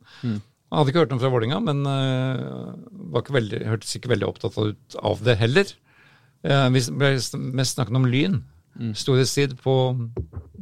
Han 0.71 0.81
hadde 0.81 0.93
ikke 0.93 1.03
hørt 1.03 1.15
noe 1.15 1.23
fra 1.23 1.31
Vålinga, 1.33 1.61
men 1.67 1.81
uh, 1.87 2.75
var 3.11 3.25
ikke 3.25 3.39
veldig, 3.39 3.63
hørtes 3.67 3.97
ikke 3.99 4.13
veldig 4.13 4.29
opptatt 4.29 4.59
av, 4.61 4.75
av 5.13 5.23
det 5.27 5.35
heller. 5.41 5.73
Uh, 6.47 6.69
vi 6.75 6.83
ble 6.91 7.15
mest 7.59 7.79
snakket 7.79 7.99
om 7.99 8.07
Lyn. 8.11 8.41
Storhetstid 8.97 9.57
på 9.61 9.75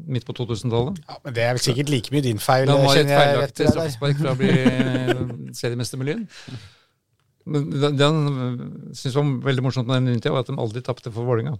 midt 0.08 0.24
på 0.26 0.32
2000-tallet. 0.32 0.96
Ja, 1.04 1.18
men 1.24 1.36
det 1.36 1.44
er 1.44 1.52
vel 1.54 1.62
sikkert 1.62 1.92
like 1.92 2.14
mye 2.14 2.24
din 2.24 2.40
feil. 2.40 2.66
Det 2.66 2.78
var 2.80 2.96
et 2.96 3.12
feilaktig 3.12 3.68
straffespark 3.68 4.16
fra 4.18 4.32
å 4.32 4.38
bli 4.38 4.48
eh, 4.48 5.22
seriemester 5.54 6.00
med 6.00 6.12
Lyn. 6.12 6.26
Men 7.48 7.66
det 7.72 7.94
det 7.98 8.06
han 8.06 8.92
syntes 8.92 9.16
var 9.18 9.34
veldig 9.48 9.66
morsomt 9.66 9.88
med 9.88 10.02
den 10.02 10.14
Lyn-tida, 10.14 10.34
var 10.36 10.44
at 10.46 10.52
de 10.52 10.58
aldri 10.60 10.84
tapte 10.84 11.12
for 11.14 11.28
Vålerenga. 11.28 11.56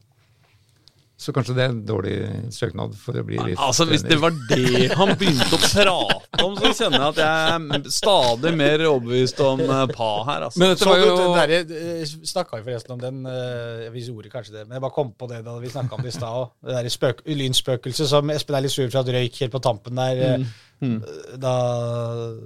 Så 1.18 1.32
kanskje 1.34 1.55
det 1.57 1.62
er 1.64 1.72
en 1.72 1.78
dårlig 1.82 2.12
søknad 2.55 2.93
for 2.95 3.18
å 3.18 3.24
bli 3.26 3.41
litt 3.43 3.59
Altså, 3.59 3.89
Hvis 3.91 4.05
det 4.07 4.20
var 4.22 4.36
det 4.53 4.84
han 4.95 5.11
begynte 5.18 5.49
å 5.51 5.59
prate 5.59 6.45
om, 6.45 6.53
så 6.55 6.70
kjenner 6.78 7.03
jeg 7.03 7.09
at 7.09 7.18
jeg 7.24 7.80
er 7.80 7.89
stadig 7.91 8.53
mer 8.55 8.84
overbevist 8.86 9.43
om 9.43 9.64
eh, 9.64 9.82
Pa 9.99 10.11
her. 10.28 10.47
altså. 10.47 10.62
Men 10.62 10.70
dette 10.70 10.86
var 10.86 11.03
jo 11.03 11.16
den 11.34 12.07
Snakka 12.22 12.61
vi 12.61 12.68
forresten 12.68 12.95
om 12.95 13.03
den 13.03 13.18
eh, 13.26 13.89
Vi 13.97 14.05
gjorde 14.07 14.30
kanskje 14.30 14.61
det, 14.61 14.64
men 14.68 14.78
jeg 14.78 14.84
bare 14.86 14.95
kom 14.95 15.11
på 15.18 15.26
det 15.32 15.43
da 15.49 15.57
vi 15.59 15.74
snakka 15.74 15.99
om 15.99 16.07
det 16.07 16.14
i 16.14 16.16
stad 16.20 16.39
òg. 16.45 16.55
Det 16.62 16.76
derre 16.78 16.95
spøk, 16.95 17.26
lynspøkelset 17.43 18.12
som 18.14 18.30
Espen 18.36 18.61
er 18.61 18.68
litt 18.68 18.76
sur 18.78 18.86
for 18.86 19.03
at 19.03 19.11
røyk 19.18 19.43
helt 19.43 19.57
på 19.59 19.64
tampen 19.66 19.99
der. 19.99 20.39
Eh, 20.83 21.37
Da, 21.41 21.53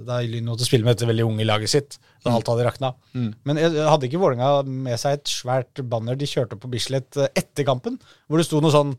da 0.07 0.19
Lyn 0.25 0.47
måtte 0.49 0.65
spille 0.67 0.85
med 0.87 0.95
dette 0.97 1.09
veldig 1.09 1.25
unge 1.27 1.45
laget 1.47 1.73
sitt. 1.73 1.97
Da 2.23 2.31
alt 2.33 2.47
hadde 2.51 2.65
rakna. 2.67 2.93
Men 3.13 3.59
hadde 3.59 4.07
ikke 4.09 4.21
Vålerenga 4.21 4.61
med 4.67 4.99
seg 5.01 5.19
et 5.19 5.33
svært 5.33 5.81
banner 5.91 6.15
de 6.19 6.29
kjørte 6.29 6.55
opp 6.57 6.63
på 6.65 6.71
Bislett 6.73 7.17
eh, 7.19 7.29
etter 7.35 7.67
kampen, 7.67 7.99
hvor 8.27 8.39
det 8.41 8.47
sto 8.47 8.61
noe 8.63 8.71
sånn 8.73 8.93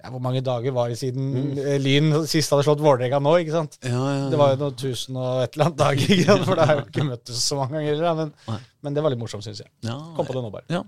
ja, 0.00 0.08
Hvor 0.14 0.22
mange 0.24 0.40
dager 0.40 0.72
var 0.72 0.88
det 0.88 0.96
siden 0.96 1.58
eh, 1.60 1.74
Lyn 1.76 2.22
sist 2.24 2.48
hadde 2.54 2.64
slått 2.64 2.80
Vålerenga 2.80 3.18
nå? 3.20 3.34
ikke 3.42 3.52
sant? 3.52 3.76
Ja, 3.84 3.90
ja, 3.92 4.14
ja. 4.22 4.28
Det 4.32 4.38
var 4.40 4.54
jo 4.54 4.60
noe 4.62 4.72
tusen 4.80 5.18
og 5.20 5.42
et 5.44 5.52
eller 5.58 5.66
annet 5.68 5.80
dager, 5.82 6.06
ikke 6.16 6.28
sant? 6.30 6.46
for 6.48 6.56
det 6.56 6.68
har 6.70 6.78
jo 6.80 6.86
ikke 6.86 7.04
møttes 7.10 7.42
så 7.44 7.58
mange 7.60 7.76
ganger. 7.82 8.00
da, 8.06 8.14
Men, 8.22 8.62
men 8.86 8.96
det 8.96 9.04
var 9.04 9.12
litt 9.12 9.20
morsomt, 9.20 9.44
syns 9.44 9.60
jeg. 9.60 9.68
Ja, 9.84 9.98
Kom 10.16 10.24
på 10.24 10.38
det 10.38 10.44
nå, 10.46 10.48
bare. 10.54 10.64
Ja, 10.72 10.80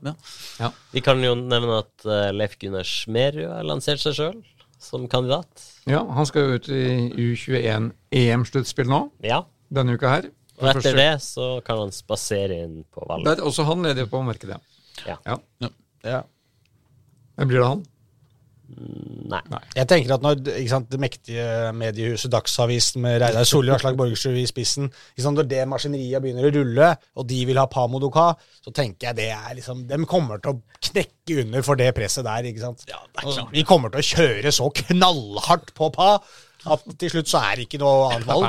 ja. 0.64 0.70
Vi 0.96 1.02
kan 1.04 1.20
jo 1.20 1.34
nevne 1.36 1.82
at 1.82 2.08
eh, 2.08 2.30
Leif 2.32 2.56
Gunnar 2.62 2.88
Smerud 2.88 3.44
har 3.52 3.68
lansert 3.68 4.00
seg 4.00 4.16
sjøl 4.16 4.40
som 4.82 5.06
kandidat. 5.10 5.62
Ja, 5.88 6.02
han 6.16 6.26
skal 6.28 6.42
jo 6.48 6.58
ut 6.58 6.68
i 6.68 6.82
U21 7.14 7.90
EM-sluttspill 8.12 8.90
nå, 8.90 9.04
Ja. 9.24 9.44
denne 9.72 9.94
uka 9.96 10.08
her. 10.16 10.30
Og 10.60 10.68
etter 10.68 10.94
det 10.98 11.22
så 11.24 11.60
kan 11.66 11.78
han 11.78 11.92
spasere 11.94 12.60
inn 12.64 12.82
på 12.92 13.02
valget. 13.08 13.38
Der, 13.38 13.44
også 13.48 13.64
han 13.66 13.82
leder 13.82 14.06
på 14.10 14.20
markedet. 14.26 14.58
Ja. 15.06 15.16
Ja. 15.26 15.38
Ja. 16.04 16.20
Hvem 17.38 17.48
blir 17.48 17.62
det 17.62 17.68
han? 17.70 17.82
Nei. 18.72 19.40
Jeg 19.76 19.88
tenker 19.90 20.14
at 20.16 20.22
når 20.24 20.38
ikke 20.58 20.70
sant, 20.72 20.86
det 20.92 21.00
mektige 21.00 21.44
mediehuset 21.76 22.32
Dagsavisen 22.32 23.02
med 23.04 23.18
Reidar 23.22 23.44
Solli 23.48 23.70
og 23.72 23.76
Aslak 23.78 23.96
Borgersrud 23.98 24.36
i 24.40 24.46
spissen 24.48 24.88
ikke 24.90 25.24
sant, 25.24 25.36
Når 25.40 25.48
det 25.50 25.62
maskineriet 25.68 26.22
begynner 26.24 26.48
å 26.48 26.52
rulle, 26.56 26.88
og 27.20 27.28
de 27.28 27.40
vil 27.48 27.60
ha 27.60 27.66
Pamodoka, 27.72 28.30
så 28.64 28.72
tenker 28.76 29.10
jeg 29.10 29.18
det 29.20 29.28
er 29.36 29.58
liksom 29.58 29.84
De 29.90 30.00
kommer 30.08 30.40
til 30.42 30.54
å 30.56 30.60
knekke 30.88 31.40
under 31.44 31.62
for 31.66 31.80
det 31.80 31.90
presset 31.96 32.24
der. 32.26 32.48
ikke 32.50 32.64
sant? 32.64 32.84
Ja, 32.88 33.00
det 33.12 33.22
er 33.22 33.28
Og 33.28 33.36
klart. 33.38 33.52
vi 33.52 33.62
kommer 33.68 33.92
til 33.92 34.00
å 34.02 34.08
kjøre 34.12 34.52
så 34.52 34.70
knallhardt 34.82 35.74
på 35.78 35.92
Pa 35.94 36.14
at 36.70 36.84
til 37.00 37.10
slutt 37.10 37.30
så 37.30 37.40
er 37.42 37.58
det 37.58 37.66
ikke 37.66 37.80
noe 37.82 38.12
annet 38.12 38.28
valg. 38.28 38.46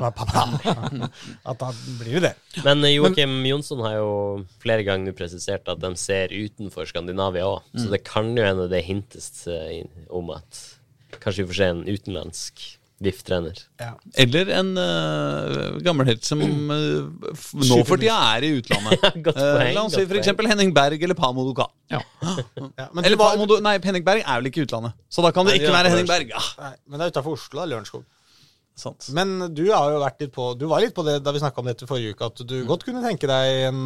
Pa. 0.00 0.46
At 1.52 1.60
da 1.60 1.70
blir 2.00 2.18
det 2.18 2.32
det. 2.32 2.62
Men 2.66 2.82
eh, 2.86 2.96
Joakim 2.96 3.36
Jonsson 3.46 3.82
har 3.86 3.96
jo 4.00 4.12
flere 4.62 4.86
ganger 4.86 5.14
presisert 5.16 5.68
at 5.70 5.80
de 5.82 5.92
ser 6.00 6.34
utenfor 6.34 6.88
Skandinavia 6.90 7.46
òg. 7.46 7.66
Så 7.78 7.88
det 7.92 8.02
kan 8.08 8.32
jo 8.36 8.46
hende 8.46 8.68
det 8.72 8.84
hintes 8.88 9.46
eh, 9.50 9.82
om 10.10 10.32
at 10.34 10.62
kanskje 11.22 11.44
vi 11.44 11.50
får 11.52 11.60
se 11.60 11.70
en 11.70 11.84
utenlandsk 11.86 12.64
VIF-trener. 13.02 13.58
Ja. 13.80 13.90
Eller 14.24 14.50
en 14.58 14.70
uh, 14.78 15.78
gammel 15.84 16.08
helt 16.12 16.24
som 16.26 16.40
uh, 16.42 17.32
nå 17.58 17.78
for 17.88 18.00
tida 18.00 18.16
er 18.36 18.46
i 18.46 18.52
utlandet. 18.60 19.02
Godt 19.26 19.38
poeng, 19.38 19.68
uh, 19.68 19.74
La 19.76 19.84
oss 19.84 19.96
si 19.96 20.04
f.eks. 20.06 20.30
Henning 20.52 20.72
Berg 20.76 21.02
eller 21.02 21.18
Pamodoka. 21.18 21.68
Ja, 21.92 22.00
men, 22.94 23.04
Eller 23.04 23.16
du 23.16 23.20
var, 23.20 23.34
Pamodo, 23.34 23.58
nei, 23.64 23.74
Henning 23.84 24.04
Berg 24.06 24.22
er 24.22 24.40
vel 24.40 24.48
ikke 24.48 24.62
i 24.62 24.66
utlandet, 24.66 24.94
så 25.12 25.24
da 25.24 25.32
kan 25.34 25.44
det 25.44 25.56
Nei, 25.56 25.60
ikke 25.60 25.74
være 25.74 25.90
Henning 25.92 26.08
Berg. 26.08 26.32
Ja, 26.32 26.42
nei, 26.62 26.72
men 26.86 27.00
det 27.00 27.08
er 27.08 27.14
utafor 27.16 27.36
Oslo, 27.36 27.58
da. 27.60 27.66
Lørenskog. 27.68 28.06
sant. 28.78 29.10
Men 29.16 29.50
du 29.52 29.66
har 29.68 29.92
jo 29.92 30.00
vært 30.00 30.22
litt 30.24 30.32
på 30.32 30.46
Du 30.56 30.64
var 30.70 30.80
litt 30.84 30.94
på 30.96 31.04
det 31.04 31.18
da 31.24 31.34
vi 31.34 31.42
snakka 31.42 31.60
om 31.60 31.68
dette 31.68 31.88
forrige 31.90 32.14
uke, 32.16 32.30
at 32.32 32.44
du 32.48 32.56
godt 32.68 32.86
kunne 32.88 33.04
tenke 33.04 33.28
deg 33.28 33.66
en, 33.68 33.82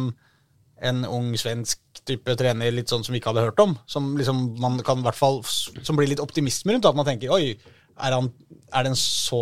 en 0.87 1.03
ung 1.09 1.33
svensk 1.39 1.81
type 2.07 2.37
trener 2.39 2.71
litt 2.71 2.91
sånn 2.91 3.03
som 3.03 3.15
vi 3.15 3.19
ikke 3.21 3.33
hadde 3.33 3.47
hørt 3.49 3.63
om. 3.63 3.75
Som 3.89 4.13
liksom 4.19 4.45
man 4.63 4.79
kan 4.85 5.01
i 5.01 5.07
hvert 5.09 5.19
fall 5.19 5.41
Som 5.47 5.97
blir 5.99 6.09
litt 6.11 6.23
optimisme 6.23 6.75
rundt. 6.77 6.87
At 6.87 6.97
man 6.97 7.07
tenker 7.07 7.33
oi, 7.35 7.57
er, 7.97 8.13
han, 8.13 8.29
er 8.71 8.85
det 8.85 8.91
en 8.91 8.99
så 8.99 9.41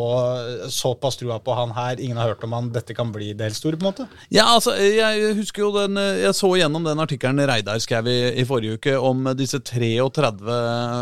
såpass 0.71 1.19
trua 1.19 1.37
på 1.43 1.55
han 1.57 1.73
her, 1.75 1.99
ingen 1.99 2.19
har 2.19 2.31
hørt 2.31 2.43
om 2.47 2.55
han, 2.55 2.69
dette 2.75 2.95
kan 2.97 3.11
bli 3.13 3.33
det 3.35 3.49
helt 3.49 3.59
store, 3.59 3.79
på 3.79 3.85
en 3.85 3.89
måte? 3.91 4.07
Ja, 4.33 4.47
altså, 4.53 4.75
jeg 4.79 5.35
husker 5.39 5.65
jo 5.65 5.71
den 5.75 5.99
Jeg 5.99 6.33
så 6.37 6.49
gjennom 6.57 6.85
den 6.85 7.01
artikkelen 7.01 7.41
Reidar 7.47 7.79
skrev 7.83 8.07
i, 8.11 8.17
i 8.41 8.45
forrige 8.47 8.79
uke 8.79 8.95
om 8.99 9.27
disse 9.37 9.59
33 9.59 10.59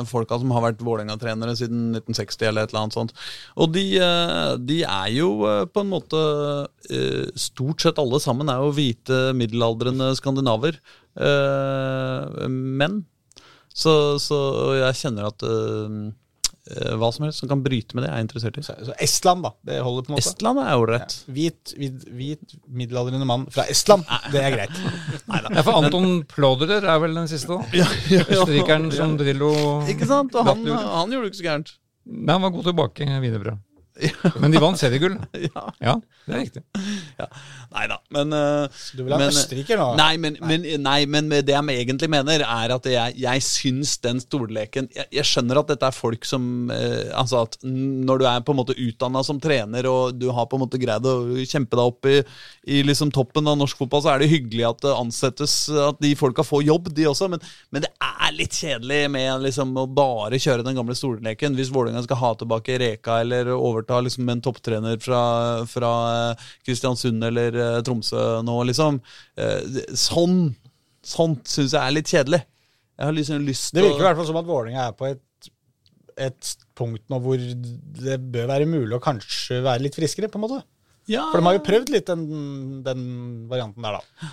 folka 0.09 0.39
som 0.41 0.53
har 0.55 0.65
vært 0.67 0.83
Vålerenga-trenere 0.83 1.55
siden 1.59 1.91
1960 1.99 2.49
eller 2.49 2.65
et 2.65 2.73
eller 2.73 2.83
annet 2.83 2.97
sånt. 2.97 3.13
Og 3.59 3.71
de, 3.75 3.85
eh, 4.01 4.53
de 4.59 4.81
er 4.87 5.09
jo 5.15 5.29
eh, 5.49 5.63
på 5.69 5.83
en 5.83 5.91
måte 5.91 6.19
eh, 6.89 7.29
Stort 7.39 7.83
sett 7.83 7.99
alle 8.01 8.19
sammen 8.23 8.49
er 8.51 8.61
jo 8.61 8.73
hvite, 8.75 9.19
middelaldrende 9.37 10.13
skandinaver. 10.17 10.77
men. 12.49 13.03
Så, 13.73 13.93
så 14.21 14.37
jeg 14.77 14.97
kjenner 14.99 15.29
at 15.29 15.43
hva 16.99 17.09
som 17.11 17.25
helst 17.25 17.41
som 17.43 17.49
kan 17.51 17.63
bryte 17.63 17.97
med 17.97 18.05
det, 18.05 18.09
er 18.11 18.21
jeg 18.21 18.27
interessert 18.27 18.57
i. 18.59 18.63
Så, 18.63 18.75
så 18.87 18.95
Estland, 19.03 19.43
da. 19.43 19.51
Det 19.67 19.81
holder 19.83 20.05
på 20.05 20.13
en 20.13 20.15
måte. 20.15 20.23
Estland 20.23 20.61
er 20.63 20.71
ålreit. 20.79 21.15
Hvit, 21.35 21.73
hvit, 21.75 22.05
hvit 22.07 22.55
middelaldrende 22.67 23.27
mann 23.27 23.43
fra 23.51 23.65
Estland. 23.71 24.07
Det 24.31 24.43
er 24.43 24.55
greit. 24.55 24.79
Ja, 25.33 25.61
for 25.65 25.75
Anton 25.79 26.23
Plåderer 26.29 26.85
er 26.87 26.99
vel 27.03 27.15
den 27.17 27.27
siste, 27.31 27.57
da? 27.57 27.85
Østerrikeren 28.21 28.89
som 28.93 29.15
Drillo 29.19 29.49
Ikke 29.91 30.07
sant? 30.07 30.35
Og 30.39 30.47
han, 30.47 30.63
han 30.67 31.11
gjorde 31.13 31.27
det 31.27 31.33
ikke 31.33 31.41
så 31.41 31.47
gærent. 31.49 31.73
Nei, 32.03 32.33
han 32.35 32.43
var 32.43 32.53
god 32.53 32.67
tilbake, 32.69 33.07
wienerbrød. 33.07 33.61
Men 34.41 34.53
de 34.53 34.59
vant 34.63 34.79
seriegull. 34.79 35.17
Ja. 35.43 35.63
Ja, 35.83 35.93
det 36.25 36.33
er 36.33 36.39
riktig. 36.39 36.61
Nei 37.73 37.83
da, 37.91 37.97
men 38.15 38.31
eh, 38.33 38.77
Du 38.95 39.01
vil 39.03 39.13
ha 39.13 39.19
Men- 39.21 39.31
Østerrike 39.33 39.75
nå? 39.77 39.87
Nei, 39.99 40.13
men, 40.21 40.37
men, 40.41 40.63
nei, 40.81 41.05
men 41.09 41.27
med 41.29 41.45
det 41.47 41.53
jeg 41.55 41.83
egentlig 41.83 42.09
mener, 42.13 42.41
er 42.45 42.73
at 42.75 42.87
jeg, 42.89 43.15
jeg 43.21 43.43
syns 43.45 43.95
den 44.03 44.21
stolleken 44.23 44.87
jeg, 44.95 45.05
jeg 45.13 45.27
skjønner 45.27 45.59
at 45.61 45.71
dette 45.73 45.89
er 45.89 45.95
folk 45.95 46.25
som 46.27 46.71
eh, 46.73 47.11
Altså 47.17 47.43
at 47.43 47.57
når 47.65 48.21
du 48.23 48.25
er 48.29 48.43
på 48.45 48.53
en 48.55 48.59
måte 48.61 48.75
utdanna 48.79 49.21
som 49.25 49.39
trener, 49.43 49.85
og 49.89 50.15
du 50.19 50.29
har 50.33 50.47
på 50.49 50.57
en 50.57 50.63
måte 50.65 50.79
greid 50.81 51.05
å 51.09 51.15
kjempe 51.43 51.77
deg 51.77 51.91
opp 51.91 52.09
i, 52.09 52.15
i 52.77 52.81
liksom 52.87 53.11
toppen 53.13 53.49
av 53.51 53.59
norsk 53.59 53.83
fotball, 53.83 54.03
så 54.05 54.13
er 54.15 54.23
det 54.23 54.31
hyggelig 54.33 54.65
at 54.69 54.81
det 54.85 54.95
ansettes 54.95 55.57
At 55.89 55.99
de 56.03 56.13
folka 56.19 56.45
får 56.47 56.63
jobb, 56.69 56.89
de 56.97 57.07
også, 57.11 57.29
men, 57.33 57.43
men 57.73 57.85
det 57.85 57.91
er 58.01 58.33
litt 58.37 58.55
kjedelig 58.63 59.01
med 59.13 59.43
liksom 59.49 59.75
å 59.77 59.85
bare 59.91 60.39
kjøre 60.41 60.63
den 60.65 60.77
gamle 60.77 60.95
stolleken. 60.97 61.57
Hvis 61.57 61.71
Vålerenga 61.73 62.01
skal 62.05 62.21
ha 62.23 62.31
tilbake 62.39 62.77
Reka 62.81 63.19
eller 63.25 63.51
overta 63.83 63.99
liksom 64.03 64.29
en 64.29 64.41
topptrener 64.43 64.99
fra, 65.03 65.21
fra 65.69 65.91
eh, 66.31 66.43
Kristiansund 66.65 67.23
eller 67.23 67.53
eh, 67.55 67.81
Tromsø 67.85 68.41
nå, 68.45 68.57
liksom. 68.69 69.01
Eh, 69.37 69.83
Sånn 69.93 70.53
Sånt 71.03 71.49
syns 71.51 71.73
jeg 71.75 71.83
er 71.83 71.91
litt 71.91 72.07
kjedelig. 72.07 72.39
Jeg 72.95 73.03
har 73.09 73.15
liksom 73.15 73.41
lyst 73.43 73.73
Det 73.75 73.81
virker 73.83 74.05
i 74.05 74.07
hvert 74.07 74.19
fall 74.21 74.27
som 74.29 74.37
at 74.39 74.47
Vålerenga 74.47 74.85
er 74.87 74.93
på 74.95 75.09
et, 75.09 75.49
et 76.15 76.51
punkt 76.79 77.03
nå 77.11 77.19
hvor 77.19 77.41
det 77.43 78.15
bør 78.31 78.47
være 78.47 78.69
mulig 78.69 78.95
å 78.95 79.01
kanskje 79.03 79.59
være 79.65 79.83
litt 79.83 79.97
friskere, 79.97 80.29
på 80.31 80.39
en 80.39 80.45
måte. 80.45 80.61
ja, 81.11 81.25
For 81.33 81.41
de 81.41 81.49
har 81.49 81.57
jo 81.57 81.65
prøvd 81.67 81.91
litt 81.91 82.07
den, 82.07 82.23
den 82.85 83.03
varianten 83.51 83.83
der, 83.83 83.99
da. 83.99 84.31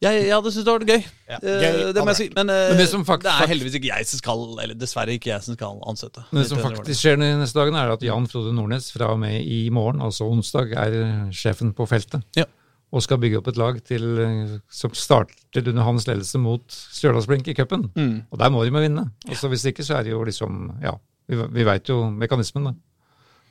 Jeg, 0.00 0.14
jeg 0.28 0.30
hadde 0.30 0.50
syntes 0.54 0.64
det 0.68 0.72
var 0.74 0.84
gøy. 0.86 1.04
Ja, 1.28 1.38
Eh, 1.42 1.62
gøy, 1.64 1.92
det 1.92 2.02
må 2.04 2.12
jeg 2.12 2.16
si. 2.20 2.26
Men, 2.36 2.50
eh, 2.54 2.68
Men 2.70 2.76
det 2.78 2.88
som 2.88 3.04
fakt- 3.04 3.24
det 3.26 3.32
er 3.32 3.48
heldigvis 3.50 3.74
ikke 3.80 3.88
jeg 3.90 4.06
som 4.06 4.18
skal 4.20 4.44
Eller 4.62 4.74
dessverre 4.78 5.10
ikke 5.18 5.32
jeg 5.32 5.42
som 5.42 5.54
skal 5.56 5.80
ansette. 5.90 6.22
Men 6.30 6.42
det 6.42 6.48
som 6.52 6.58
faktisk 6.62 7.00
skjer 7.02 7.18
de 7.18 7.30
neste 7.40 7.58
dagene, 7.58 7.80
er 7.82 7.90
at 7.96 8.00
Jan 8.06 8.28
Frode 8.30 8.52
Nordnes 8.54 8.92
fra 8.94 9.10
og 9.12 9.18
med 9.18 9.42
i 9.42 9.68
morgen, 9.74 10.00
altså 10.00 10.28
onsdag, 10.30 10.70
er 10.72 11.30
sjefen 11.34 11.74
på 11.74 11.86
feltet. 11.90 12.22
Ja. 12.38 12.44
Og 12.92 13.02
skal 13.02 13.18
bygge 13.18 13.38
opp 13.42 13.48
et 13.48 13.58
lag 13.58 13.82
til, 13.84 14.06
eh, 14.22 14.58
som 14.70 14.94
starter 14.94 15.66
under 15.68 15.82
hans 15.82 16.06
ledelse 16.06 16.38
mot 16.38 16.62
Stjørdalsblink 16.68 17.48
i 17.48 17.54
cupen. 17.54 17.90
Mm. 17.94 18.22
Og 18.32 18.38
der 18.38 18.48
må 18.54 18.62
de 18.64 18.70
med 18.70 18.86
vinne. 18.88 19.10
Altså 19.28 19.48
Hvis 19.50 19.66
ikke, 19.66 19.82
så 19.84 19.98
er 19.98 20.04
det 20.04 20.12
jo 20.14 20.22
liksom 20.24 20.80
Ja, 20.80 20.94
vi, 21.28 21.36
vi 21.36 21.64
veit 21.64 21.84
jo 21.90 22.04
mekanismen, 22.08 22.64
da. 22.70 22.72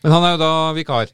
Men 0.03 0.11
han 0.13 0.23
er 0.23 0.31
jo 0.37 0.37
da 0.37 0.73
vikar. 0.73 1.11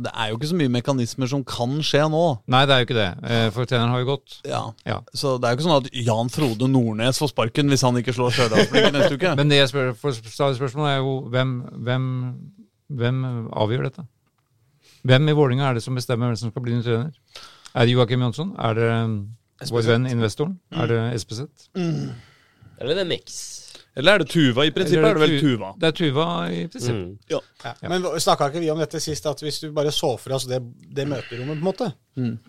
Det 0.00 0.08
er 0.08 0.30
jo 0.30 0.38
ikke 0.38 0.48
så 0.48 0.56
mye 0.56 0.72
mekanismer 0.72 1.28
som 1.28 1.42
kan 1.44 1.74
skje 1.84 2.06
nå. 2.08 2.22
Nei, 2.48 2.62
det 2.64 2.72
er 2.72 2.80
jo 2.80 2.86
ikke 2.86 2.96
det, 2.96 3.08
eh, 3.28 3.48
for 3.52 3.68
treneren 3.68 3.92
har 3.92 4.00
jo 4.00 4.06
gått. 4.08 4.38
Ja. 4.48 4.62
Ja. 4.88 5.02
Så 5.12 5.34
det 5.36 5.44
er 5.48 5.52
jo 5.52 5.58
ikke 5.58 5.66
sånn 5.66 5.84
at 5.84 5.90
Jan 5.92 6.32
Frode 6.32 6.68
Nordnes 6.72 7.20
får 7.20 7.32
sparken 7.34 7.68
hvis 7.68 7.84
han 7.84 7.98
ikke 8.00 8.14
slår 8.16 8.32
Stjørdalsblikket 8.32 8.94
neste 8.96 9.18
uke. 9.20 9.34
Men 9.36 9.52
det 9.52 9.60
jeg 9.60 9.68
spør, 9.68 9.92
for 10.00 10.16
stadig 10.16 10.56
spørsmål 10.56 10.88
er 10.88 10.96
jo 11.02 11.12
hvem, 11.34 11.52
hvem, 11.84 12.08
hvem 13.02 13.22
avgjør 13.52 13.88
dette? 13.90 14.06
Hvem 15.04 15.28
i 15.28 15.36
Vålinga 15.36 15.68
er 15.68 15.76
det 15.76 15.84
som 15.84 15.98
bestemmer 15.98 16.30
hvem 16.30 16.40
som 16.40 16.54
skal 16.54 16.64
bli 16.64 16.78
ny 16.78 16.82
trener? 16.86 17.12
Er 17.74 17.88
det 17.88 17.92
Joakim 17.92 18.24
Jonsson? 18.24 18.56
Er 18.60 18.78
det 18.78 18.90
vår 19.70 19.86
venn 19.90 20.08
investoren? 20.08 20.56
Er 20.72 20.88
det 20.88 21.00
SPZ? 21.20 21.68
Eller 21.76 22.94
er 22.96 23.02
det 23.02 23.08
miks? 23.10 23.36
Eller 23.96 24.16
er 24.16 24.22
det 24.22 24.28
Tuva? 24.32 24.64
I 24.64 24.72
prinsippet 24.72 25.04
er 25.04 25.18
det 25.18 25.22
vel 25.24 25.34
Tuva. 25.42 25.72
Det 25.76 25.88
er 25.90 25.96
Tuva 25.96 26.26
i 26.48 26.60
prinsippet. 26.72 27.08
Mm. 27.08 27.32
Ja. 27.32 27.40
Men 27.92 28.06
snakka 28.24 28.48
ikke 28.48 28.62
vi 28.64 28.70
om 28.72 28.80
dette 28.80 29.00
sist, 29.04 29.26
at 29.28 29.42
hvis 29.44 29.60
du 29.60 29.68
bare 29.76 29.92
så 29.92 30.14
for 30.20 30.38
oss 30.38 30.46
det, 30.48 30.62
det 30.96 31.04
møterommet, 31.10 31.58
på 31.58 31.60
en 31.60 31.66
måte, 31.66 31.90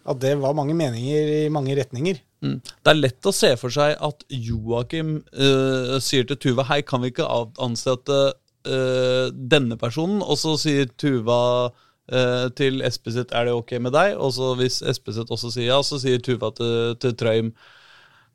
at 0.08 0.22
det 0.24 0.38
var 0.39 0.56
mange 0.56 0.76
meninger 0.78 1.34
i 1.41 1.50
mange 1.52 1.76
retninger 1.80 2.22
Mm. 2.44 2.60
Det 2.60 2.91
er 2.91 3.00
lett 3.00 3.30
å 3.30 3.34
se 3.36 3.54
for 3.60 3.74
seg 3.74 3.96
at 4.04 4.26
Joakim 4.28 5.16
uh, 5.32 5.96
sier 6.04 6.28
til 6.28 6.39
Tuva 6.44 6.68
Hei, 6.68 6.82
kan 6.86 7.04
vi 7.04 7.14
ikke 7.14 7.28
ansette 7.64 8.20
uh, 8.68 9.28
denne 9.32 9.80
personen? 9.80 10.22
Og 10.22 10.39
så 10.41 10.58
sier 10.60 10.91
Tuva 11.00 11.39
uh, 11.72 12.48
til 12.58 12.84
Espeseth 12.86 13.36
er 13.36 13.48
det 13.48 13.56
ok 13.56 13.78
med 13.86 13.96
deg? 13.96 14.18
Og 14.20 14.36
så 14.36 14.52
hvis 14.60 14.82
Espeseth 14.91 15.32
også 15.32 15.54
sier 15.56 15.72
ja, 15.72 15.80
så 15.88 16.02
sier 16.04 16.24
Tuva 16.24 16.52
til, 16.58 16.98
til 17.00 17.16
Trøim 17.20 17.54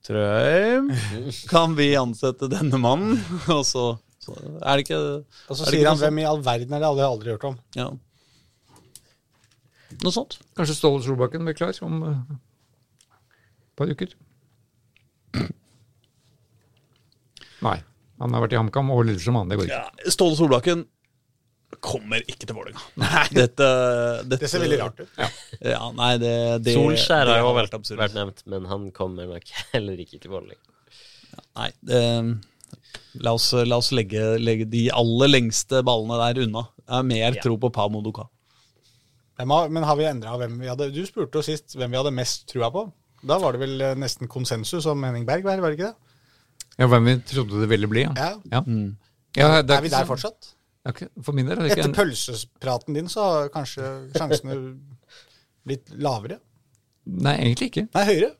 Trøim, 0.07 0.93
kan 1.53 1.75
vi 1.79 1.91
ansette 1.99 2.49
denne 2.51 2.79
mannen? 2.81 3.19
Og 3.57 3.65
så, 3.67 3.87
så 4.23 4.37
er 4.39 4.79
det 4.79 4.87
ikke 4.87 5.01
Og 5.01 5.59
så 5.59 5.67
er 5.67 5.75
sier 5.75 5.89
han 5.91 5.99
hvem 6.01 6.23
i 6.23 6.29
all 6.29 6.43
verden 6.45 6.77
er 6.77 6.85
det? 6.85 6.91
Aldri, 6.91 7.07
aldri 7.09 7.35
hørt 7.35 7.49
om. 7.51 7.59
Ja. 7.77 7.89
Noe 9.99 10.15
sånt. 10.15 10.39
Kanskje 10.59 10.77
Ståle 10.79 11.03
Solbakken 11.05 11.45
blir 11.49 11.57
klar 11.59 11.75
om 11.85 12.03
uh, 12.05 12.19
et 13.11 13.75
par 13.81 13.91
uker? 13.91 14.13
Nei. 17.67 17.79
Han 18.19 18.35
har 18.35 18.43
vært 18.43 18.55
i 18.55 18.59
HamKam 18.59 18.91
og 18.95 19.05
Lillestrøm, 19.07 19.39
han. 19.41 19.51
Det 19.51 19.59
går 19.59 19.69
ikke. 19.69 19.83
Ja, 19.83 20.13
Ståle 20.15 20.39
Solbakken 20.39 20.87
kommer 21.85 22.23
ikke 22.25 22.47
til 22.49 22.57
Vålerenga. 22.57 22.81
Dette, 23.39 23.67
dette 24.25 24.41
Det 24.43 24.51
ser 24.51 24.63
veldig 24.65 24.79
rart 24.81 25.03
ut. 25.03 25.11
Ja, 25.61 25.83
nei, 25.95 26.13
det, 26.23 26.35
det 26.65 26.75
Solskjær 26.77 27.29
har 27.31 27.43
jo 27.43 27.53
vært 27.57 27.77
vært, 27.77 28.17
nevnt, 28.17 28.43
men 28.51 28.69
han 28.71 28.89
kommer 28.97 29.29
nok 29.31 29.53
heller 29.75 30.01
ikke 30.05 30.21
til 30.23 30.33
Vålerenga. 30.33 30.65
Nei, 31.59 31.69
det, 31.87 32.01
la 33.23 33.35
oss, 33.37 33.51
la 33.53 33.79
oss 33.79 33.93
legge, 33.95 34.25
legge 34.41 34.67
de 34.71 34.89
aller 34.95 35.31
lengste 35.31 35.83
ballene 35.87 36.19
der 36.23 36.43
unna. 36.47 36.65
Jeg 36.87 36.95
har 36.97 37.09
mer 37.13 37.39
Ja. 37.39 37.43
tro 37.45 37.59
på 37.61 37.71
Pa 37.75 37.89
Duka. 37.89 38.29
Men 39.39 39.85
har 39.87 39.97
vi 39.97 40.05
endra 40.09 40.35
hvem 40.41 40.57
vi 40.59 40.67
hadde 40.67 40.89
Du 40.91 41.05
spurte 41.07 41.39
jo 41.39 41.45
sist 41.47 41.77
hvem 41.79 41.93
vi 41.93 41.99
hadde 42.01 42.11
mest 42.11 42.49
trua 42.51 42.73
på. 42.75 42.89
Da 43.23 43.39
var 43.39 43.55
det 43.55 43.61
vel 43.63 43.81
eh, 43.83 43.95
nesten 43.99 44.31
konsensus 44.31 44.87
om 44.87 45.03
Henning 45.03 45.27
Berg, 45.27 45.45
var 45.45 45.59
det 45.59 45.79
ikke 45.79 45.91
det? 45.91 45.97
Ja, 46.79 46.87
Hvem 46.87 47.09
vi 47.09 47.15
trodde 47.27 47.61
det 47.61 47.69
ville 47.71 47.89
bli, 47.91 48.05
ja. 48.07 48.13
Ja. 48.15 48.31
ja. 48.53 48.61
Mm. 48.67 48.97
ja 49.37 49.63
det 49.63 49.75
Er 49.75 49.83
vi 49.83 49.91
der 49.91 50.07
fortsatt? 50.07 50.55
For 50.87 51.37
min 51.37 51.49
del 51.49 51.61
er 51.61 51.73
Etter 51.73 51.89
en, 51.89 51.95
pølsepraten 51.97 52.97
din 52.97 53.11
så 53.13 53.25
har 53.27 53.51
kanskje 53.53 53.89
sjansene 54.15 54.57
blitt 55.69 55.91
lavere? 56.01 56.39
Nei, 57.09 57.35
egentlig 57.43 57.71
ikke. 57.73 57.87
Nei, 57.97 58.05
høyere. 58.09 58.31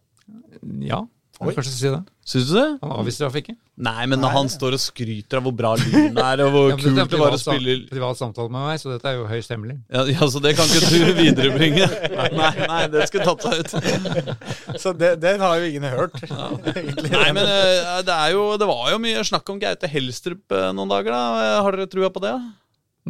Ja, 0.85 1.03
Oi. 1.47 1.53
kanskje 1.55 1.71
si 1.71 1.91
det. 1.93 1.99
Syns 2.27 2.49
du 2.51 2.55
det? 2.59 2.65
Han 2.83 2.93
avviser 2.99 3.21
straff 3.23 3.37
ikke. 3.39 3.53
Nei, 3.79 4.07
men 4.11 4.19
når 4.19 4.33
Nei. 4.33 4.37
han 4.41 4.49
står 4.51 4.75
og 4.75 4.81
skryter 4.83 5.39
av 5.39 5.45
hvor 5.47 5.55
bra 5.55 5.71
lyden 5.79 6.17
er, 6.19 6.41
og 6.43 6.51
hvor 6.51 6.65
Ja, 6.73 6.79
kult 6.81 7.13
det 7.13 7.21
var 7.21 7.37
å 7.37 7.39
spille 7.39 7.77
privat 7.87 8.19
samtale 8.19 8.51
med 8.51 8.65
meg, 8.67 8.81
så 8.83 8.91
dette 8.91 9.07
er 9.13 9.21
jo 9.21 9.29
høyst 9.31 9.53
hemmelig. 9.55 9.77
ja, 9.95 10.03
ja, 10.11 10.27
så 10.35 10.43
det 10.43 10.57
kan 10.59 10.67
ikke 10.67 10.91
du 10.91 11.15
viderebringe? 11.21 11.87
Nei, 12.35 12.51
nei, 12.67 12.81
det 12.91 13.07
skulle 13.07 13.29
tatt 13.31 13.47
seg 13.47 13.63
ut. 13.63 14.83
Så 14.83 14.93
det, 14.99 15.13
den 15.23 15.41
har 15.47 15.63
jo 15.63 15.71
ingen 15.71 15.87
hørt. 15.95 16.19
egentlig. 16.75 17.15
Nei, 17.15 17.31
men 17.39 17.45
eh, 17.47 18.03
det, 18.03 18.19
er 18.19 18.35
jo, 18.35 18.45
det 18.59 18.69
var 18.75 18.91
jo 18.97 19.01
mye 19.07 19.23
snakk 19.31 19.55
om 19.55 19.63
Gaute 19.63 19.89
Helstrup 19.95 20.59
eh, 20.59 20.69
noen 20.75 20.91
dager, 20.91 21.15
da. 21.15 21.57
Har 21.63 21.79
dere 21.79 21.87
trua 21.95 22.11
på 22.11 22.27
det? 22.27 22.35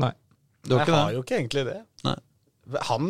Nei. 0.05 0.12
Du 0.68 0.76
har 0.76 0.85
Jeg 0.85 0.91
ikke 0.93 0.99
har 1.01 1.09
det? 1.09 1.16
jo 1.16 1.24
ikke 1.24 1.41
egentlig 1.41 1.66
det. 1.72 1.79
Nei. 2.05 2.18
Han, 2.93 3.05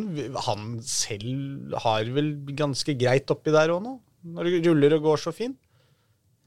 han 0.47 0.67
selv 0.87 1.75
har 1.83 2.07
vel 2.15 2.37
ganske 2.55 2.95
greit 2.95 3.35
oppi 3.35 3.51
der 3.51 3.75
òg 3.75 3.83
nå? 3.83 3.97
Når 4.37 4.49
det 4.49 4.61
ruller 4.67 4.97
og 4.99 5.09
går 5.11 5.23
så 5.25 5.33
fint? 5.35 5.59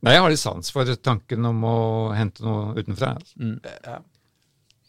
Nei, 0.01 0.15
jeg 0.15 0.23
har 0.23 0.33
litt 0.33 0.41
sans 0.41 0.73
for 0.73 0.89
tanken 0.97 1.45
om 1.45 1.61
å 1.67 1.77
hente 2.17 2.41
noe 2.45 2.73
utenfra. 2.79 3.13
altså. 3.19 3.51
Ja. 3.85 3.99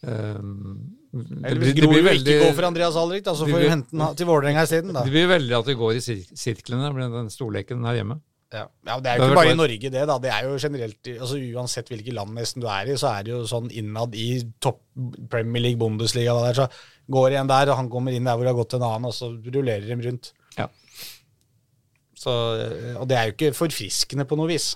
Um, 0.03 0.97
det, 1.13 1.45
Eller 1.45 1.61
hvis 1.61 1.75
Grorud 1.77 2.03
veldig, 2.03 2.33
ikke 2.33 2.47
går 2.49 2.55
for 2.57 2.67
Andreas 2.67 2.95
Alrik, 2.99 3.23
da, 3.23 3.35
så 3.37 3.45
får 3.47 3.61
vi 3.61 3.69
hente 3.71 3.93
den 3.93 4.17
til 4.17 4.27
Vålerenga 4.27 4.63
isteden. 4.65 4.95
da. 4.95 5.03
det 5.05 5.13
blir 5.13 5.29
veldig 5.29 5.55
at 5.59 5.69
det 5.69 5.75
går 5.79 5.99
i 5.99 6.01
sir 6.03 6.23
sirklene 6.33 6.89
med 6.95 7.13
den 7.13 7.29
storleken 7.31 7.85
her 7.87 7.99
hjemme. 8.01 8.17
Ja. 8.53 8.67
ja, 8.85 8.97
Det 9.01 9.09
er 9.09 9.17
jo 9.17 9.27
ikke 9.29 9.37
bare 9.39 9.53
i 9.53 9.57
Norge, 9.57 9.89
det. 9.93 10.01
da. 10.09 10.17
Det 10.21 10.29
er 10.33 10.45
jo 10.45 10.57
generelt, 10.61 11.09
altså 11.13 11.37
Uansett 11.41 11.87
hvilket 11.89 12.13
land 12.13 12.35
nesten 12.37 12.61
du 12.61 12.67
er 12.69 12.91
i, 12.91 12.97
så 13.01 13.09
er 13.13 13.25
det 13.25 13.33
jo 13.33 13.39
sånn 13.49 13.71
innad 13.73 14.13
i 14.17 14.27
topp 14.61 14.81
Premier 15.31 15.63
League, 15.67 15.79
Bundesliga 15.81 16.35
hva 16.35 16.43
det 16.45 16.51
er, 16.51 16.59
så 16.61 17.13
går 17.13 17.39
en 17.39 17.49
der, 17.49 17.71
og 17.73 17.79
han 17.79 17.89
kommer 17.93 18.13
inn 18.13 18.29
der 18.29 18.37
hvor 18.37 18.45
det 18.45 18.53
har 18.53 18.59
gått 18.59 18.75
en 18.77 18.85
annen, 18.89 19.09
og 19.09 19.15
så 19.17 19.31
rullerer 19.33 19.87
de 19.89 19.97
rundt. 20.05 20.33
Ja. 20.57 20.67
Så, 22.23 22.33
eh, 22.63 22.95
og 22.95 23.07
det 23.11 23.19
er 23.19 23.29
jo 23.29 23.37
ikke 23.37 23.53
forfriskende 23.57 24.27
på 24.29 24.39
noe 24.39 24.51
vis. 24.53 24.73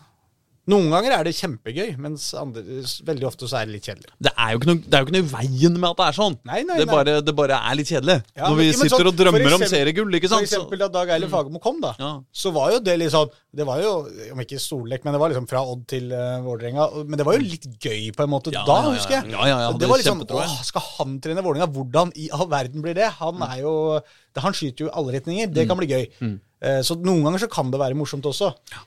Noen 0.68 0.90
ganger 0.92 1.14
er 1.16 1.24
det 1.24 1.32
kjempegøy, 1.38 1.94
mens 2.04 2.26
andre, 2.36 2.60
veldig 3.08 3.28
ofte 3.30 3.48
så 3.48 3.62
er 3.62 3.70
det 3.70 3.78
litt 3.78 3.86
kjedelig. 3.88 4.10
Det 4.20 4.34
er 4.36 4.50
jo 4.52 4.58
ikke 4.60 4.68
noe, 4.68 4.80
det 4.84 4.98
er 4.98 5.04
jo 5.04 5.06
ikke 5.08 5.14
noe 5.16 5.24
i 5.24 5.30
veien 5.32 5.78
med 5.78 5.86
at 5.88 6.00
det 6.02 6.08
er 6.10 6.16
sånn. 6.18 6.34
Nei, 6.50 6.58
nei, 6.68 6.76
det, 6.82 6.88
bare, 6.90 7.14
det 7.24 7.34
bare 7.38 7.60
er 7.70 7.78
litt 7.80 7.92
kjedelig. 7.94 8.18
Ja, 8.36 8.50
Når 8.50 8.58
vi 8.60 8.66
men 8.66 8.76
sitter 8.82 8.92
sånn, 8.92 9.10
og 9.14 9.22
drømmer 9.22 9.46
eksempel, 9.46 9.64
om 9.70 9.72
seriegull, 9.72 10.18
ikke 10.20 10.32
sant? 10.34 10.44
For 10.44 10.48
eksempel 10.50 10.82
da 10.82 10.90
Dag 10.98 11.12
Eiler 11.16 11.32
Fagermo 11.32 11.62
kom, 11.64 11.80
da, 11.86 11.94
Ja. 12.02 12.10
så 12.36 12.52
var 12.58 12.74
jo 12.76 12.82
det 12.84 12.98
litt 13.00 13.14
sånn 13.16 13.32
Det 13.58 13.66
var 13.66 13.80
jo, 13.80 13.94
om 14.34 14.42
ikke 14.44 14.60
storlek, 14.60 15.06
men 15.08 15.16
det 15.16 15.22
var 15.24 15.32
liksom 15.32 15.48
fra 15.48 15.62
Odd 15.64 15.86
til 15.88 16.12
uh, 16.12 16.44
Vålerenga. 16.44 16.90
Men 17.08 17.22
det 17.22 17.26
var 17.30 17.40
jo 17.40 17.46
litt 17.48 17.70
gøy 17.80 18.12
på 18.18 18.28
en 18.28 18.34
måte 18.36 18.52
Ja, 18.52 18.66
da, 18.68 18.76
husker 18.92 19.22
jeg. 19.22 19.32
Ja, 19.32 19.48
ja, 19.48 19.62
ja, 19.64 19.72
det 19.72 19.86
det 19.86 19.90
var 19.94 20.04
liksom 20.04 20.20
kjempetro. 20.20 20.44
Åh, 20.44 20.58
skal 20.68 20.84
han 20.98 21.16
trene 21.24 21.46
Vålerenga? 21.48 21.70
Hvordan 21.80 22.12
i 22.20 22.28
all 22.36 22.52
verden 22.52 22.84
blir 22.84 23.00
det? 23.00 23.08
Han 23.24 23.40
er 23.48 23.64
jo 23.64 23.74
det, 24.04 24.44
Han 24.44 24.52
skyter 24.52 24.84
jo 24.84 24.92
i 24.92 24.96
alle 25.00 25.16
retninger. 25.16 25.48
Det 25.56 25.66
kan 25.72 25.80
bli 25.80 25.88
gøy. 25.96 26.06
Mm. 26.20 26.36
Eh, 26.64 26.80
så 26.86 26.98
noen 26.98 27.26
ganger 27.26 27.46
så 27.46 27.52
kan 27.52 27.74
det 27.74 27.82
være 27.82 27.98
morsomt 27.98 28.26
også. 28.26 28.54
Ja, 28.74 28.86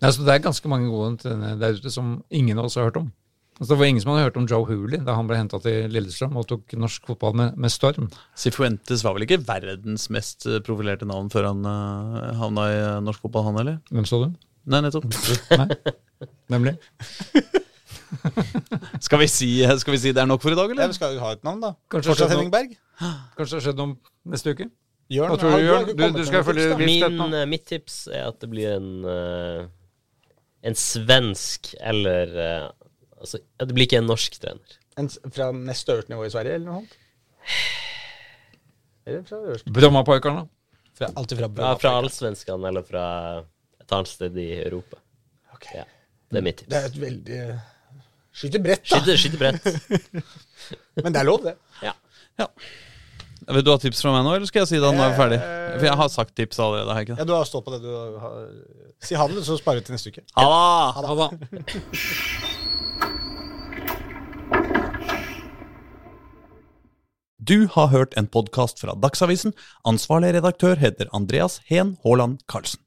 Altså, 0.00 0.24
det 0.26 0.32
er 0.34 0.42
ganske 0.42 0.70
mange 0.70 0.88
gode 0.90 1.36
der 1.60 1.76
ute 1.76 1.92
som 1.92 2.18
ingen 2.34 2.58
av 2.58 2.66
oss 2.66 2.76
har 2.78 2.88
hørt 2.88 2.98
om. 3.00 3.12
Altså, 3.56 3.70
det 3.72 3.78
var 3.80 3.88
ingen 3.88 4.02
som 4.02 4.12
hadde 4.12 4.24
hørt 4.26 4.38
om 4.40 4.48
Joe 4.50 4.66
Hooley 4.68 5.00
da 5.04 5.14
han 5.16 5.28
ble 5.28 5.38
henta 5.38 5.60
til 5.64 5.86
Lillestrøm 5.92 6.36
og 6.36 6.48
tok 6.50 6.74
norsk 6.76 7.06
fotball 7.08 7.36
med, 7.38 7.54
med 7.60 7.72
storm. 7.72 8.10
Sifuentes 8.36 9.04
var 9.06 9.16
vel 9.16 9.24
ikke 9.24 9.40
verdens 9.46 10.08
mest 10.12 10.44
eh, 10.48 10.58
profilerte 10.64 11.08
navn 11.08 11.30
før 11.32 11.48
han 11.52 11.62
uh, 11.64 12.34
havna 12.40 12.66
i 12.72 12.80
norsk 13.06 13.24
fotball, 13.24 13.46
han 13.48 13.60
eller? 13.62 13.78
Hvem 13.92 14.08
så 14.08 14.20
du? 14.26 14.34
Nei, 14.68 14.82
nettopp. 14.84 15.06
Nei, 15.62 15.68
nemlig. 16.52 16.76
Skal 19.02 19.18
vi, 19.18 19.26
si, 19.30 19.48
skal 19.80 19.92
vi 19.96 19.98
si 19.98 20.12
det 20.14 20.20
er 20.22 20.28
nok 20.28 20.42
for 20.42 20.54
i 20.54 20.58
dag, 20.58 20.70
eller? 20.70 20.86
Ja, 20.86 20.92
vi 20.92 20.96
skal 20.96 21.16
jo 21.16 21.22
ha 21.24 21.32
et 21.34 21.42
navn, 21.46 21.58
da. 21.62 21.72
Kanskje 21.90 22.12
Fortsatt 22.12 22.30
Henning 22.32 22.52
Berg? 22.52 22.76
Kanskje 23.36 23.56
det 23.56 23.58
har 23.58 23.64
skjedd 23.64 23.80
noe 23.80 24.30
neste 24.30 24.54
uke? 24.54 24.68
Jørn, 25.12 25.30
Hva 25.30 25.36
tror 25.38 25.52
du, 25.54 25.62
Jørn? 25.64 25.86
Du- 25.96 26.16
du 26.18 26.24
skal 26.26 26.42
følge 26.44 26.76
Min, 26.80 27.34
eh, 27.34 27.44
mitt 27.46 27.64
tips 27.68 28.08
er 28.08 28.24
at 28.28 28.40
det 28.42 28.48
blir 28.50 28.72
en 28.76 28.88
eh, 29.04 29.68
En 30.66 30.74
svensk 30.74 31.74
eller 31.80 32.32
eh, 32.42 32.70
Altså, 33.20 33.38
ja, 33.60 33.64
det 33.64 33.74
blir 33.74 33.86
ikke 33.86 33.98
en 34.02 34.06
norsk 34.10 34.34
trener. 34.42 34.74
En 34.98 35.08
fra 35.08 35.46
neste 35.52 35.92
øverste 35.94 36.10
nivå 36.12 36.26
i 36.26 36.30
Sverige, 36.34 36.54
eller 36.58 36.66
noe 36.66 36.80
sånt? 36.82 36.96
Eller 39.06 39.22
fra 39.28 39.36
øverste? 39.38 39.72
Brommapojkarna. 39.72 40.42
Fra, 40.98 41.08
alltid 41.16 41.38
fra 41.38 41.46
Ja, 41.46 41.52
Brønnøy. 41.54 41.78
fra 41.80 41.92
allsvenskene 42.00 42.68
eller 42.68 42.82
fra 42.88 43.04
et 43.80 43.92
annet 43.92 44.08
sted 44.10 44.36
i 44.42 44.46
Europa. 44.64 44.96
Okay. 45.54 45.78
Ja, 45.78 45.84
det 46.32 46.38
er 46.40 46.44
mitt 46.46 46.62
Det 46.64 46.66
tips. 46.66 46.76
er 46.76 46.86
et 46.90 47.00
veldig 47.00 47.60
Skyter 48.36 48.62
bredt, 48.66 48.82
da. 48.90 48.98
Skyte, 49.00 49.16
skyte 49.16 49.38
bredt. 49.40 50.24
Men 51.04 51.12
det 51.14 51.20
er 51.22 51.28
lov, 51.28 51.44
det. 51.46 51.54
Ja. 51.82 51.92
Vil 53.46 53.64
du 53.66 53.70
ha 53.70 53.78
tips 53.78 54.00
fra 54.02 54.12
meg 54.14 54.24
nå, 54.26 54.32
eller 54.38 54.48
skal 54.48 54.64
jeg 54.64 54.70
si 54.72 54.78
det 54.80 54.88
når 54.88 54.96
vi 54.96 55.06
er 55.12 55.18
ferdig? 55.20 55.38
For 55.76 55.86
jeg 55.90 55.98
har 56.00 56.08
sagt 56.12 56.32
tips 56.38 56.60
allerede. 56.62 56.88
har 56.92 57.02
jeg 57.02 57.08
ikke 57.08 57.18
Ja. 57.20 57.26
Du 57.28 57.34
har 57.36 57.44
stått 57.48 57.66
på 57.66 57.74
det 57.74 57.82
du 57.84 57.90
har 58.22 58.48
Si 59.04 59.14
ha 59.14 59.26
det, 59.28 59.44
så 59.44 59.58
sparer 59.60 59.82
du 59.84 59.90
til 59.90 59.96
neste 59.98 60.08
uke. 60.14 60.24
Ha 60.36 60.46
det! 60.48 61.06
Ha 61.06 61.28
det. 61.28 62.56
Du 67.46 67.68
har 67.76 67.92
hørt 67.92 68.16
en 68.18 68.26
podkast 68.26 68.80
fra 68.80 68.96
Dagsavisen. 68.98 69.52
Ansvarlig 69.86 70.32
redaktør 70.38 70.80
heter 70.80 71.06
Andreas 71.14 71.60
Heen 71.68 71.96
Haaland 72.02 72.40
Karlsen. 72.50 72.80